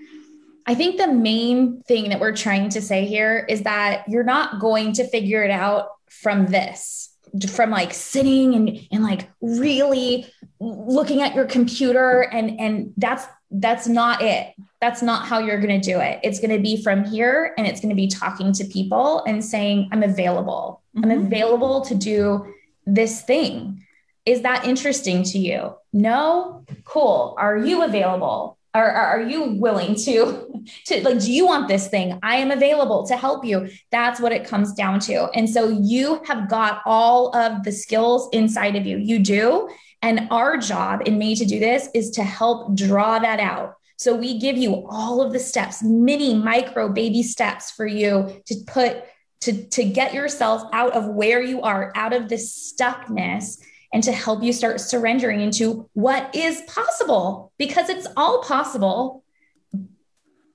I 0.67 0.77
think 0.77 0.99
the 0.99 1.09
main 1.09 1.83
thing 1.83 2.11
that 2.11 2.21
we're 2.21 2.37
trying 2.37 2.69
to 2.71 2.81
say 2.81 3.07
here 3.07 3.45
is 3.49 3.63
that 3.63 4.05
you're 4.09 4.25
not 4.25 4.61
going 4.61 4.93
to 4.95 5.09
figure 5.09 5.43
it 5.43 5.51
out 5.51 5.89
from 6.09 6.47
this, 6.47 7.11
from 7.51 7.71
like 7.71 7.93
sitting 7.93 8.55
and 8.55 8.79
and 8.93 9.03
like 9.03 9.29
really 9.41 10.27
looking 10.61 11.23
at 11.23 11.35
your 11.35 11.47
computer 11.47 12.21
and 12.21 12.61
and 12.61 12.93
that's 12.97 13.27
that's 13.51 13.87
not 13.87 14.23
it. 14.23 14.55
That's 14.81 15.03
not 15.03 15.27
how 15.27 15.39
you're 15.39 15.61
going 15.61 15.81
to 15.81 15.93
do 15.93 16.01
it. 16.01 16.21
It's 16.23 16.41
going 16.41 16.51
to 16.51 16.59
be 16.59 16.83
from 16.83 17.05
here 17.05 17.55
and 17.57 17.67
it's 17.67 17.81
going 17.81 17.91
to 17.91 17.97
be 17.97 18.09
talking 18.09 18.53
to 18.55 18.65
people 18.65 19.25
and 19.25 19.45
saying, 19.45 19.89
I'm 19.93 20.03
available. 20.03 20.83
Mm-hmm. 20.97 21.11
I'm 21.11 21.27
available 21.27 21.83
to 21.83 21.95
do 21.95 22.53
this 22.87 23.23
thing. 23.23 23.85
Is 24.25 24.43
that 24.43 24.67
interesting 24.67 25.23
to 25.25 25.39
you? 25.39 25.75
No? 25.93 26.65
Cool. 26.85 27.35
Are 27.39 27.57
you 27.57 27.85
available? 27.85 28.59
Are, 28.75 28.91
are 28.91 29.23
you 29.23 29.53
willing 29.53 29.95
to, 30.05 30.65
to 30.87 31.03
like, 31.03 31.21
do 31.21 31.33
you 31.33 31.47
want 31.47 31.69
this 31.69 31.89
thing? 31.89 32.19
I 32.23 32.37
am 32.37 32.51
available 32.51 33.07
to 33.07 33.17
help 33.17 33.45
you. 33.45 33.71
That's 33.91 34.21
what 34.21 34.33
it 34.33 34.47
comes 34.47 34.75
down 34.75 35.01
to. 35.01 35.31
And 35.35 35.49
so 35.49 35.69
you 35.69 36.21
have 36.27 36.51
got 36.51 36.83
all 36.85 37.35
of 37.35 37.63
the 37.63 37.73
skills 37.73 38.29
inside 38.33 38.77
of 38.77 38.85
you. 38.85 38.99
You 38.99 39.21
do. 39.21 39.71
And 40.03 40.29
our 40.31 40.57
job 40.59 41.03
in 41.07 41.19
Made 41.19 41.39
to 41.39 41.45
Do 41.45 41.59
This 41.59 41.89
is 41.95 42.11
to 42.13 42.23
help 42.23 42.77
draw 42.77 43.19
that 43.19 43.41
out. 43.41 43.77
So 43.97 44.15
we 44.15 44.39
give 44.39 44.57
you 44.57 44.87
all 44.89 45.23
of 45.23 45.33
the 45.33 45.39
steps, 45.39 45.83
mini, 45.83 46.35
micro, 46.35 46.89
baby 46.89 47.23
steps 47.23 47.71
for 47.71 47.87
you 47.87 48.43
to 48.47 48.55
put 48.67 49.05
to, 49.41 49.65
to 49.69 49.85
get 49.85 50.15
yourself 50.15 50.63
out 50.73 50.93
of 50.95 51.07
where 51.07 51.41
you 51.43 51.63
are, 51.63 51.93
out 51.95 52.13
of 52.13 52.29
this 52.29 52.75
stuckness, 52.75 53.59
and 53.93 54.03
to 54.03 54.13
help 54.13 54.43
you 54.43 54.53
start 54.53 54.81
surrendering 54.81 55.41
into 55.41 55.89
what 55.93 56.35
is 56.35 56.63
possible 56.63 57.53
because 57.59 57.89
it's 57.89 58.07
all 58.17 58.43
possible. 58.43 59.25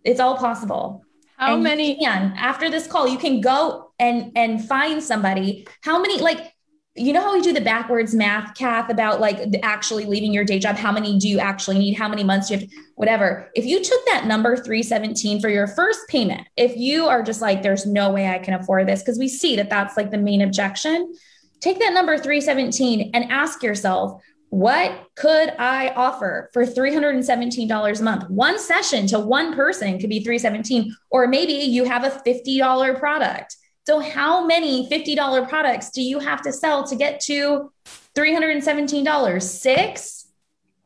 It's 0.04 0.20
all 0.20 0.38
possible. 0.38 1.04
How 1.38 1.56
and 1.56 1.64
many 1.64 1.96
can 1.96 2.34
after 2.38 2.70
this 2.70 2.86
call, 2.86 3.08
you 3.08 3.18
can 3.18 3.42
go 3.42 3.92
and 3.98 4.32
and 4.36 4.64
find 4.68 5.02
somebody. 5.02 5.68
How 5.82 6.00
many 6.02 6.20
like 6.20 6.51
you 6.96 7.14
know 7.14 7.22
how 7.22 7.34
we 7.34 7.42
do 7.42 7.54
the 7.54 7.62
backwards 7.62 8.14
math, 8.14 8.54
Kath, 8.54 8.90
about 8.90 9.22
like 9.22 9.40
actually 9.64 10.06
leaving 10.06 10.34
your 10.34 10.44
day 10.44 10.60
job? 10.60 10.76
How 10.76 10.92
many 10.92 11.18
do 11.18 11.30
you 11.30 11.40
actually 11.40 11.80
need? 11.80 11.94
How 11.94 12.10
many 12.10 12.24
months 12.24 12.50
do 12.50 12.56
you 12.56 12.60
have? 12.60 12.70
To, 12.70 12.76
whatever. 12.96 13.50
If 13.56 13.66
you 13.66 13.82
took 13.82 14.06
that 14.08 14.26
number 14.26 14.58
317 14.58 15.40
for 15.40 15.48
your 15.48 15.68
first 15.68 16.02
payment, 16.10 16.48
if 16.58 16.76
you 16.76 17.08
are 17.08 17.24
just 17.24 17.42
like, 17.42 17.62
there's 17.62 17.86
no 17.86 18.12
way 18.12 18.28
I 18.28 18.40
can 18.40 18.56
afford 18.56 18.88
this, 18.88 19.02
because 19.02 19.18
we 19.18 19.30
see 19.30 19.56
that 19.56 19.70
that's 19.70 19.96
like 19.96 20.12
the 20.12 20.18
main 20.18 20.42
objection, 20.42 21.14
take 21.62 21.80
that 21.80 21.94
number 21.94 22.18
317 22.18 23.12
and 23.14 23.32
ask 23.32 23.64
yourself, 23.64 24.22
what 24.50 25.08
could 25.16 25.54
I 25.58 25.94
offer 25.96 26.50
for 26.52 26.66
$317 26.66 28.00
a 28.00 28.04
month? 28.04 28.30
One 28.30 28.60
session 28.60 29.08
to 29.08 29.20
one 29.20 29.56
person 29.56 29.98
could 29.98 30.10
be 30.10 30.20
317 30.20 30.94
or 31.10 31.26
maybe 31.28 31.54
you 31.54 31.86
have 31.86 32.04
a 32.04 32.10
$50 32.10 33.00
product 33.00 33.56
so, 33.88 34.00
how 34.00 34.46
many 34.46 34.88
$50 34.88 35.50
products 35.50 35.90
do 35.90 36.02
you 36.02 36.20
have 36.20 36.42
to 36.44 36.54
sell 36.54 36.86
to 36.88 36.96
get 36.96 37.20
to 37.22 37.72
$317? 38.16 39.42
Six? 39.42 40.28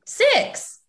Six. 0.05 0.79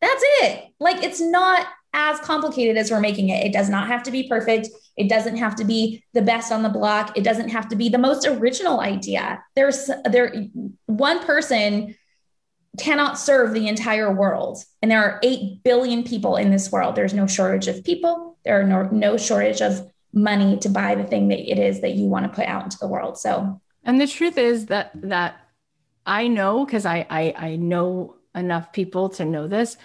That's 0.00 0.22
it. 0.42 0.64
Like, 0.78 1.02
it's 1.02 1.20
not 1.20 1.66
as 1.92 2.20
complicated 2.20 2.76
as 2.76 2.90
we're 2.90 3.00
making 3.00 3.30
it. 3.30 3.44
It 3.44 3.52
does 3.52 3.68
not 3.68 3.88
have 3.88 4.02
to 4.04 4.10
be 4.10 4.28
perfect. 4.28 4.68
It 4.96 5.08
doesn't 5.08 5.36
have 5.36 5.56
to 5.56 5.64
be 5.64 6.04
the 6.12 6.22
best 6.22 6.52
on 6.52 6.62
the 6.62 6.68
block. 6.68 7.16
It 7.16 7.24
doesn't 7.24 7.48
have 7.48 7.68
to 7.68 7.76
be 7.76 7.88
the 7.88 7.98
most 7.98 8.26
original 8.26 8.80
idea. 8.80 9.42
There's 9.56 9.90
there 10.04 10.46
one 10.86 11.24
person 11.24 11.96
cannot 12.78 13.18
serve 13.18 13.52
the 13.52 13.68
entire 13.68 14.12
world. 14.12 14.62
And 14.82 14.90
there 14.90 15.02
are 15.02 15.20
8 15.22 15.62
billion 15.64 16.04
people 16.04 16.36
in 16.36 16.50
this 16.50 16.70
world. 16.70 16.94
There's 16.94 17.14
no 17.14 17.26
shortage 17.26 17.66
of 17.68 17.84
people. 17.84 18.38
There 18.44 18.60
are 18.60 18.64
no, 18.64 18.82
no 18.84 19.16
shortage 19.16 19.60
of 19.60 19.90
money 20.12 20.58
to 20.58 20.68
buy 20.68 20.94
the 20.94 21.04
thing 21.04 21.28
that 21.28 21.38
it 21.38 21.58
is 21.58 21.80
that 21.80 21.94
you 21.94 22.06
want 22.06 22.24
to 22.26 22.34
put 22.34 22.46
out 22.46 22.64
into 22.64 22.78
the 22.78 22.88
world. 22.88 23.18
So, 23.18 23.60
and 23.84 24.00
the 24.00 24.06
truth 24.06 24.38
is 24.38 24.66
that 24.66 24.90
that 24.94 25.36
I 26.04 26.28
know 26.28 26.64
because 26.64 26.86
I, 26.86 27.06
I 27.08 27.34
I 27.36 27.56
know 27.56 28.16
enough 28.34 28.72
people 28.72 29.10
to 29.10 29.24
know 29.24 29.46
this. 29.46 29.76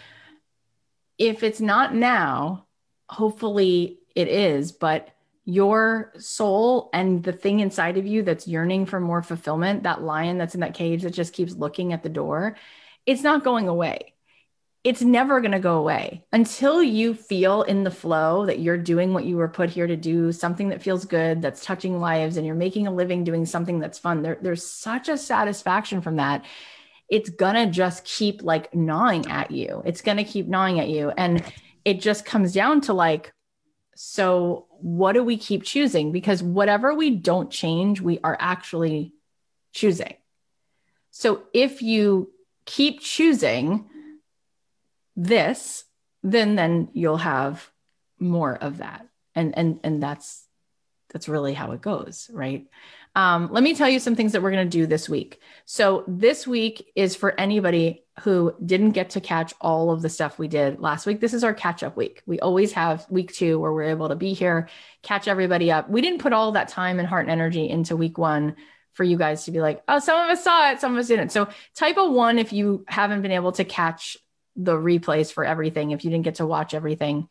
If 1.18 1.44
it's 1.44 1.62
not 1.62 1.96
now, 1.96 2.66
hopefully 3.10 4.00
it 4.16 4.28
is, 4.28 4.72
but 4.72 5.10
your 5.46 6.12
soul 6.18 6.90
and 6.92 7.24
the 7.24 7.32
thing 7.32 7.60
inside 7.60 7.98
of 7.98 8.06
you 8.06 8.24
that's 8.24 8.48
yearning 8.48 8.88
for 8.88 9.00
more 9.00 9.22
fulfillment, 9.22 9.84
that 9.84 10.02
lion 10.02 10.38
that's 10.38 10.56
in 10.56 10.62
that 10.62 10.74
cage 10.74 11.04
that 11.04 11.14
just 11.14 11.34
keeps 11.34 11.54
looking 11.54 11.94
at 11.94 12.02
the 12.02 12.10
door, 12.10 12.58
it's 13.06 13.22
not 13.22 13.44
going 13.44 13.68
away 13.68 14.15
it's 14.86 15.02
never 15.02 15.42
going 15.42 15.52
to 15.52 15.60
go 15.60 15.80
away 15.80 16.24
until 16.32 16.84
you 16.84 17.16
feel 17.16 17.64
in 17.64 17.84
the 17.84 17.90
flow 17.90 18.46
that 18.46 18.60
you're 18.60 18.78
doing 18.78 19.14
what 19.14 19.26
you 19.26 19.36
were 19.36 19.48
put 19.48 19.72
here 19.72 19.88
to 19.88 19.98
do, 19.98 20.32
something 20.32 20.70
that 20.70 20.84
feels 20.84 21.06
good, 21.06 21.42
that's 21.42 21.66
touching 21.66 22.00
lives, 22.00 22.38
and 22.38 22.46
you're 22.46 22.56
making 22.56 22.86
a 22.86 22.94
living 22.94 23.24
doing 23.24 23.48
something 23.48 23.80
that's 23.80 23.98
fun. 23.98 24.22
There, 24.22 24.38
there's 24.40 24.64
such 24.64 25.10
a 25.10 25.18
satisfaction 25.18 26.02
from 26.02 26.18
that. 26.18 26.46
It's 27.10 27.32
going 27.32 27.56
to 27.56 27.66
just 27.66 28.06
keep 28.06 28.44
like 28.44 28.76
gnawing 28.76 29.26
at 29.32 29.50
you. 29.50 29.82
It's 29.86 30.02
going 30.02 30.18
to 30.18 30.24
keep 30.24 30.48
gnawing 30.48 30.80
at 30.80 30.88
you. 30.88 31.10
And 31.10 31.44
it 31.84 32.00
just 32.00 32.24
comes 32.24 32.54
down 32.54 32.82
to 32.82 32.94
like, 32.94 33.34
so 33.96 34.68
what 34.70 35.14
do 35.14 35.24
we 35.24 35.38
keep 35.38 35.64
choosing? 35.64 36.12
Because 36.12 36.44
whatever 36.44 36.94
we 36.94 37.10
don't 37.10 37.50
change, 37.50 38.02
we 38.02 38.20
are 38.24 38.38
actually 38.40 39.14
choosing. 39.74 40.14
So 41.10 41.44
if 41.56 41.82
you 41.82 42.32
keep 42.66 43.00
choosing, 43.02 43.90
this, 45.16 45.86
then 46.24 46.56
then 46.56 46.90
you'll 46.94 47.18
have 47.18 47.70
more 48.20 48.56
of 48.56 48.78
that. 48.78 49.08
And 49.36 49.58
and 49.58 49.80
and 49.84 50.02
that's 50.02 50.46
that's 51.12 51.30
really 51.30 51.54
how 51.54 51.72
it 51.72 51.82
goes, 51.82 52.30
right? 52.34 52.68
Um, 53.16 53.48
let 53.52 53.64
me 53.64 53.74
tell 53.74 53.88
you 53.88 54.00
some 54.00 54.16
things 54.16 54.34
that 54.34 54.42
we're 54.42 54.52
going 54.52 54.70
to 54.70 54.78
do 54.78 54.86
this 54.86 55.08
week. 55.08 55.40
So, 55.64 56.04
this 56.08 56.46
week 56.46 56.92
is 56.96 57.16
for 57.16 57.40
anybody 57.40 58.04
who 58.22 58.54
didn't 58.64 58.92
get 58.92 59.12
to 59.12 59.22
catch 59.22 59.54
all 59.62 59.92
of 59.92 60.02
the 60.02 60.10
stuff 60.10 60.38
we 60.38 60.50
did 60.50 60.82
last 60.82 61.06
week. 61.06 61.22
This 61.22 61.34
is 61.34 61.44
our 61.44 61.54
catch 61.54 61.84
up 61.84 61.96
week. 61.96 62.22
We 62.26 62.40
always 62.40 62.74
have 62.74 63.06
week 63.10 63.34
two 63.34 63.58
where 63.60 63.72
we're 63.72 63.84
able 63.84 64.10
to 64.10 64.16
be 64.16 64.34
here, 64.34 64.68
catch 65.02 65.30
everybody 65.30 65.72
up. 65.72 65.90
We 65.90 66.02
didn't 66.02 66.20
put 66.20 66.34
all 66.34 66.52
that 66.52 66.68
time 66.68 67.00
and 67.00 67.08
heart 67.08 67.24
and 67.24 67.32
energy 67.32 67.70
into 67.70 67.96
week 67.96 68.18
one 68.18 68.58
for 68.92 69.06
you 69.06 69.18
guys 69.18 69.46
to 69.46 69.52
be 69.52 69.62
like, 69.62 69.82
oh, 69.88 70.00
some 70.00 70.20
of 70.20 70.30
us 70.30 70.44
saw 70.44 70.72
it, 70.72 70.82
some 70.82 70.92
of 70.92 70.98
us 70.98 71.08
didn't. 71.08 71.30
So, 71.30 71.48
type 71.74 71.96
a 71.96 72.10
one 72.10 72.38
if 72.38 72.52
you 72.52 72.84
haven't 72.90 73.22
been 73.22 73.32
able 73.32 73.54
to 73.54 73.64
catch 73.64 74.18
the 74.56 74.74
replays 74.74 75.32
for 75.32 75.44
everything 75.44 75.92
if 75.92 76.04
you 76.04 76.12
didn't 76.12 76.26
get 76.26 76.36
to 76.36 76.46
watch 76.46 76.74
everything. 76.74 77.28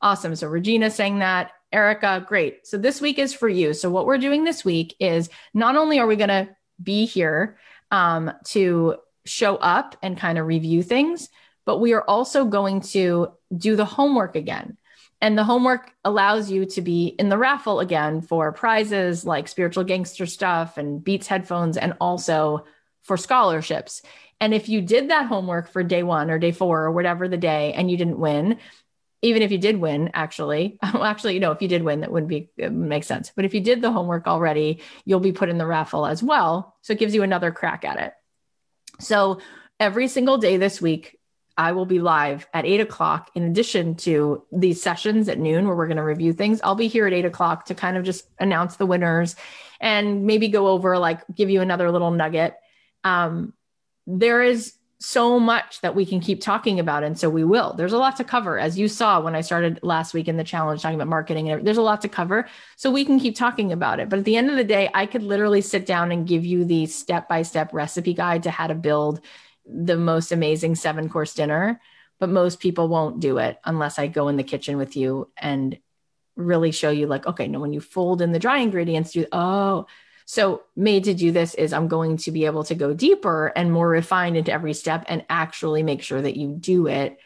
Awesome. 0.00 0.36
So 0.36 0.46
Regina 0.46 0.90
saying 0.90 1.20
that. 1.20 1.52
Erica, 1.70 2.24
great. 2.26 2.66
So 2.66 2.78
this 2.78 3.00
week 3.00 3.18
is 3.18 3.34
for 3.34 3.48
you. 3.48 3.74
So 3.74 3.90
what 3.90 4.06
we're 4.06 4.18
doing 4.18 4.44
this 4.44 4.64
week 4.64 4.94
is 5.00 5.28
not 5.52 5.76
only 5.76 5.98
are 5.98 6.06
we 6.06 6.16
going 6.16 6.28
to 6.28 6.48
be 6.82 7.04
here 7.04 7.58
um, 7.90 8.32
to 8.46 8.96
show 9.26 9.56
up 9.56 9.96
and 10.02 10.16
kind 10.16 10.38
of 10.38 10.46
review 10.46 10.82
things, 10.82 11.28
but 11.66 11.78
we 11.78 11.92
are 11.92 12.04
also 12.04 12.46
going 12.46 12.80
to 12.80 13.32
do 13.54 13.76
the 13.76 13.84
homework 13.84 14.36
again. 14.36 14.78
And 15.20 15.36
the 15.36 15.44
homework 15.44 15.90
allows 16.04 16.50
you 16.50 16.64
to 16.64 16.80
be 16.80 17.08
in 17.08 17.28
the 17.28 17.36
raffle 17.36 17.80
again 17.80 18.22
for 18.22 18.52
prizes 18.52 19.26
like 19.26 19.48
spiritual 19.48 19.84
gangster 19.84 20.26
stuff 20.26 20.78
and 20.78 21.02
Beats 21.02 21.26
headphones, 21.26 21.76
and 21.76 21.94
also 22.00 22.64
for 23.02 23.16
scholarships. 23.16 24.02
And 24.40 24.54
if 24.54 24.68
you 24.68 24.80
did 24.80 25.10
that 25.10 25.26
homework 25.26 25.68
for 25.68 25.82
day 25.82 26.02
one 26.02 26.30
or 26.30 26.38
day 26.38 26.52
four 26.52 26.84
or 26.84 26.92
whatever 26.92 27.28
the 27.28 27.36
day 27.36 27.72
and 27.72 27.90
you 27.90 27.96
didn't 27.96 28.18
win, 28.18 28.58
even 29.20 29.42
if 29.42 29.50
you 29.50 29.58
did 29.58 29.78
win, 29.78 30.10
actually, 30.14 30.78
well, 30.94 31.04
actually, 31.04 31.34
you 31.34 31.40
know, 31.40 31.52
if 31.52 31.62
you 31.62 31.68
did 31.68 31.82
win, 31.82 32.00
that 32.00 32.12
wouldn't 32.12 32.28
be 32.28 32.50
make 32.70 33.04
sense. 33.04 33.32
But 33.34 33.44
if 33.44 33.54
you 33.54 33.60
did 33.60 33.82
the 33.82 33.90
homework 33.90 34.26
already, 34.26 34.80
you'll 35.04 35.20
be 35.20 35.32
put 35.32 35.48
in 35.48 35.58
the 35.58 35.66
raffle 35.66 36.06
as 36.06 36.22
well. 36.22 36.76
So 36.82 36.92
it 36.92 36.98
gives 36.98 37.14
you 37.14 37.22
another 37.22 37.50
crack 37.50 37.84
at 37.84 37.98
it. 37.98 38.12
So 39.00 39.40
every 39.80 40.08
single 40.08 40.38
day 40.38 40.56
this 40.56 40.80
week, 40.80 41.18
I 41.56 41.72
will 41.72 41.86
be 41.86 41.98
live 41.98 42.46
at 42.54 42.64
eight 42.64 42.80
o'clock. 42.80 43.32
In 43.34 43.42
addition 43.42 43.96
to 43.96 44.44
these 44.52 44.80
sessions 44.80 45.28
at 45.28 45.40
noon 45.40 45.66
where 45.66 45.74
we're 45.74 45.88
going 45.88 45.96
to 45.96 46.04
review 46.04 46.32
things, 46.32 46.60
I'll 46.62 46.76
be 46.76 46.86
here 46.86 47.04
at 47.04 47.12
eight 47.12 47.24
o'clock 47.24 47.66
to 47.66 47.74
kind 47.74 47.96
of 47.96 48.04
just 48.04 48.28
announce 48.38 48.76
the 48.76 48.86
winners 48.86 49.34
and 49.80 50.24
maybe 50.24 50.48
go 50.48 50.68
over, 50.68 50.98
like, 50.98 51.22
give 51.34 51.50
you 51.50 51.60
another 51.60 51.90
little 51.90 52.12
nugget. 52.12 52.54
Um, 53.02 53.54
there 54.08 54.42
is 54.42 54.72
so 55.00 55.38
much 55.38 55.80
that 55.82 55.94
we 55.94 56.04
can 56.04 56.18
keep 56.18 56.40
talking 56.40 56.80
about 56.80 57.04
and 57.04 57.16
so 57.16 57.30
we 57.30 57.44
will. 57.44 57.74
There's 57.74 57.92
a 57.92 57.98
lot 57.98 58.16
to 58.16 58.24
cover. 58.24 58.58
As 58.58 58.76
you 58.76 58.88
saw 58.88 59.20
when 59.20 59.36
i 59.36 59.42
started 59.42 59.78
last 59.82 60.12
week 60.12 60.26
in 60.26 60.36
the 60.36 60.42
challenge 60.42 60.82
talking 60.82 60.96
about 60.96 61.06
marketing 61.06 61.50
and 61.50 61.64
there's 61.64 61.76
a 61.76 61.82
lot 61.82 62.00
to 62.00 62.08
cover 62.08 62.48
so 62.76 62.90
we 62.90 63.04
can 63.04 63.20
keep 63.20 63.36
talking 63.36 63.70
about 63.70 64.00
it. 64.00 64.08
But 64.08 64.18
at 64.18 64.24
the 64.24 64.36
end 64.36 64.50
of 64.50 64.56
the 64.56 64.64
day 64.64 64.90
i 64.94 65.06
could 65.06 65.22
literally 65.22 65.60
sit 65.60 65.86
down 65.86 66.10
and 66.10 66.26
give 66.26 66.44
you 66.44 66.64
the 66.64 66.86
step 66.86 67.28
by 67.28 67.42
step 67.42 67.72
recipe 67.72 68.14
guide 68.14 68.42
to 68.44 68.50
how 68.50 68.66
to 68.66 68.74
build 68.74 69.20
the 69.66 69.96
most 69.96 70.32
amazing 70.32 70.74
seven 70.74 71.08
course 71.08 71.34
dinner 71.34 71.80
but 72.18 72.30
most 72.30 72.58
people 72.58 72.88
won't 72.88 73.20
do 73.20 73.38
it 73.38 73.58
unless 73.64 73.98
i 73.98 74.06
go 74.06 74.28
in 74.28 74.36
the 74.36 74.42
kitchen 74.42 74.78
with 74.78 74.96
you 74.96 75.30
and 75.36 75.78
really 76.34 76.72
show 76.72 76.90
you 76.90 77.06
like 77.06 77.26
okay 77.26 77.46
no 77.46 77.60
when 77.60 77.74
you 77.74 77.80
fold 77.80 78.22
in 78.22 78.32
the 78.32 78.38
dry 78.38 78.58
ingredients 78.58 79.14
you 79.14 79.26
oh 79.30 79.86
so, 80.30 80.64
made 80.76 81.04
to 81.04 81.14
do 81.14 81.32
this 81.32 81.54
is 81.54 81.72
I'm 81.72 81.88
going 81.88 82.18
to 82.18 82.30
be 82.30 82.44
able 82.44 82.62
to 82.64 82.74
go 82.74 82.92
deeper 82.92 83.50
and 83.56 83.72
more 83.72 83.88
refined 83.88 84.36
into 84.36 84.52
every 84.52 84.74
step 84.74 85.06
and 85.08 85.24
actually 85.30 85.82
make 85.82 86.02
sure 86.02 86.20
that 86.20 86.36
you 86.36 86.52
do 86.52 86.86
it 86.86 87.18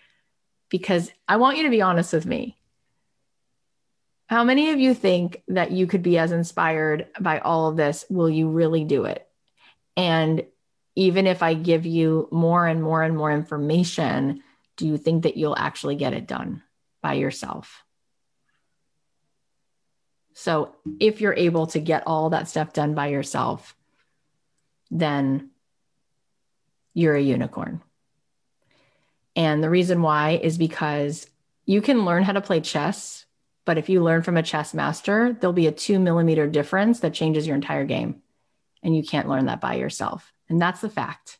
because 0.68 1.10
I 1.26 1.38
want 1.38 1.56
you 1.56 1.64
to 1.64 1.70
be 1.70 1.82
honest 1.82 2.12
with 2.12 2.26
me. 2.26 2.56
How 4.28 4.44
many 4.44 4.70
of 4.70 4.78
you 4.78 4.94
think 4.94 5.42
that 5.48 5.72
you 5.72 5.88
could 5.88 6.04
be 6.04 6.16
as 6.16 6.30
inspired 6.30 7.08
by 7.18 7.40
all 7.40 7.68
of 7.68 7.76
this? 7.76 8.04
Will 8.08 8.30
you 8.30 8.50
really 8.50 8.84
do 8.84 9.06
it? 9.06 9.26
And 9.96 10.46
even 10.94 11.26
if 11.26 11.42
I 11.42 11.54
give 11.54 11.84
you 11.84 12.28
more 12.30 12.68
and 12.68 12.80
more 12.80 13.02
and 13.02 13.16
more 13.16 13.32
information, 13.32 14.44
do 14.76 14.86
you 14.86 14.96
think 14.96 15.24
that 15.24 15.36
you'll 15.36 15.58
actually 15.58 15.96
get 15.96 16.12
it 16.12 16.28
done 16.28 16.62
by 17.02 17.14
yourself? 17.14 17.82
So 20.34 20.74
if 20.98 21.20
you're 21.20 21.34
able 21.34 21.66
to 21.68 21.80
get 21.80 22.04
all 22.06 22.30
that 22.30 22.48
stuff 22.48 22.72
done 22.72 22.94
by 22.94 23.08
yourself, 23.08 23.76
then 24.90 25.50
you're 26.94 27.14
a 27.14 27.22
unicorn. 27.22 27.82
And 29.34 29.62
the 29.62 29.70
reason 29.70 30.02
why 30.02 30.40
is 30.42 30.58
because 30.58 31.26
you 31.64 31.80
can 31.80 32.04
learn 32.04 32.22
how 32.22 32.32
to 32.32 32.40
play 32.40 32.60
chess, 32.60 33.24
but 33.64 33.78
if 33.78 33.88
you 33.88 34.02
learn 34.02 34.22
from 34.22 34.36
a 34.36 34.42
chess 34.42 34.74
master, 34.74 35.36
there'll 35.40 35.54
be 35.54 35.66
a 35.66 35.72
two 35.72 35.98
millimeter 35.98 36.46
difference 36.46 37.00
that 37.00 37.14
changes 37.14 37.46
your 37.46 37.56
entire 37.56 37.84
game. 37.84 38.22
And 38.82 38.96
you 38.96 39.02
can't 39.02 39.28
learn 39.28 39.46
that 39.46 39.60
by 39.60 39.76
yourself. 39.76 40.32
And 40.48 40.60
that's 40.60 40.80
the 40.80 40.90
fact. 40.90 41.38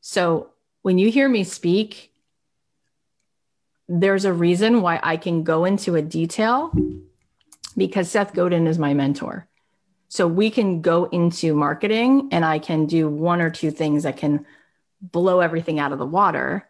So 0.00 0.50
when 0.82 0.98
you 0.98 1.10
hear 1.10 1.28
me 1.28 1.44
speak, 1.44 2.12
there's 3.88 4.24
a 4.24 4.32
reason 4.32 4.80
why 4.80 5.00
I 5.02 5.16
can 5.16 5.42
go 5.42 5.64
into 5.64 5.96
a 5.96 6.02
detail 6.02 6.72
because 7.76 8.10
Seth 8.10 8.34
Godin 8.34 8.66
is 8.66 8.78
my 8.78 8.94
mentor. 8.94 9.48
So 10.08 10.26
we 10.26 10.50
can 10.50 10.80
go 10.82 11.04
into 11.04 11.54
marketing 11.54 12.28
and 12.32 12.44
I 12.44 12.58
can 12.58 12.86
do 12.86 13.08
one 13.08 13.40
or 13.40 13.50
two 13.50 13.70
things 13.70 14.04
that 14.04 14.16
can 14.16 14.46
blow 15.00 15.40
everything 15.40 15.78
out 15.78 15.92
of 15.92 15.98
the 15.98 16.06
water. 16.06 16.68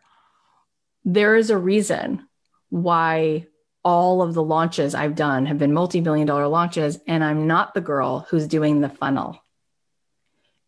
There 1.04 1.36
is 1.36 1.50
a 1.50 1.58
reason 1.58 2.26
why 2.70 3.46
all 3.84 4.22
of 4.22 4.34
the 4.34 4.42
launches 4.42 4.94
I've 4.94 5.14
done 5.14 5.46
have 5.46 5.58
been 5.58 5.72
multi 5.72 6.00
million 6.00 6.26
dollar 6.26 6.48
launches, 6.48 6.98
and 7.06 7.22
I'm 7.22 7.46
not 7.46 7.74
the 7.74 7.80
girl 7.80 8.26
who's 8.30 8.48
doing 8.48 8.80
the 8.80 8.88
funnel. 8.88 9.38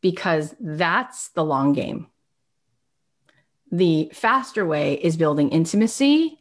because 0.01 0.55
that's 0.61 1.29
the 1.31 1.45
long 1.45 1.73
game. 1.73 2.07
The 3.71 4.11
faster 4.15 4.65
way 4.67 4.95
is 4.95 5.17
building 5.17 5.51
intimacy 5.51 6.38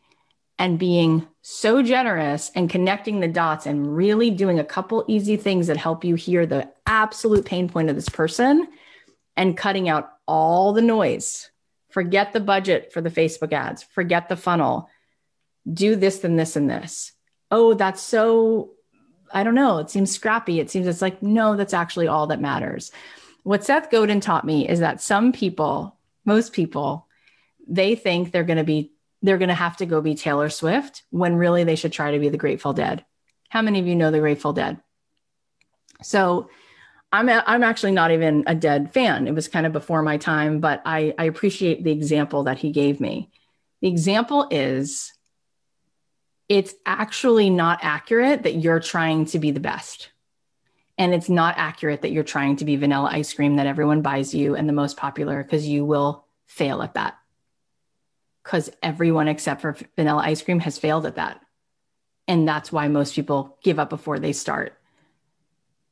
and 0.60 0.80
being 0.80 1.28
so 1.42 1.84
generous 1.84 2.52
and 2.56 2.70
connecting 2.70 3.20
the 3.20 3.28
dots 3.28 3.66
and 3.66 3.96
really 3.96 4.30
doing 4.30 4.60
a 4.60 4.64
couple 4.64 5.06
easy 5.08 5.38
things 5.38 5.68
that 5.68 5.78
help 5.78 6.04
you 6.04 6.16
hear 6.16 6.46
the 6.46 6.70
absolute 6.86 7.46
pain 7.46 7.70
point 7.70 7.90
of 7.90 7.96
this 7.96 8.10
person 8.10 8.68
and 9.36 9.56
cutting 9.58 9.88
out 9.88 10.12
all 10.28 10.74
the 10.74 10.82
noise. 10.82 11.50
Forget 11.90 12.34
the 12.34 12.40
budget 12.40 12.92
for 12.92 13.02
the 13.02 13.10
Facebook 13.10 13.54
ads, 13.54 13.84
forget 13.84 14.30
the 14.30 14.36
funnel. 14.36 14.90
Do 15.72 15.96
this, 15.96 16.20
then 16.20 16.38
this, 16.38 16.56
and 16.56 16.70
this. 16.70 17.12
Oh, 17.52 17.74
that's 17.74 18.02
so, 18.02 18.72
I 19.32 19.44
don't 19.44 19.56
know. 19.56 19.80
It 19.80 19.90
seems 19.90 20.12
scrappy. 20.12 20.60
It 20.60 20.70
seems 20.70 20.88
it's 20.88 21.02
like, 21.02 21.22
no, 21.22 21.56
that's 21.56 21.74
actually 21.74 22.08
all 22.08 22.28
that 22.28 22.42
matters. 22.42 22.92
What 23.44 23.64
Seth 23.64 23.92
Godin 23.92 24.22
taught 24.22 24.46
me 24.46 24.68
is 24.68 24.80
that 24.80 25.02
some 25.02 25.32
people, 25.34 25.98
most 26.26 26.54
people, 26.54 27.08
they 27.68 27.96
think 27.96 28.32
they're 28.32 28.44
going 28.44 28.58
to 28.58 28.64
be 28.64 28.92
they're 29.22 29.38
going 29.38 29.49
to 29.49 29.56
have 29.56 29.77
to 29.77 29.85
go 29.85 30.02
be 30.02 30.15
Taylor 30.15 30.49
Swift 30.49 31.03
when 31.10 31.35
really 31.35 31.64
they 31.64 31.76
should 31.76 31.94
try 31.94 32.11
to 32.11 32.19
be 32.19 32.30
the 32.30 32.38
Grateful 32.38 32.73
Dead. 32.73 33.06
How 33.49 33.61
many 33.61 33.80
of 33.80 33.88
you 33.88 33.95
know 33.95 34.11
the 34.11 34.19
Grateful 34.19 34.53
Dead? 34.53 34.80
So 36.03 36.49
I'm 37.11 37.30
a, 37.30 37.44
I'm 37.48 37.64
actually 37.64 37.94
not 37.94 38.11
even 38.11 38.44
a 38.48 38.56
Dead 38.56 38.94
fan. 38.94 39.27
It 39.27 39.34
was 39.34 39.48
kind 39.48 39.65
of 39.65 39.73
before 39.73 40.03
my 40.03 40.18
time, 40.18 40.60
but 40.60 40.81
I, 40.85 41.14
I 41.18 41.26
appreciate 41.26 41.84
the 41.84 41.91
example 41.91 42.44
that 42.44 42.60
he 42.60 42.72
gave 42.72 42.99
me. 42.99 43.31
The 43.81 43.88
example 43.88 44.48
is 44.52 45.14
it's 46.49 46.73
actually 46.85 47.49
not 47.49 47.80
accurate 47.81 48.44
that 48.44 48.56
you're 48.56 48.80
trying 48.80 49.26
to 49.26 49.39
be 49.39 49.52
the 49.52 49.60
best. 49.60 50.11
And 50.98 51.14
it's 51.14 51.30
not 51.30 51.56
accurate 51.57 52.02
that 52.02 52.11
you're 52.11 52.23
trying 52.23 52.56
to 52.57 52.65
be 52.65 52.76
vanilla 52.76 53.10
ice 53.11 53.34
cream 53.34 53.57
that 53.57 53.68
everyone 53.68 54.02
buys 54.02 54.34
you 54.34 54.56
and 54.56 54.68
the 54.68 54.73
most 54.73 54.98
popular 54.98 55.44
because 55.44 55.68
you 55.68 55.85
will 55.85 56.26
fail 56.48 56.81
at 56.81 56.95
that 56.95 57.18
because 58.48 58.72
everyone 58.82 59.28
except 59.28 59.60
for 59.60 59.76
vanilla 59.98 60.22
ice 60.24 60.41
cream 60.41 60.61
has 60.61 60.78
failed 60.78 61.06
at 61.06 61.15
that. 61.15 61.41
And 62.30 62.48
that's 62.48 62.72
why 62.72 62.88
most 62.88 63.14
people 63.14 63.57
give 63.61 63.78
up 63.78 63.90
before 63.90 64.19
they 64.19 64.32
start. 64.32 64.80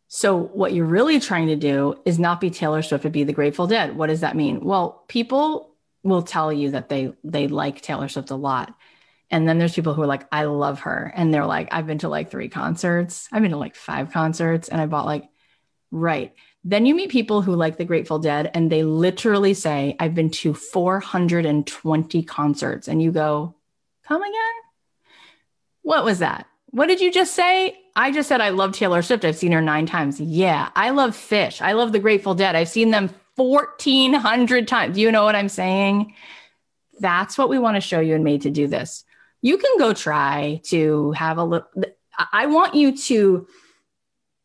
So, 0.07 0.38
what 0.38 0.72
you're 0.72 0.86
really 0.86 1.19
trying 1.19 1.48
to 1.48 1.57
do 1.57 1.99
is 2.06 2.18
not 2.18 2.40
be 2.40 2.49
Taylor 2.49 2.82
Swift, 2.82 3.03
but 3.03 3.11
be 3.11 3.26
the 3.26 3.34
Grateful 3.34 3.68
Dead. 3.68 3.98
What 3.98 4.07
does 4.07 4.22
that 4.22 4.38
mean? 4.38 4.64
Well, 4.64 5.03
people 5.10 5.76
will 6.03 6.22
tell 6.22 6.53
you 6.53 6.72
that 6.72 6.88
they 6.88 7.14
they 7.26 7.49
like 7.49 7.82
Taylor 7.82 8.07
Swift 8.07 8.32
a 8.32 8.36
lot. 8.36 8.73
And 9.30 9.49
then 9.49 9.57
there's 9.57 9.76
people 9.76 9.94
who 9.94 10.03
are 10.03 10.07
like, 10.07 10.26
I 10.32 10.45
love 10.45 10.82
her. 10.82 11.11
And 11.14 11.34
they're 11.34 11.45
like, 11.45 11.68
I've 11.73 11.88
been 11.88 11.98
to 11.99 12.10
like 12.10 12.32
three 12.32 12.48
concerts. 12.48 13.27
I've 13.34 13.41
been 13.41 13.52
to 13.52 13.57
like 13.57 13.76
five 13.76 14.14
concerts 14.14 14.69
and 14.69 14.80
I 14.80 14.86
bought 14.86 15.07
like, 15.07 15.27
right. 15.91 16.34
Then 16.68 16.88
you 16.88 16.96
meet 16.96 17.12
people 17.12 17.44
who 17.44 17.56
like 17.56 17.78
the 17.78 17.86
Grateful 17.86 18.18
Dead 18.18 18.50
and 18.56 18.72
they 18.72 18.84
literally 18.84 19.54
say, 19.54 19.96
I've 20.00 20.16
been 20.16 20.32
to 20.32 20.56
420 20.56 22.24
concerts. 22.24 22.88
And 22.88 23.02
you 23.02 23.12
go, 23.12 23.54
Come 24.04 24.22
again? 24.22 24.54
What 25.84 26.04
was 26.04 26.20
that? 26.20 26.48
What 26.72 26.88
did 26.88 27.00
you 27.00 27.12
just 27.12 27.36
say? 27.36 27.78
I 27.96 28.12
just 28.12 28.28
said 28.28 28.42
I 28.42 28.50
love 28.50 28.74
Taylor 28.74 29.02
Swift. 29.02 29.24
I've 29.24 29.38
seen 29.38 29.52
her 29.52 29.62
nine 29.62 29.86
times. 29.86 30.20
Yeah, 30.20 30.70
I 30.76 30.90
love 30.90 31.16
Phish. 31.16 31.62
I 31.62 31.72
love 31.74 31.92
the 31.92 32.00
Grateful 32.00 32.36
Dead. 32.36 32.56
I've 32.56 32.70
seen 32.70 32.92
them 32.92 33.10
1,400 33.36 34.68
times. 34.68 34.98
You 34.98 35.12
know 35.12 35.24
what 35.24 35.36
I'm 35.36 35.50
saying? 35.50 36.14
That's 37.00 37.38
what 37.38 37.50
we 37.50 37.60
want 37.60 37.76
to 37.76 37.82
show 37.82 38.00
you 38.00 38.16
and 38.16 38.24
made 38.24 38.42
to 38.42 38.52
do 38.52 38.68
this. 38.68 39.04
You 39.42 39.58
can 39.58 39.78
go 39.78 39.94
try 39.94 40.62
to 40.66 41.12
have 41.12 41.38
a 41.38 41.44
little, 41.44 41.68
I 42.34 42.48
want 42.48 42.76
you 42.76 42.98
to 42.98 43.48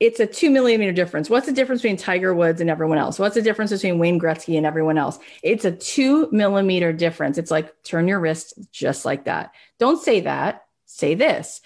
it's 0.01 0.19
a 0.19 0.27
two 0.27 0.51
millimeter 0.51 0.93
difference. 0.93 1.29
What's 1.29 1.47
the 1.47 1.53
difference 1.53 1.83
between 1.83 1.99
Tiger 1.99 2.35
Woods 2.35 2.63
and 2.63 2.71
everyone 2.71 2.97
else? 2.97 3.19
What's 3.19 3.35
the 3.35 3.43
difference 3.43 3.71
between 3.71 3.99
Wayne 3.99 4.19
Gretzky 4.19 4.57
and 4.57 4.65
everyone 4.65 4.97
else? 4.97 5.19
It's 5.43 5.67
a 5.67 5.71
two 5.71 6.29
millimeter 6.33 6.93
difference. 6.93 7.37
It's 7.37 7.51
like 7.51 7.83
turn 7.83 8.09
your 8.09 8.19
wrist 8.19 8.55
just 8.73 9.05
like 9.05 9.27
that. 9.27 9.53
Don't 9.79 10.03
say 10.03 10.21
that. 10.21 10.65
Say 10.87 11.15
this 11.15 11.61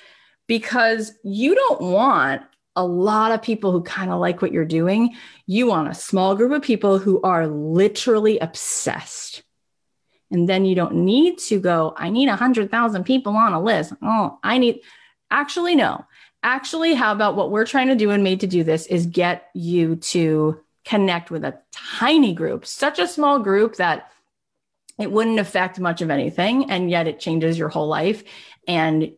because 0.48 1.12
you 1.22 1.54
don't 1.54 1.80
want 1.80 2.42
a 2.76 2.84
lot 2.84 3.30
of 3.30 3.40
people 3.40 3.70
who 3.70 3.82
kind 3.82 4.10
of 4.10 4.18
like 4.18 4.42
what 4.42 4.52
you're 4.52 4.64
doing. 4.64 5.14
You 5.46 5.68
want 5.68 5.88
a 5.88 5.94
small 5.94 6.34
group 6.34 6.52
of 6.52 6.62
people 6.62 6.98
who 6.98 7.22
are 7.22 7.46
literally 7.46 8.40
obsessed. 8.40 9.44
And 10.32 10.48
then 10.48 10.64
you 10.64 10.74
don't 10.74 10.96
need 10.96 11.38
to 11.38 11.60
go, 11.60 11.94
I 11.96 12.10
need 12.10 12.28
100,000 12.28 13.04
people 13.04 13.36
on 13.36 13.52
a 13.52 13.62
list. 13.62 13.92
Oh, 14.02 14.40
I 14.42 14.58
need, 14.58 14.80
actually, 15.30 15.76
no 15.76 16.04
actually, 16.44 16.94
how 16.94 17.10
about 17.10 17.34
what 17.34 17.50
we're 17.50 17.66
trying 17.66 17.88
to 17.88 17.96
do 17.96 18.10
and 18.10 18.22
made 18.22 18.40
to 18.40 18.46
do 18.46 18.62
this 18.62 18.86
is 18.86 19.06
get 19.06 19.48
you 19.54 19.96
to 19.96 20.60
connect 20.84 21.30
with 21.30 21.44
a 21.44 21.58
tiny 21.72 22.34
group, 22.34 22.66
such 22.66 22.98
a 22.98 23.08
small 23.08 23.38
group 23.40 23.76
that 23.76 24.12
it 24.98 25.10
wouldn't 25.10 25.40
affect 25.40 25.80
much 25.80 26.02
of 26.02 26.10
anything. 26.10 26.70
And 26.70 26.90
yet 26.90 27.08
it 27.08 27.18
changes 27.18 27.58
your 27.58 27.70
whole 27.70 27.88
life. 27.88 28.22
And 28.68 29.12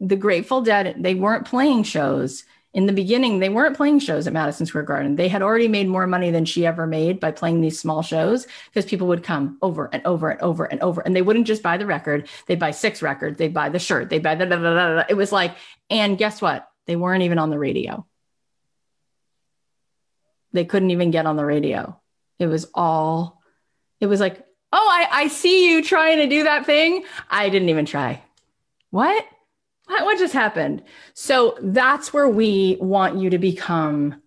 the 0.00 0.16
Grateful 0.16 0.62
Dead, 0.62 0.96
they 0.98 1.14
weren't 1.14 1.46
playing 1.46 1.82
shows. 1.82 2.44
In 2.74 2.84
the 2.86 2.92
beginning, 2.92 3.38
they 3.38 3.48
weren't 3.48 3.76
playing 3.76 3.98
shows 3.98 4.26
at 4.26 4.32
Madison 4.32 4.66
Square 4.66 4.84
Garden. 4.84 5.16
They 5.16 5.28
had 5.28 5.42
already 5.42 5.68
made 5.68 5.88
more 5.88 6.06
money 6.06 6.30
than 6.30 6.44
she 6.44 6.66
ever 6.66 6.86
made 6.86 7.18
by 7.18 7.30
playing 7.30 7.60
these 7.62 7.80
small 7.80 8.02
shows 8.02 8.46
because 8.66 8.84
people 8.84 9.06
would 9.08 9.22
come 9.22 9.56
over 9.62 9.88
and 9.92 10.04
over 10.04 10.30
and 10.30 10.40
over 10.42 10.64
and 10.66 10.80
over. 10.80 11.00
And 11.00 11.16
they 11.16 11.22
wouldn't 11.22 11.46
just 11.46 11.62
buy 11.62 11.78
the 11.78 11.86
record, 11.86 12.28
they'd 12.46 12.58
buy 12.58 12.72
six 12.72 13.00
records, 13.00 13.38
they'd 13.38 13.54
buy 13.54 13.70
the 13.70 13.78
shirt, 13.78 14.10
they'd 14.10 14.22
buy 14.22 14.34
the. 14.34 14.44
Da, 14.44 14.56
da, 14.56 14.74
da, 14.74 15.04
it 15.08 15.14
was 15.14 15.32
like, 15.32 15.56
and 15.88 16.18
guess 16.18 16.42
what? 16.42 16.68
They 16.86 16.96
weren't 16.96 17.22
even 17.22 17.38
on 17.38 17.50
the 17.50 17.58
radio. 17.58 18.06
They 20.52 20.64
couldn't 20.64 20.90
even 20.90 21.10
get 21.10 21.26
on 21.26 21.36
the 21.36 21.44
radio. 21.44 21.98
It 22.38 22.46
was 22.46 22.66
all, 22.74 23.42
it 24.00 24.06
was 24.06 24.20
like, 24.20 24.44
oh, 24.72 24.88
I, 24.90 25.22
I 25.24 25.28
see 25.28 25.70
you 25.70 25.82
trying 25.82 26.18
to 26.18 26.26
do 26.26 26.44
that 26.44 26.66
thing. 26.66 27.04
I 27.30 27.48
didn't 27.48 27.70
even 27.70 27.86
try. 27.86 28.22
What? 28.90 29.26
What, 29.88 30.18
just 30.18 30.34
happened? 30.34 30.82
So 31.14 31.56
that's 31.60 32.12
where 32.12 32.28
we 32.28 32.76
want 32.80 33.18
you 33.18 33.30
to 33.30 33.38
become 33.38 34.22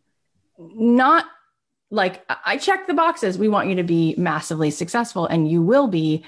not 0.58 1.26
like 1.90 2.24
I 2.46 2.58
check 2.58 2.88
the 2.88 2.94
boxes. 2.94 3.38
We 3.38 3.50
want 3.50 3.70
you 3.70 3.76
to 3.76 3.84
be 3.84 4.16
massively 4.18 4.72
successful, 4.72 5.26
and 5.26 5.50
you 5.50 5.62
will 5.62 5.88
be, 5.88 6.24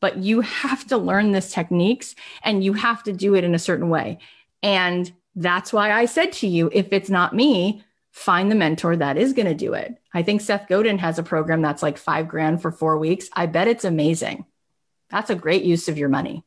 but 0.00 0.18
you 0.18 0.42
have 0.42 0.86
to 0.88 0.98
learn 0.98 1.32
this 1.32 1.52
techniques 1.52 2.14
and 2.42 2.62
you 2.62 2.74
have 2.74 3.02
to 3.04 3.12
do 3.12 3.34
it 3.34 3.44
in 3.44 3.54
a 3.54 3.58
certain 3.58 3.88
way. 3.88 4.18
And 4.62 5.10
that's 5.34 5.72
why 5.72 5.92
I 5.92 6.06
said 6.06 6.32
to 6.32 6.46
you, 6.46 6.70
if 6.72 6.92
it's 6.92 7.10
not 7.10 7.34
me, 7.34 7.82
find 8.10 8.50
the 8.50 8.56
mentor 8.56 8.96
that 8.96 9.16
is 9.16 9.32
going 9.32 9.46
to 9.46 9.54
do 9.54 9.74
it. 9.74 9.96
I 10.12 10.22
think 10.22 10.40
Seth 10.40 10.68
Godin 10.68 10.98
has 10.98 11.18
a 11.18 11.22
program 11.22 11.62
that's 11.62 11.82
like 11.82 11.98
five 11.98 12.28
grand 12.28 12.62
for 12.62 12.72
four 12.72 12.98
weeks. 12.98 13.28
I 13.32 13.46
bet 13.46 13.68
it's 13.68 13.84
amazing. 13.84 14.46
That's 15.10 15.30
a 15.30 15.34
great 15.34 15.64
use 15.64 15.88
of 15.88 15.98
your 15.98 16.08
money. 16.08 16.42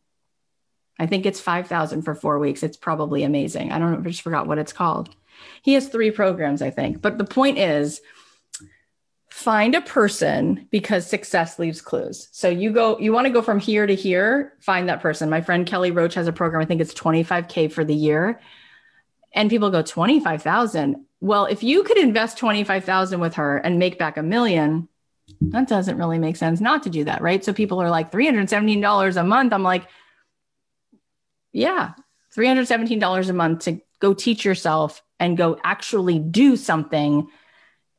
I 1.00 1.06
think 1.06 1.26
it's 1.26 1.40
5,000 1.40 2.02
for 2.02 2.14
four 2.14 2.40
weeks. 2.40 2.62
It's 2.62 2.78
probably 2.78 3.24
amazing. 3.24 3.72
I 3.72 3.80
don't 3.80 3.92
know. 3.92 4.00
If 4.00 4.06
I 4.06 4.10
just 4.10 4.22
forgot 4.22 4.48
what 4.48 4.58
it's 4.58 4.74
called. 4.74 5.16
He 5.62 5.74
has 5.74 5.88
three 5.88 6.12
programs, 6.12 6.62
I 6.62 6.70
think. 6.70 7.02
But 7.02 7.18
the 7.18 7.24
point 7.24 7.58
is, 7.58 8.02
find 9.30 9.74
a 9.74 9.82
person 9.82 10.68
because 10.70 11.08
success 11.08 11.58
leaves 11.58 11.82
clues. 11.82 12.28
So 12.32 12.50
you 12.50 12.72
go, 12.72 13.00
you 13.00 13.14
want 13.14 13.26
to 13.28 13.34
go 13.34 13.42
from 13.42 13.60
here 13.60 13.88
to 13.88 13.96
here, 13.96 14.54
find 14.60 14.90
that 14.90 15.02
person. 15.02 15.30
My 15.30 15.40
friend 15.40 15.66
Kelly 15.66 15.92
Roach 15.92 16.16
has 16.16 16.28
a 16.28 16.34
program. 16.34 16.62
I 16.62 16.66
think 16.66 16.82
it's 16.82 16.94
25K 16.94 17.72
for 17.72 17.86
the 17.86 17.96
year 17.96 18.42
and 19.34 19.50
people 19.50 19.70
go 19.70 19.82
25,000. 19.82 21.06
Well, 21.22 21.46
if 21.46 21.64
you 21.64 21.84
could 21.84 21.98
invest 21.98 22.38
25,000 22.38 23.20
with 23.20 23.36
her 23.36 23.58
and 23.58 23.80
make 23.80 24.00
back 24.00 24.18
a 24.18 24.24
million, 24.24 24.88
that 25.42 25.68
doesn't 25.68 25.98
really 25.98 26.18
make 26.18 26.36
sense 26.36 26.60
not 26.60 26.84
to 26.84 26.90
do 26.90 27.04
that, 27.04 27.22
right? 27.22 27.44
So 27.44 27.54
people 27.54 27.82
are 27.82 27.90
like 27.90 28.12
$317 28.12 29.18
a 29.18 29.24
month. 29.24 29.54
I'm 29.54 29.64
like, 29.64 29.88
yeah, 31.52 31.94
$317 32.36 33.30
a 33.30 33.34
month 33.34 33.64
to 33.66 33.82
go 34.00 34.14
teach 34.14 34.46
yourself 34.46 35.02
and 35.20 35.38
go 35.38 35.60
actually 35.64 36.20
do 36.20 36.56
something. 36.56 37.28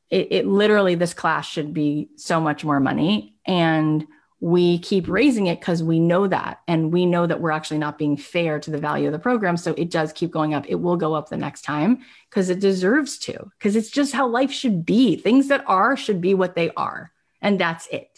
It, 0.09 0.29
it 0.31 0.47
literally, 0.47 0.95
this 0.95 1.15
class 1.15 1.49
should 1.49 1.75
be 1.75 2.11
so 2.17 2.41
much 2.41 2.65
more 2.65 2.81
money. 2.81 3.37
And 3.45 4.07
we 4.43 4.79
keep 4.79 5.07
raising 5.07 5.49
it 5.49 5.61
because 5.61 5.83
we 5.83 6.01
know 6.01 6.27
that. 6.27 6.61
And 6.67 6.93
we 6.93 7.05
know 7.05 7.27
that 7.27 7.41
we're 7.41 7.51
actually 7.51 7.79
not 7.79 7.99
being 7.99 8.17
fair 8.17 8.59
to 8.61 8.71
the 8.71 8.79
value 8.79 9.07
of 9.07 9.13
the 9.13 9.19
program. 9.19 9.59
So 9.59 9.75
it 9.75 9.91
does 9.91 10.13
keep 10.15 10.31
going 10.31 10.55
up. 10.55 10.65
It 10.67 10.77
will 10.77 10.97
go 10.97 11.13
up 11.15 11.29
the 11.29 11.37
next 11.37 11.63
time 11.63 11.99
because 12.31 12.49
it 12.49 12.61
deserves 12.61 13.19
to 13.19 13.51
because 13.59 13.77
it's 13.77 13.91
just 13.91 14.15
how 14.15 14.29
life 14.29 14.51
should 14.51 14.87
be. 14.87 15.17
Things 15.17 15.49
that 15.49 15.65
are 15.67 15.97
should 15.97 16.23
be 16.23 16.33
what 16.33 16.55
they 16.55 16.71
are. 16.71 17.13
And 17.43 17.61
that's 17.61 17.87
it 17.89 18.11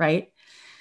right? 0.00 0.32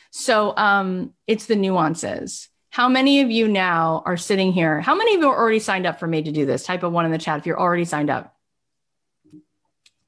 So 0.09 0.55
um 0.57 1.13
it's 1.27 1.45
the 1.45 1.55
nuances 1.55 2.49
how 2.79 2.87
many 2.87 3.19
of 3.19 3.29
you 3.29 3.45
now 3.45 4.01
are 4.05 4.15
sitting 4.15 4.53
here 4.53 4.79
how 4.79 4.95
many 4.95 5.13
of 5.13 5.19
you 5.19 5.27
are 5.27 5.37
already 5.37 5.59
signed 5.59 5.85
up 5.85 5.99
for 5.99 6.07
me 6.07 6.21
to 6.21 6.31
do 6.31 6.45
this 6.45 6.63
type 6.63 6.81
of 6.81 6.93
one 6.93 7.05
in 7.05 7.11
the 7.11 7.17
chat 7.17 7.37
if 7.37 7.45
you're 7.45 7.59
already 7.59 7.83
signed 7.83 8.09
up 8.09 8.33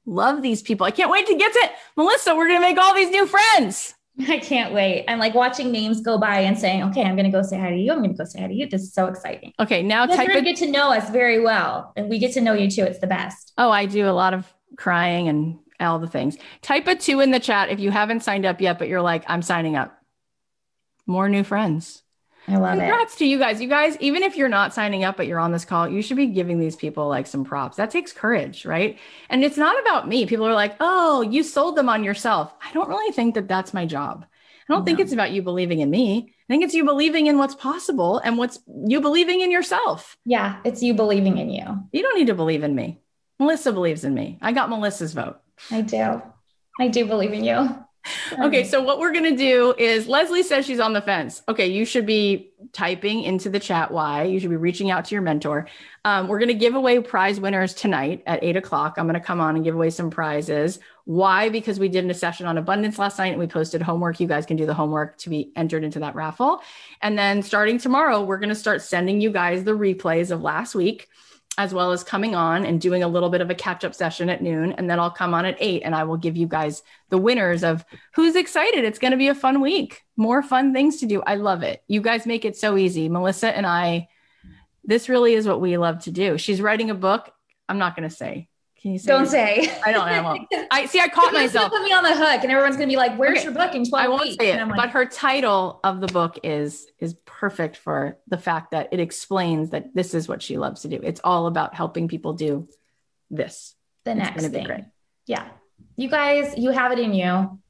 love 0.06 0.40
these 0.40 0.62
people 0.62 0.86
i 0.86 0.90
can't 0.90 1.10
wait 1.10 1.26
to 1.26 1.36
get 1.36 1.52
to 1.52 1.58
it 1.58 1.72
melissa 1.98 2.34
we're 2.34 2.48
going 2.48 2.58
to 2.58 2.66
make 2.66 2.78
all 2.78 2.94
these 2.94 3.10
new 3.10 3.26
friends 3.26 3.94
I 4.28 4.38
can't 4.38 4.74
wait. 4.74 5.06
I'm 5.08 5.18
like 5.18 5.32
watching 5.32 5.72
names 5.72 6.02
go 6.02 6.18
by 6.18 6.40
and 6.40 6.58
saying, 6.58 6.82
okay, 6.82 7.02
I'm 7.02 7.16
going 7.16 7.24
to 7.24 7.30
go 7.30 7.40
say 7.40 7.58
hi 7.58 7.70
to 7.70 7.76
you. 7.76 7.92
I'm 7.92 8.00
going 8.00 8.12
to 8.12 8.18
go 8.18 8.26
say 8.26 8.42
hi 8.42 8.46
to 8.46 8.52
you. 8.52 8.68
This 8.68 8.82
is 8.82 8.92
so 8.92 9.06
exciting. 9.06 9.54
Okay. 9.58 9.82
Now 9.82 10.04
you 10.04 10.14
type 10.14 10.28
it. 10.28 10.44
get 10.44 10.58
to 10.58 10.70
know 10.70 10.92
us 10.92 11.08
very 11.08 11.40
well 11.40 11.94
and 11.96 12.10
we 12.10 12.18
get 12.18 12.34
to 12.34 12.42
know 12.42 12.52
you 12.52 12.70
too. 12.70 12.82
It's 12.82 12.98
the 12.98 13.06
best. 13.06 13.54
Oh, 13.56 13.70
I 13.70 13.86
do 13.86 14.06
a 14.06 14.12
lot 14.12 14.34
of 14.34 14.46
crying 14.76 15.28
and 15.28 15.58
all 15.80 15.98
the 15.98 16.08
things. 16.08 16.36
Type 16.60 16.86
a 16.88 16.94
two 16.94 17.20
in 17.20 17.30
the 17.30 17.40
chat 17.40 17.70
if 17.70 17.80
you 17.80 17.90
haven't 17.90 18.22
signed 18.22 18.44
up 18.44 18.60
yet, 18.60 18.78
but 18.78 18.88
you're 18.88 19.00
like, 19.00 19.24
I'm 19.28 19.40
signing 19.40 19.76
up. 19.76 19.98
More 21.06 21.30
new 21.30 21.42
friends. 21.42 22.02
I 22.48 22.56
love 22.56 22.70
Congrats 22.70 22.78
it. 22.78 22.80
Congrats 22.80 23.16
to 23.16 23.26
you 23.26 23.38
guys. 23.38 23.60
You 23.60 23.68
guys, 23.68 23.96
even 24.00 24.22
if 24.22 24.36
you're 24.36 24.48
not 24.48 24.74
signing 24.74 25.04
up, 25.04 25.16
but 25.16 25.26
you're 25.26 25.38
on 25.38 25.52
this 25.52 25.64
call, 25.64 25.88
you 25.88 26.02
should 26.02 26.16
be 26.16 26.26
giving 26.26 26.58
these 26.58 26.76
people 26.76 27.08
like 27.08 27.26
some 27.26 27.44
props. 27.44 27.76
That 27.76 27.90
takes 27.90 28.12
courage, 28.12 28.64
right? 28.64 28.98
And 29.30 29.44
it's 29.44 29.56
not 29.56 29.80
about 29.80 30.08
me. 30.08 30.26
People 30.26 30.46
are 30.46 30.54
like, 30.54 30.76
oh, 30.80 31.22
you 31.22 31.42
sold 31.42 31.76
them 31.76 31.88
on 31.88 32.04
yourself. 32.04 32.52
I 32.60 32.72
don't 32.72 32.88
really 32.88 33.12
think 33.12 33.34
that 33.36 33.48
that's 33.48 33.72
my 33.72 33.86
job. 33.86 34.24
I 34.68 34.72
don't 34.72 34.80
no. 34.80 34.84
think 34.84 35.00
it's 35.00 35.12
about 35.12 35.32
you 35.32 35.42
believing 35.42 35.80
in 35.80 35.90
me. 35.90 36.34
I 36.48 36.52
think 36.52 36.64
it's 36.64 36.74
you 36.74 36.84
believing 36.84 37.26
in 37.26 37.38
what's 37.38 37.54
possible 37.54 38.18
and 38.18 38.36
what's 38.38 38.58
you 38.86 39.00
believing 39.00 39.40
in 39.40 39.50
yourself. 39.50 40.16
Yeah, 40.24 40.58
it's 40.64 40.82
you 40.82 40.94
believing 40.94 41.38
in 41.38 41.50
you. 41.50 41.64
You 41.92 42.02
don't 42.02 42.18
need 42.18 42.26
to 42.28 42.34
believe 42.34 42.62
in 42.62 42.74
me. 42.74 43.00
Melissa 43.38 43.72
believes 43.72 44.04
in 44.04 44.14
me. 44.14 44.38
I 44.40 44.52
got 44.52 44.70
Melissa's 44.70 45.12
vote. 45.14 45.40
I 45.70 45.80
do. 45.80 46.22
I 46.80 46.88
do 46.88 47.06
believe 47.06 47.32
in 47.32 47.44
you. 47.44 47.84
Okay, 48.38 48.64
so 48.64 48.82
what 48.82 48.98
we're 48.98 49.12
going 49.12 49.30
to 49.30 49.36
do 49.36 49.74
is 49.78 50.08
Leslie 50.08 50.42
says 50.42 50.66
she's 50.66 50.80
on 50.80 50.92
the 50.92 51.00
fence. 51.00 51.42
Okay, 51.48 51.66
you 51.66 51.84
should 51.84 52.06
be 52.06 52.52
typing 52.72 53.22
into 53.22 53.48
the 53.48 53.60
chat 53.60 53.90
why. 53.90 54.24
You 54.24 54.40
should 54.40 54.50
be 54.50 54.56
reaching 54.56 54.90
out 54.90 55.04
to 55.06 55.14
your 55.14 55.22
mentor. 55.22 55.68
Um, 56.04 56.26
we're 56.26 56.38
going 56.38 56.48
to 56.48 56.54
give 56.54 56.74
away 56.74 56.98
prize 57.00 57.38
winners 57.38 57.74
tonight 57.74 58.22
at 58.26 58.42
eight 58.42 58.56
o'clock. 58.56 58.94
I'm 58.96 59.06
going 59.06 59.20
to 59.20 59.24
come 59.24 59.40
on 59.40 59.54
and 59.54 59.64
give 59.64 59.74
away 59.74 59.90
some 59.90 60.10
prizes. 60.10 60.80
Why? 61.04 61.48
Because 61.48 61.78
we 61.78 61.88
did 61.88 62.08
a 62.10 62.14
session 62.14 62.46
on 62.46 62.58
abundance 62.58 62.98
last 62.98 63.18
night 63.18 63.28
and 63.28 63.38
we 63.38 63.46
posted 63.46 63.82
homework. 63.82 64.18
You 64.18 64.26
guys 64.26 64.46
can 64.46 64.56
do 64.56 64.66
the 64.66 64.74
homework 64.74 65.18
to 65.18 65.30
be 65.30 65.52
entered 65.56 65.84
into 65.84 66.00
that 66.00 66.14
raffle. 66.14 66.60
And 67.02 67.16
then 67.16 67.42
starting 67.42 67.78
tomorrow, 67.78 68.22
we're 68.22 68.38
going 68.38 68.48
to 68.48 68.54
start 68.54 68.82
sending 68.82 69.20
you 69.20 69.30
guys 69.30 69.64
the 69.64 69.72
replays 69.72 70.30
of 70.30 70.42
last 70.42 70.74
week 70.74 71.08
as 71.58 71.74
well 71.74 71.92
as 71.92 72.02
coming 72.02 72.34
on 72.34 72.64
and 72.64 72.80
doing 72.80 73.02
a 73.02 73.08
little 73.08 73.28
bit 73.28 73.42
of 73.42 73.50
a 73.50 73.54
catch 73.54 73.84
up 73.84 73.94
session 73.94 74.30
at 74.30 74.42
noon. 74.42 74.72
And 74.72 74.88
then 74.88 74.98
I'll 74.98 75.10
come 75.10 75.34
on 75.34 75.44
at 75.44 75.56
eight 75.60 75.82
and 75.82 75.94
I 75.94 76.04
will 76.04 76.16
give 76.16 76.36
you 76.36 76.46
guys 76.46 76.82
the 77.10 77.18
winners 77.18 77.62
of 77.62 77.84
who's 78.14 78.36
excited. 78.36 78.84
It's 78.84 78.98
going 78.98 79.10
to 79.10 79.18
be 79.18 79.28
a 79.28 79.34
fun 79.34 79.60
week, 79.60 80.02
more 80.16 80.42
fun 80.42 80.72
things 80.72 80.98
to 81.00 81.06
do. 81.06 81.22
I 81.26 81.34
love 81.34 81.62
it. 81.62 81.82
You 81.88 82.00
guys 82.00 82.26
make 82.26 82.44
it 82.44 82.56
so 82.56 82.78
easy. 82.78 83.08
Melissa 83.08 83.54
and 83.54 83.66
I, 83.66 84.08
this 84.84 85.08
really 85.08 85.34
is 85.34 85.46
what 85.46 85.60
we 85.60 85.76
love 85.76 86.00
to 86.04 86.10
do. 86.10 86.38
She's 86.38 86.62
writing 86.62 86.90
a 86.90 86.94
book. 86.94 87.30
I'm 87.68 87.78
not 87.78 87.96
going 87.96 88.08
to 88.08 88.14
say 88.14 88.48
can 88.82 88.92
you 88.92 88.98
say? 88.98 89.06
Don't 89.06 89.26
say. 89.26 89.72
I 89.86 89.92
don't 89.92 90.08
know. 90.50 90.66
I 90.72 90.86
see. 90.86 90.98
I 90.98 91.06
caught 91.06 91.32
myself. 91.32 91.70
Put 91.70 91.84
me 91.84 91.92
on 91.92 92.02
the 92.02 92.16
hook, 92.16 92.42
and 92.42 92.50
everyone's 92.50 92.74
gonna 92.74 92.88
be 92.88 92.96
like, 92.96 93.16
"Where's 93.16 93.38
okay. 93.38 93.44
your 93.44 93.52
book 93.54 93.76
in 93.76 93.84
12 93.84 94.04
I 94.04 94.08
won't 94.08 94.40
say 94.40 94.50
it, 94.50 94.68
like, 94.68 94.76
but 94.76 94.90
her 94.90 95.06
title 95.06 95.78
of 95.84 96.00
the 96.00 96.08
book 96.08 96.40
is 96.42 96.88
is 96.98 97.14
perfect 97.24 97.76
for 97.76 98.18
the 98.26 98.38
fact 98.38 98.72
that 98.72 98.88
it 98.90 98.98
explains 98.98 99.70
that 99.70 99.94
this 99.94 100.14
is 100.14 100.26
what 100.26 100.42
she 100.42 100.58
loves 100.58 100.82
to 100.82 100.88
do. 100.88 100.98
It's 101.00 101.20
all 101.22 101.46
about 101.46 101.76
helping 101.76 102.08
people 102.08 102.32
do 102.32 102.68
this. 103.30 103.76
The 104.04 104.12
it's 104.12 104.18
next 104.18 104.48
thing. 104.48 104.64
Great. 104.64 104.84
Yeah, 105.26 105.48
you 105.94 106.08
guys, 106.08 106.58
you 106.58 106.70
have 106.70 106.90
it 106.90 106.98
in 106.98 107.14
you. 107.14 107.60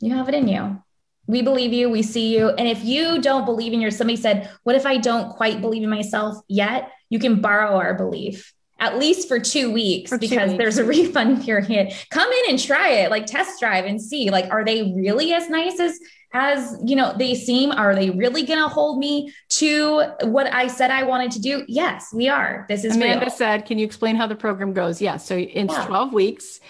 You 0.00 0.14
have 0.14 0.30
it 0.30 0.34
in 0.34 0.48
you. 0.48 0.82
We 1.26 1.42
believe 1.42 1.74
you. 1.74 1.90
We 1.90 2.02
see 2.02 2.34
you. 2.34 2.48
And 2.48 2.66
if 2.66 2.82
you 2.82 3.20
don't 3.20 3.44
believe 3.44 3.74
in 3.74 3.82
your, 3.82 3.90
somebody 3.90 4.16
said, 4.16 4.50
"What 4.62 4.76
if 4.76 4.86
I 4.86 4.96
don't 4.96 5.28
quite 5.28 5.60
believe 5.60 5.82
in 5.82 5.90
myself 5.90 6.38
yet?" 6.48 6.90
You 7.10 7.18
can 7.18 7.42
borrow 7.42 7.76
our 7.76 7.92
belief 7.92 8.54
at 8.80 8.98
least 8.98 9.28
for 9.28 9.38
two 9.38 9.70
weeks 9.70 10.10
for 10.10 10.18
because 10.18 10.38
two 10.38 10.52
weeks. 10.52 10.58
there's 10.58 10.78
a 10.78 10.84
refund 10.96 11.44
period. 11.44 11.92
Come 12.10 12.30
in 12.32 12.50
and 12.50 12.58
try 12.58 12.88
it, 12.88 13.10
like 13.10 13.26
test 13.26 13.60
drive 13.60 13.84
and 13.84 14.00
see, 14.00 14.30
like, 14.30 14.50
are 14.50 14.64
they 14.64 14.92
really 14.96 15.32
as 15.32 15.48
nice 15.48 15.78
as 15.78 15.98
as 16.32 16.76
you 16.84 16.96
know 16.96 17.14
they 17.16 17.34
seem? 17.34 17.70
Are 17.72 17.94
they 17.94 18.10
really 18.10 18.44
gonna 18.44 18.68
hold 18.68 18.98
me 18.98 19.32
to 19.50 20.04
what 20.22 20.52
I 20.52 20.66
said 20.66 20.90
I 20.90 21.02
wanted 21.02 21.32
to 21.32 21.40
do? 21.40 21.64
Yes, 21.68 22.12
we 22.12 22.28
are. 22.28 22.66
This 22.68 22.84
is 22.84 22.96
Amanda 22.96 23.26
real. 23.26 23.30
said, 23.30 23.66
can 23.66 23.78
you 23.78 23.84
explain 23.84 24.16
how 24.16 24.26
the 24.26 24.36
program 24.36 24.72
goes? 24.72 25.00
Yes. 25.00 25.12
Yeah, 25.12 25.16
so 25.16 25.36
it's 25.36 25.74
yeah. 25.74 25.86
12 25.86 26.12
weeks. 26.12 26.60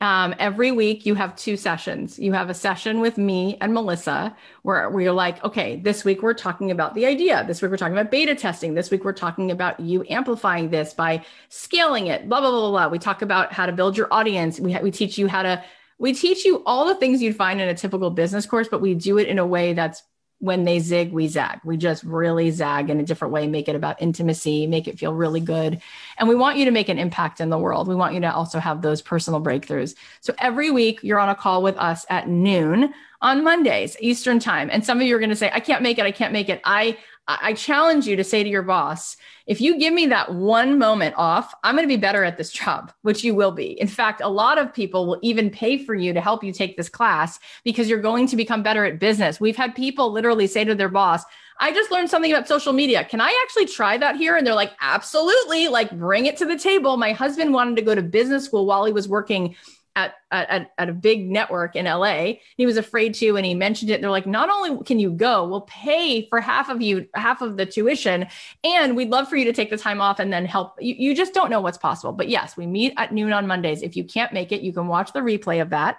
Um, 0.00 0.32
every 0.38 0.70
week 0.70 1.06
you 1.06 1.16
have 1.16 1.34
two 1.34 1.56
sessions. 1.56 2.20
You 2.20 2.32
have 2.32 2.50
a 2.50 2.54
session 2.54 3.00
with 3.00 3.18
me 3.18 3.56
and 3.60 3.74
Melissa 3.74 4.36
where 4.62 4.88
we're 4.90 5.12
like, 5.12 5.42
okay, 5.44 5.76
this 5.76 6.04
week 6.04 6.22
we're 6.22 6.34
talking 6.34 6.70
about 6.70 6.94
the 6.94 7.04
idea. 7.04 7.44
This 7.46 7.60
week 7.60 7.72
we're 7.72 7.78
talking 7.78 7.98
about 7.98 8.12
beta 8.12 8.36
testing. 8.36 8.74
This 8.74 8.92
week 8.92 9.04
we're 9.04 9.12
talking 9.12 9.50
about 9.50 9.80
you 9.80 10.04
amplifying 10.08 10.70
this 10.70 10.94
by 10.94 11.24
scaling 11.48 12.06
it, 12.06 12.28
blah, 12.28 12.40
blah, 12.40 12.50
blah, 12.50 12.70
blah. 12.70 12.88
We 12.88 13.00
talk 13.00 13.22
about 13.22 13.52
how 13.52 13.66
to 13.66 13.72
build 13.72 13.96
your 13.96 14.06
audience. 14.12 14.60
We, 14.60 14.72
ha- 14.72 14.82
we 14.82 14.92
teach 14.92 15.18
you 15.18 15.26
how 15.26 15.42
to, 15.42 15.64
we 15.98 16.12
teach 16.14 16.44
you 16.44 16.62
all 16.64 16.86
the 16.86 16.94
things 16.94 17.20
you'd 17.20 17.34
find 17.34 17.60
in 17.60 17.68
a 17.68 17.74
typical 17.74 18.10
business 18.10 18.46
course, 18.46 18.68
but 18.68 18.80
we 18.80 18.94
do 18.94 19.18
it 19.18 19.26
in 19.26 19.40
a 19.40 19.46
way 19.46 19.72
that's 19.72 20.04
when 20.40 20.64
they 20.64 20.78
zig, 20.78 21.12
we 21.12 21.26
zag. 21.26 21.60
We 21.64 21.76
just 21.76 22.04
really 22.04 22.50
zag 22.50 22.90
in 22.90 23.00
a 23.00 23.02
different 23.02 23.32
way, 23.32 23.48
make 23.48 23.68
it 23.68 23.74
about 23.74 24.00
intimacy, 24.00 24.66
make 24.66 24.86
it 24.86 24.98
feel 24.98 25.12
really 25.12 25.40
good. 25.40 25.80
And 26.16 26.28
we 26.28 26.36
want 26.36 26.58
you 26.58 26.64
to 26.64 26.70
make 26.70 26.88
an 26.88 26.98
impact 26.98 27.40
in 27.40 27.50
the 27.50 27.58
world. 27.58 27.88
We 27.88 27.96
want 27.96 28.14
you 28.14 28.20
to 28.20 28.32
also 28.32 28.60
have 28.60 28.80
those 28.80 29.02
personal 29.02 29.42
breakthroughs. 29.42 29.94
So 30.20 30.34
every 30.38 30.70
week 30.70 31.00
you're 31.02 31.18
on 31.18 31.28
a 31.28 31.34
call 31.34 31.62
with 31.62 31.76
us 31.76 32.06
at 32.08 32.28
noon 32.28 32.94
on 33.20 33.42
Mondays, 33.42 33.96
Eastern 34.00 34.38
time. 34.38 34.70
And 34.72 34.84
some 34.86 35.00
of 35.00 35.06
you 35.06 35.16
are 35.16 35.18
going 35.18 35.30
to 35.30 35.36
say, 35.36 35.50
I 35.52 35.60
can't 35.60 35.82
make 35.82 35.98
it. 35.98 36.04
I 36.04 36.12
can't 36.12 36.32
make 36.32 36.48
it. 36.48 36.60
I, 36.64 36.96
I 37.30 37.52
challenge 37.52 38.06
you 38.06 38.16
to 38.16 38.24
say 38.24 38.42
to 38.42 38.48
your 38.48 38.62
boss, 38.62 39.18
if 39.46 39.60
you 39.60 39.78
give 39.78 39.92
me 39.92 40.06
that 40.06 40.32
one 40.34 40.78
moment 40.78 41.14
off, 41.18 41.54
I'm 41.62 41.74
going 41.74 41.86
to 41.86 41.94
be 41.94 42.00
better 42.00 42.24
at 42.24 42.38
this 42.38 42.50
job, 42.50 42.90
which 43.02 43.22
you 43.22 43.34
will 43.34 43.52
be. 43.52 43.78
In 43.78 43.86
fact, 43.86 44.22
a 44.22 44.28
lot 44.28 44.56
of 44.56 44.72
people 44.72 45.06
will 45.06 45.18
even 45.22 45.50
pay 45.50 45.76
for 45.76 45.94
you 45.94 46.14
to 46.14 46.22
help 46.22 46.42
you 46.42 46.52
take 46.52 46.78
this 46.78 46.88
class 46.88 47.38
because 47.64 47.86
you're 47.86 48.00
going 48.00 48.26
to 48.28 48.36
become 48.36 48.62
better 48.62 48.86
at 48.86 48.98
business. 48.98 49.40
We've 49.40 49.56
had 49.56 49.74
people 49.74 50.10
literally 50.10 50.46
say 50.46 50.64
to 50.64 50.74
their 50.74 50.88
boss, 50.88 51.22
I 51.60 51.72
just 51.72 51.90
learned 51.90 52.08
something 52.08 52.32
about 52.32 52.48
social 52.48 52.72
media. 52.72 53.04
Can 53.04 53.20
I 53.20 53.38
actually 53.44 53.66
try 53.66 53.98
that 53.98 54.16
here? 54.16 54.36
And 54.36 54.46
they're 54.46 54.54
like, 54.54 54.72
absolutely. 54.80 55.68
Like, 55.68 55.90
bring 55.98 56.24
it 56.26 56.38
to 56.38 56.46
the 56.46 56.58
table. 56.58 56.96
My 56.96 57.12
husband 57.12 57.52
wanted 57.52 57.76
to 57.76 57.82
go 57.82 57.94
to 57.94 58.02
business 58.02 58.46
school 58.46 58.64
while 58.64 58.86
he 58.86 58.92
was 58.92 59.08
working 59.08 59.54
at, 59.98 60.14
at, 60.50 60.72
at 60.78 60.88
a 60.88 60.92
big 60.92 61.28
network 61.28 61.74
in 61.74 61.86
LA. 61.86 62.34
He 62.56 62.66
was 62.66 62.76
afraid 62.76 63.14
to, 63.14 63.36
and 63.36 63.44
he 63.44 63.54
mentioned 63.54 63.90
it. 63.90 64.00
They're 64.00 64.10
like, 64.10 64.26
not 64.26 64.48
only 64.48 64.82
can 64.84 64.98
you 64.98 65.10
go, 65.10 65.46
we'll 65.46 65.62
pay 65.62 66.28
for 66.28 66.40
half 66.40 66.68
of 66.68 66.80
you, 66.80 67.08
half 67.14 67.42
of 67.42 67.56
the 67.56 67.66
tuition, 67.66 68.26
and 68.62 68.96
we'd 68.96 69.10
love 69.10 69.28
for 69.28 69.36
you 69.36 69.44
to 69.44 69.52
take 69.52 69.70
the 69.70 69.78
time 69.78 70.00
off 70.00 70.20
and 70.20 70.32
then 70.32 70.44
help. 70.44 70.74
You, 70.80 70.94
you 70.96 71.14
just 71.14 71.34
don't 71.34 71.50
know 71.50 71.60
what's 71.60 71.78
possible. 71.78 72.12
But 72.12 72.28
yes, 72.28 72.56
we 72.56 72.66
meet 72.66 72.94
at 72.96 73.12
noon 73.12 73.32
on 73.32 73.46
Mondays. 73.46 73.82
If 73.82 73.96
you 73.96 74.04
can't 74.04 74.32
make 74.32 74.52
it, 74.52 74.62
you 74.62 74.72
can 74.72 74.86
watch 74.86 75.12
the 75.12 75.20
replay 75.20 75.60
of 75.60 75.70
that. 75.70 75.98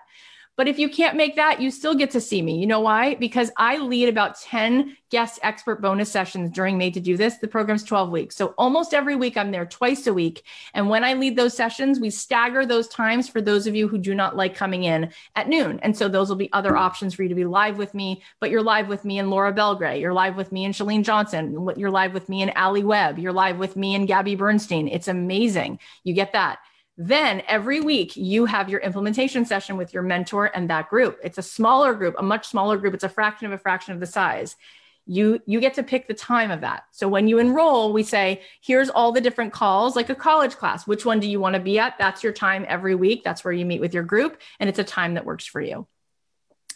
But 0.60 0.68
if 0.68 0.78
you 0.78 0.90
can't 0.90 1.16
make 1.16 1.38
that, 1.38 1.62
you 1.62 1.72
still 1.72 1.96
get 1.96 2.12
to 2.12 2.20
see 2.20 2.42
me. 2.42 2.58
You 2.58 2.68
know 2.68 2.82
why? 2.82 3.16
Because 3.16 3.50
I 3.56 3.78
lead 3.78 4.10
about 4.10 4.38
10 4.42 4.98
guest 5.10 5.40
expert 5.42 5.82
bonus 5.82 6.12
sessions 6.12 6.52
during 6.52 6.78
Made 6.78 6.96
to 6.96 7.00
Do 7.00 7.16
This. 7.16 7.38
The 7.38 7.48
program's 7.48 7.86
12 7.86 8.12
weeks. 8.12 8.36
So 8.36 8.48
almost 8.58 8.94
every 8.94 9.16
week, 9.16 9.38
I'm 9.38 9.52
there 9.52 9.66
twice 9.66 10.06
a 10.06 10.14
week. 10.14 10.44
And 10.74 10.90
when 10.90 11.06
I 11.06 11.14
lead 11.14 11.38
those 11.38 11.56
sessions, 11.56 12.02
we 12.02 12.10
stagger 12.10 12.66
those 12.66 12.90
times 12.90 13.30
for 13.30 13.40
those 13.40 13.68
of 13.68 13.76
you 13.76 13.88
who 13.88 13.98
do 13.98 14.14
not 14.14 14.36
like 14.36 14.54
coming 14.54 14.84
in 14.84 15.14
at 15.38 15.48
noon. 15.48 15.80
And 15.82 15.96
so 15.96 16.10
those 16.10 16.28
will 16.28 16.36
be 16.36 16.52
other 16.52 16.76
options 16.76 17.14
for 17.14 17.24
you 17.24 17.30
to 17.30 17.36
be 17.36 17.46
live 17.46 17.78
with 17.78 17.94
me, 17.94 18.22
but 18.42 18.50
you're 18.50 18.62
live 18.62 18.90
with 18.90 19.06
me 19.06 19.18
and 19.18 19.30
Laura 19.30 19.54
Belgray. 19.54 20.02
You're 20.02 20.12
live 20.12 20.36
with 20.36 20.52
me 20.52 20.66
and 20.66 20.74
Chalene 20.74 21.06
Johnson. 21.06 21.70
You're 21.78 21.90
live 21.90 22.14
with 22.14 22.28
me 22.28 22.42
and 22.42 22.52
Ali 22.58 22.84
Webb. 22.84 23.18
You're 23.18 23.32
live 23.32 23.60
with 23.60 23.78
me 23.78 23.96
and 23.96 24.10
Gabby 24.10 24.36
Bernstein. 24.36 24.90
It's 24.90 25.08
amazing. 25.08 25.80
You 26.04 26.14
get 26.14 26.34
that. 26.34 26.60
Then 27.02 27.44
every 27.48 27.80
week 27.80 28.18
you 28.18 28.44
have 28.44 28.68
your 28.68 28.82
implementation 28.82 29.46
session 29.46 29.78
with 29.78 29.94
your 29.94 30.04
mentor 30.04 30.52
and 30.54 30.70
that 30.70 30.90
group. 30.90 31.18
It's 31.24 31.38
a 31.38 31.42
smaller 31.42 31.94
group, 31.94 32.16
a 32.20 32.24
much 32.24 32.50
smaller 32.50 32.76
group. 32.76 32.94
It's 32.94 33.06
a 33.06 33.10
fraction 33.10 33.48
of 33.48 33.54
a 33.54 33.58
fraction 33.58 33.94
of 33.94 34.02
the 34.02 34.06
size. 34.06 34.58
You 35.06 35.40
you 35.46 35.62
get 35.62 35.76
to 35.76 35.84
pick 35.84 36.10
the 36.10 36.14
time 36.14 36.52
of 36.52 36.60
that. 36.60 36.84
So 36.92 37.08
when 37.08 37.30
you 37.30 37.40
enroll, 37.40 37.94
we 37.94 38.04
say, 38.04 38.42
here's 38.62 38.90
all 38.90 39.14
the 39.14 39.22
different 39.22 39.54
calls, 39.54 39.96
like 39.96 40.10
a 40.10 40.16
college 40.16 40.58
class. 40.58 40.86
Which 40.86 41.06
one 41.06 41.22
do 41.22 41.30
you 41.30 41.40
want 41.40 41.54
to 41.54 41.62
be 41.62 41.80
at? 41.80 41.98
That's 41.98 42.22
your 42.22 42.34
time 42.34 42.66
every 42.68 42.96
week. 42.96 43.24
That's 43.24 43.46
where 43.46 43.54
you 43.54 43.66
meet 43.66 43.80
with 43.80 43.94
your 43.94 44.04
group, 44.04 44.38
and 44.60 44.70
it's 44.70 44.78
a 44.78 44.84
time 44.84 45.14
that 45.14 45.26
works 45.26 45.46
for 45.46 45.62
you. 45.62 45.88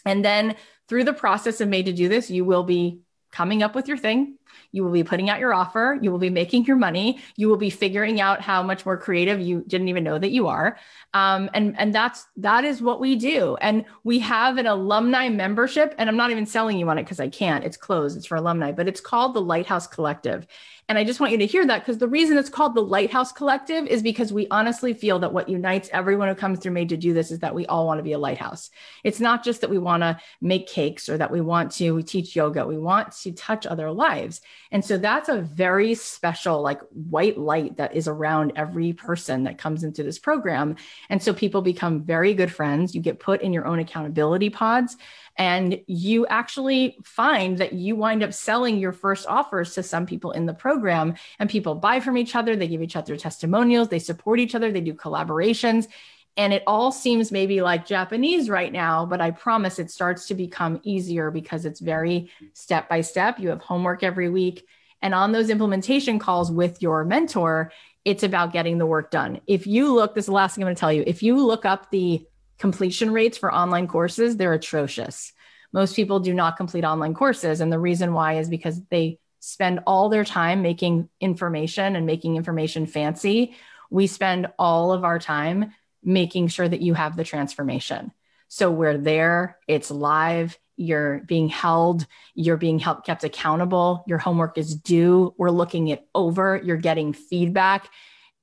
And 0.06 0.24
then 0.24 0.56
through 0.88 1.04
the 1.04 1.12
process 1.12 1.60
of 1.60 1.68
made 1.68 1.84
to 1.84 1.92
do 1.92 2.08
this, 2.08 2.30
you 2.30 2.46
will 2.46 2.64
be 2.64 3.00
coming 3.34 3.62
up 3.62 3.74
with 3.74 3.88
your 3.88 3.98
thing 3.98 4.38
you 4.74 4.82
will 4.82 4.90
be 4.90 5.04
putting 5.04 5.30
out 5.30 5.38
your 5.38 5.54
offer. 5.54 5.98
You 6.02 6.10
will 6.10 6.18
be 6.18 6.30
making 6.30 6.64
your 6.64 6.76
money. 6.76 7.20
You 7.36 7.48
will 7.48 7.56
be 7.56 7.70
figuring 7.70 8.20
out 8.20 8.40
how 8.40 8.60
much 8.62 8.84
more 8.84 8.96
creative 8.96 9.40
you 9.40 9.64
didn't 9.66 9.88
even 9.88 10.02
know 10.02 10.18
that 10.18 10.30
you 10.32 10.48
are. 10.48 10.78
Um, 11.12 11.48
and 11.54 11.78
and 11.78 11.94
that's 11.94 12.26
that 12.38 12.64
is 12.64 12.82
what 12.82 13.00
we 13.00 13.14
do. 13.14 13.56
And 13.60 13.84
we 14.02 14.18
have 14.18 14.58
an 14.58 14.66
alumni 14.66 15.28
membership. 15.28 15.94
And 15.96 16.08
I'm 16.08 16.16
not 16.16 16.32
even 16.32 16.44
selling 16.46 16.78
you 16.78 16.88
on 16.88 16.98
it 16.98 17.04
because 17.04 17.20
I 17.20 17.28
can't. 17.28 17.64
It's 17.64 17.76
closed. 17.76 18.16
It's 18.16 18.26
for 18.26 18.36
alumni, 18.36 18.72
but 18.72 18.88
it's 18.88 19.00
called 19.00 19.34
the 19.34 19.40
Lighthouse 19.40 19.86
Collective. 19.86 20.46
And 20.88 20.98
I 20.98 21.04
just 21.04 21.18
want 21.18 21.32
you 21.32 21.38
to 21.38 21.46
hear 21.46 21.66
that 21.66 21.80
because 21.80 21.96
the 21.96 22.08
reason 22.08 22.36
it's 22.36 22.50
called 22.50 22.74
the 22.74 22.82
Lighthouse 22.82 23.32
Collective 23.32 23.86
is 23.86 24.02
because 24.02 24.32
we 24.32 24.46
honestly 24.50 24.92
feel 24.92 25.18
that 25.20 25.32
what 25.32 25.48
unites 25.48 25.88
everyone 25.92 26.28
who 26.28 26.34
comes 26.34 26.58
through 26.58 26.72
Made 26.72 26.90
to 26.90 26.96
Do 26.98 27.14
this 27.14 27.30
is 27.30 27.38
that 27.38 27.54
we 27.54 27.64
all 27.66 27.86
want 27.86 27.98
to 27.98 28.02
be 28.02 28.12
a 28.12 28.18
lighthouse. 28.18 28.70
It's 29.02 29.20
not 29.20 29.42
just 29.42 29.62
that 29.62 29.70
we 29.70 29.78
want 29.78 30.02
to 30.02 30.18
make 30.42 30.68
cakes 30.68 31.08
or 31.08 31.16
that 31.16 31.30
we 31.30 31.40
want 31.40 31.72
to 31.72 32.02
teach 32.02 32.36
yoga, 32.36 32.66
we 32.66 32.76
want 32.76 33.12
to 33.22 33.32
touch 33.32 33.66
other 33.66 33.90
lives. 33.90 34.42
And 34.72 34.84
so 34.84 34.98
that's 34.98 35.30
a 35.30 35.40
very 35.40 35.94
special, 35.94 36.60
like 36.60 36.80
white 36.90 37.38
light 37.38 37.78
that 37.78 37.96
is 37.96 38.06
around 38.06 38.52
every 38.56 38.92
person 38.92 39.44
that 39.44 39.56
comes 39.56 39.84
into 39.84 40.02
this 40.02 40.18
program. 40.18 40.76
And 41.08 41.22
so 41.22 41.32
people 41.32 41.62
become 41.62 42.02
very 42.02 42.34
good 42.34 42.52
friends. 42.52 42.94
You 42.94 43.00
get 43.00 43.20
put 43.20 43.40
in 43.40 43.54
your 43.54 43.66
own 43.66 43.78
accountability 43.78 44.50
pods. 44.50 44.96
And 45.36 45.80
you 45.86 46.26
actually 46.26 46.98
find 47.04 47.58
that 47.58 47.72
you 47.72 47.96
wind 47.96 48.22
up 48.22 48.32
selling 48.32 48.78
your 48.78 48.92
first 48.92 49.26
offers 49.26 49.74
to 49.74 49.82
some 49.82 50.06
people 50.06 50.30
in 50.30 50.46
the 50.46 50.54
program, 50.54 51.14
and 51.38 51.50
people 51.50 51.74
buy 51.74 52.00
from 52.00 52.16
each 52.16 52.36
other. 52.36 52.54
They 52.54 52.68
give 52.68 52.82
each 52.82 52.96
other 52.96 53.16
testimonials, 53.16 53.88
they 53.88 53.98
support 53.98 54.38
each 54.38 54.54
other, 54.54 54.70
they 54.70 54.80
do 54.80 54.94
collaborations. 54.94 55.88
And 56.36 56.52
it 56.52 56.64
all 56.66 56.90
seems 56.90 57.30
maybe 57.30 57.62
like 57.62 57.86
Japanese 57.86 58.50
right 58.50 58.72
now, 58.72 59.06
but 59.06 59.20
I 59.20 59.30
promise 59.30 59.78
it 59.78 59.90
starts 59.90 60.26
to 60.26 60.34
become 60.34 60.80
easier 60.82 61.30
because 61.30 61.64
it's 61.64 61.78
very 61.78 62.30
step 62.54 62.88
by 62.88 63.02
step. 63.02 63.38
You 63.38 63.50
have 63.50 63.60
homework 63.60 64.02
every 64.02 64.28
week. 64.28 64.66
And 65.00 65.14
on 65.14 65.30
those 65.30 65.50
implementation 65.50 66.18
calls 66.18 66.50
with 66.50 66.82
your 66.82 67.04
mentor, 67.04 67.70
it's 68.04 68.24
about 68.24 68.52
getting 68.52 68.78
the 68.78 68.86
work 68.86 69.10
done. 69.10 69.40
If 69.46 69.66
you 69.66 69.94
look, 69.94 70.14
this 70.14 70.22
is 70.22 70.26
the 70.26 70.32
last 70.32 70.54
thing 70.56 70.64
I'm 70.64 70.66
going 70.66 70.74
to 70.74 70.80
tell 70.80 70.92
you. 70.92 71.04
If 71.06 71.22
you 71.22 71.44
look 71.44 71.64
up 71.64 71.90
the 71.90 72.26
completion 72.58 73.12
rates 73.12 73.38
for 73.38 73.52
online 73.52 73.88
courses, 73.88 74.36
they're 74.36 74.52
atrocious. 74.52 75.32
Most 75.72 75.96
people 75.96 76.20
do 76.20 76.34
not 76.34 76.56
complete 76.56 76.84
online 76.84 77.14
courses. 77.14 77.60
And 77.60 77.72
the 77.72 77.78
reason 77.78 78.12
why 78.12 78.34
is 78.34 78.48
because 78.48 78.80
they 78.90 79.18
spend 79.40 79.80
all 79.86 80.08
their 80.08 80.24
time 80.24 80.62
making 80.62 81.08
information 81.20 81.96
and 81.96 82.06
making 82.06 82.36
information 82.36 82.86
fancy. 82.86 83.54
We 83.90 84.06
spend 84.06 84.46
all 84.58 84.92
of 84.92 85.04
our 85.04 85.18
time 85.18 85.74
making 86.02 86.48
sure 86.48 86.68
that 86.68 86.80
you 86.80 86.94
have 86.94 87.16
the 87.16 87.24
transformation. 87.24 88.12
So 88.48 88.70
we're 88.70 88.98
there, 88.98 89.58
it's 89.66 89.90
live, 89.90 90.58
you're 90.76 91.20
being 91.26 91.48
held, 91.48 92.06
you're 92.34 92.56
being 92.56 92.78
helped, 92.78 93.06
kept 93.06 93.24
accountable, 93.24 94.04
your 94.06 94.18
homework 94.18 94.58
is 94.58 94.74
due, 94.74 95.34
we're 95.38 95.50
looking 95.50 95.88
it 95.88 96.06
over, 96.14 96.60
you're 96.62 96.76
getting 96.76 97.12
feedback. 97.12 97.90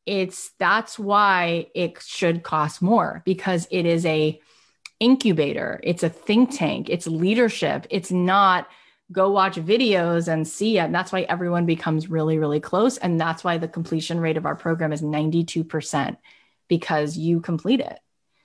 It's 0.06 0.52
that's 0.60 0.98
why 0.98 1.68
it 1.76 2.02
should 2.02 2.44
cost 2.44 2.82
more 2.82 3.22
because 3.26 3.68
it 3.72 3.86
is 3.86 4.06
a 4.06 4.40
incubator, 5.00 5.80
it's 5.84 6.04
a 6.04 6.10
think 6.10 6.56
tank, 6.56 6.90
it's 6.90 7.08
leadership. 7.08 7.88
It's 7.90 8.12
not 8.12 8.68
go 9.12 9.30
watch 9.30 9.56
videos 9.58 10.28
and 10.32 10.48
see 10.48 10.78
it. 10.78 10.84
And 10.84 10.96
that's 10.96 11.12
why 11.12 11.22
everyone 11.22 11.66
becomes 11.66 12.10
really, 12.10 12.38
really 12.38 12.60
close. 12.60 12.98
And 12.98 13.20
that's 13.20 13.44
why 13.44 13.58
the 13.58 13.68
completion 13.68 14.20
rate 14.20 14.38
of 14.38 14.46
our 14.46 14.56
program 14.56 14.94
is 14.94 15.02
92% 15.02 16.18
because 16.68 17.18
you 17.18 17.42
complete 17.42 17.82
it. 17.82 18.00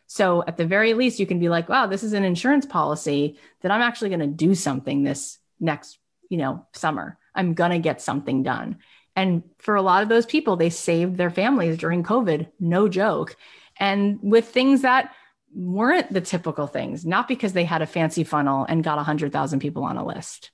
So 0.09 0.43
at 0.47 0.57
the 0.57 0.67
very 0.67 0.95
least, 0.95 1.21
you 1.21 1.27
can 1.27 1.39
be 1.39 1.49
like, 1.49 1.69
wow, 1.69 1.87
this 1.87 2.03
is 2.03 2.13
an 2.13 2.25
insurance 2.25 2.67
policy 2.67 3.39
that 3.61 3.71
I'm 3.71 3.83
actually 3.83 4.11
going 4.11 4.21
to 4.21 4.27
do 4.27 4.55
something 4.55 5.03
this 5.03 5.39
next, 5.61 5.99
you 6.29 6.39
know, 6.39 6.67
summer. 6.73 7.19
I'm 7.35 7.55
going 7.55 7.73
to 7.73 7.79
get 7.79 8.01
something 8.01 8.43
done. 8.43 8.79
And 9.17 9.43
for 9.59 9.75
a 9.75 9.83
lot 9.83 10.03
of 10.03 10.09
those 10.09 10.27
people, 10.27 10.57
they 10.57 10.71
saved 10.71 11.17
their 11.17 11.31
families 11.31 11.79
during 11.79 12.05
COVID, 12.05 12.49
no 12.61 12.87
joke. 12.87 13.35
And 13.79 14.19
with 14.23 14.49
things 14.49 14.83
that 14.83 15.13
weren't 15.55 16.13
the 16.13 16.21
typical 16.21 16.67
things, 16.67 17.07
not 17.07 17.27
because 17.27 17.55
they 17.55 17.65
had 17.65 17.83
a 17.83 17.87
fancy 17.87 18.25
funnel 18.25 18.67
and 18.69 18.85
got 18.85 18.97
100,000 18.97 19.59
people 19.59 19.85
on 19.85 19.97
a 19.97 20.05
list. 20.05 20.51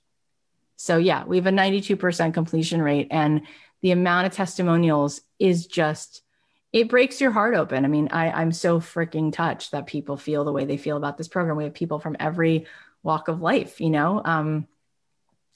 So, 0.77 0.97
yeah, 0.97 1.25
we 1.25 1.37
have 1.37 1.45
a 1.45 1.51
92% 1.51 2.33
completion 2.33 2.81
rate, 2.81 3.07
and 3.11 3.41
the 3.81 3.91
amount 3.91 4.27
of 4.27 4.33
testimonials 4.33 5.21
is 5.39 5.67
just 5.67 6.23
it 6.71 6.89
breaks 6.89 7.21
your 7.21 7.29
heart 7.29 7.53
open. 7.53 7.85
I 7.85 7.87
mean, 7.87 8.09
I, 8.11 8.31
I'm 8.31 8.51
so 8.51 8.79
freaking 8.79 9.31
touched 9.31 9.71
that 9.71 9.85
people 9.85 10.17
feel 10.17 10.43
the 10.43 10.51
way 10.51 10.65
they 10.65 10.77
feel 10.77 10.97
about 10.97 11.17
this 11.17 11.27
program. 11.27 11.55
We 11.55 11.65
have 11.65 11.75
people 11.75 11.99
from 11.99 12.17
every 12.19 12.65
walk 13.03 13.27
of 13.27 13.41
life, 13.41 13.79
you 13.79 13.91
know. 13.91 14.19
Um, 14.25 14.67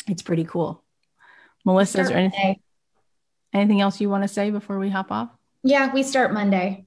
it's 0.07 0.21
pretty 0.21 0.43
cool. 0.43 0.83
Melissa, 1.65 2.01
is 2.01 2.09
there 2.09 2.17
anything, 2.17 2.57
anything 3.57 3.81
else 3.81 3.99
you 3.99 4.09
want 4.09 4.23
to 4.23 4.27
say 4.27 4.51
before 4.51 4.79
we 4.79 4.89
hop 4.89 5.11
off? 5.11 5.29
Yeah, 5.63 5.93
we 5.93 6.03
start 6.03 6.33
Monday. 6.33 6.85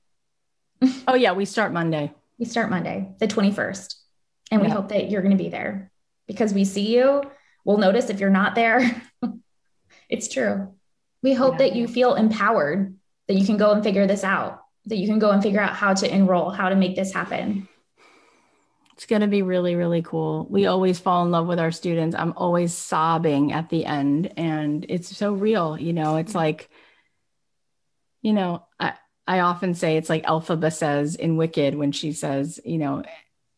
oh, 1.09 1.15
yeah, 1.15 1.33
we 1.33 1.45
start 1.45 1.73
Monday. 1.73 2.13
We 2.39 2.47
start 2.47 2.71
Monday, 2.71 3.13
the 3.19 3.27
21st. 3.27 3.95
And 4.51 4.61
we 4.61 4.69
yeah. 4.69 4.75
hope 4.75 4.89
that 4.89 5.11
you're 5.11 5.23
going 5.23 5.37
to 5.37 5.43
be 5.43 5.51
there 5.51 5.91
because 6.27 6.55
we 6.55 6.65
see 6.65 6.97
you. 6.97 7.23
We'll 7.65 7.79
notice 7.79 8.11
if 8.11 8.21
you're 8.21 8.31
not 8.31 8.55
there. 8.55 9.03
it's 10.09 10.29
true. 10.29 10.75
We 11.23 11.35
hope 11.35 11.55
yeah. 11.55 11.69
that 11.69 11.77
you 11.77 11.87
feel 11.87 12.15
empowered 12.15 12.95
that 13.29 13.35
you 13.35 13.45
can 13.45 13.59
go 13.59 13.73
and 13.73 13.85
figure 13.85 14.07
this 14.07 14.25
out, 14.25 14.61
that 14.87 14.97
you 14.97 15.07
can 15.07 15.19
go 15.19 15.31
and 15.31 15.43
figure 15.43 15.61
out 15.61 15.77
how 15.77 15.95
to 15.95 16.13
enroll, 16.13 16.51
how 16.51 16.69
to 16.69 16.75
make 16.75 16.97
this 16.97 17.13
happen. 17.13 17.69
It's 19.01 19.07
going 19.07 19.23
to 19.23 19.29
be 19.29 19.41
really, 19.41 19.77
really 19.77 20.03
cool. 20.03 20.47
We 20.51 20.67
always 20.67 20.99
fall 20.99 21.25
in 21.25 21.31
love 21.31 21.47
with 21.47 21.59
our 21.59 21.71
students. 21.71 22.15
I'm 22.15 22.35
always 22.37 22.75
sobbing 22.75 23.51
at 23.51 23.71
the 23.71 23.87
end, 23.87 24.31
and 24.37 24.85
it's 24.91 25.17
so 25.17 25.33
real. 25.33 25.79
You 25.81 25.95
know, 25.95 26.17
it's 26.17 26.35
like, 26.35 26.69
you 28.21 28.35
know, 28.35 28.67
I, 28.79 28.93
I 29.27 29.41
often 29.41 29.73
say 29.73 29.97
it's 29.97 30.11
like 30.11 30.27
Elphaba 30.27 30.71
says 30.71 31.15
in 31.15 31.39
Wicked 31.39 31.77
when 31.77 31.93
she 31.93 32.13
says, 32.13 32.61
you 32.63 32.77
know, 32.77 33.03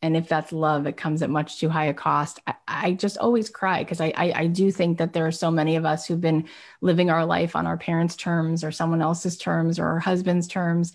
and 0.01 0.17
if 0.17 0.29
that's 0.29 0.53
love, 0.53 0.87
it 0.87 0.97
comes 0.97 1.23
at 1.23 1.29
much 1.29 1.59
too 1.59 1.69
high 1.69 1.87
a 1.87 1.95
cost. 1.95 2.39
I, 2.47 2.55
I 2.69 2.93
just 2.93 3.19
always 3.19 3.51
cry 3.51 3.83
because 3.83 4.01
I, 4.01 4.13
I, 4.17 4.33
I 4.43 4.47
do 4.47 4.71
think 4.71 4.99
that 4.99 5.13
there 5.13 5.27
are 5.27 5.33
so 5.33 5.51
many 5.51 5.75
of 5.75 5.85
us 5.85 6.07
who've 6.07 6.21
been 6.21 6.49
living 6.81 7.11
our 7.11 7.27
life 7.27 7.57
on 7.57 7.67
our 7.67 7.77
parents' 7.77 8.15
terms 8.15 8.63
or 8.63 8.71
someone 8.71 9.03
else's 9.03 9.37
terms 9.37 9.81
or 9.81 9.87
our 9.87 9.99
husband's 9.99 10.47
terms. 10.47 10.93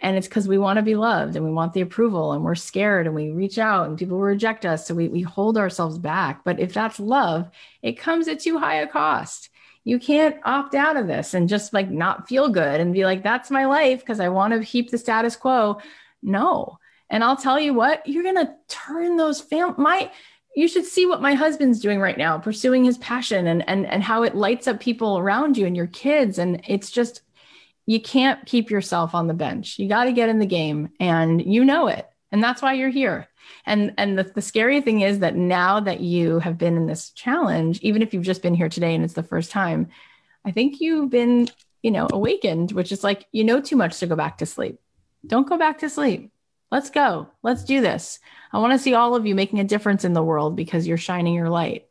And 0.00 0.16
it's 0.16 0.28
because 0.28 0.48
we 0.48 0.58
want 0.58 0.76
to 0.76 0.82
be 0.82 0.96
loved 0.96 1.36
and 1.36 1.44
we 1.44 1.52
want 1.52 1.72
the 1.72 1.80
approval 1.80 2.32
and 2.32 2.44
we're 2.44 2.54
scared 2.54 3.06
and 3.06 3.14
we 3.14 3.30
reach 3.30 3.58
out 3.58 3.88
and 3.88 3.98
people 3.98 4.18
reject 4.18 4.66
us. 4.66 4.86
So 4.86 4.94
we, 4.94 5.08
we 5.08 5.22
hold 5.22 5.56
ourselves 5.56 5.98
back. 5.98 6.44
But 6.44 6.60
if 6.60 6.74
that's 6.74 7.00
love, 7.00 7.50
it 7.80 7.98
comes 7.98 8.28
at 8.28 8.40
too 8.40 8.58
high 8.58 8.76
a 8.76 8.86
cost. 8.86 9.48
You 9.84 9.98
can't 9.98 10.36
opt 10.44 10.74
out 10.74 10.96
of 10.96 11.06
this 11.06 11.34
and 11.34 11.48
just 11.48 11.72
like 11.72 11.90
not 11.90 12.28
feel 12.28 12.48
good 12.48 12.80
and 12.80 12.92
be 12.92 13.04
like, 13.04 13.22
that's 13.22 13.50
my 13.50 13.66
life 13.66 14.00
because 14.00 14.20
I 14.20 14.28
want 14.28 14.52
to 14.52 14.66
keep 14.66 14.90
the 14.90 14.98
status 14.98 15.36
quo. 15.36 15.78
No, 16.22 16.78
and 17.10 17.22
I'll 17.22 17.36
tell 17.36 17.60
you 17.60 17.74
what, 17.74 18.06
you're 18.06 18.22
going 18.22 18.34
to 18.34 18.54
turn 18.68 19.16
those 19.16 19.40
fam 19.40 19.74
my 19.78 20.10
you 20.56 20.68
should 20.68 20.84
see 20.84 21.04
what 21.04 21.20
my 21.20 21.34
husband's 21.34 21.80
doing 21.80 22.00
right 22.00 22.16
now, 22.16 22.38
pursuing 22.38 22.84
his 22.84 22.98
passion 22.98 23.46
and 23.46 23.68
and 23.68 23.86
and 23.86 24.02
how 24.02 24.22
it 24.22 24.34
lights 24.34 24.66
up 24.68 24.80
people 24.80 25.18
around 25.18 25.56
you 25.56 25.66
and 25.66 25.76
your 25.76 25.88
kids 25.88 26.38
and 26.38 26.60
it's 26.66 26.90
just 26.90 27.22
you 27.86 28.00
can't 28.00 28.44
keep 28.46 28.70
yourself 28.70 29.14
on 29.14 29.26
the 29.26 29.34
bench. 29.34 29.78
You 29.78 29.88
got 29.88 30.04
to 30.04 30.12
get 30.12 30.28
in 30.28 30.38
the 30.38 30.46
game 30.46 30.90
and 30.98 31.44
you 31.44 31.64
know 31.64 31.88
it. 31.88 32.08
And 32.32 32.42
that's 32.42 32.62
why 32.62 32.74
you're 32.74 32.88
here. 32.88 33.28
And 33.66 33.94
and 33.98 34.18
the, 34.18 34.24
the 34.24 34.42
scary 34.42 34.80
thing 34.80 35.02
is 35.02 35.18
that 35.20 35.36
now 35.36 35.80
that 35.80 36.00
you 36.00 36.38
have 36.38 36.58
been 36.58 36.76
in 36.76 36.86
this 36.86 37.10
challenge, 37.10 37.78
even 37.80 38.02
if 38.02 38.14
you've 38.14 38.22
just 38.22 38.42
been 38.42 38.54
here 38.54 38.68
today 38.68 38.94
and 38.94 39.04
it's 39.04 39.14
the 39.14 39.22
first 39.22 39.50
time, 39.50 39.88
I 40.44 40.50
think 40.50 40.80
you've 40.80 41.10
been, 41.10 41.48
you 41.82 41.90
know, 41.90 42.08
awakened, 42.10 42.72
which 42.72 42.90
is 42.90 43.04
like 43.04 43.26
you 43.32 43.44
know 43.44 43.60
too 43.60 43.76
much 43.76 43.98
to 43.98 44.06
go 44.06 44.16
back 44.16 44.38
to 44.38 44.46
sleep. 44.46 44.80
Don't 45.26 45.48
go 45.48 45.58
back 45.58 45.78
to 45.78 45.90
sleep 45.90 46.32
Let's 46.74 46.90
go. 46.90 47.28
Let's 47.44 47.62
do 47.62 47.80
this. 47.80 48.18
I 48.52 48.58
want 48.58 48.72
to 48.72 48.80
see 48.80 48.94
all 48.94 49.14
of 49.14 49.26
you 49.26 49.36
making 49.36 49.60
a 49.60 49.64
difference 49.64 50.04
in 50.04 50.12
the 50.12 50.24
world 50.24 50.56
because 50.56 50.88
you're 50.88 50.96
shining 50.96 51.32
your 51.32 51.48
light. 51.48 51.86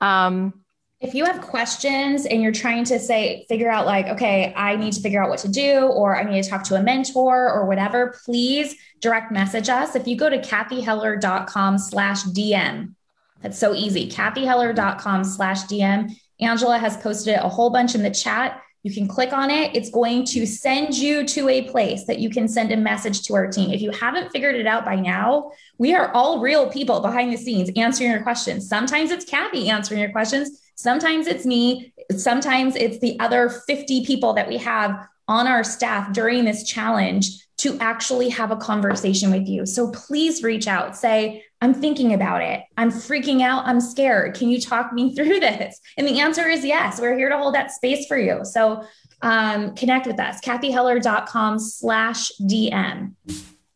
Um, 0.00 0.63
if 1.04 1.14
you 1.14 1.26
have 1.26 1.42
questions 1.42 2.24
and 2.24 2.42
you're 2.42 2.50
trying 2.50 2.82
to 2.84 2.98
say, 2.98 3.44
figure 3.46 3.70
out 3.70 3.84
like, 3.84 4.06
okay, 4.06 4.54
I 4.56 4.74
need 4.76 4.94
to 4.94 5.02
figure 5.02 5.22
out 5.22 5.28
what 5.28 5.38
to 5.40 5.48
do, 5.48 5.82
or 5.82 6.16
I 6.16 6.24
need 6.24 6.42
to 6.42 6.48
talk 6.48 6.64
to 6.64 6.76
a 6.76 6.82
mentor 6.82 7.52
or 7.52 7.66
whatever, 7.66 8.18
please 8.24 8.74
direct 9.00 9.30
message 9.30 9.68
us. 9.68 9.94
If 9.94 10.06
you 10.06 10.16
go 10.16 10.30
to 10.30 10.38
cathyheller.com 10.38 11.76
slash 11.76 12.22
DM, 12.24 12.94
that's 13.42 13.58
so 13.58 13.74
easy. 13.74 14.08
cathyheller.com 14.08 15.24
slash 15.24 15.64
DM. 15.64 16.10
Angela 16.40 16.78
has 16.78 16.96
posted 16.96 17.34
a 17.34 17.50
whole 17.50 17.68
bunch 17.68 17.94
in 17.94 18.02
the 18.02 18.10
chat. 18.10 18.62
You 18.82 18.92
can 18.92 19.06
click 19.06 19.34
on 19.34 19.50
it. 19.50 19.76
It's 19.76 19.90
going 19.90 20.24
to 20.26 20.46
send 20.46 20.94
you 20.96 21.26
to 21.26 21.50
a 21.50 21.68
place 21.68 22.06
that 22.06 22.18
you 22.18 22.30
can 22.30 22.48
send 22.48 22.72
a 22.72 22.78
message 22.78 23.22
to 23.24 23.34
our 23.34 23.46
team. 23.46 23.70
If 23.70 23.82
you 23.82 23.90
haven't 23.90 24.30
figured 24.30 24.56
it 24.56 24.66
out 24.66 24.86
by 24.86 24.96
now, 24.96 25.52
we 25.76 25.94
are 25.94 26.10
all 26.12 26.40
real 26.40 26.70
people 26.70 27.00
behind 27.00 27.30
the 27.30 27.36
scenes 27.36 27.70
answering 27.76 28.10
your 28.10 28.22
questions. 28.22 28.68
Sometimes 28.68 29.10
it's 29.10 29.26
Cathy 29.26 29.68
answering 29.68 30.00
your 30.00 30.10
questions. 30.10 30.62
Sometimes 30.74 31.26
it's 31.26 31.46
me. 31.46 31.92
Sometimes 32.16 32.76
it's 32.76 32.98
the 32.98 33.18
other 33.20 33.48
50 33.48 34.04
people 34.04 34.32
that 34.34 34.48
we 34.48 34.58
have 34.58 35.06
on 35.28 35.46
our 35.46 35.64
staff 35.64 36.12
during 36.12 36.44
this 36.44 36.64
challenge 36.64 37.44
to 37.56 37.78
actually 37.78 38.28
have 38.28 38.50
a 38.50 38.56
conversation 38.56 39.30
with 39.30 39.46
you. 39.46 39.64
So 39.64 39.90
please 39.92 40.42
reach 40.42 40.66
out, 40.66 40.96
say, 40.96 41.44
I'm 41.60 41.72
thinking 41.72 42.12
about 42.12 42.42
it. 42.42 42.62
I'm 42.76 42.90
freaking 42.90 43.40
out. 43.40 43.64
I'm 43.64 43.80
scared. 43.80 44.34
Can 44.34 44.50
you 44.50 44.60
talk 44.60 44.92
me 44.92 45.14
through 45.16 45.40
this? 45.40 45.80
And 45.96 46.06
the 46.06 46.20
answer 46.20 46.46
is 46.46 46.64
yes. 46.64 47.00
We're 47.00 47.16
here 47.16 47.28
to 47.28 47.38
hold 47.38 47.54
that 47.54 47.70
space 47.70 48.06
for 48.06 48.18
you. 48.18 48.44
So 48.44 48.84
um, 49.22 49.74
connect 49.74 50.06
with 50.06 50.20
us, 50.20 50.40
cathyheller.com 50.40 51.58
slash 51.58 52.32
DM. 52.42 53.14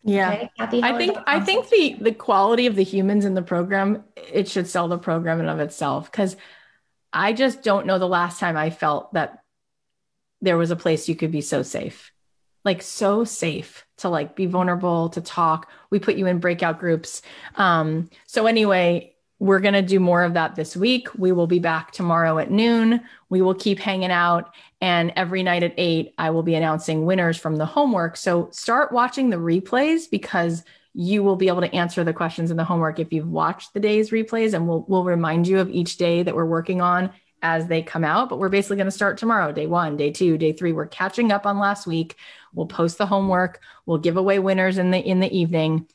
Yeah. 0.05 0.31
Okay? 0.33 0.51
I 0.83 0.97
think 0.97 1.19
I 1.27 1.41
think 1.41 1.69
the 1.69 1.97
the 2.01 2.13
quality 2.13 2.67
of 2.67 2.77
the 2.77 2.85
humans 2.85 3.25
in 3.25 3.35
the 3.35 3.43
program, 3.43 4.05
it 4.17 4.49
should 4.49 4.67
sell 4.67 4.89
the 4.89 4.99
program 4.99 5.41
in 5.41 5.49
of 5.49 5.61
itself. 5.61 6.11
Cause 6.13 6.37
I 7.13 7.33
just 7.33 7.63
don't 7.63 7.87
know 7.87 7.99
the 7.99 8.09
last 8.09 8.39
time 8.39 8.57
I 8.57 8.71
felt 8.71 9.15
that 9.15 9.43
there 10.41 10.57
was 10.57 10.71
a 10.71 10.77
place 10.77 11.09
you 11.09 11.17
could 11.17 11.33
be 11.33 11.41
so 11.41 11.63
safe. 11.63 12.13
Like 12.65 12.83
so 12.83 13.25
safe 13.25 13.87
to 13.99 14.09
like 14.09 14.37
be 14.37 14.47
vulnerable 14.47 15.09
to 15.11 15.21
talk. 15.21 15.71
We 15.91 15.99
put 15.99 16.17
you 16.17 16.27
in 16.27 16.39
breakout 16.39 16.79
groups. 16.79 17.23
Um 17.57 18.11
so 18.27 18.47
anyway 18.47 19.15
we're 19.41 19.61
going 19.61 19.75
to 19.75 19.83
do 19.83 20.01
more 20.01 20.25
of 20.25 20.35
that 20.35 20.57
this 20.57 20.77
week. 20.77 21.09
We 21.17 21.31
will 21.31 21.47
be 21.47 21.61
back 21.61 21.93
tomorrow 21.93 22.39
at 22.39 22.51
noon. 22.51 23.01
We 23.29 23.41
will 23.41 23.55
keep 23.55 23.79
hanging 23.79 24.11
out. 24.11 24.53
And 24.81 25.13
every 25.15 25.43
night 25.43 25.63
at 25.63 25.75
8 25.77 26.15
i 26.19 26.31
will 26.31 26.43
be 26.43 26.55
announcing 26.55 27.05
winners 27.05 27.37
from 27.37 27.57
the 27.57 27.67
homework. 27.67 28.17
So 28.17 28.49
start 28.51 28.93
watching 28.93 29.31
the 29.31 29.37
replays 29.37 30.11
because 30.11 30.65
you 30.95 31.23
will 31.23 31.37
be 31.37 31.49
able 31.49 31.61
to 31.61 31.75
answer 31.75 32.03
the 32.05 32.13
questions 32.13 32.51
in 32.51 32.57
the 32.57 32.65
homework 32.65 32.99
if 32.99 33.13
you've 33.13 33.29
watched 33.29 33.73
the 33.75 33.81
day's 33.81 34.11
replays 34.11 34.55
and 34.55 34.67
we'll, 34.67 34.85
we'll 34.89 35.05
remind 35.05 35.47
you 35.47 35.61
of 35.61 35.71
each 35.71 35.97
day 35.97 36.23
that 36.23 36.35
we're 36.35 36.45
working 36.45 36.81
on 36.81 37.11
as 37.43 37.67
they 37.67 37.83
come 37.83 38.05
out, 38.05 38.29
but 38.29 38.39
we're 38.39 38.49
basically 38.49 38.77
going 38.77 38.87
to 38.87 38.91
start 38.91 39.19
tomorrow, 39.19 39.53
day 39.53 39.67
one, 39.67 39.97
day 39.97 40.11
two, 40.11 40.37
day 40.39 40.53
three. 40.53 40.73
We're 40.73 40.87
catching 40.87 41.31
up 41.31 41.47
on 41.47 41.59
last 41.59 41.87
week. 41.87 42.17
We'll 42.53 42.67
post 42.67 42.99
the 42.99 43.07
homework. 43.07 43.61
We'll 43.87 43.99
give 43.99 44.17
away 44.17 44.39
winners 44.39 44.79
in 44.79 44.91
the 44.91 44.99
in 44.99 45.21
the 45.21 45.33
evening. 45.37 45.87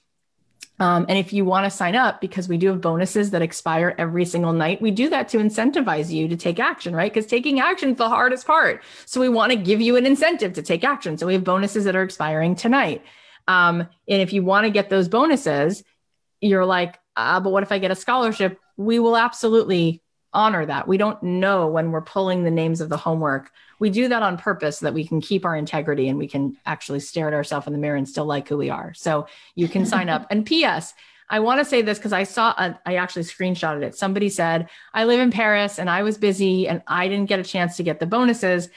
Um, 0.79 1.05
and 1.07 1.17
if 1.17 1.33
you 1.33 1.45
want 1.45 1.65
to 1.65 1.69
sign 1.69 1.95
up, 1.95 2.19
because 2.19 2.49
we 2.49 2.57
do 2.57 2.67
have 2.69 2.81
bonuses 2.81 3.31
that 3.31 3.41
expire 3.41 3.93
every 3.97 4.25
single 4.25 4.53
night, 4.53 4.81
we 4.81 4.89
do 4.89 5.07
that 5.09 5.29
to 5.29 5.37
incentivize 5.37 6.09
you 6.09 6.27
to 6.27 6.35
take 6.35 6.59
action, 6.59 6.95
right? 6.95 7.13
Because 7.13 7.27
taking 7.27 7.59
action 7.59 7.91
is 7.91 7.97
the 7.97 8.09
hardest 8.09 8.47
part. 8.47 8.81
So 9.05 9.21
we 9.21 9.29
want 9.29 9.51
to 9.51 9.57
give 9.57 9.81
you 9.81 9.97
an 9.97 10.05
incentive 10.05 10.53
to 10.53 10.63
take 10.63 10.83
action. 10.83 11.17
So 11.17 11.27
we 11.27 11.33
have 11.33 11.43
bonuses 11.43 11.85
that 11.85 11.95
are 11.95 12.01
expiring 12.01 12.55
tonight. 12.55 13.03
Um, 13.47 13.81
and 14.07 14.21
if 14.21 14.33
you 14.33 14.43
want 14.43 14.65
to 14.65 14.71
get 14.71 14.89
those 14.89 15.07
bonuses, 15.07 15.83
you're 16.41 16.65
like, 16.65 16.99
uh, 17.15 17.39
but 17.39 17.51
what 17.51 17.63
if 17.63 17.71
I 17.71 17.79
get 17.79 17.91
a 17.91 17.95
scholarship? 17.95 18.59
We 18.77 18.99
will 18.99 19.17
absolutely 19.17 20.01
honor 20.33 20.65
that. 20.65 20.87
We 20.87 20.97
don't 20.97 21.21
know 21.21 21.67
when 21.67 21.91
we're 21.91 22.01
pulling 22.01 22.43
the 22.43 22.51
names 22.51 22.81
of 22.81 22.89
the 22.89 22.97
homework. 22.97 23.51
We 23.79 23.89
do 23.89 24.07
that 24.07 24.23
on 24.23 24.37
purpose 24.37 24.79
so 24.79 24.85
that 24.87 24.93
we 24.93 25.05
can 25.05 25.21
keep 25.21 25.45
our 25.45 25.55
integrity 25.55 26.09
and 26.09 26.17
we 26.17 26.27
can 26.27 26.57
actually 26.65 27.01
stare 27.01 27.27
at 27.27 27.33
ourselves 27.33 27.67
in 27.67 27.73
the 27.73 27.79
mirror 27.79 27.97
and 27.97 28.09
still 28.09 28.25
like 28.25 28.47
who 28.47 28.57
we 28.57 28.69
are. 28.69 28.93
So 28.95 29.27
you 29.55 29.67
can 29.67 29.85
sign 29.85 30.09
up. 30.09 30.27
And 30.31 30.45
P.S. 30.45 30.93
I 31.29 31.39
want 31.39 31.59
to 31.59 31.65
say 31.65 31.81
this 31.81 31.97
because 31.99 32.13
I 32.13 32.23
saw, 32.23 32.49
a, 32.57 32.79
I 32.85 32.95
actually 32.95 33.23
screenshotted 33.23 33.83
it. 33.83 33.95
Somebody 33.95 34.29
said, 34.29 34.69
I 34.93 35.05
live 35.05 35.19
in 35.19 35.31
Paris 35.31 35.79
and 35.79 35.89
I 35.89 36.03
was 36.03 36.17
busy 36.17 36.67
and 36.67 36.81
I 36.87 37.07
didn't 37.07 37.29
get 37.29 37.39
a 37.39 37.43
chance 37.43 37.77
to 37.77 37.83
get 37.83 37.99
the 37.99 38.05
bonuses. 38.05 38.69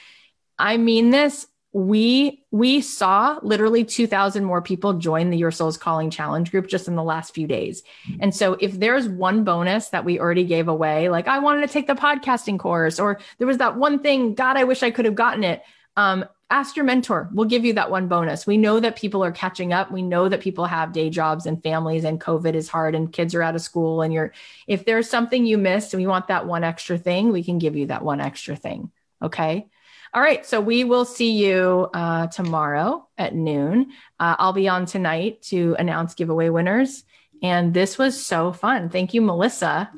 I 0.59 0.77
mean 0.77 1.09
this 1.09 1.47
we 1.77 2.43
we 2.49 2.81
saw 2.81 3.37
literally 3.43 3.83
2000 3.83 4.43
more 4.43 4.63
people 4.63 4.93
join 4.93 5.29
the 5.29 5.37
your 5.37 5.51
soul's 5.51 5.77
calling 5.77 6.09
challenge 6.09 6.49
group 6.49 6.65
just 6.65 6.87
in 6.87 6.95
the 6.95 7.03
last 7.03 7.35
few 7.35 7.45
days. 7.45 7.83
And 8.19 8.33
so 8.33 8.53
if 8.59 8.79
there's 8.79 9.07
one 9.07 9.43
bonus 9.43 9.89
that 9.89 10.03
we 10.03 10.19
already 10.19 10.43
gave 10.43 10.67
away 10.67 11.09
like 11.09 11.27
i 11.27 11.37
wanted 11.37 11.61
to 11.61 11.71
take 11.71 11.85
the 11.85 11.93
podcasting 11.93 12.57
course 12.57 12.99
or 12.99 13.19
there 13.37 13.45
was 13.45 13.59
that 13.59 13.77
one 13.77 13.99
thing 13.99 14.33
god 14.33 14.57
i 14.57 14.63
wish 14.63 14.81
i 14.81 14.89
could 14.89 15.05
have 15.05 15.13
gotten 15.13 15.43
it 15.43 15.61
um, 15.95 16.25
ask 16.49 16.75
your 16.75 16.85
mentor. 16.85 17.27
We'll 17.33 17.47
give 17.47 17.65
you 17.65 17.73
that 17.73 17.89
one 17.89 18.07
bonus. 18.07 18.45
We 18.45 18.55
know 18.55 18.79
that 18.79 18.95
people 18.95 19.23
are 19.23 19.31
catching 19.31 19.73
up. 19.73 19.91
We 19.91 20.03
know 20.03 20.29
that 20.29 20.41
people 20.41 20.65
have 20.65 20.93
day 20.93 21.09
jobs 21.09 21.47
and 21.47 21.61
families 21.61 22.03
and 22.03 22.21
covid 22.21 22.53
is 22.53 22.69
hard 22.69 22.95
and 22.95 23.11
kids 23.11 23.35
are 23.35 23.43
out 23.43 23.55
of 23.55 23.61
school 23.61 24.01
and 24.01 24.13
you're 24.13 24.33
if 24.67 24.85
there's 24.85 25.09
something 25.09 25.45
you 25.45 25.57
missed 25.57 25.93
and 25.93 26.01
we 26.01 26.07
want 26.07 26.27
that 26.27 26.47
one 26.47 26.63
extra 26.63 26.97
thing 26.97 27.31
we 27.31 27.43
can 27.43 27.57
give 27.59 27.75
you 27.75 27.87
that 27.87 28.03
one 28.03 28.21
extra 28.21 28.55
thing. 28.55 28.91
Okay 29.21 29.67
all 30.13 30.21
right. 30.21 30.45
So 30.45 30.61
we 30.61 30.83
will 30.83 31.05
see 31.05 31.31
you 31.31 31.89
uh, 31.93 32.27
tomorrow 32.27 33.07
at 33.17 33.35
noon. 33.35 33.91
Uh, 34.19 34.35
I'll 34.39 34.53
be 34.53 34.67
on 34.67 34.85
tonight 34.85 35.41
to 35.43 35.75
announce 35.77 36.13
giveaway 36.13 36.49
winners. 36.49 37.03
And 37.43 37.73
this 37.73 37.97
was 37.97 38.23
so 38.23 38.51
fun. 38.51 38.89
Thank 38.89 39.13
you, 39.13 39.21
Melissa. 39.21 39.91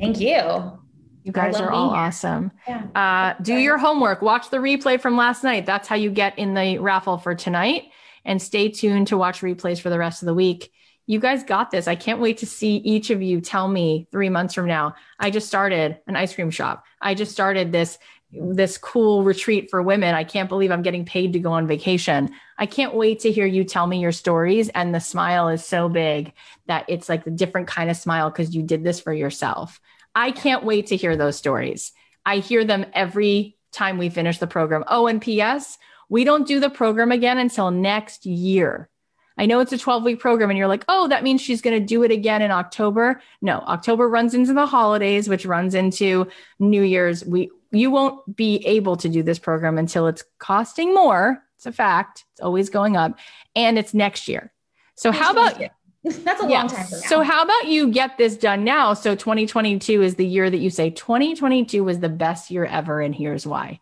Thank 0.00 0.20
you. 0.20 0.78
You 1.22 1.32
guys 1.32 1.58
are 1.58 1.70
all 1.70 1.90
awesome. 1.90 2.50
Yeah. 2.68 2.84
Uh, 2.94 3.42
do 3.42 3.54
your 3.54 3.78
homework. 3.78 4.20
Watch 4.20 4.50
the 4.50 4.58
replay 4.58 5.00
from 5.00 5.16
last 5.16 5.42
night. 5.42 5.64
That's 5.64 5.88
how 5.88 5.96
you 5.96 6.10
get 6.10 6.38
in 6.38 6.52
the 6.52 6.78
raffle 6.78 7.16
for 7.16 7.34
tonight. 7.34 7.84
And 8.26 8.40
stay 8.40 8.68
tuned 8.68 9.06
to 9.08 9.16
watch 9.16 9.40
replays 9.40 9.80
for 9.80 9.90
the 9.90 9.98
rest 9.98 10.22
of 10.22 10.26
the 10.26 10.34
week. 10.34 10.70
You 11.06 11.20
guys 11.20 11.42
got 11.44 11.70
this. 11.70 11.86
I 11.86 11.94
can't 11.94 12.20
wait 12.20 12.38
to 12.38 12.46
see 12.46 12.76
each 12.76 13.10
of 13.10 13.22
you 13.22 13.40
tell 13.40 13.68
me 13.68 14.06
three 14.10 14.28
months 14.30 14.54
from 14.54 14.66
now. 14.66 14.94
I 15.18 15.30
just 15.30 15.46
started 15.46 15.98
an 16.06 16.16
ice 16.16 16.34
cream 16.34 16.50
shop. 16.50 16.84
I 17.00 17.14
just 17.14 17.32
started 17.32 17.72
this 17.72 17.98
this 18.40 18.78
cool 18.78 19.22
retreat 19.22 19.70
for 19.70 19.82
women. 19.82 20.14
I 20.14 20.24
can't 20.24 20.48
believe 20.48 20.70
I'm 20.70 20.82
getting 20.82 21.04
paid 21.04 21.32
to 21.32 21.38
go 21.38 21.52
on 21.52 21.66
vacation. 21.66 22.30
I 22.58 22.66
can't 22.66 22.94
wait 22.94 23.20
to 23.20 23.32
hear 23.32 23.46
you 23.46 23.64
tell 23.64 23.86
me 23.86 24.00
your 24.00 24.12
stories. 24.12 24.68
And 24.70 24.94
the 24.94 25.00
smile 25.00 25.48
is 25.48 25.64
so 25.64 25.88
big 25.88 26.32
that 26.66 26.84
it's 26.88 27.08
like 27.08 27.26
a 27.26 27.30
different 27.30 27.68
kind 27.68 27.90
of 27.90 27.96
smile 27.96 28.30
because 28.30 28.54
you 28.54 28.62
did 28.62 28.84
this 28.84 29.00
for 29.00 29.12
yourself. 29.12 29.80
I 30.14 30.30
can't 30.30 30.64
wait 30.64 30.88
to 30.88 30.96
hear 30.96 31.16
those 31.16 31.36
stories. 31.36 31.92
I 32.24 32.38
hear 32.38 32.64
them 32.64 32.86
every 32.92 33.56
time 33.72 33.98
we 33.98 34.08
finish 34.08 34.38
the 34.38 34.46
program. 34.46 34.84
Oh, 34.86 35.06
and 35.06 35.20
P.S., 35.20 35.78
we 36.08 36.24
don't 36.24 36.46
do 36.46 36.60
the 36.60 36.70
program 36.70 37.12
again 37.12 37.38
until 37.38 37.70
next 37.70 38.24
year. 38.26 38.88
I 39.36 39.46
know 39.46 39.60
it's 39.60 39.72
a 39.72 39.78
12 39.78 40.04
week 40.04 40.20
program 40.20 40.50
and 40.50 40.58
you're 40.58 40.68
like, 40.68 40.84
oh, 40.88 41.08
that 41.08 41.24
means 41.24 41.40
she's 41.40 41.60
going 41.60 41.78
to 41.78 41.84
do 41.84 42.04
it 42.04 42.12
again 42.12 42.42
in 42.42 42.50
October. 42.50 43.20
No, 43.42 43.58
October 43.60 44.08
runs 44.08 44.34
into 44.34 44.52
the 44.52 44.66
holidays, 44.66 45.28
which 45.28 45.44
runs 45.44 45.74
into 45.74 46.28
New 46.60 46.82
Year's. 46.82 47.24
We 47.24 47.50
you 47.74 47.90
won't 47.90 48.36
be 48.36 48.56
able 48.66 48.96
to 48.96 49.08
do 49.08 49.22
this 49.22 49.38
program 49.38 49.78
until 49.78 50.06
it's 50.06 50.24
costing 50.38 50.94
more. 50.94 51.42
It's 51.56 51.66
a 51.66 51.72
fact. 51.72 52.24
It's 52.32 52.40
always 52.40 52.70
going 52.70 52.96
up 52.96 53.18
and 53.54 53.78
it's 53.78 53.94
next 53.94 54.28
year. 54.28 54.52
So 54.96 55.12
how 55.12 55.32
about 55.32 55.58
that's 56.04 56.42
a 56.42 56.48
yeah. 56.48 56.60
long 56.60 56.68
time 56.68 56.86
ago? 56.86 56.96
So 56.96 57.22
how 57.22 57.42
about 57.42 57.66
you 57.66 57.90
get 57.90 58.18
this 58.18 58.36
done 58.36 58.64
now? 58.64 58.94
So 58.94 59.14
2022 59.14 60.02
is 60.02 60.16
the 60.16 60.26
year 60.26 60.48
that 60.50 60.58
you 60.58 60.70
say 60.70 60.90
2022 60.90 61.82
was 61.82 62.00
the 62.00 62.08
best 62.08 62.50
year 62.50 62.64
ever 62.64 63.00
and 63.00 63.14
here's 63.14 63.46
why. 63.46 63.80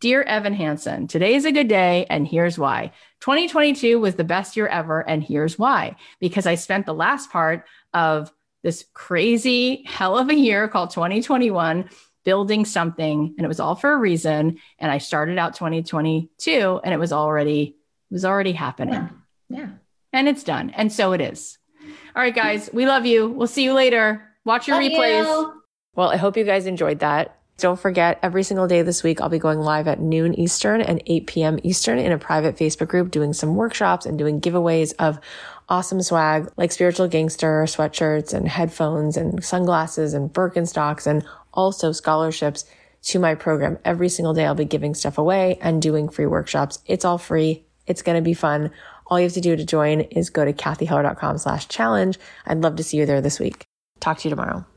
Dear 0.00 0.22
Evan 0.22 0.54
Hansen, 0.54 1.06
today 1.06 1.34
is 1.34 1.44
a 1.44 1.52
good 1.52 1.68
day 1.68 2.06
and 2.10 2.26
here's 2.26 2.58
why. 2.58 2.90
2022 3.20 4.00
was 4.00 4.16
the 4.16 4.24
best 4.24 4.56
year 4.56 4.66
ever 4.66 5.00
and 5.00 5.22
here's 5.22 5.58
why. 5.58 5.96
Because 6.18 6.46
I 6.46 6.56
spent 6.56 6.86
the 6.86 6.94
last 6.94 7.30
part 7.30 7.66
of 7.94 8.32
this 8.62 8.84
crazy 8.94 9.84
hell 9.86 10.18
of 10.18 10.28
a 10.28 10.34
year 10.34 10.66
called 10.66 10.90
2021 10.90 11.88
building 12.24 12.64
something 12.64 13.34
and 13.36 13.44
it 13.44 13.48
was 13.48 13.60
all 13.60 13.74
for 13.74 13.92
a 13.92 13.96
reason 13.96 14.58
and 14.78 14.90
i 14.90 14.98
started 14.98 15.38
out 15.38 15.54
2022 15.54 16.80
and 16.84 16.94
it 16.94 16.98
was 16.98 17.12
already 17.12 17.76
it 18.10 18.14
was 18.14 18.24
already 18.24 18.52
happening 18.52 18.94
yeah, 19.48 19.58
yeah. 19.58 19.68
and 20.12 20.28
it's 20.28 20.44
done 20.44 20.70
and 20.70 20.92
so 20.92 21.12
it 21.12 21.20
is 21.20 21.58
all 22.14 22.22
right 22.22 22.34
guys 22.34 22.70
we 22.72 22.86
love 22.86 23.06
you 23.06 23.28
we'll 23.28 23.46
see 23.46 23.64
you 23.64 23.72
later 23.72 24.22
watch 24.44 24.68
your 24.68 24.80
love 24.80 24.90
replays 24.90 25.24
you. 25.24 25.62
well 25.94 26.10
i 26.10 26.16
hope 26.16 26.36
you 26.36 26.44
guys 26.44 26.66
enjoyed 26.66 27.00
that 27.00 27.38
don't 27.58 27.78
forget, 27.78 28.18
every 28.22 28.42
single 28.42 28.66
day 28.66 28.82
this 28.82 29.04
week, 29.04 29.20
I'll 29.20 29.28
be 29.28 29.38
going 29.38 29.60
live 29.60 29.86
at 29.86 30.00
noon 30.00 30.34
Eastern 30.34 30.80
and 30.80 31.00
8 31.06 31.26
p.m. 31.28 31.58
Eastern 31.62 31.98
in 31.98 32.10
a 32.10 32.18
private 32.18 32.56
Facebook 32.56 32.88
group 32.88 33.12
doing 33.12 33.32
some 33.32 33.54
workshops 33.54 34.04
and 34.04 34.18
doing 34.18 34.40
giveaways 34.40 34.94
of 34.98 35.20
awesome 35.68 36.02
swag 36.02 36.50
like 36.56 36.72
spiritual 36.72 37.08
gangster 37.08 37.62
sweatshirts 37.66 38.34
and 38.34 38.48
headphones 38.48 39.16
and 39.16 39.42
sunglasses 39.44 40.12
and 40.12 40.32
Birkenstocks 40.32 41.06
and 41.06 41.24
also 41.52 41.92
scholarships 41.92 42.64
to 43.02 43.18
my 43.18 43.34
program. 43.34 43.78
Every 43.84 44.08
single 44.08 44.34
day 44.34 44.46
I'll 44.46 44.54
be 44.54 44.64
giving 44.64 44.94
stuff 44.94 45.18
away 45.18 45.58
and 45.60 45.82
doing 45.82 46.08
free 46.08 46.26
workshops. 46.26 46.78
It's 46.86 47.04
all 47.04 47.18
free. 47.18 47.64
It's 47.86 48.02
going 48.02 48.16
to 48.16 48.22
be 48.22 48.34
fun. 48.34 48.70
All 49.06 49.18
you 49.18 49.24
have 49.24 49.32
to 49.34 49.40
do 49.40 49.56
to 49.56 49.64
join 49.64 50.02
is 50.02 50.30
go 50.30 50.44
to 50.44 50.52
cathyheller.com 50.52 51.38
slash 51.38 51.68
challenge. 51.68 52.18
I'd 52.46 52.62
love 52.62 52.76
to 52.76 52.84
see 52.84 52.96
you 52.96 53.06
there 53.06 53.20
this 53.20 53.40
week. 53.40 53.64
Talk 54.00 54.18
to 54.18 54.28
you 54.28 54.30
tomorrow. 54.30 54.64